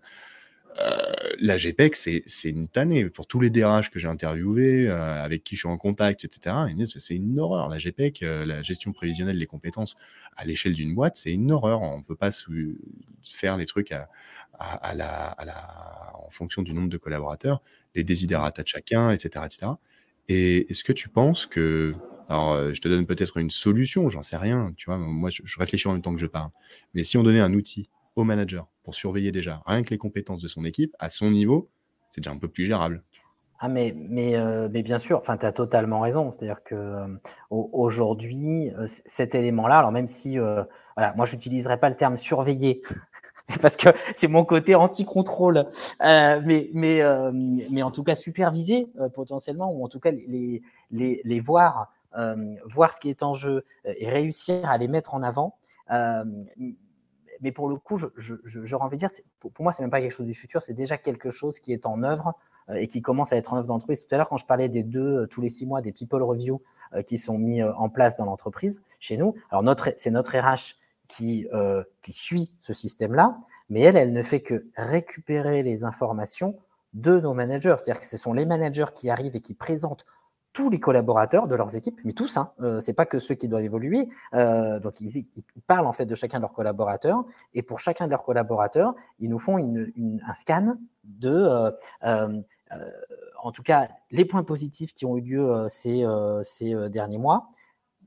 Euh, 0.79 1.01
la 1.39 1.57
GPEC, 1.57 1.95
c'est 1.95 2.49
une 2.49 2.67
tannée. 2.67 3.09
Pour 3.09 3.27
tous 3.27 3.39
les 3.39 3.49
DRH 3.49 3.89
que 3.89 3.99
j'ai 3.99 4.07
interviewés, 4.07 4.87
euh, 4.87 5.23
avec 5.23 5.43
qui 5.43 5.55
je 5.55 5.61
suis 5.61 5.69
en 5.69 5.77
contact, 5.77 6.25
etc., 6.25 6.55
c'est 6.99 7.15
une 7.15 7.39
horreur. 7.39 7.69
La 7.69 7.77
GPEC, 7.77 8.23
euh, 8.23 8.45
la 8.45 8.61
gestion 8.61 8.91
prévisionnelle 8.93 9.39
des 9.39 9.45
compétences 9.47 9.97
à 10.35 10.45
l'échelle 10.45 10.73
d'une 10.73 10.93
boîte, 10.93 11.15
c'est 11.15 11.31
une 11.31 11.51
horreur. 11.51 11.81
On 11.81 11.97
ne 11.99 12.03
peut 12.03 12.15
pas 12.15 12.31
faire 13.23 13.57
les 13.57 13.65
trucs 13.65 13.93
en 14.59 16.29
fonction 16.29 16.61
du 16.61 16.73
nombre 16.73 16.89
de 16.89 16.97
collaborateurs, 16.97 17.61
les 17.95 18.03
désidératas 18.03 18.63
de 18.63 18.67
chacun, 18.67 19.11
etc. 19.11 19.45
etc. 19.45 19.71
Et 20.29 20.69
est-ce 20.71 20.83
que 20.83 20.93
tu 20.93 21.09
penses 21.09 21.45
que... 21.45 21.95
Alors, 22.29 22.73
je 22.73 22.81
te 22.81 22.89
donne 22.89 23.05
peut-être 23.05 23.37
une 23.37 23.49
solution, 23.49 24.09
j'en 24.09 24.21
sais 24.21 24.35
rien, 24.35 24.73
tu 24.75 24.87
vois, 24.87 24.97
moi 24.97 25.29
je 25.29 25.57
réfléchis 25.57 25.87
en 25.87 25.93
même 25.93 26.01
temps 26.01 26.13
que 26.13 26.19
je 26.19 26.25
parle. 26.25 26.49
Mais 26.93 27.05
si 27.05 27.15
on 27.15 27.23
donnait 27.23 27.39
un 27.39 27.53
outil 27.53 27.89
au 28.17 28.23
manager 28.23 28.67
pour 28.83 28.95
surveiller 28.95 29.31
déjà 29.31 29.61
rien 29.65 29.83
que 29.83 29.89
les 29.89 29.97
compétences 29.97 30.41
de 30.41 30.47
son 30.47 30.65
équipe 30.65 30.95
à 30.99 31.09
son 31.09 31.31
niveau, 31.31 31.69
c'est 32.09 32.21
déjà 32.21 32.31
un 32.31 32.37
peu 32.37 32.47
plus 32.47 32.65
gérable. 32.65 33.03
Ah 33.59 33.69
mais, 33.69 33.95
mais, 33.97 34.35
euh, 34.35 34.69
mais 34.71 34.83
bien 34.83 34.99
sûr, 34.99 35.21
tu 35.23 35.31
as 35.31 35.51
totalement 35.51 35.99
raison. 35.99 36.31
C'est-à-dire 36.31 36.63
que 36.63 36.75
euh, 36.75 37.07
aujourd'hui, 37.49 38.69
euh, 38.77 38.85
cet 39.05 39.33
élément-là, 39.33 39.79
alors 39.79 39.91
même 39.91 40.07
si, 40.07 40.37
voilà, 40.37 41.13
moi, 41.15 41.25
je 41.25 41.35
n'utiliserai 41.35 41.79
pas 41.79 41.89
le 41.89 41.95
terme 41.95 42.17
surveiller, 42.17 42.83
parce 43.61 43.75
que 43.75 43.89
c'est 44.15 44.27
mon 44.27 44.45
côté 44.45 44.75
anti-contrôle, 44.75 45.65
mais, 46.01 46.69
mais, 46.73 47.01
mais 47.71 47.81
en 47.81 47.91
tout 47.91 48.03
cas 48.03 48.15
superviser 48.15 48.89
potentiellement, 49.13 49.71
ou 49.71 49.83
en 49.83 49.87
tout 49.87 49.99
cas 49.99 50.11
les, 50.11 50.61
les, 50.91 51.21
les 51.23 51.39
voir, 51.39 51.91
voir 52.65 52.93
ce 52.93 52.99
qui 52.99 53.09
est 53.09 53.23
en 53.23 53.33
jeu 53.33 53.63
et 53.85 54.09
réussir 54.09 54.69
à 54.69 54.77
les 54.77 54.87
mettre 54.87 55.15
en 55.15 55.23
avant 55.23 55.57
mais 57.41 57.51
pour 57.51 57.69
le 57.69 57.75
coup, 57.75 57.97
j'aurais 57.97 58.83
envie 58.83 58.97
de 58.97 58.99
dire, 58.99 59.09
pour, 59.39 59.51
pour 59.51 59.63
moi, 59.63 59.71
c'est 59.71 59.83
même 59.83 59.91
pas 59.91 60.01
quelque 60.01 60.11
chose 60.11 60.25
du 60.25 60.33
futur, 60.33 60.63
c'est 60.63 60.73
déjà 60.73 60.97
quelque 60.97 61.29
chose 61.29 61.59
qui 61.59 61.73
est 61.73 61.85
en 61.85 62.03
œuvre 62.03 62.33
euh, 62.69 62.75
et 62.75 62.87
qui 62.87 63.01
commence 63.01 63.33
à 63.33 63.37
être 63.37 63.53
en 63.53 63.57
œuvre 63.57 63.67
dans 63.67 63.75
l'entreprise. 63.75 64.05
Tout 64.05 64.15
à 64.15 64.17
l'heure, 64.17 64.29
quand 64.29 64.37
je 64.37 64.45
parlais 64.45 64.69
des 64.69 64.83
deux, 64.83 65.23
euh, 65.23 65.27
tous 65.27 65.41
les 65.41 65.49
six 65.49 65.65
mois, 65.65 65.81
des 65.81 65.91
people 65.91 66.21
review 66.21 66.61
euh, 66.93 67.01
qui 67.01 67.17
sont 67.17 67.37
mis 67.37 67.63
en 67.63 67.89
place 67.89 68.15
dans 68.15 68.25
l'entreprise 68.25 68.83
chez 68.99 69.17
nous. 69.17 69.35
Alors, 69.51 69.63
notre, 69.63 69.93
c'est 69.95 70.11
notre 70.11 70.37
RH 70.37 70.75
qui, 71.07 71.47
qui 72.01 72.11
suit 72.11 72.51
ce 72.59 72.73
système-là, 72.73 73.37
mais 73.69 73.79
elle, 73.79 73.95
elle 73.95 74.11
ne 74.11 74.21
fait 74.21 74.41
que 74.41 74.65
récupérer 74.75 75.63
les 75.63 75.85
informations 75.85 76.57
de 76.93 77.19
nos 77.21 77.33
managers. 77.33 77.75
C'est-à-dire 77.77 78.01
que 78.01 78.05
ce 78.05 78.17
sont 78.17 78.33
les 78.33 78.45
managers 78.45 78.87
qui 78.93 79.09
arrivent 79.09 79.37
et 79.37 79.39
qui 79.39 79.53
présentent 79.53 80.05
tous 80.57 80.71
les 80.71 80.79
collaborateurs 80.79 81.47
de 81.47 81.53
leurs 81.53 81.75
équipes, 81.75 81.99
mais 82.03 82.13
tous, 82.13 82.35
hein, 82.35 82.51
euh, 82.61 82.79
c'est 82.79 82.93
pas 82.93 83.05
que 83.05 83.19
ceux 83.19 83.35
qui 83.35 83.47
doivent 83.47 83.61
évoluer. 83.61 84.09
Euh, 84.33 84.79
donc 84.79 84.99
ils, 85.01 85.23
parlent 85.67 85.85
en 85.85 85.93
fait 85.93 86.07
de 86.07 86.15
chacun 86.15 86.39
de 86.39 86.41
leurs 86.41 86.53
collaborateurs, 86.53 87.23
et 87.53 87.61
pour 87.61 87.79
chacun 87.79 88.05
de 88.05 88.09
leurs 88.09 88.23
collaborateurs, 88.23 88.95
ils 89.19 89.29
nous 89.29 89.37
font 89.37 89.57
un 89.59 90.33
scan 90.33 90.77
de, 91.03 91.29
euh, 91.29 91.71
euh, 92.03 92.41
en 93.43 93.51
tout 93.51 93.61
cas, 93.61 93.87
les 94.09 94.25
points 94.25 94.41
positifs 94.41 94.95
qui 94.95 95.05
ont 95.05 95.15
eu 95.15 95.21
lieu 95.21 95.67
ces 95.69 96.03
derniers 96.89 97.19
mois, 97.19 97.49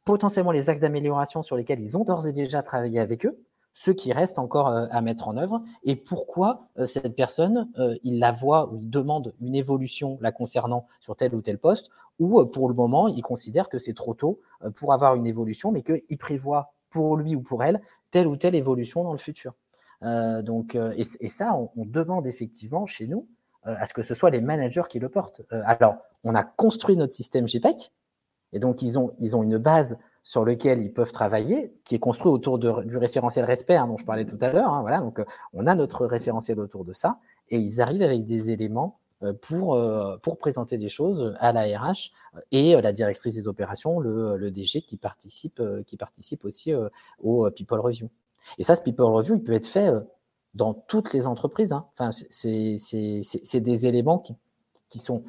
potentiellement 0.05 0.51
les 0.51 0.69
axes 0.69 0.81
d'amélioration 0.81 1.45
sur 1.45 1.57
lesquels 1.57 1.79
ils 1.79 1.97
ont 1.97 2.03
d'ores 2.03 2.27
et 2.27 2.33
déjà 2.33 2.65
travaillé 2.65 2.99
avec 2.99 3.27
eux, 3.27 3.39
ce 3.75 3.91
qui 3.91 4.13
reste 4.13 4.39
encore 4.39 4.69
euh, 4.69 4.87
à 4.91 5.01
mettre 5.01 5.29
en 5.29 5.37
œuvre 5.37 5.63
et 5.85 5.97
pourquoi 5.97 6.69
euh, 6.79 6.87
cette 6.87 7.15
personne, 7.15 7.71
euh, 7.79 7.97
il 8.03 8.19
la 8.19 8.33
voit 8.33 8.71
ou 8.73 8.77
il 8.77 8.91
demande 8.91 9.35
une 9.41 9.55
évolution 9.55 10.19
la 10.21 10.33
concernant 10.33 10.87
sur 11.01 11.17
tel 11.17 11.35
ou 11.35 11.41
tel 11.41 11.59
poste 11.59 11.91
ou 12.19 12.45
pour 12.45 12.69
le 12.69 12.75
moment, 12.75 13.09
il 13.09 13.23
considère 13.23 13.69
que 13.69 13.79
c'est 13.79 13.95
trop 13.95 14.13
tôt 14.13 14.41
pour 14.75 14.93
avoir 14.93 15.15
une 15.15 15.27
évolution, 15.27 15.73
mais 15.73 15.83
qu'il 15.83 16.19
prévoit 16.19 16.75
pour 16.91 17.17
lui 17.17 17.35
ou 17.35 17.41
pour 17.41 17.65
elle 17.65 17.81
telle 18.11 18.27
ou 18.27 18.37
telle 18.37 18.55
évolution 18.55 19.05
dans 19.05 19.13
le 19.13 19.19
futur. 19.19 19.55
donc, 20.03 20.75
et, 20.75 21.29
ça, 21.29 21.57
on, 21.57 21.87
demande 21.87 22.27
effectivement 22.27 22.85
chez 22.85 23.07
nous 23.07 23.27
à 23.63 23.87
ce 23.87 23.95
que 23.95 24.03
ce 24.03 24.13
soit 24.13 24.29
les 24.29 24.43
managers 24.43 24.83
qui 24.87 24.99
le 24.99 25.09
portent. 25.09 25.41
alors, 25.51 25.97
on 26.23 26.35
a 26.35 26.45
construit 26.45 26.95
notre 26.95 27.15
système 27.15 27.47
GPEC, 27.47 27.91
et 28.53 28.59
donc 28.59 28.83
ils 28.83 28.99
ont, 28.99 29.15
ils 29.19 29.35
ont 29.35 29.43
une 29.43 29.57
base 29.57 29.97
sur 30.23 30.45
lequel 30.45 30.83
ils 30.83 30.93
peuvent 30.93 31.13
travailler, 31.13 31.73
qui 31.85 31.95
est 31.95 31.99
construit 31.99 32.31
autour 32.31 32.59
du 32.59 32.97
référentiel 32.97 33.45
respect 33.45 33.77
hein, 33.77 33.87
dont 33.87 33.97
je 33.97 34.05
parlais 34.05 34.25
tout 34.25 34.39
à 34.41 34.49
l'heure. 34.49 34.73
Hein, 34.73 34.83
voilà, 34.83 35.01
donc 35.01 35.19
euh, 35.19 35.25
on 35.53 35.67
a 35.67 35.75
notre 35.75 36.07
référentiel 36.07 36.61
autour 36.61 36.85
de 36.85 36.93
ça. 36.93 37.19
et 37.49 37.59
ils 37.59 37.81
arrivent 37.81 38.03
avec 38.03 38.25
des 38.25 38.51
éléments 38.51 38.99
pour, 39.43 39.79
pour 40.23 40.39
présenter 40.39 40.79
des 40.79 40.89
choses 40.89 41.35
à 41.41 41.53
la 41.53 41.65
RH 41.65 42.11
et 42.53 42.81
la 42.81 42.91
directrice 42.91 43.35
des 43.35 43.49
opérations, 43.49 44.01
le, 44.01 44.51
DG 44.51 44.81
qui 44.81 44.97
participe, 44.97 45.63
qui 45.87 45.99
participe 45.99 46.47
aussi 46.47 46.73
au 47.23 47.51
People 47.51 47.81
Review. 47.81 48.09
Et 48.57 48.63
ça, 48.63 48.77
ce 48.77 48.83
People 48.83 49.05
Review, 49.05 49.35
il 49.35 49.43
peut 49.43 49.53
être 49.53 49.67
fait 49.67 49.91
dans 50.55 50.75
toutes 50.75 51.13
les 51.13 51.27
entreprises. 51.27 51.73
Hein. 51.73 51.87
Enfin, 51.93 52.11
c'est 52.31 53.61
des 53.61 53.87
éléments 53.87 54.25
qui, 54.89 54.99
sont, 54.99 55.23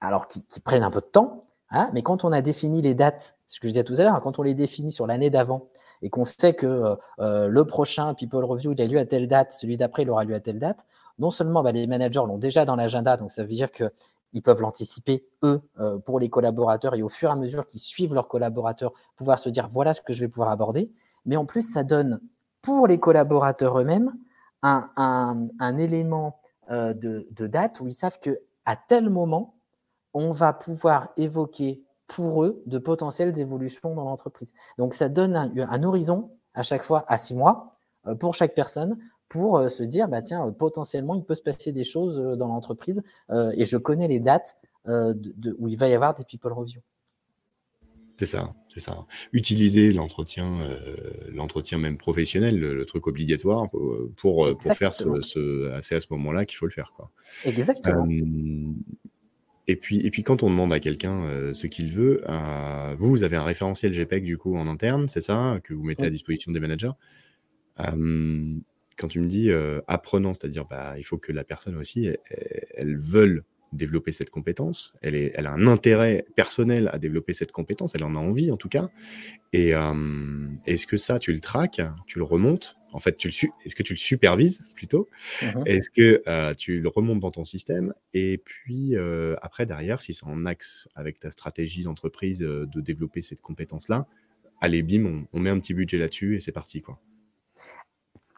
alors, 0.00 0.26
qui, 0.28 0.42
prennent 0.60 0.82
un 0.82 0.90
peu 0.90 1.00
de 1.00 1.06
temps, 1.06 1.44
hein, 1.70 1.90
mais 1.92 2.02
quand 2.02 2.24
on 2.24 2.32
a 2.32 2.42
défini 2.42 2.82
les 2.82 2.94
dates, 2.94 3.36
ce 3.46 3.60
que 3.60 3.68
je 3.68 3.72
disais 3.72 3.84
tout 3.84 3.94
à 3.98 4.02
l'heure, 4.02 4.14
hein, 4.14 4.20
quand 4.22 4.38
on 4.38 4.42
les 4.42 4.54
définit 4.54 4.92
sur 4.92 5.06
l'année 5.06 5.30
d'avant 5.30 5.68
et 6.02 6.10
qu'on 6.10 6.24
sait 6.24 6.54
que 6.54 6.66
euh, 6.66 6.94
euh, 7.20 7.48
le 7.48 7.64
prochain 7.64 8.14
People 8.14 8.44
Review, 8.44 8.72
il 8.72 8.82
a 8.82 8.86
lieu 8.86 8.98
à 8.98 9.06
telle 9.06 9.28
date, 9.28 9.52
celui 9.52 9.76
d'après, 9.76 10.02
il 10.02 10.10
aura 10.10 10.24
lieu 10.24 10.34
à 10.34 10.40
telle 10.40 10.58
date, 10.58 10.86
non 11.18 11.30
seulement 11.30 11.62
bah, 11.62 11.72
les 11.72 11.86
managers 11.86 12.22
l'ont 12.26 12.38
déjà 12.38 12.64
dans 12.64 12.76
l'agenda, 12.76 13.16
donc 13.16 13.30
ça 13.30 13.42
veut 13.42 13.48
dire 13.48 13.70
que 13.70 13.92
ils 14.32 14.42
peuvent 14.42 14.60
l'anticiper, 14.60 15.24
eux, 15.42 15.60
euh, 15.80 15.98
pour 15.98 16.20
les 16.20 16.28
collaborateurs, 16.28 16.94
et 16.94 17.02
au 17.02 17.08
fur 17.08 17.30
et 17.30 17.32
à 17.32 17.36
mesure 17.36 17.66
qu'ils 17.66 17.80
suivent 17.80 18.14
leurs 18.14 18.28
collaborateurs, 18.28 18.92
pouvoir 19.16 19.38
se 19.38 19.48
dire, 19.48 19.68
voilà 19.68 19.94
ce 19.94 20.00
que 20.00 20.12
je 20.12 20.20
vais 20.20 20.28
pouvoir 20.28 20.50
aborder. 20.50 20.90
Mais 21.26 21.36
en 21.36 21.44
plus, 21.44 21.62
ça 21.62 21.84
donne, 21.84 22.20
pour 22.62 22.86
les 22.86 22.98
collaborateurs 22.98 23.78
eux-mêmes, 23.78 24.12
un, 24.62 25.78
élément 25.78 26.38
euh, 26.70 26.92
de, 26.94 27.46
date 27.46 27.80
où 27.80 27.86
ils 27.86 27.92
savent 27.92 28.18
que 28.20 28.40
à 28.66 28.76
tel 28.76 29.08
moment, 29.08 29.54
on 30.14 30.32
va 30.32 30.52
pouvoir 30.52 31.10
évoquer 31.16 31.82
pour 32.06 32.44
eux 32.44 32.62
de 32.66 32.78
potentielles 32.78 33.38
évolutions 33.38 33.94
dans 33.94 34.04
l'entreprise. 34.04 34.52
Donc 34.78 34.94
ça 34.94 35.08
donne 35.08 35.36
un, 35.36 35.82
horizon 35.82 36.30
à 36.54 36.62
chaque 36.62 36.82
fois 36.82 37.04
à 37.08 37.18
six 37.18 37.34
mois 37.34 37.76
euh, 38.06 38.14
pour 38.14 38.34
chaque 38.34 38.54
personne 38.54 38.98
pour 39.28 39.58
euh, 39.58 39.68
se 39.68 39.84
dire 39.84 40.08
bah 40.08 40.22
tiens 40.22 40.50
potentiellement 40.50 41.14
il 41.14 41.24
peut 41.24 41.36
se 41.36 41.42
passer 41.42 41.70
des 41.70 41.84
choses 41.84 42.16
dans 42.36 42.48
l'entreprise 42.48 43.02
et 43.30 43.64
je 43.64 43.76
connais 43.76 44.08
les 44.08 44.20
dates 44.20 44.56
où 44.86 45.68
il 45.68 45.76
va 45.76 45.88
y 45.88 45.94
avoir 45.94 46.14
des 46.14 46.24
people 46.24 46.52
reviews. 46.52 46.82
C'est 48.20 48.26
ça, 48.26 48.52
c'est 48.68 48.80
ça. 48.80 49.06
Utiliser 49.32 49.94
l'entretien, 49.94 50.60
euh, 50.60 50.94
l'entretien 51.32 51.78
même 51.78 51.96
professionnel, 51.96 52.60
le, 52.60 52.84
truc 52.84 53.06
obligatoire 53.06 53.64
euh, 53.72 54.12
pour, 54.14 54.44
euh, 54.44 54.54
pour, 54.54 54.74
faire 54.74 54.94
ce, 54.94 55.22
c'est 55.80 55.94
à 55.94 56.02
ce 56.02 56.06
moment-là 56.10 56.44
qu'il 56.44 56.58
faut 56.58 56.66
le 56.66 56.70
faire, 56.70 56.92
quoi. 56.94 57.10
Exactement. 57.46 58.06
Et 59.70 59.76
puis, 59.76 60.04
et 60.04 60.10
puis 60.10 60.22
quand 60.22 60.42
on 60.42 60.50
demande 60.50 60.72
à 60.72 60.80
quelqu'un 60.80 61.52
ce 61.54 61.66
qu'il 61.66 61.90
veut, 61.90 62.22
vous, 62.96 63.10
vous 63.10 63.22
avez 63.22 63.36
un 63.36 63.44
référentiel 63.44 63.92
GPEG 63.92 64.24
du 64.24 64.38
coup 64.38 64.56
en 64.56 64.66
interne, 64.66 65.08
c'est 65.08 65.20
ça, 65.20 65.58
que 65.64 65.74
vous 65.74 65.84
mettez 65.84 66.06
à 66.06 66.10
disposition 66.10 66.52
des 66.52 66.60
managers? 66.60 66.92
quand 67.76 69.08
tu 69.08 69.20
me 69.20 69.28
dis 69.28 69.50
apprenant, 69.88 70.34
c'est-à-dire 70.34 70.66
bah, 70.66 70.94
il 70.98 71.04
faut 71.04 71.18
que 71.18 71.32
la 71.32 71.44
personne 71.44 71.76
aussi, 71.76 72.06
elle, 72.06 72.18
elle 72.74 72.98
veuille 72.98 73.40
développer 73.72 74.12
cette 74.12 74.30
compétence. 74.30 74.92
Elle, 75.02 75.14
est, 75.14 75.32
elle 75.34 75.46
a 75.46 75.52
un 75.52 75.66
intérêt 75.66 76.24
personnel 76.34 76.90
à 76.92 76.98
développer 76.98 77.34
cette 77.34 77.52
compétence. 77.52 77.92
Elle 77.94 78.04
en 78.04 78.14
a 78.14 78.18
envie, 78.18 78.50
en 78.50 78.56
tout 78.56 78.68
cas. 78.68 78.88
Et 79.52 79.74
euh, 79.74 80.48
est-ce 80.66 80.86
que 80.86 80.96
ça, 80.96 81.18
tu 81.18 81.32
le 81.32 81.40
traques, 81.40 81.80
tu 82.06 82.18
le 82.18 82.24
remontes? 82.24 82.76
En 82.92 82.98
fait, 82.98 83.16
tu 83.16 83.28
le 83.28 83.48
est-ce 83.64 83.76
que 83.76 83.82
tu 83.82 83.92
le 83.92 83.98
supervises 83.98 84.64
plutôt? 84.74 85.08
Mmh 85.42 85.62
Est-ce 85.66 85.90
que 85.90 86.22
euh, 86.26 86.54
tu 86.54 86.80
le 86.80 86.88
remontes 86.88 87.20
dans 87.20 87.30
ton 87.30 87.44
système? 87.44 87.94
Et 88.14 88.38
puis 88.38 88.96
euh, 88.96 89.36
après, 89.42 89.66
derrière, 89.66 90.02
si 90.02 90.14
c'est 90.14 90.26
en 90.26 90.46
axe 90.46 90.88
avec 90.94 91.20
ta 91.20 91.30
stratégie 91.30 91.82
d'entreprise 91.84 92.38
de 92.38 92.80
développer 92.80 93.22
cette 93.22 93.40
compétence-là, 93.40 94.06
allez, 94.60 94.82
bim, 94.82 95.04
on, 95.06 95.38
on, 95.38 95.40
met 95.40 95.50
un 95.50 95.58
petit 95.58 95.74
budget 95.74 95.98
là-dessus 95.98 96.36
et 96.36 96.40
c'est 96.40 96.52
parti, 96.52 96.80
quoi. 96.80 96.98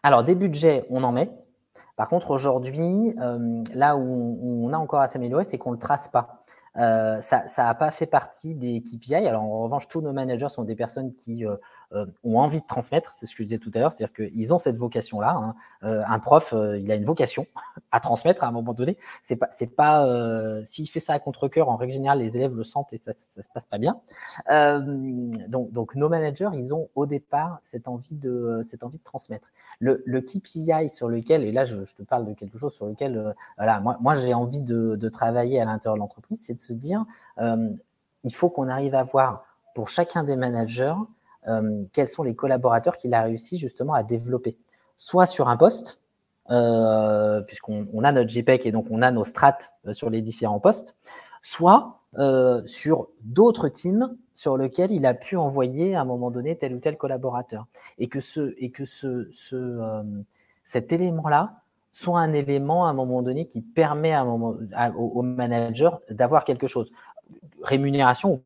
Alors, 0.03 0.25
des 0.25 0.35
budgets, 0.35 0.85
on 0.91 1.05
en 1.05 1.13
met. 1.13 1.31
Par 1.97 2.09
contre, 2.09 2.31
aujourd'hui, 2.31 3.15
euh, 3.21 3.63
là 3.75 3.97
où 3.97 4.65
on, 4.65 4.73
a 4.73 4.77
encore 4.79 5.01
à 5.01 5.09
s'améliorer, 5.09 5.45
c'est 5.45 5.59
qu'on 5.59 5.71
ne 5.71 5.77
le 5.77 5.81
trace 5.81 6.09
pas. 6.09 6.45
Euh, 6.79 7.21
ça 7.21 7.45
n'a 7.59 7.75
pas 7.75 7.91
fait 7.91 8.07
partie 8.07 8.55
des 8.55 8.83
KPI. 8.83 9.15
Alors, 9.15 9.43
en 9.43 9.63
revanche, 9.63 9.89
tous 9.89 10.01
nos 10.01 10.13
managers 10.13 10.49
sont 10.49 10.65
des 10.65 10.75
personnes 10.75 11.15
qui 11.15 11.45
euh, 11.45 11.53
euh, 11.53 11.57
ont 12.25 12.39
envie 12.39 12.61
de 12.61 12.67
transmettre. 12.67 13.13
C'est 13.15 13.27
ce 13.27 13.35
que 13.35 13.43
je 13.43 13.49
disais 13.49 13.59
tout 13.59 13.71
à 13.75 13.79
l'heure, 13.79 13.93
c'est-à-dire 13.93 14.15
qu'ils 14.15 14.55
ont 14.55 14.59
cette 14.59 14.77
vocation-là. 14.77 15.35
Hein. 15.35 15.55
Euh, 15.85 16.03
un 16.07 16.19
prof, 16.19 16.53
euh, 16.53 16.79
il 16.79 16.91
a 16.91 16.95
une 16.95 17.05
vocation 17.05 17.47
à 17.93 18.01
transmettre 18.01 18.45
à 18.45 18.49
un 18.49 18.51
moment 18.51 18.75
donné. 18.75 18.97
C'est 19.23 19.37
pas, 19.37 19.49
c'est 19.53 19.67
pas, 19.67 20.07
s'il 20.65 20.89
fait 20.89 21.01
ça 21.01 21.15
à 21.15 21.19
contre-cœur, 21.19 21.69
en 21.69 21.77
règle 21.77 21.93
générale, 21.93 22.21
les 22.21 22.37
élèves 22.37 22.57
le 22.57 22.65
sentent 22.65 22.93
et 22.93 22.99
ça, 22.99 23.13
ça 23.15 23.43
se 23.43 23.49
passe 23.53 23.67
pas 23.67 23.79
bien. 23.79 24.01
donc, 24.49 25.73
donc, 25.73 25.95
nos 25.95 26.09
managers, 26.09 26.51
ils 26.55 26.75
ont 26.75 26.89
au 26.95 27.07
départ 27.07 27.59
cette 27.63 27.89
envie 27.89 28.17
de, 28.17 28.63
cette 28.69 28.85
envie 28.85 28.99
de 28.99 29.05
transmettre. 29.05 29.49
Le, 29.79 30.03
le 30.07 30.21
KPI 30.21 30.89
sur 30.89 31.09
lequel, 31.09 31.45
et 31.45 31.53
là, 31.53 31.65
je, 31.65 31.77
te 31.77 32.03
parle 32.03 32.27
de 32.27 32.35
quelque 32.35 32.59
chose 32.59 32.75
sur 32.75 32.87
lequel, 32.87 33.35
voilà, 33.57 33.81
moi, 33.81 33.99
moi 34.01 34.15
j'ai 34.15 34.35
envie 34.35 34.61
de, 34.61 34.97
de, 34.97 35.09
travailler 35.09 35.61
à 35.61 35.65
l'intérieur 35.65 35.97
de 35.97 36.01
l'entreprise, 36.01 36.41
c'est 36.43 36.55
de 36.55 36.61
se 36.61 36.73
dire, 36.73 37.05
il 37.39 38.35
faut 38.35 38.51
qu'on 38.51 38.69
arrive 38.69 38.95
à 38.95 39.03
voir 39.03 39.45
pour 39.75 39.89
chacun 39.89 40.25
des 40.25 40.37
managers 40.37 40.95
euh, 40.95 41.22
quels 41.93 42.09
sont 42.09 42.23
les 42.23 42.35
collaborateurs 42.35 42.97
qu'il 42.97 43.15
a 43.15 43.23
réussi 43.23 43.59
justement 43.59 43.95
à 43.95 44.03
développer. 44.03 44.57
Soit 44.97 45.27
sur 45.27 45.49
un 45.49 45.57
poste, 45.57 46.01
euh, 46.51 47.41
puisqu'on 47.43 48.05
a 48.05 48.13
notre 48.13 48.31
JPEG 48.31 48.67
et 48.67 48.73
donc 48.73 48.87
on 48.91 49.03
a 49.03 49.11
nos 49.11 49.25
strates 49.25 49.73
euh, 49.87 49.93
sur 49.93 50.11
les 50.11 50.23
différents 50.23 50.61
postes, 50.61 50.97
soit 51.43 51.99
sur 52.67 53.09
d'autres 53.23 53.71
teams 53.71 54.15
sur 54.35 54.59
lesquels 54.59 54.93
il 54.93 55.07
a 55.07 55.15
pu 55.15 55.37
envoyer 55.37 55.95
à 55.95 56.03
un 56.03 56.05
moment 56.05 56.31
donné 56.31 56.57
tel 56.57 56.75
ou 56.75 56.79
tel 56.79 56.99
collaborateur. 56.99 57.67
Et 57.99 58.09
que, 58.09 58.21
ce, 58.21 58.55
et 58.59 58.71
que 58.71 58.85
ce, 58.85 59.31
ce 59.33 59.81
cet 60.67 60.93
élément-là 60.93 61.63
soit 61.91 62.21
un 62.21 62.33
élément 62.33 62.87
à 62.87 62.91
un 62.91 62.93
moment 62.95 63.23
donné 63.23 63.47
qui 63.47 63.61
permet 63.61 64.19
au, 64.19 64.59
au 64.97 65.23
manager 65.23 66.01
d'avoir 66.11 66.45
quelque 66.45 66.67
chose. 66.67 66.91
Rémunération 67.63 68.33
ou 68.33 68.43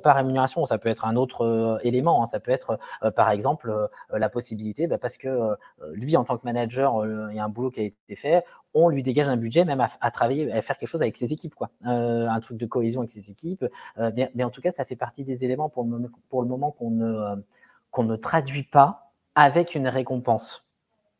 pas 0.00 0.12
rémunération, 0.12 0.66
ça 0.66 0.78
peut 0.78 0.88
être 0.88 1.04
un 1.04 1.16
autre 1.16 1.44
euh, 1.44 1.78
élément. 1.82 2.22
Hein. 2.22 2.26
Ça 2.26 2.40
peut 2.40 2.50
être, 2.50 2.78
euh, 3.02 3.10
par 3.10 3.30
exemple, 3.30 3.70
euh, 3.70 3.88
la 4.18 4.28
possibilité, 4.28 4.86
bah, 4.86 4.98
parce 4.98 5.16
que 5.16 5.56
lui, 5.92 6.16
en 6.16 6.24
tant 6.24 6.36
que 6.36 6.44
manager, 6.44 7.04
il 7.30 7.36
y 7.36 7.38
a 7.38 7.44
un 7.44 7.48
boulot 7.48 7.70
qui 7.70 7.80
a 7.80 7.82
été 7.84 8.16
fait, 8.16 8.44
on 8.74 8.88
lui 8.88 9.02
dégage 9.02 9.28
un 9.28 9.36
budget 9.36 9.64
même 9.64 9.80
à, 10.00 10.10
travailler, 10.10 10.52
à 10.52 10.62
faire 10.62 10.78
quelque 10.78 10.88
chose 10.88 11.02
avec 11.02 11.16
ses 11.16 11.32
équipes, 11.32 11.54
quoi. 11.54 11.70
un 11.82 12.40
truc 12.40 12.58
de 12.58 12.66
cohésion 12.66 13.00
avec 13.00 13.10
ses 13.10 13.30
équipes. 13.30 13.64
Mais, 13.96 14.44
en 14.44 14.50
tout 14.50 14.60
cas, 14.60 14.72
ça 14.72 14.84
fait 14.84 14.96
partie 14.96 15.24
des 15.24 15.44
éléments 15.44 15.68
pour 15.68 15.84
le, 15.84 16.10
pour 16.28 16.42
le 16.42 16.48
moment 16.48 16.70
qu'on 16.70 16.90
ne, 16.90 17.42
qu'on 17.90 18.04
ne 18.04 18.16
traduit 18.16 18.64
pas 18.64 19.12
avec 19.34 19.74
une 19.74 19.88
récompense. 19.88 20.64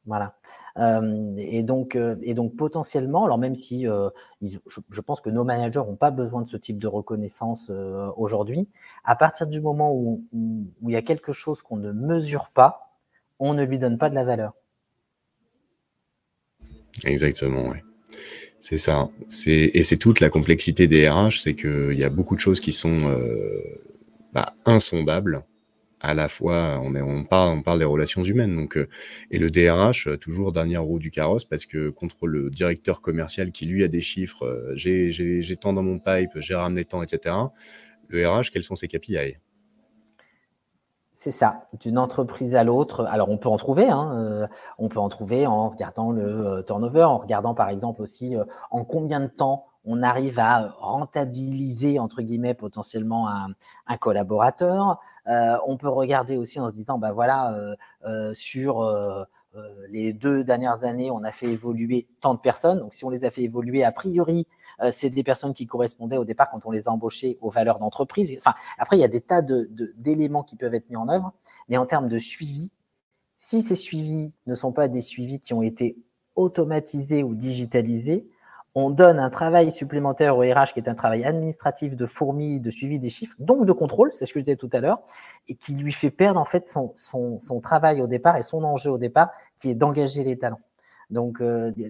Voilà. 0.07 0.35
Euh, 0.81 1.35
et, 1.37 1.63
donc, 1.63 1.95
euh, 1.95 2.17
et 2.23 2.33
donc 2.35 2.57
potentiellement, 2.57 3.27
alors 3.27 3.37
même 3.37 3.55
si 3.55 3.87
euh, 3.87 4.09
je, 4.41 5.01
pense 5.03 5.21
que 5.21 5.29
nos 5.29 5.45
managers 5.45 5.81
n'ont 5.81 5.97
pas 5.97 6.11
besoin 6.11 6.41
de 6.41 6.49
ce 6.49 6.57
type 6.57 6.79
de 6.79 6.87
reconnaissance 6.87 7.71
aujourd'hui, 8.17 8.69
à 9.05 9.15
partir 9.15 9.47
du 9.47 9.61
moment 9.61 9.93
où, 9.95 10.25
où, 10.33 10.89
il 10.89 10.93
y 10.93 10.97
a 10.97 11.03
quelque 11.03 11.33
chose 11.33 11.61
qu'on 11.63 11.77
ne 11.77 11.93
mesure 11.93 12.51
pas, 12.55 12.97
on 13.39 13.53
ne 13.53 13.63
lui 13.63 13.79
donne 13.79 13.99
pas 13.99 14.09
de 14.09 14.15
la 14.15 14.25
valeur. 14.25 14.55
Exactement, 17.05 17.69
oui. 17.69 17.79
C'est 18.59 18.79
ça. 18.79 19.09
Et 19.47 19.85
c'est 19.85 19.97
toute 19.97 20.21
la 20.21 20.29
complexité 20.29 20.87
des 20.87 21.09
RH, 21.09 21.41
c'est 21.43 21.55
qu'il 21.55 21.99
y 21.99 22.05
a 22.05 22.11
beaucoup 22.11 22.35
de 22.35 22.41
choses 22.41 22.61
qui 22.61 22.73
sont 22.73 23.19
bah, 24.35 24.55
insondables 24.67 25.45
à 26.01 26.15
la 26.15 26.29
fois, 26.29 26.81
on, 26.83 26.95
est, 26.95 27.03
on, 27.03 27.25
parle, 27.25 27.59
on 27.59 27.63
parle 27.63 27.79
des 27.79 27.85
relations 27.85 28.25
humaines. 28.25 28.57
Donc, 28.57 28.77
euh, 28.77 28.89
et 29.31 29.39
le 29.39 29.51
DRH, 29.51 30.09
euh, 30.09 30.17
toujours 30.17 30.53
dernière 30.53 30.83
roue 30.83 30.99
du 30.99 31.11
carrosse, 31.11 31.45
parce 31.45 31.67
que 31.67 31.91
contre 31.91 32.27
le 32.27 32.51
directeur 32.51 33.01
commercial 33.01 33.53
qui, 33.53 33.67
lui, 33.67 33.85
a 33.85 33.89
des 33.89 34.01
chiffres, 34.01 34.47
euh, 34.47 34.73
j'ai 34.75 35.57
tant 35.61 35.73
dans 35.73 35.83
mon 35.83 35.99
pipe, 35.99 36.33
j'ai 36.37 36.55
ramené 36.55 36.85
tant, 36.85 37.03
etc., 37.03 37.37
le 38.09 38.27
RH, 38.27 38.51
quels 38.53 38.65
sont 38.65 38.75
ses 38.77 38.89
KPI 38.89 39.37
c'est 41.13 41.33
ça, 41.33 41.67
d'une 41.79 41.99
entreprise 41.99 42.57
à 42.57 42.65
l'autre. 42.65 43.05
Alors 43.05 43.29
on 43.29 43.37
peut 43.37 43.51
en 43.51 43.59
trouver, 43.59 43.91
hein, 43.91 44.49
on 44.79 44.89
peut 44.89 45.01
en 45.01 45.11
trouver 45.11 45.47
en 45.47 45.69
regardant 45.69 46.13
le 46.13 46.65
turnover, 46.67 47.03
en 47.03 47.19
regardant 47.19 47.53
par 47.53 47.69
exemple 47.69 48.01
aussi 48.01 48.37
en 48.71 48.87
combien 48.87 49.21
de 49.21 49.27
temps 49.27 49.70
on 49.85 50.03
arrive 50.03 50.39
à 50.39 50.75
rentabiliser, 50.79 51.99
entre 51.99 52.23
guillemets, 52.23 52.55
potentiellement 52.55 53.29
un, 53.29 53.97
collaborateur. 53.99 55.01
Euh, 55.27 55.57
on 55.67 55.77
peut 55.77 55.89
regarder 55.89 56.37
aussi 56.37 56.61
en 56.61 56.69
se 56.69 56.75
disant, 56.75 56.99
bah 56.99 57.13
voilà, 57.13 57.53
euh, 57.55 57.75
euh, 58.05 58.35
sur 58.35 58.87
les 59.89 60.13
deux 60.13 60.45
dernières 60.45 60.85
années, 60.85 61.11
on 61.11 61.25
a 61.25 61.33
fait 61.33 61.49
évoluer 61.49 62.07
tant 62.21 62.35
de 62.35 62.39
personnes. 62.39 62.79
Donc, 62.79 62.95
si 62.95 63.05
on 63.05 63.11
les 63.11 63.25
a 63.25 63.31
fait 63.31 63.43
évoluer, 63.43 63.83
a 63.83 63.91
priori, 63.91 64.47
c'est 64.93 65.11
des 65.11 65.25
personnes 65.25 65.55
qui 65.55 65.67
correspondaient 65.67 66.17
au 66.17 66.25
départ, 66.25 66.51
quand 66.51 66.65
on 66.65 66.71
les 66.71 66.89
a 66.89 66.93
embauchées, 66.93 67.37
aux 67.41 67.51
valeurs 67.51 67.79
d'entreprise. 67.79 68.35
Enfin, 68.39 68.55
après, 68.79 68.97
il 68.97 69.01
y 69.01 69.05
a 69.05 69.09
des 69.09 69.21
tas 69.21 69.43
d'éléments 69.43 70.45
qui 70.45 70.57
peuvent 70.57 70.75
être 70.75 70.89
mis 70.89 70.97
en 70.97 71.09
œuvre, 71.09 71.33
mais 71.69 71.77
en 71.77 71.85
termes 71.85 72.09
de 72.09 72.19
suivi, 72.19 72.73
si 73.37 73.63
ces 73.63 73.75
suivis 73.75 74.33
ne 74.47 74.55
sont 74.55 74.73
pas 74.73 74.87
des 74.87 75.01
suivis 75.01 75.41
qui 75.41 75.53
ont 75.53 75.63
été 75.63 75.97
automatisés 76.37 77.23
ou 77.23 77.35
digitalisés, 77.35 78.27
on 78.75 78.91
donne 78.91 79.19
un 79.19 79.31
travail 79.31 79.73
supplémentaire 79.73 80.37
au 80.37 80.41
RH 80.43 80.73
qui 80.75 80.81
est 80.81 80.89
un 80.89 80.95
travail 80.95 81.25
administratif 81.25 81.97
de 81.97 82.07
fourmi, 82.07 82.61
de 82.61 82.71
suivi 82.71 82.99
des 82.99 83.11
chiffres, 83.11 83.35
donc 83.39 83.67
de 83.67 83.73
contrôle, 83.73 84.13
c'est 84.13 84.27
ce 84.27 84.33
que 84.33 84.41
je 84.41 84.45
disais 84.45 84.57
tout 84.57 84.71
à 84.73 84.81
l'heure, 84.81 85.01
et 85.49 85.57
qui 85.57 85.75
lui 85.75 85.93
fait 85.93 86.11
perdre 86.11 86.39
en 86.39 86.45
fait 86.45 86.69
son, 86.69 86.93
son, 86.97 87.61
travail 87.61 88.01
au 88.01 88.07
départ 88.07 88.37
et 88.37 88.43
son 88.43 88.63
enjeu 88.63 88.91
au 88.91 88.99
départ, 88.99 89.31
qui 89.59 89.71
est 89.71 89.75
d'engager 89.75 90.23
les 90.23 90.39
talents. 90.39 90.61
Donc, 91.11 91.43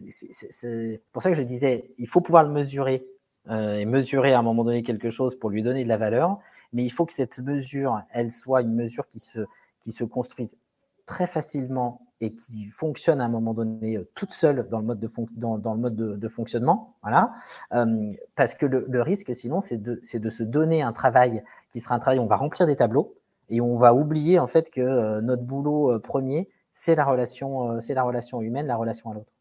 c'est 0.08 1.02
pour 1.12 1.22
ça 1.22 1.30
que 1.30 1.36
je 1.36 1.42
disais, 1.42 1.90
il 1.98 2.08
faut 2.08 2.22
pouvoir 2.22 2.44
le 2.44 2.50
mesurer 2.50 3.06
et 3.50 3.84
mesurer 3.84 4.32
à 4.32 4.38
un 4.38 4.42
moment 4.42 4.64
donné 4.64 4.82
quelque 4.82 5.10
chose 5.10 5.38
pour 5.38 5.50
lui 5.50 5.62
donner 5.62 5.84
de 5.84 5.88
la 5.88 5.98
valeur, 5.98 6.38
mais 6.72 6.84
il 6.84 6.90
faut 6.90 7.04
que 7.04 7.12
cette 7.12 7.38
mesure, 7.40 8.00
elle 8.12 8.30
soit 8.30 8.62
une 8.62 8.74
mesure 8.74 9.06
qui 9.08 9.18
se, 9.18 9.40
qui 9.82 9.92
se 9.92 10.04
construise 10.04 10.56
très 11.04 11.26
facilement 11.26 12.00
et 12.20 12.32
qui 12.32 12.66
fonctionne 12.70 13.20
à 13.20 13.24
un 13.24 13.28
moment 13.28 13.54
donné 13.54 13.96
euh, 13.96 14.08
toute 14.14 14.32
seule 14.32 14.68
dans 14.68 14.78
le 14.78 14.84
mode 14.84 15.00
de, 15.00 15.10
dans, 15.32 15.58
dans, 15.58 15.74
le 15.74 15.80
mode 15.80 15.96
de, 15.96 16.28
fonctionnement. 16.28 16.96
Voilà. 17.02 17.32
Euh, 17.72 18.12
parce 18.36 18.54
que 18.54 18.66
le, 18.66 19.02
risque, 19.02 19.34
sinon, 19.34 19.60
c'est 19.60 19.78
de, 19.78 20.00
de, 20.14 20.30
se 20.30 20.42
donner 20.42 20.82
un 20.82 20.92
travail 20.92 21.42
qui 21.70 21.80
sera 21.80 21.94
un 21.94 21.98
travail 21.98 22.18
où 22.18 22.22
on 22.22 22.26
va 22.26 22.36
remplir 22.36 22.66
des 22.66 22.76
tableaux 22.76 23.14
et 23.48 23.60
on 23.60 23.76
va 23.76 23.94
oublier 23.94 24.38
en 24.38 24.46
fait 24.46 24.70
que 24.70 24.80
euh, 24.80 25.20
notre 25.22 25.42
boulot 25.42 25.98
premier, 26.00 26.48
c'est 26.72 26.94
la, 26.94 27.04
relation, 27.04 27.80
c'est 27.80 27.94
la 27.94 28.02
relation 28.02 28.42
humaine, 28.42 28.66
la 28.66 28.76
relation 28.76 29.10
à 29.10 29.14
l'autre. 29.14 29.32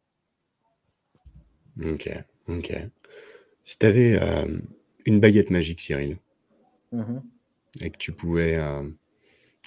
Ok, 1.83 2.09
ok. 2.47 2.73
Si 3.63 3.77
tu 3.77 3.85
avais 3.85 4.19
une 5.05 5.19
baguette 5.19 5.49
magique, 5.51 5.81
Cyril, 5.81 6.17
mmh 6.91 7.19
et 7.81 7.91
que 7.91 7.97
tu 7.97 8.11
pouvais 8.11 8.59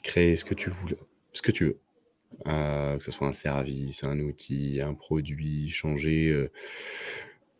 créer 0.02 0.34
ce 0.34 0.44
que 0.44 0.54
tu 0.54 0.70
voulais, 0.70 0.98
ce 1.32 1.40
que 1.40 1.52
tu 1.52 1.66
veux, 1.66 1.78
que 2.44 2.98
ce 3.00 3.10
soit 3.10 3.26
un 3.26 3.32
service, 3.32 4.04
un 4.04 4.18
outil, 4.20 4.80
un 4.80 4.94
produit, 4.94 5.68
changer 5.68 6.48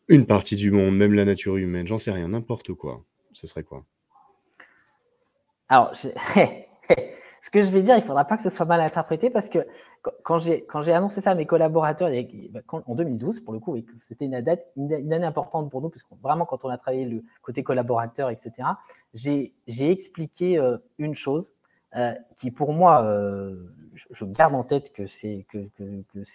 une 0.09 0.27
partie 0.27 0.57
du 0.57 0.71
monde, 0.71 0.97
même 0.97 1.15
la 1.15 1.25
nature 1.25 1.57
humaine, 1.57 1.87
j'en 1.87 1.99
sais 1.99 2.11
rien, 2.11 2.29
n'importe 2.29 2.75
quoi. 2.75 3.03
Ce 3.33 3.47
serait 3.47 3.63
quoi? 3.63 3.85
Alors, 5.69 5.91
ce 5.97 6.09
que 7.51 7.63
je 7.63 7.71
vais 7.71 7.83
dire, 7.83 7.95
il 7.97 8.01
ne 8.01 8.07
faudra 8.07 8.25
pas 8.25 8.37
que 8.37 8.43
ce 8.43 8.51
soit 8.51 8.67
mal 8.67 8.81
interprété 8.81 9.31
parce 9.31 9.49
que 9.49 9.67
quand 10.23 10.39
j'ai 10.39 10.93
annoncé 10.93 11.21
ça 11.21 11.31
à 11.31 11.35
mes 11.35 11.47
collaborateurs 11.47 12.11
bah, 12.51 12.61
en 12.69 12.95
2012, 12.95 13.41
pour 13.41 13.55
le 13.55 13.61
coup, 13.61 13.77
c'était 14.01 14.27
une, 14.27 14.35
une, 14.77 15.13
année 15.13 15.25
importante 15.25 15.71
pour 15.71 15.81
nous, 15.81 15.89
parce 15.89 16.03
que 16.03 16.15
vraiment, 16.23 16.45
quand 16.45 16.65
on 16.65 16.69
a 16.69 16.77
travaillé 16.77 17.07
le 17.07 17.23
côté 17.41 17.63
collaborateur, 17.63 18.29
etc., 18.29 18.69
j'ai 19.15 19.55
expliqué 19.79 20.61
une 20.99 21.15
chose 21.15 21.53
qui, 22.39 22.51
pour 22.51 22.73
moi, 22.73 23.05
je, 23.95 24.25
garde 24.25 24.55
en 24.55 24.65
tête 24.65 24.93
que 24.93 25.07
c'est 25.07 25.47
que, 25.49 25.69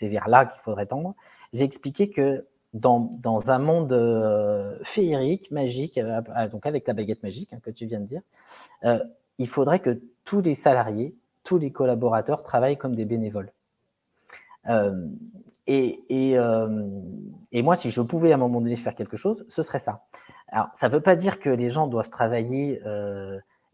vers 0.06 0.28
là 0.28 0.46
qu'il 0.46 0.62
faudrait 0.62 0.86
tendre. 0.86 1.16
J'ai 1.54 1.64
expliqué 1.64 2.10
que 2.10 2.46
dans, 2.74 3.18
dans 3.22 3.50
un 3.50 3.60
monde 3.60 3.94
euh, 3.94 4.78
féerique, 4.84 5.50
magique, 5.52 5.98
euh, 5.98 6.22
donc 6.52 6.66
avec 6.66 6.88
la 6.88 6.94
baguette 6.94 7.24
magique 7.24 7.54
hein, 7.54 7.60
que 7.64 7.72
tu 7.72 7.86
viens 7.86 8.00
de 8.00 8.06
dire, 8.06 8.22
euh, 8.84 9.00
il 9.38 9.48
faudrait 9.48 9.80
que 9.80 10.02
tous 10.26 10.42
les 10.42 10.56
salariés, 10.56 11.16
tous 11.44 11.58
les 11.58 11.72
collaborateurs 11.72 12.44
travaillent 12.44 12.78
comme 12.78 12.96
des 12.96 13.06
bénévoles. 13.06 13.52
et, 15.68 16.04
et, 16.10 16.38
et, 17.52 17.62
moi, 17.62 17.76
si 17.76 17.90
je 17.90 18.02
pouvais 18.02 18.32
à 18.32 18.36
un 18.36 18.38
moment 18.38 18.60
donné 18.60 18.76
faire 18.76 18.96
quelque 18.96 19.16
chose, 19.16 19.46
ce 19.48 19.64
serait 19.64 19.80
ça. 19.80 20.06
Alors, 20.50 20.68
ça 20.74 20.90
ne 20.90 20.94
veut 20.94 21.02
pas 21.02 21.16
dire 21.16 21.40
que 21.40 21.50
les 21.50 21.70
gens 21.70 21.88
doivent 21.88 22.10
travailler 22.10 22.82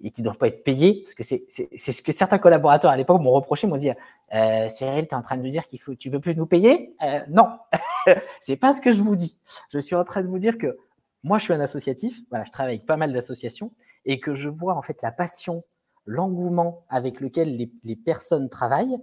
et 0.03 0.11
qui 0.11 0.21
ne 0.21 0.25
doivent 0.25 0.37
pas 0.37 0.47
être 0.47 0.63
payés, 0.63 1.01
parce 1.03 1.15
que 1.15 1.23
c'est 1.23 1.91
ce 1.91 2.01
que 2.01 2.11
certains 2.11 2.37
collaborateurs 2.37 2.91
à 2.91 2.97
l'époque 2.97 3.21
m'ont 3.21 3.31
reproché, 3.31 3.67
m'ont 3.67 3.77
dit 3.77 3.89
euh, 4.33 4.67
Cyril, 4.69 5.07
tu 5.07 5.13
es 5.13 5.17
en 5.17 5.21
train 5.21 5.37
de 5.37 5.43
nous 5.43 5.49
dire 5.49 5.65
qu'il 5.65 5.79
faut, 5.79 5.95
tu 5.95 6.09
veux 6.09 6.19
plus 6.19 6.35
nous 6.35 6.45
payer? 6.45 6.93
Euh, 7.01 7.19
Non, 7.29 7.47
c'est 8.41 8.57
pas 8.57 8.73
ce 8.73 8.81
que 8.81 8.91
je 8.91 9.01
vous 9.01 9.15
dis. 9.15 9.37
Je 9.69 9.79
suis 9.79 9.95
en 9.95 10.03
train 10.03 10.21
de 10.21 10.27
vous 10.27 10.39
dire 10.39 10.57
que 10.57 10.77
moi, 11.23 11.39
je 11.39 11.45
suis 11.45 11.53
un 11.53 11.61
associatif, 11.61 12.19
voilà, 12.29 12.43
je 12.43 12.51
travaille 12.51 12.75
avec 12.75 12.85
pas 12.85 12.97
mal 12.97 13.13
d'associations, 13.13 13.71
et 14.05 14.19
que 14.19 14.33
je 14.33 14.49
vois 14.49 14.75
en 14.75 14.81
fait 14.81 15.01
la 15.01 15.11
passion, 15.11 15.63
l'engouement 16.05 16.83
avec 16.89 17.21
lequel 17.21 17.55
les, 17.55 17.71
les, 17.85 17.95
personnes 17.95 18.49
travaillent, 18.49 18.97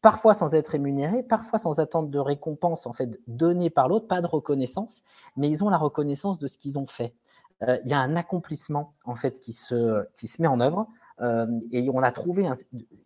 parfois 0.00 0.34
sans 0.34 0.54
être 0.54 0.68
rémunérées, 0.68 1.24
parfois 1.24 1.58
sans 1.58 1.80
attendre 1.80 2.10
de 2.10 2.18
récompense 2.20 2.86
en 2.86 2.92
fait 2.92 3.18
donnée 3.26 3.70
par 3.70 3.88
l'autre, 3.88 4.06
pas 4.06 4.20
de 4.20 4.28
reconnaissance, 4.28 5.02
mais 5.36 5.48
ils 5.48 5.64
ont 5.64 5.68
la 5.68 5.78
reconnaissance 5.78 6.38
de 6.38 6.46
ce 6.46 6.58
qu'ils 6.58 6.78
ont 6.78 6.86
fait. 6.86 7.12
Euh, 7.62 7.78
il 7.84 7.90
y 7.90 7.94
a 7.94 7.98
un 7.98 8.16
accomplissement 8.16 8.94
en 9.04 9.16
fait 9.16 9.40
qui 9.40 9.52
se, 9.52 10.04
qui 10.14 10.26
se 10.26 10.42
met 10.42 10.48
en 10.48 10.60
œuvre 10.60 10.88
euh, 11.20 11.46
et 11.70 11.88
on 11.92 12.02
a 12.02 12.10
trouvé 12.10 12.48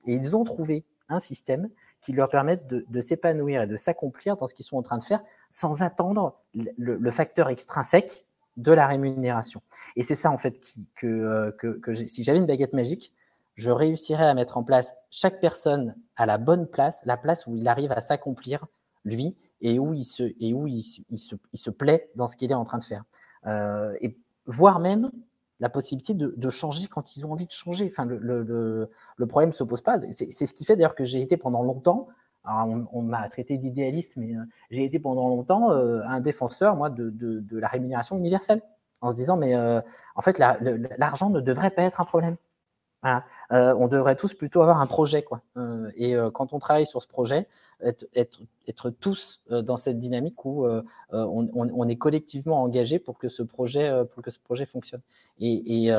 ils 0.06 0.36
ont 0.36 0.44
trouvé 0.44 0.84
un 1.08 1.18
système 1.18 1.68
qui 2.00 2.12
leur 2.12 2.28
permette 2.28 2.66
de, 2.66 3.00
s'épanouir 3.00 3.62
et 3.62 3.66
de 3.66 3.76
s'accomplir 3.76 4.36
dans 4.36 4.46
ce 4.46 4.54
qu'ils 4.54 4.64
sont 4.64 4.76
en 4.76 4.82
train 4.82 4.98
de 4.98 5.02
faire 5.02 5.22
sans 5.50 5.82
attendre 5.82 6.38
le, 6.54 7.10
facteur 7.10 7.50
extrinsèque 7.50 8.24
de 8.56 8.72
la 8.72 8.86
rémunération. 8.86 9.60
Et 9.96 10.02
c'est 10.02 10.14
ça 10.14 10.30
en 10.30 10.38
fait 10.38 10.58
que, 10.94 11.06
euh, 11.06 12.06
si 12.06 12.24
j'avais 12.24 12.38
une 12.38 12.46
baguette 12.46 12.72
magique, 12.72 13.12
je 13.56 13.70
réussirais 13.70 14.26
à 14.26 14.34
mettre 14.34 14.56
en 14.56 14.62
place 14.62 14.94
chaque 15.10 15.40
personne 15.40 15.96
à 16.16 16.24
la 16.24 16.38
bonne 16.38 16.66
place, 16.66 17.00
la 17.04 17.16
place 17.16 17.46
où 17.46 17.56
il 17.56 17.66
arrive 17.68 17.92
à 17.92 18.00
s'accomplir 18.00 18.66
lui 19.04 19.36
et 19.60 19.78
où 19.78 19.92
il 19.92 20.04
se 20.04 20.22
et 20.40 20.54
où 20.54 20.66
il, 20.68 20.82
se, 20.82 21.02
il 21.52 21.58
se 21.58 21.70
plaît 21.70 22.10
dans 22.14 22.28
ce 22.28 22.36
qu'il 22.36 22.52
est 22.52 22.54
en 22.54 22.64
train 22.64 22.78
de 22.78 22.84
faire. 22.84 23.04
Voire 24.48 24.80
même 24.80 25.12
la 25.60 25.68
possibilité 25.68 26.14
de, 26.14 26.50
changer 26.50 26.88
quand 26.88 27.16
ils 27.16 27.26
ont 27.26 27.32
envie 27.32 27.46
de 27.46 27.52
changer. 27.52 27.88
Enfin, 27.90 28.04
le, 28.04 28.18
le, 28.18 29.26
problème 29.26 29.50
ne 29.50 29.54
se 29.54 29.64
pose 29.64 29.82
pas. 29.82 29.98
C'est 30.10 30.46
ce 30.46 30.54
qui 30.54 30.64
fait 30.64 30.76
d'ailleurs 30.76 30.94
que 30.94 31.04
j'ai 31.04 31.20
été 31.20 31.36
pendant 31.36 31.62
longtemps, 31.62 32.08
on, 32.92 33.02
m'a 33.02 33.28
traité 33.28 33.58
d'idéaliste, 33.58 34.16
mais 34.16 34.34
euh, 34.34 34.42
j'ai 34.70 34.84
été 34.84 34.98
pendant 34.98 35.28
longtemps 35.28 35.70
euh, 35.70 36.00
un 36.06 36.20
défenseur, 36.20 36.76
moi, 36.76 36.90
de, 36.90 37.10
de, 37.10 37.58
la 37.58 37.68
rémunération 37.68 38.16
universelle, 38.16 38.62
en 39.00 39.10
se 39.10 39.16
disant, 39.16 39.36
mais 39.36 39.54
euh, 39.54 39.80
en 40.14 40.22
fait, 40.22 40.38
l'argent 40.38 41.30
ne 41.30 41.40
devrait 41.40 41.70
pas 41.70 41.82
être 41.82 42.00
un 42.00 42.04
problème. 42.04 42.36
Euh, 43.04 43.74
on 43.78 43.88
devrait 43.88 44.16
tous 44.16 44.34
plutôt 44.34 44.62
avoir 44.62 44.80
un 44.80 44.86
projet. 44.86 45.22
Quoi. 45.22 45.42
Euh, 45.56 45.90
et 45.96 46.14
euh, 46.14 46.30
quand 46.30 46.52
on 46.52 46.58
travaille 46.58 46.86
sur 46.86 47.02
ce 47.02 47.06
projet, 47.06 47.46
être, 47.80 48.90
tous 49.00 49.40
dans 49.48 49.76
cette 49.76 49.98
dynamique 49.98 50.44
où 50.44 50.66
on, 51.12 51.88
est 51.88 51.96
collectivement 51.96 52.60
engagé 52.62 52.98
pour 52.98 53.18
que 53.18 53.28
ce 53.28 53.42
projet, 53.44 53.88
pour 54.12 54.22
que 54.22 54.32
ce 54.32 54.40
projet 54.40 54.66
fonctionne. 54.66 55.00
Et, 55.38 55.90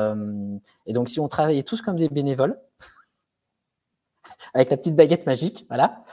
donc, 0.88 1.08
si 1.08 1.20
on 1.20 1.28
travaillait 1.28 1.62
tous 1.62 1.80
comme 1.80 1.96
des 1.96 2.10
bénévoles, 2.10 2.58
avec 4.54 4.70
la 4.70 4.76
petite 4.76 4.94
baguette 4.94 5.24
magique, 5.24 5.66
voilà, 5.68 6.04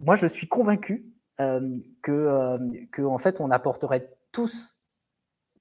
moi 0.00 0.16
je 0.16 0.26
suis 0.26 0.48
convaincu 0.48 1.06
que, 1.38 2.58
que, 2.92 3.02
en 3.02 3.18
fait, 3.18 3.40
on 3.40 3.50
apporterait 3.50 4.10
tous 4.32 4.76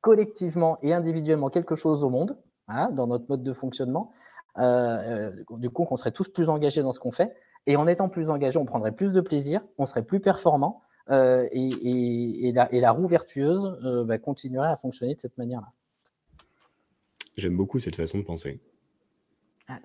collectivement 0.01 0.77
et 0.81 0.93
individuellement 0.93 1.49
quelque 1.49 1.75
chose 1.75 2.03
au 2.03 2.09
monde 2.09 2.37
Hein, 2.69 2.89
dans 2.91 3.07
notre 3.07 3.26
mode 3.30 3.44
de 3.44 3.53
fonctionnement. 3.53 4.11
Euh, 4.57 5.31
euh, 5.31 5.57
du 5.57 5.69
coup, 5.69 5.88
on 5.89 5.95
serait 5.95 6.11
tous 6.11 6.27
plus 6.27 6.49
engagés 6.49 6.81
dans 6.81 6.91
ce 6.91 6.99
qu'on 6.99 7.14
fait. 7.14 7.34
Et 7.65 7.77
en 7.77 7.88
étant 7.88 8.10
plus 8.10 8.30
engagés, 8.30 8.60
on 8.60 8.65
prendrait 8.65 8.91
plus 8.91 9.14
de 9.14 9.22
plaisir, 9.22 9.61
on 9.77 9.85
serait 9.85 10.03
plus 10.03 10.19
performant. 10.19 10.81
Euh, 11.10 11.48
et, 11.53 12.52
la, 12.53 12.91
roue 12.91 13.07
vertueuse 13.07 13.80
bah, 14.06 14.18
continuerait 14.18 14.68
à 14.68 14.76
fonctionner 14.76 15.15
de 15.15 15.22
cette 15.22 15.38
manière-là. 15.38 15.68
J'aime 17.38 17.56
beaucoup 17.56 17.80
cette 17.80 17.95
façon 17.95 18.18
de 18.18 18.23
penser. 18.23 18.60
Ah, 19.69 19.80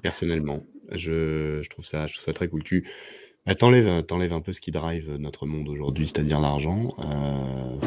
Personnellement, 0.00 0.60
je, 0.92 1.66
trouve 1.68 1.84
ça, 1.84 2.06
je 2.06 2.14
trouve 2.14 2.24
ça 2.24 2.32
très 2.32 2.46
cool. 2.46 2.62
Tu 2.62 2.88
bah, 3.44 3.56
t'enlèves, 3.56 4.32
un 4.32 4.40
peu 4.40 4.52
ce 4.52 4.60
qui 4.60 4.70
drive 4.70 5.16
notre 5.16 5.46
monde 5.46 5.68
aujourd'hui, 5.68 6.06
c'est-à-dire 6.06 6.38
l'argent. 6.38 6.90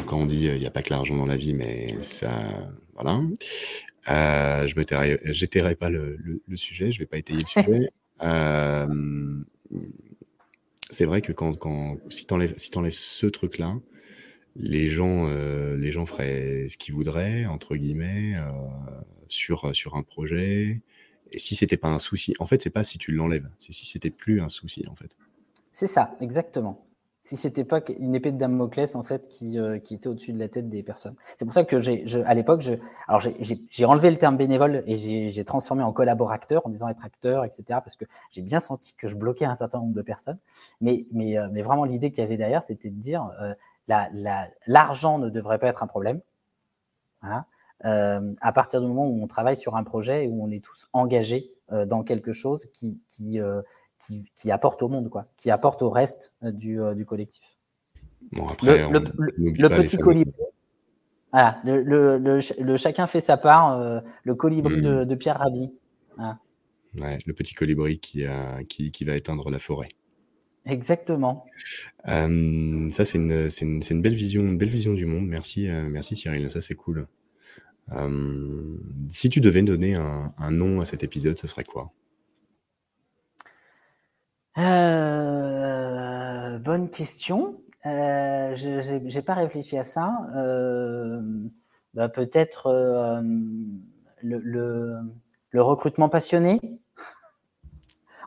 quand 0.07 0.17
on 0.17 0.25
dit 0.25 0.47
il 0.47 0.59
n'y 0.59 0.65
a 0.65 0.71
pas 0.71 0.81
que 0.81 0.89
l'argent 0.89 1.15
dans 1.15 1.27
la 1.27 1.37
vie, 1.37 1.53
mais 1.53 1.87
ça, 2.01 2.31
voilà. 2.95 3.21
Euh, 4.09 4.67
je 4.67 4.75
ne 4.75 5.33
j'étayerai 5.33 5.75
pas 5.75 5.89
le, 5.89 6.17
le, 6.47 6.55
sujet, 6.57 6.91
je 6.91 6.99
vais 6.99 7.05
pas 7.05 7.17
étayer 7.17 7.39
le 7.39 7.45
sujet. 7.63 7.89
Euh, 8.21 9.43
c'est 10.89 11.05
vrai 11.05 11.21
que 11.21 11.31
quand, 11.31 11.57
quand 11.57 11.97
si 12.09 12.25
tu 12.25 12.33
enlèves, 12.33 12.53
si 12.57 12.69
enlèves 12.75 12.93
ce 12.93 13.25
truc-là, 13.25 13.75
les 14.55 14.87
gens, 14.89 15.27
euh, 15.27 15.75
les 15.77 15.91
gens 15.91 16.05
feraient 16.05 16.67
ce 16.69 16.77
qu'ils 16.77 16.93
voudraient, 16.93 17.45
entre 17.45 17.75
guillemets, 17.75 18.35
euh, 18.37 18.51
sur, 19.27 19.75
sur 19.75 19.95
un 19.95 20.03
projet. 20.03 20.81
Et 21.31 21.39
si 21.39 21.55
c'était 21.55 21.77
pas 21.77 21.87
un 21.87 21.99
souci, 21.99 22.35
en 22.39 22.45
fait, 22.45 22.61
c'est 22.61 22.69
pas 22.69 22.83
si 22.83 22.99
tu 22.99 23.11
l'enlèves, 23.11 23.49
c'est 23.57 23.73
si 23.73 23.85
c'était 23.85 24.11
plus 24.11 24.41
un 24.41 24.49
souci, 24.49 24.85
en 24.87 24.95
fait. 24.95 25.17
C'est 25.71 25.87
ça, 25.87 26.15
exactement 26.21 26.85
si 27.23 27.37
c'était 27.37 27.63
pas 27.63 27.79
une 27.99 28.15
épée 28.15 28.33
de 28.33 28.37
Damoclès 28.37 28.95
en 28.95 29.03
fait 29.03 29.29
qui, 29.29 29.57
euh, 29.57 29.79
qui 29.79 29.95
était 29.95 30.07
au-dessus 30.07 30.33
de 30.33 30.39
la 30.39 30.49
tête 30.49 30.69
des 30.69 30.83
personnes. 30.83 31.15
C'est 31.37 31.45
pour 31.45 31.53
ça 31.53 31.63
que 31.63 31.79
j'ai, 31.79 32.05
à 32.25 32.33
l'époque, 32.33 32.59
je, 32.59 32.73
alors 33.07 33.21
j'ai 33.21 33.85
enlevé 33.85 34.11
le 34.11 34.17
terme 34.17 34.35
bénévole 34.35 34.83
et 34.85 35.31
j'ai 35.31 35.45
transformé 35.45 35.83
en 35.83 35.93
collaborateur 35.93 36.67
en 36.67 36.69
disant 36.69 36.89
être 36.89 37.03
acteur, 37.03 37.45
etc. 37.45 37.63
Parce 37.69 37.95
que 37.95 38.03
j'ai 38.29 38.41
bien 38.41 38.59
senti 38.59 38.93
que 38.97 39.07
je 39.07 39.15
bloquais 39.15 39.45
un 39.45 39.55
certain 39.55 39.79
nombre 39.79 39.93
de 39.93 40.01
personnes. 40.01 40.37
Mais, 40.81 41.05
mais, 41.13 41.37
euh, 41.37 41.47
mais 41.49 41.61
vraiment 41.61 41.85
l'idée 41.85 42.11
qu'il 42.11 42.19
y 42.19 42.25
avait 42.27 42.35
derrière, 42.35 42.61
c'était 42.61 42.89
de 42.89 42.99
dire 42.99 43.31
euh, 43.41 43.53
l'argent 44.67 45.17
ne 45.17 45.29
devrait 45.29 45.59
pas 45.59 45.67
être 45.67 45.81
un 45.81 45.87
problème. 45.87 46.19
Voilà. 47.21 47.45
Euh, 47.85 48.33
à 48.41 48.51
partir 48.51 48.81
du 48.81 48.87
moment 48.87 49.07
où 49.07 49.23
on 49.23 49.27
travaille 49.27 49.57
sur 49.57 49.77
un 49.77 49.83
projet 49.85 50.25
et 50.25 50.27
où 50.27 50.43
on 50.43 50.51
est 50.51 50.63
tous 50.63 50.89
engagés 50.91 51.51
dans 51.87 52.03
quelque 52.03 52.33
chose 52.33 52.67
qui, 52.71 52.99
qui 53.07 53.39
qui, 53.97 54.51
apporte 54.51 54.83
au 54.83 54.89
monde, 54.89 55.09
quoi, 55.09 55.27
qui 55.37 55.49
apporte 55.49 55.81
au 55.81 55.89
reste 55.89 56.33
euh, 56.43 56.51
du, 56.51 56.81
euh, 56.81 56.93
du 56.93 57.05
collectif. 57.05 57.45
Bon, 58.31 58.45
après, 58.47 58.89
le, 58.89 58.99
le, 59.37 59.69
petit 59.69 59.97
colibri. 59.97 60.33
Voilà, 61.31 61.59
le, 61.63 62.77
chacun 62.77 63.07
fait 63.07 63.19
sa 63.19 63.37
part, 63.37 63.79
euh, 63.79 63.99
le 64.23 64.35
colibri 64.35 64.81
de, 64.81 65.03
hmm. 65.03 65.17
Pierre 65.17 65.39
Rabhi. 65.39 65.71
Ouais, 66.99 67.17
le 67.25 67.33
petit 67.33 67.55
colibri 67.55 67.99
qui, 67.99 68.25
a, 68.25 68.63
qui, 68.63 68.91
qui, 68.91 69.03
va 69.03 69.15
éteindre 69.15 69.49
la 69.49 69.59
forêt. 69.59 69.87
Exactement. 70.65 71.45
Euh, 72.07 72.89
ça, 72.91 73.05
c'est 73.05 73.17
une, 73.17 73.49
une, 73.61 73.81
une, 73.89 74.01
belle 74.01 74.15
vision, 74.15 74.41
une 74.41 74.57
belle 74.57 74.69
vision 74.69 74.93
du 74.93 75.05
monde. 75.05 75.27
Merci, 75.27 75.67
euh, 75.67 75.89
merci 75.89 76.15
Cyril. 76.15 76.49
Ça, 76.51 76.61
c'est 76.61 76.75
cool. 76.75 77.07
Euh, 77.91 78.77
si 79.09 79.29
tu 79.29 79.41
devais 79.41 79.61
donner 79.61 79.95
un, 79.95 80.33
un, 80.37 80.51
nom 80.51 80.79
à 80.79 80.85
cet 80.85 81.03
épisode, 81.03 81.37
ce 81.37 81.47
serait 81.47 81.65
quoi? 81.65 81.91
Bonne 84.55 84.63
question. 86.91 87.59
je 87.83 89.15
n'ai 89.15 89.21
pas 89.21 89.33
réfléchi 89.33 89.77
à 89.77 89.83
ça. 89.83 90.11
Bah, 91.93 92.09
Peut-être 92.09 92.69
le, 94.21 94.39
le, 94.39 94.97
le 95.51 95.61
recrutement 95.61 96.09
passionné 96.09 96.59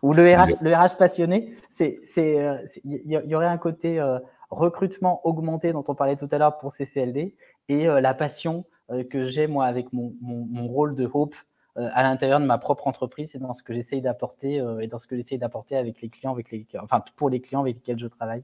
ou 0.02 0.12
le 0.12 0.34
RH, 0.34 0.60
le 0.60 0.74
RH 0.74 0.96
passionné, 0.98 1.54
c'est, 1.68 2.00
euh, 2.18 2.58
il 2.84 3.00
y, 3.06 3.34
aurait 3.34 3.46
un 3.46 3.58
côté 3.58 3.98
euh, 3.98 4.18
recrutement 4.50 5.26
augmenté 5.26 5.72
dont 5.72 5.84
on 5.88 5.94
parlait 5.94 6.16
tout 6.16 6.28
à 6.30 6.38
l'heure 6.38 6.58
pour 6.58 6.72
CCLD 6.72 7.34
et 7.68 7.88
euh, 7.88 8.00
la 8.00 8.14
passion 8.14 8.64
que 9.10 9.24
j'ai 9.24 9.48
moi 9.48 9.64
avec 9.64 9.92
mon, 9.92 10.14
mon, 10.20 10.68
rôle 10.68 10.94
de 10.94 11.10
hope 11.12 11.34
à 11.76 12.02
l'intérieur 12.02 12.40
de 12.40 12.46
ma 12.46 12.58
propre 12.58 12.86
entreprise 12.86 13.34
et 13.34 13.38
dans 13.38 13.54
ce 13.54 13.62
que 13.62 13.74
j'essaye 13.74 14.00
d'apporter 14.00 14.64
et 14.80 14.86
dans 14.86 14.98
ce 14.98 15.06
que 15.06 15.16
j'essaye 15.16 15.38
d'apporter 15.38 15.76
avec 15.76 16.00
les 16.00 16.08
clients, 16.08 16.32
avec 16.32 16.50
les, 16.50 16.66
enfin 16.80 17.02
pour 17.16 17.30
les 17.30 17.40
clients 17.40 17.60
avec 17.60 17.76
lesquels 17.76 17.98
je 17.98 18.06
travaille. 18.06 18.42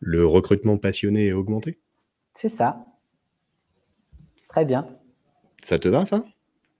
Le 0.00 0.26
recrutement 0.26 0.76
passionné 0.76 1.26
et 1.26 1.32
augmenté? 1.32 1.78
C'est 2.34 2.48
ça. 2.48 2.84
Très 4.48 4.64
bien. 4.64 4.86
Ça 5.58 5.78
te 5.78 5.88
va 5.88 6.04
ça? 6.04 6.24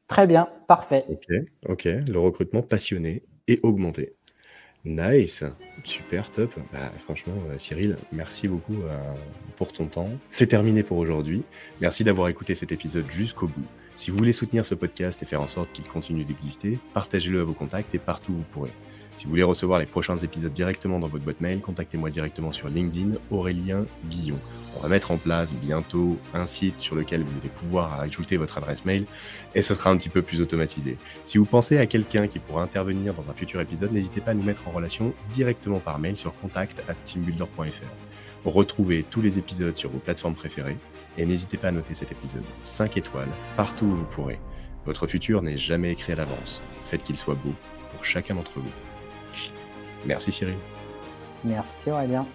Très 0.09 0.27
bien, 0.27 0.49
parfait. 0.69 1.07
Ok, 1.09 1.27
ok. 1.67 1.85
Le 1.85 2.19
recrutement 2.19 2.63
passionné 2.63 3.23
et 3.49 3.61
augmenté. 3.63 4.15
Nice, 4.85 5.45
super 5.83 6.31
top. 6.31 6.53
Bah, 6.71 6.91
franchement, 6.99 7.33
euh, 7.49 7.59
Cyril, 7.59 7.97
merci 8.13 8.49
beaucoup 8.49 8.83
euh, 8.83 9.15
pour 9.57 9.73
ton 9.73 9.87
temps. 9.87 10.11
C'est 10.29 10.49
terminé 10.49 10.83
pour 10.83 10.99
aujourd'hui. 10.99 11.43
Merci 11.81 12.05
d'avoir 12.05 12.29
écouté 12.29 12.55
cet 12.55 12.71
épisode 12.71 13.11
jusqu'au 13.11 13.49
bout. 13.49 13.65
Si 13.97 14.11
vous 14.11 14.17
voulez 14.17 14.33
soutenir 14.33 14.67
ce 14.67 14.75
podcast 14.75 15.23
et 15.23 15.27
faire 15.27 15.41
en 15.41 15.49
sorte 15.49 15.73
qu'il 15.73 15.85
continue 15.85 16.25
d'exister, 16.25 16.79
partagez-le 16.93 17.41
à 17.41 17.45
vos 17.45 17.53
contacts 17.53 17.95
et 17.95 17.99
partout 17.99 18.33
où 18.33 18.37
vous 18.37 18.45
pourrez. 18.51 18.73
Si 19.15 19.25
vous 19.25 19.31
voulez 19.31 19.45
recevoir 19.45 19.79
les 19.79 19.87
prochains 19.87 20.17
épisodes 20.17 20.53
directement 20.53 20.99
dans 20.99 21.07
votre 21.07 21.23
boîte 21.23 21.41
mail, 21.41 21.61
contactez-moi 21.61 22.11
directement 22.11 22.51
sur 22.51 22.69
LinkedIn, 22.69 23.13
Aurélien 23.31 23.87
Guillon. 24.11 24.39
On 24.77 24.81
va 24.81 24.89
mettre 24.89 25.13
en 25.13 25.17
place 25.17 25.55
bientôt 25.55 26.19
un 26.35 26.47
site 26.47 26.81
sur 26.81 26.97
lequel 26.97 27.23
vous 27.23 27.39
allez 27.39 27.49
pouvoir 27.49 28.01
ajouter 28.01 28.37
votre 28.37 28.59
adresse 28.59 28.85
mail 28.85 29.07
et 29.55 29.63
ce 29.63 29.75
sera 29.75 29.91
un 29.91 29.97
petit 29.97 30.09
peu 30.09 30.23
plus 30.23 30.41
automatisé. 30.41 30.99
Si 31.23 31.39
vous 31.39 31.45
pensez 31.45 31.79
à 31.79 31.87
quelqu'un 31.87 32.27
qui 32.27 32.41
pourra 32.41 32.65
intervenir 32.65 33.15
dans 33.15 33.31
un 33.31 33.35
futur 33.35 33.61
épisode, 33.61 33.93
n'hésitez 33.93 34.21
pas 34.21 34.33
à 34.33 34.35
nous 34.35 34.43
mettre 34.43 34.67
en 34.67 34.73
relation 34.73 35.15
directement 35.31 35.79
par 35.79 36.01
mail 36.01 36.17
sur 36.17 36.35
contact 36.41 36.83
at 36.89 36.95
teambuilder.fr. 37.05 38.45
Retrouvez 38.45 39.05
tous 39.09 39.23
les 39.23 39.39
épisodes 39.39 39.77
sur 39.77 39.91
vos 39.91 39.99
plateformes 39.99 40.35
préférées 40.35 40.77
et 41.17 41.27
n'hésitez 41.27 41.57
pas 41.57 41.69
à 41.69 41.73
noter 41.73 41.95
cet 41.95 42.13
épisode 42.13 42.45
5 42.63 42.97
étoiles 42.97 43.29
partout 43.57 43.87
où 43.87 43.95
vous 43.95 44.05
pourrez. 44.05 44.39
Votre 44.85 45.07
futur 45.07 45.43
n'est 45.43 45.57
jamais 45.57 45.93
écrit 45.93 46.13
à 46.13 46.17
l'avance. 46.17 46.63
Faites 46.85 47.05
qu'il 47.05 47.17
soit 47.17 47.35
beau 47.35 47.55
pour 47.93 48.05
chacun 48.05 48.35
d'entre 48.35 48.61
vous. 48.61 48.71
Merci 50.05 50.33
Cyril. 50.33 50.57
Merci 51.43 51.91
Aurélien. 51.91 52.27